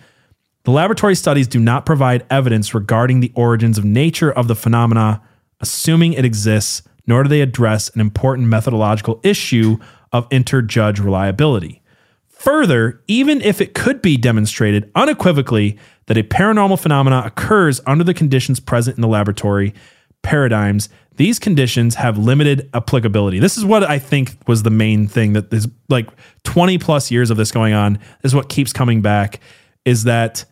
The 0.64 0.72
laboratory 0.72 1.16
studies 1.16 1.50
do 1.50 1.60
not 1.60 1.86
provide 1.86 2.26
evidence 2.30 2.74
regarding 2.74 3.20
the 3.20 3.34
origins 3.36 3.78
of 3.78 3.84
nature 3.84 4.32
of 4.32 4.48
the 4.48 4.56
phenomena, 4.56 5.22
assuming 5.60 6.14
it 6.14 6.24
exists, 6.24 6.82
nor 7.06 7.24
do 7.24 7.30
they 7.30 7.42
address 7.42 7.90
an 7.90 8.00
important 8.00 8.48
methodological 8.48 9.20
issue 9.22 9.80
of 10.14 10.28
interjudge 10.32 11.02
reliability. 11.02 11.82
Further, 12.30 13.04
even 13.10 13.42
if 13.42 13.60
it 13.60 13.74
could 13.74 14.02
be 14.02 14.16
demonstrated 14.16 14.90
unequivocally 14.96 15.78
that 16.10 16.18
a 16.18 16.24
paranormal 16.24 16.80
phenomena 16.80 17.22
occurs 17.24 17.80
under 17.86 18.04
the 18.04 18.16
conditions 18.16 18.60
present 18.60 18.98
in 18.98 19.02
the 19.02 19.08
laboratory 19.08 19.76
paradigms, 20.24 20.90
these 21.18 21.38
conditions 21.38 21.96
have 21.96 22.18
limited 22.18 22.68
applicability. 22.74 23.38
This 23.38 23.60
is 23.60 23.64
what 23.64 23.84
I 23.84 24.00
think 24.00 24.36
was 24.48 24.64
the 24.64 24.72
main 24.72 25.08
thing 25.08 25.34
that 25.34 25.54
is 25.54 25.68
like 25.88 26.10
20 26.46 26.80
plus 26.80 27.12
years 27.12 27.30
of 27.30 27.38
this 27.38 27.52
going 27.52 27.74
on 27.74 28.00
is 28.24 28.34
what 28.34 28.50
keeps 28.50 28.74
coming 28.74 29.02
back 29.02 29.40
is 29.86 30.06
that 30.06 30.46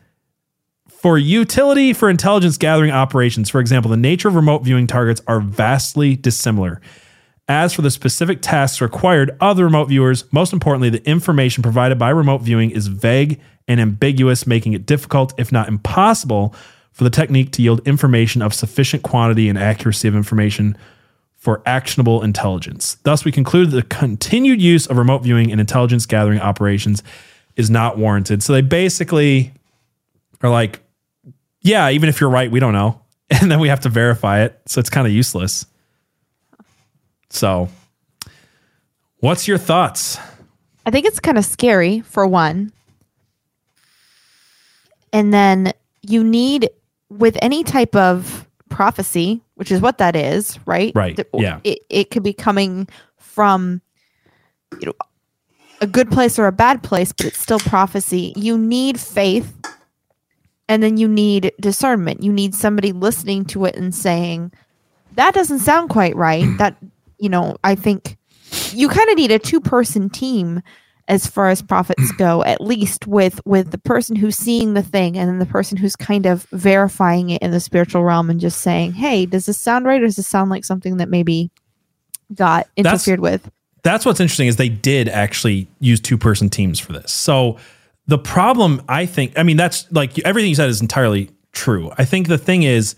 for 0.90 1.18
utility 1.18 1.92
for 1.92 2.08
intelligence 2.08 2.60
gathering 2.60 2.92
operations, 2.92 3.50
for 3.50 3.60
example, 3.60 3.90
the 3.90 3.98
nature 3.98 4.28
of 4.28 4.36
remote 4.36 4.64
viewing 4.64 4.86
targets 4.86 5.22
are 5.26 5.40
vastly 5.40 6.16
dissimilar. 6.16 6.82
As 7.50 7.74
for 7.74 7.82
the 7.82 7.92
specific 7.92 8.42
tasks 8.42 8.82
required 8.82 9.38
of 9.40 9.56
the 9.56 9.64
remote 9.64 9.86
viewers, 9.86 10.26
most 10.34 10.52
importantly, 10.52 10.90
the 10.90 11.08
information 11.08 11.64
provided 11.64 11.98
by 11.98 12.10
remote 12.10 12.42
viewing 12.42 12.72
is 12.72 12.88
vague 12.88 13.40
and 13.68 13.80
ambiguous, 13.80 14.46
making 14.46 14.74
it 14.74 14.86
difficult, 14.86 15.34
if 15.38 15.52
not 15.52 15.68
impossible, 15.68 16.54
for 16.92 17.04
the 17.04 17.10
technique 17.10 17.52
to 17.52 17.62
yield 17.62 17.88
information 17.88 18.42
of 18.42 18.54
sufficient 18.54 19.04
quantity 19.04 19.48
and 19.48 19.58
accuracy 19.58 20.08
of 20.08 20.16
information 20.16 20.78
for 21.36 21.62
actionable 21.66 22.24
intelligence. 22.24 22.98
Thus, 23.04 23.24
we 23.24 23.32
conclude 23.32 23.72
that 23.72 23.76
the 23.76 23.96
continued 23.96 24.62
use 24.62 24.88
of 24.88 24.98
remote 24.98 25.20
viewing 25.20 25.50
in 25.50 25.60
intelligence 25.60 26.06
gathering 26.06 26.40
operations 26.40 27.04
is 27.56 27.70
not 27.70 27.98
warranted. 27.98 28.44
So 28.44 28.54
they 28.54 28.62
basically 28.62 29.54
are 30.42 30.50
like, 30.50 30.82
yeah, 31.62 31.90
even 31.90 32.10
if 32.10 32.20
you're 32.20 32.30
right, 32.30 32.52
we 32.52 32.60
don't 32.60 32.74
know. 32.74 33.02
And 33.42 33.52
then 33.52 33.60
we 33.60 33.68
have 33.68 33.82
to 33.82 33.90
verify 33.90 34.44
it. 34.44 34.58
So 34.68 34.80
it's 34.80 34.90
kind 34.90 35.06
of 35.06 35.12
useless. 35.12 35.66
So, 37.30 37.70
what's 39.20 39.48
your 39.48 39.58
thoughts? 39.58 40.18
I 40.86 40.92
think 40.92 41.06
it's 41.06 41.20
kind 41.20 41.38
of 41.38 41.46
scary 41.46 42.02
for 42.02 42.26
one. 42.26 42.72
And 45.12 45.34
then 45.34 45.74
you 46.02 46.24
need 46.24 46.70
with 47.10 47.38
any 47.42 47.64
type 47.64 47.96
of 47.96 48.48
prophecy, 48.70 49.42
which 49.56 49.72
is 49.72 49.82
what 49.82 49.98
that 49.98 50.16
is, 50.16 50.60
right? 50.66 50.94
Right. 50.96 51.20
Yeah. 51.34 51.60
It, 51.64 51.80
it 51.90 52.12
could 52.12 52.24
be 52.24 52.34
coming 52.34 52.88
from 53.18 53.82
you 54.80 54.88
know 54.88 54.94
a 55.82 55.88
good 55.88 56.12
place 56.12 56.40
or 56.40 56.48
a 56.48 56.52
bad 56.52 56.84
place, 56.84 57.12
but 57.12 57.26
it's 57.26 57.40
still 57.40 57.60
prophecy. 57.60 58.34
You 58.36 58.58
need 58.58 59.00
faith 59.00 59.54
and 60.70 60.84
then 60.84 60.98
you 60.98 61.08
need 61.08 61.54
discernment. 61.60 62.24
You 62.24 62.34
need 62.34 62.56
somebody 62.56 62.92
listening 62.92 63.46
to 63.46 63.66
it 63.66 63.76
and 63.76 63.94
saying, 63.94 64.52
that 65.14 65.34
doesn't 65.34 65.60
sound 65.60 65.90
quite 65.90 66.16
right. 66.16 66.46
that 66.58 66.78
you 67.20 67.30
know, 67.30 67.58
I 67.64 67.76
think 67.76 68.18
you 68.72 68.90
kind 68.90 69.10
of 69.10 69.16
need 69.16 69.32
a 69.32 69.40
two 69.40 69.60
person 69.60 70.10
team 70.10 70.62
as 71.08 71.26
far 71.26 71.50
as 71.50 71.62
prophets 71.62 72.12
go 72.18 72.44
at 72.44 72.62
least 72.62 73.08
with 73.08 73.40
with 73.46 73.72
the 73.72 73.78
person 73.78 74.16
who's 74.16 74.36
seeing 74.36 74.74
the 74.74 74.84
thing 74.84 75.18
and 75.18 75.30
then 75.30 75.40
the 75.40 75.46
person 75.46 75.78
who's 75.78 75.96
kind 75.96 76.26
of 76.26 76.44
verifying 76.52 77.30
it 77.30 77.42
in 77.42 77.52
the 77.52 77.60
spiritual 77.60 78.04
realm 78.04 78.30
and 78.30 78.40
just 78.40 78.62
saying 78.62 78.92
hey 78.92 79.26
does 79.26 79.46
this 79.46 79.58
sound 79.58 79.86
right 79.86 80.02
or 80.02 80.06
does 80.06 80.18
this 80.18 80.28
sound 80.28 80.50
like 80.50 80.66
something 80.66 80.98
that 80.98 81.08
maybe 81.10 81.50
got 82.34 82.68
interfered 82.76 83.22
That's- 83.22 83.44
with 83.44 83.52
That's 83.84 84.06
what's 84.06 84.20
interesting 84.20 84.48
is 84.48 84.58
they 84.58 84.70
did 84.70 85.08
actually 85.08 85.68
use 85.80 86.00
two 86.00 86.18
person 86.18 86.50
teams 86.50 86.80
for 86.80 86.94
this. 86.94 87.12
So 87.12 87.58
the 88.08 88.18
problem, 88.18 88.82
I 88.90 89.06
think, 89.06 89.38
I 89.38 89.44
mean, 89.44 89.58
that's 89.58 89.90
like 89.92 90.18
everything 90.20 90.50
you 90.50 90.56
said 90.56 90.70
is 90.70 90.82
entirely 90.82 91.30
true. 91.54 91.92
I 91.98 92.06
think 92.06 92.28
the 92.28 92.38
thing 92.38 92.64
is, 92.64 92.96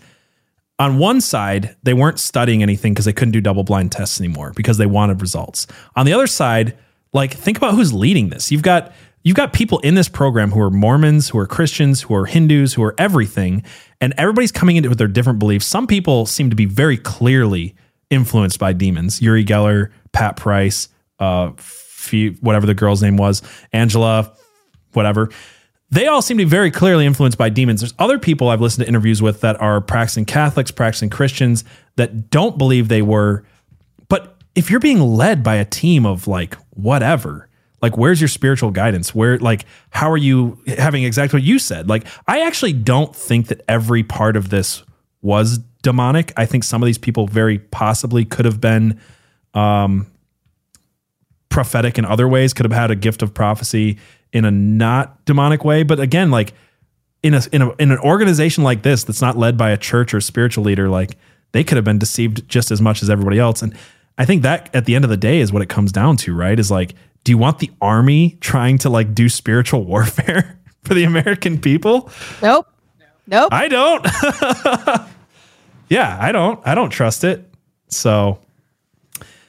on 0.80 0.96
one 0.96 1.20
side, 1.20 1.76
they 1.82 1.92
weren't 1.92 2.18
studying 2.18 2.62
anything 2.62 2.94
because 2.94 3.04
they 3.04 3.12
couldn't 3.12 3.32
do 3.32 3.40
double 3.42 3.64
blind 3.64 3.92
tests 3.92 4.18
anymore 4.18 4.54
because 4.56 4.78
they 4.78 4.86
wanted 4.86 5.20
results. 5.20 5.66
On 5.94 6.06
the 6.06 6.14
other 6.14 6.26
side, 6.26 6.76
like 7.12 7.34
think 7.34 7.58
about 7.58 7.74
who's 7.74 7.92
leading 7.92 8.30
this. 8.30 8.50
You've 8.50 8.62
got 8.62 8.90
you've 9.22 9.36
got 9.36 9.52
people 9.52 9.78
in 9.80 9.94
this 9.94 10.08
program 10.08 10.50
who 10.50 10.60
are 10.60 10.70
Mormons, 10.70 11.28
who 11.28 11.38
are 11.38 11.46
Christians, 11.46 12.00
who 12.00 12.14
are 12.14 12.24
Hindus, 12.24 12.72
who 12.72 12.82
are 12.82 12.94
everything, 12.96 13.62
and 14.00 14.14
everybody's 14.16 14.50
coming 14.50 14.76
it 14.76 14.88
with 14.88 14.96
their 14.96 15.06
different 15.06 15.38
beliefs. 15.38 15.66
Some 15.66 15.86
people 15.86 16.24
seem 16.24 16.48
to 16.48 16.56
be 16.56 16.64
very 16.64 16.96
clearly 16.96 17.74
influenced 18.08 18.58
by 18.58 18.72
demons. 18.72 19.20
Uri 19.20 19.44
Geller, 19.44 19.90
Pat 20.12 20.38
Price, 20.38 20.88
uh, 21.18 21.50
whatever 22.40 22.64
the 22.66 22.74
girl's 22.74 23.02
name 23.02 23.18
was, 23.18 23.42
Angela, 23.74 24.32
whatever. 24.94 25.28
They 25.92 26.06
all 26.06 26.22
seem 26.22 26.38
to 26.38 26.44
be 26.44 26.48
very 26.48 26.70
clearly 26.70 27.04
influenced 27.04 27.36
by 27.36 27.48
demons. 27.48 27.80
There's 27.80 27.94
other 27.98 28.18
people 28.18 28.48
I've 28.48 28.60
listened 28.60 28.84
to 28.84 28.88
interviews 28.88 29.20
with 29.20 29.40
that 29.40 29.60
are 29.60 29.80
practicing 29.80 30.24
Catholics, 30.24 30.70
practicing 30.70 31.10
Christians 31.10 31.64
that 31.96 32.30
don't 32.30 32.56
believe 32.56 32.88
they 32.88 33.02
were. 33.02 33.44
But 34.08 34.36
if 34.54 34.70
you're 34.70 34.80
being 34.80 35.00
led 35.00 35.42
by 35.42 35.56
a 35.56 35.64
team 35.64 36.06
of 36.06 36.28
like 36.28 36.54
whatever, 36.70 37.48
like 37.82 37.96
where's 37.96 38.20
your 38.20 38.28
spiritual 38.28 38.70
guidance? 38.70 39.14
Where 39.14 39.38
like 39.38 39.64
how 39.90 40.10
are 40.10 40.16
you 40.16 40.62
having 40.78 41.02
exactly 41.02 41.38
what 41.38 41.44
you 41.44 41.58
said? 41.58 41.88
Like 41.88 42.06
I 42.26 42.42
actually 42.42 42.72
don't 42.72 43.14
think 43.14 43.48
that 43.48 43.62
every 43.66 44.04
part 44.04 44.36
of 44.36 44.50
this 44.50 44.84
was 45.22 45.58
demonic. 45.82 46.32
I 46.36 46.46
think 46.46 46.62
some 46.62 46.82
of 46.82 46.86
these 46.86 46.98
people 46.98 47.26
very 47.26 47.58
possibly 47.58 48.24
could 48.24 48.44
have 48.44 48.60
been 48.60 49.00
um 49.54 50.06
prophetic 51.48 51.98
in 51.98 52.04
other 52.04 52.28
ways, 52.28 52.54
could 52.54 52.64
have 52.64 52.72
had 52.72 52.92
a 52.92 52.96
gift 52.96 53.22
of 53.22 53.34
prophecy 53.34 53.98
in 54.32 54.44
a 54.44 54.50
not 54.50 55.24
demonic 55.24 55.64
way. 55.64 55.82
But 55.82 56.00
again, 56.00 56.30
like 56.30 56.52
in 57.22 57.34
a 57.34 57.42
in 57.52 57.62
a 57.62 57.74
in 57.76 57.90
an 57.90 57.98
organization 57.98 58.64
like 58.64 58.82
this 58.82 59.04
that's 59.04 59.20
not 59.20 59.36
led 59.36 59.56
by 59.56 59.70
a 59.70 59.76
church 59.76 60.14
or 60.14 60.20
spiritual 60.20 60.64
leader, 60.64 60.88
like 60.88 61.16
they 61.52 61.64
could 61.64 61.76
have 61.76 61.84
been 61.84 61.98
deceived 61.98 62.48
just 62.48 62.70
as 62.70 62.80
much 62.80 63.02
as 63.02 63.10
everybody 63.10 63.38
else. 63.38 63.62
And 63.62 63.76
I 64.18 64.24
think 64.24 64.42
that 64.42 64.74
at 64.74 64.84
the 64.84 64.94
end 64.94 65.04
of 65.04 65.10
the 65.10 65.16
day 65.16 65.40
is 65.40 65.52
what 65.52 65.62
it 65.62 65.68
comes 65.68 65.92
down 65.92 66.16
to, 66.18 66.34
right? 66.34 66.58
Is 66.58 66.70
like, 66.70 66.94
do 67.24 67.32
you 67.32 67.38
want 67.38 67.58
the 67.58 67.70
army 67.80 68.38
trying 68.40 68.78
to 68.78 68.90
like 68.90 69.14
do 69.14 69.28
spiritual 69.28 69.84
warfare 69.86 70.58
for 70.82 70.94
the 70.94 71.04
American 71.04 71.60
people? 71.60 72.10
nope 72.42 72.66
nope 73.26 73.52
I 73.52 73.68
don't. 73.68 74.06
yeah, 75.88 76.16
I 76.20 76.32
don't. 76.32 76.60
I 76.66 76.74
don't 76.74 76.90
trust 76.90 77.24
it. 77.24 77.46
So 77.88 78.38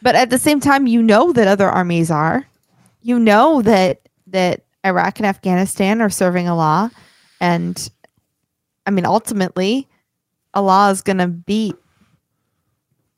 But 0.02 0.16
at 0.16 0.30
the 0.30 0.40
same 0.40 0.60
time, 0.60 0.88
you 0.88 1.02
know 1.02 1.32
that 1.32 1.48
other 1.48 1.70
armies 1.70 2.12
are. 2.12 2.48
You 3.02 3.18
know 3.20 3.62
that 3.62 4.02
that 4.28 4.64
Iraq 4.86 5.20
and 5.20 5.26
Afghanistan 5.26 6.02
are 6.02 6.10
serving 6.10 6.50
Allah, 6.50 6.92
and 7.40 7.90
I 8.86 8.92
mean, 8.92 9.06
ultimately, 9.06 9.88
Allah 10.54 10.92
is 10.92 11.02
going 11.02 11.20
to 11.20 11.28
beat 11.28 11.76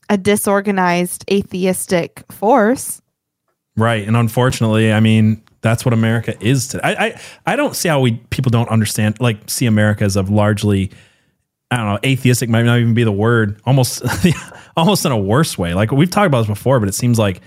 a 0.08 0.18
disorganized 0.18 1.24
atheistic 1.30 2.24
force. 2.30 3.00
Right, 3.76 4.06
and 4.06 4.16
unfortunately, 4.16 4.92
I 4.92 5.00
mean, 5.00 5.42
that's 5.64 5.84
what 5.84 5.94
America 5.94 6.36
is 6.44 6.68
today. 6.68 6.82
I, 6.84 7.06
I 7.06 7.20
I 7.46 7.56
don't 7.56 7.74
see 7.74 7.88
how 7.88 8.00
we 8.00 8.12
people 8.30 8.50
don't 8.50 8.68
understand 8.68 9.18
like 9.18 9.38
see 9.48 9.66
America 9.66 10.04
as 10.04 10.14
a 10.14 10.22
largely 10.22 10.90
I 11.70 11.78
don't 11.78 11.86
know 11.86 11.98
atheistic 12.04 12.50
might 12.50 12.64
not 12.64 12.78
even 12.78 12.94
be 12.94 13.02
the 13.02 13.10
word 13.10 13.60
almost 13.64 14.02
almost 14.76 15.06
in 15.06 15.10
a 15.10 15.18
worse 15.18 15.56
way. 15.56 15.72
Like 15.74 15.90
we've 15.90 16.10
talked 16.10 16.26
about 16.26 16.40
this 16.40 16.48
before, 16.48 16.78
but 16.80 16.88
it 16.88 16.94
seems 16.94 17.18
like 17.18 17.40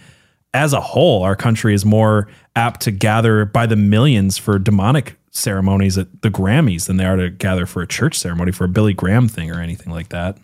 as 0.58 0.74
a 0.74 0.82
whole, 0.82 1.24
our 1.24 1.36
country 1.36 1.74
is 1.74 1.86
more 1.86 2.28
apt 2.56 2.82
to 2.82 2.92
gather 2.92 3.46
by 3.46 3.68
the 3.68 3.76
millions 3.76 4.38
for 4.38 4.58
demonic 4.58 5.18
ceremonies 5.30 5.98
at 6.00 6.24
the 6.24 6.30
Grammys 6.30 6.88
than 6.88 6.98
they 6.98 7.06
are 7.06 7.16
to 7.16 7.30
gather 7.30 7.68
for 7.68 7.84
a 7.84 7.88
church 7.88 8.18
ceremony 8.18 8.52
for 8.52 8.64
a 8.64 8.68
Billy 8.68 8.94
Graham 8.94 9.28
thing 9.28 9.52
or 9.52 9.62
anything 9.62 9.94
like 9.94 10.10
that. 10.10 10.38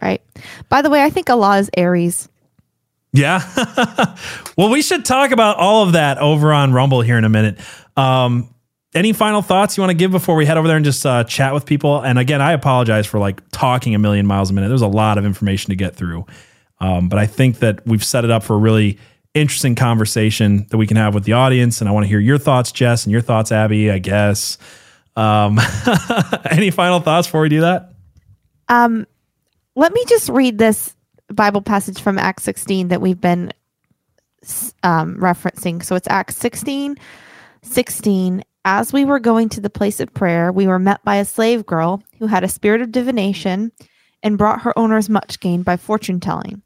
Right. 0.00 0.22
By 0.68 0.80
the 0.80 0.90
way, 0.90 1.02
I 1.02 1.10
think 1.10 1.28
Allah 1.28 1.58
is 1.58 1.70
Aries. 1.76 2.28
Yeah. 3.12 3.42
well, 4.56 4.70
we 4.70 4.80
should 4.80 5.04
talk 5.04 5.32
about 5.32 5.56
all 5.56 5.84
of 5.84 5.92
that 5.92 6.18
over 6.18 6.52
on 6.52 6.72
Rumble 6.72 7.02
here 7.02 7.18
in 7.18 7.24
a 7.24 7.28
minute. 7.28 7.58
Um, 7.96 8.54
any 8.94 9.12
final 9.12 9.42
thoughts 9.42 9.76
you 9.76 9.82
want 9.82 9.90
to 9.90 9.96
give 9.96 10.12
before 10.12 10.36
we 10.36 10.46
head 10.46 10.56
over 10.56 10.68
there 10.68 10.76
and 10.76 10.84
just 10.84 11.04
uh, 11.04 11.24
chat 11.24 11.52
with 11.52 11.66
people? 11.66 12.00
And 12.00 12.18
again, 12.18 12.40
I 12.40 12.52
apologize 12.52 13.06
for 13.06 13.18
like 13.18 13.42
talking 13.50 13.94
a 13.94 13.98
million 13.98 14.26
miles 14.26 14.50
a 14.50 14.52
minute. 14.52 14.68
There's 14.68 14.82
a 14.82 14.86
lot 14.86 15.18
of 15.18 15.24
information 15.24 15.70
to 15.70 15.76
get 15.76 15.96
through. 15.96 16.26
Um, 16.80 17.08
but 17.08 17.18
I 17.18 17.26
think 17.26 17.60
that 17.60 17.86
we've 17.86 18.04
set 18.04 18.24
it 18.24 18.30
up 18.30 18.42
for 18.42 18.54
a 18.54 18.58
really 18.58 18.98
interesting 19.34 19.74
conversation 19.74 20.66
that 20.70 20.76
we 20.76 20.86
can 20.86 20.96
have 20.96 21.14
with 21.14 21.24
the 21.24 21.32
audience. 21.32 21.80
And 21.80 21.88
I 21.88 21.92
want 21.92 22.04
to 22.04 22.08
hear 22.08 22.20
your 22.20 22.38
thoughts, 22.38 22.72
Jess, 22.72 23.04
and 23.04 23.12
your 23.12 23.22
thoughts, 23.22 23.52
Abby, 23.52 23.90
I 23.90 23.98
guess. 23.98 24.58
Um, 25.16 25.58
any 26.50 26.70
final 26.70 27.00
thoughts 27.00 27.26
before 27.26 27.42
we 27.42 27.48
do 27.48 27.62
that? 27.62 27.94
Um, 28.68 29.06
let 29.74 29.92
me 29.92 30.04
just 30.08 30.28
read 30.28 30.58
this 30.58 30.94
Bible 31.28 31.62
passage 31.62 32.00
from 32.00 32.18
Acts 32.18 32.44
16 32.44 32.88
that 32.88 33.00
we've 33.00 33.20
been 33.20 33.52
um, 34.82 35.16
referencing. 35.16 35.82
So 35.82 35.96
it's 35.96 36.08
Acts 36.08 36.36
16, 36.36 36.96
16. 37.62 38.44
As 38.64 38.92
we 38.92 39.04
were 39.04 39.18
going 39.18 39.48
to 39.50 39.60
the 39.60 39.70
place 39.70 39.98
of 39.98 40.12
prayer, 40.14 40.52
we 40.52 40.66
were 40.66 40.78
met 40.78 41.02
by 41.04 41.16
a 41.16 41.24
slave 41.24 41.66
girl 41.66 42.02
who 42.18 42.26
had 42.26 42.44
a 42.44 42.48
spirit 42.48 42.80
of 42.80 42.92
divination 42.92 43.72
and 44.22 44.38
brought 44.38 44.62
her 44.62 44.78
owners 44.78 45.08
much 45.08 45.40
gain 45.40 45.62
by 45.62 45.76
fortune 45.76 46.20
telling. 46.20 46.62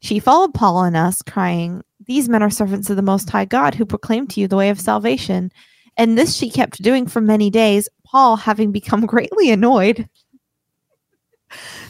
She 0.00 0.18
followed 0.18 0.54
Paul 0.54 0.84
and 0.84 0.96
us, 0.96 1.22
crying, 1.22 1.82
These 2.06 2.28
men 2.28 2.42
are 2.42 2.50
servants 2.50 2.90
of 2.90 2.96
the 2.96 3.02
Most 3.02 3.28
High 3.30 3.44
God 3.44 3.74
who 3.74 3.84
proclaim 3.84 4.26
to 4.28 4.40
you 4.40 4.48
the 4.48 4.56
way 4.56 4.70
of 4.70 4.80
salvation. 4.80 5.52
And 5.96 6.16
this 6.16 6.34
she 6.34 6.50
kept 6.50 6.82
doing 6.82 7.06
for 7.06 7.20
many 7.20 7.50
days. 7.50 7.88
Paul, 8.04 8.36
having 8.36 8.72
become 8.72 9.06
greatly 9.06 9.50
annoyed, 9.50 10.08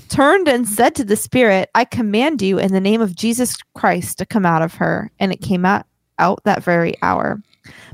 turned 0.08 0.48
and 0.48 0.68
said 0.68 0.94
to 0.96 1.04
the 1.04 1.16
spirit, 1.16 1.70
I 1.74 1.84
command 1.84 2.42
you 2.42 2.58
in 2.58 2.72
the 2.72 2.80
name 2.80 3.00
of 3.00 3.14
Jesus 3.14 3.56
Christ 3.74 4.18
to 4.18 4.26
come 4.26 4.44
out 4.44 4.62
of 4.62 4.74
her. 4.74 5.10
And 5.20 5.32
it 5.32 5.40
came 5.40 5.64
out, 5.64 5.86
out 6.18 6.42
that 6.44 6.64
very 6.64 6.94
hour. 7.02 7.40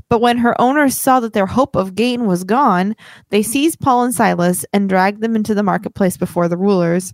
But 0.09 0.21
when 0.21 0.37
her 0.37 0.59
owners 0.59 0.97
saw 0.97 1.19
that 1.19 1.33
their 1.33 1.45
hope 1.45 1.75
of 1.75 1.93
gain 1.93 2.25
was 2.25 2.43
gone, 2.43 2.95
they 3.29 3.43
seized 3.43 3.81
Paul 3.81 4.03
and 4.03 4.15
Silas 4.15 4.65
and 4.73 4.89
dragged 4.89 5.21
them 5.21 5.35
into 5.35 5.53
the 5.53 5.63
marketplace 5.63 6.17
before 6.17 6.47
the 6.47 6.57
rulers. 6.57 7.13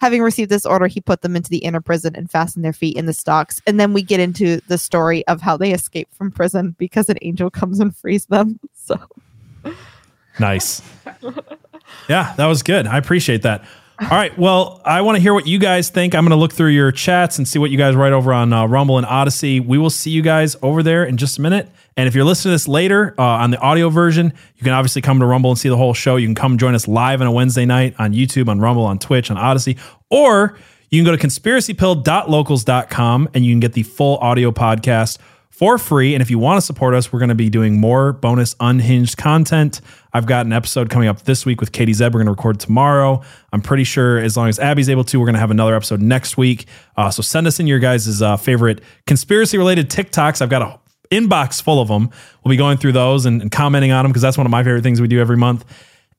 Having 0.00 0.22
received 0.22 0.50
this 0.50 0.66
order, 0.66 0.86
he 0.86 1.00
put 1.00 1.22
them 1.22 1.36
into 1.36 1.50
the 1.50 1.58
inner 1.58 1.80
prison 1.80 2.14
and 2.16 2.30
fastened 2.30 2.64
their 2.64 2.72
feet 2.72 2.96
in 2.96 3.06
the 3.06 3.12
stocks. 3.12 3.62
And 3.66 3.78
then 3.78 3.92
we 3.92 4.02
get 4.02 4.20
into 4.20 4.60
the 4.68 4.78
story 4.78 5.26
of 5.26 5.40
how 5.40 5.56
they 5.56 5.72
escape 5.72 6.08
from 6.12 6.30
prison 6.30 6.74
because 6.78 7.08
an 7.08 7.18
angel 7.22 7.50
comes 7.50 7.80
and 7.80 7.94
frees 7.96 8.26
them. 8.26 8.58
So 8.76 9.00
nice. 10.38 10.82
Yeah, 12.06 12.34
that 12.36 12.46
was 12.46 12.62
good. 12.62 12.86
I 12.86 12.98
appreciate 12.98 13.42
that. 13.42 13.64
All 14.00 14.08
right. 14.08 14.36
Well, 14.36 14.82
I 14.84 15.00
want 15.02 15.16
to 15.16 15.22
hear 15.22 15.32
what 15.32 15.46
you 15.46 15.58
guys 15.58 15.88
think. 15.88 16.14
I'm 16.14 16.24
going 16.24 16.30
to 16.30 16.36
look 16.36 16.52
through 16.52 16.70
your 16.70 16.90
chats 16.92 17.38
and 17.38 17.46
see 17.46 17.58
what 17.58 17.70
you 17.70 17.78
guys 17.78 17.94
write 17.94 18.12
over 18.12 18.32
on 18.32 18.52
uh, 18.52 18.66
Rumble 18.66 18.98
and 18.98 19.06
Odysee. 19.06 19.60
We 19.60 19.78
will 19.78 19.90
see 19.90 20.10
you 20.10 20.20
guys 20.20 20.56
over 20.62 20.82
there 20.82 21.04
in 21.04 21.16
just 21.16 21.38
a 21.38 21.40
minute. 21.40 21.68
And 21.96 22.08
if 22.08 22.14
you're 22.14 22.24
listening 22.24 22.50
to 22.50 22.54
this 22.54 22.66
later 22.66 23.14
uh, 23.18 23.22
on 23.22 23.50
the 23.50 23.58
audio 23.58 23.88
version, 23.88 24.32
you 24.56 24.62
can 24.62 24.72
obviously 24.72 25.02
come 25.02 25.20
to 25.20 25.26
Rumble 25.26 25.50
and 25.50 25.58
see 25.58 25.68
the 25.68 25.76
whole 25.76 25.94
show. 25.94 26.16
You 26.16 26.26
can 26.26 26.34
come 26.34 26.58
join 26.58 26.74
us 26.74 26.88
live 26.88 27.20
on 27.20 27.26
a 27.26 27.32
Wednesday 27.32 27.64
night 27.64 27.94
on 27.98 28.12
YouTube, 28.12 28.48
on 28.48 28.60
Rumble, 28.60 28.84
on 28.84 28.98
Twitch, 28.98 29.30
on 29.30 29.36
Odysee, 29.36 29.78
or 30.10 30.58
you 30.90 31.02
can 31.02 31.12
go 31.12 31.16
to 31.16 31.26
conspiracypilled.locals.com 31.26 33.28
and 33.34 33.44
you 33.44 33.52
can 33.52 33.60
get 33.60 33.74
the 33.74 33.84
full 33.84 34.16
audio 34.18 34.50
podcast 34.50 35.18
for 35.50 35.78
free. 35.78 36.14
And 36.14 36.22
if 36.22 36.30
you 36.30 36.38
want 36.40 36.58
to 36.58 36.60
support 36.60 36.94
us, 36.94 37.12
we're 37.12 37.20
going 37.20 37.28
to 37.28 37.36
be 37.36 37.48
doing 37.48 37.78
more 37.78 38.12
bonus 38.12 38.56
unhinged 38.58 39.16
content. 39.16 39.80
I've 40.12 40.26
got 40.26 40.46
an 40.46 40.52
episode 40.52 40.90
coming 40.90 41.08
up 41.08 41.22
this 41.22 41.46
week 41.46 41.60
with 41.60 41.70
Katie 41.70 41.92
Zeb. 41.92 42.12
We're 42.12 42.18
going 42.18 42.26
to 42.26 42.32
record 42.32 42.58
tomorrow. 42.58 43.22
I'm 43.52 43.62
pretty 43.62 43.84
sure 43.84 44.18
as 44.18 44.36
long 44.36 44.48
as 44.48 44.58
Abby's 44.58 44.90
able 44.90 45.04
to, 45.04 45.20
we're 45.20 45.26
going 45.26 45.34
to 45.34 45.40
have 45.40 45.52
another 45.52 45.76
episode 45.76 46.00
next 46.00 46.36
week. 46.36 46.66
Uh, 46.96 47.08
so 47.10 47.22
send 47.22 47.46
us 47.46 47.60
in 47.60 47.68
your 47.68 47.78
guys' 47.78 48.20
uh, 48.20 48.36
favorite 48.36 48.80
conspiracy 49.06 49.56
related 49.56 49.90
TikToks. 49.90 50.42
I've 50.42 50.50
got 50.50 50.62
a 50.62 50.80
inbox 51.10 51.62
full 51.62 51.80
of 51.80 51.88
them. 51.88 52.10
We'll 52.42 52.50
be 52.50 52.56
going 52.56 52.78
through 52.78 52.92
those 52.92 53.26
and, 53.26 53.42
and 53.42 53.50
commenting 53.50 53.92
on 53.92 54.04
them 54.04 54.12
because 54.12 54.22
that's 54.22 54.38
one 54.38 54.46
of 54.46 54.50
my 54.50 54.62
favorite 54.62 54.82
things 54.82 55.00
we 55.00 55.08
do 55.08 55.20
every 55.20 55.36
month. 55.36 55.64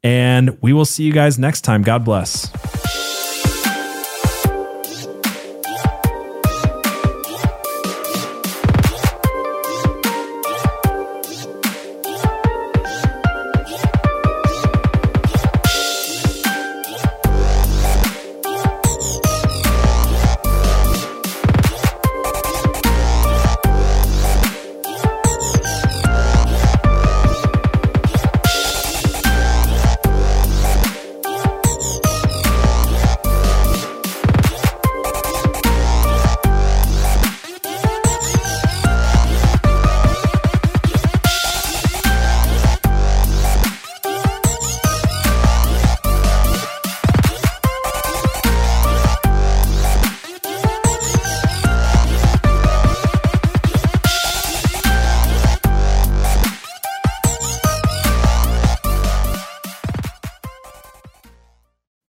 And 0.04 0.62
we 0.62 0.74
will 0.74 0.86
see 0.86 1.04
you 1.04 1.14
guys 1.14 1.40
next 1.40 1.62
time. 1.62 1.82
God 1.82 2.06
bless. 2.06 2.52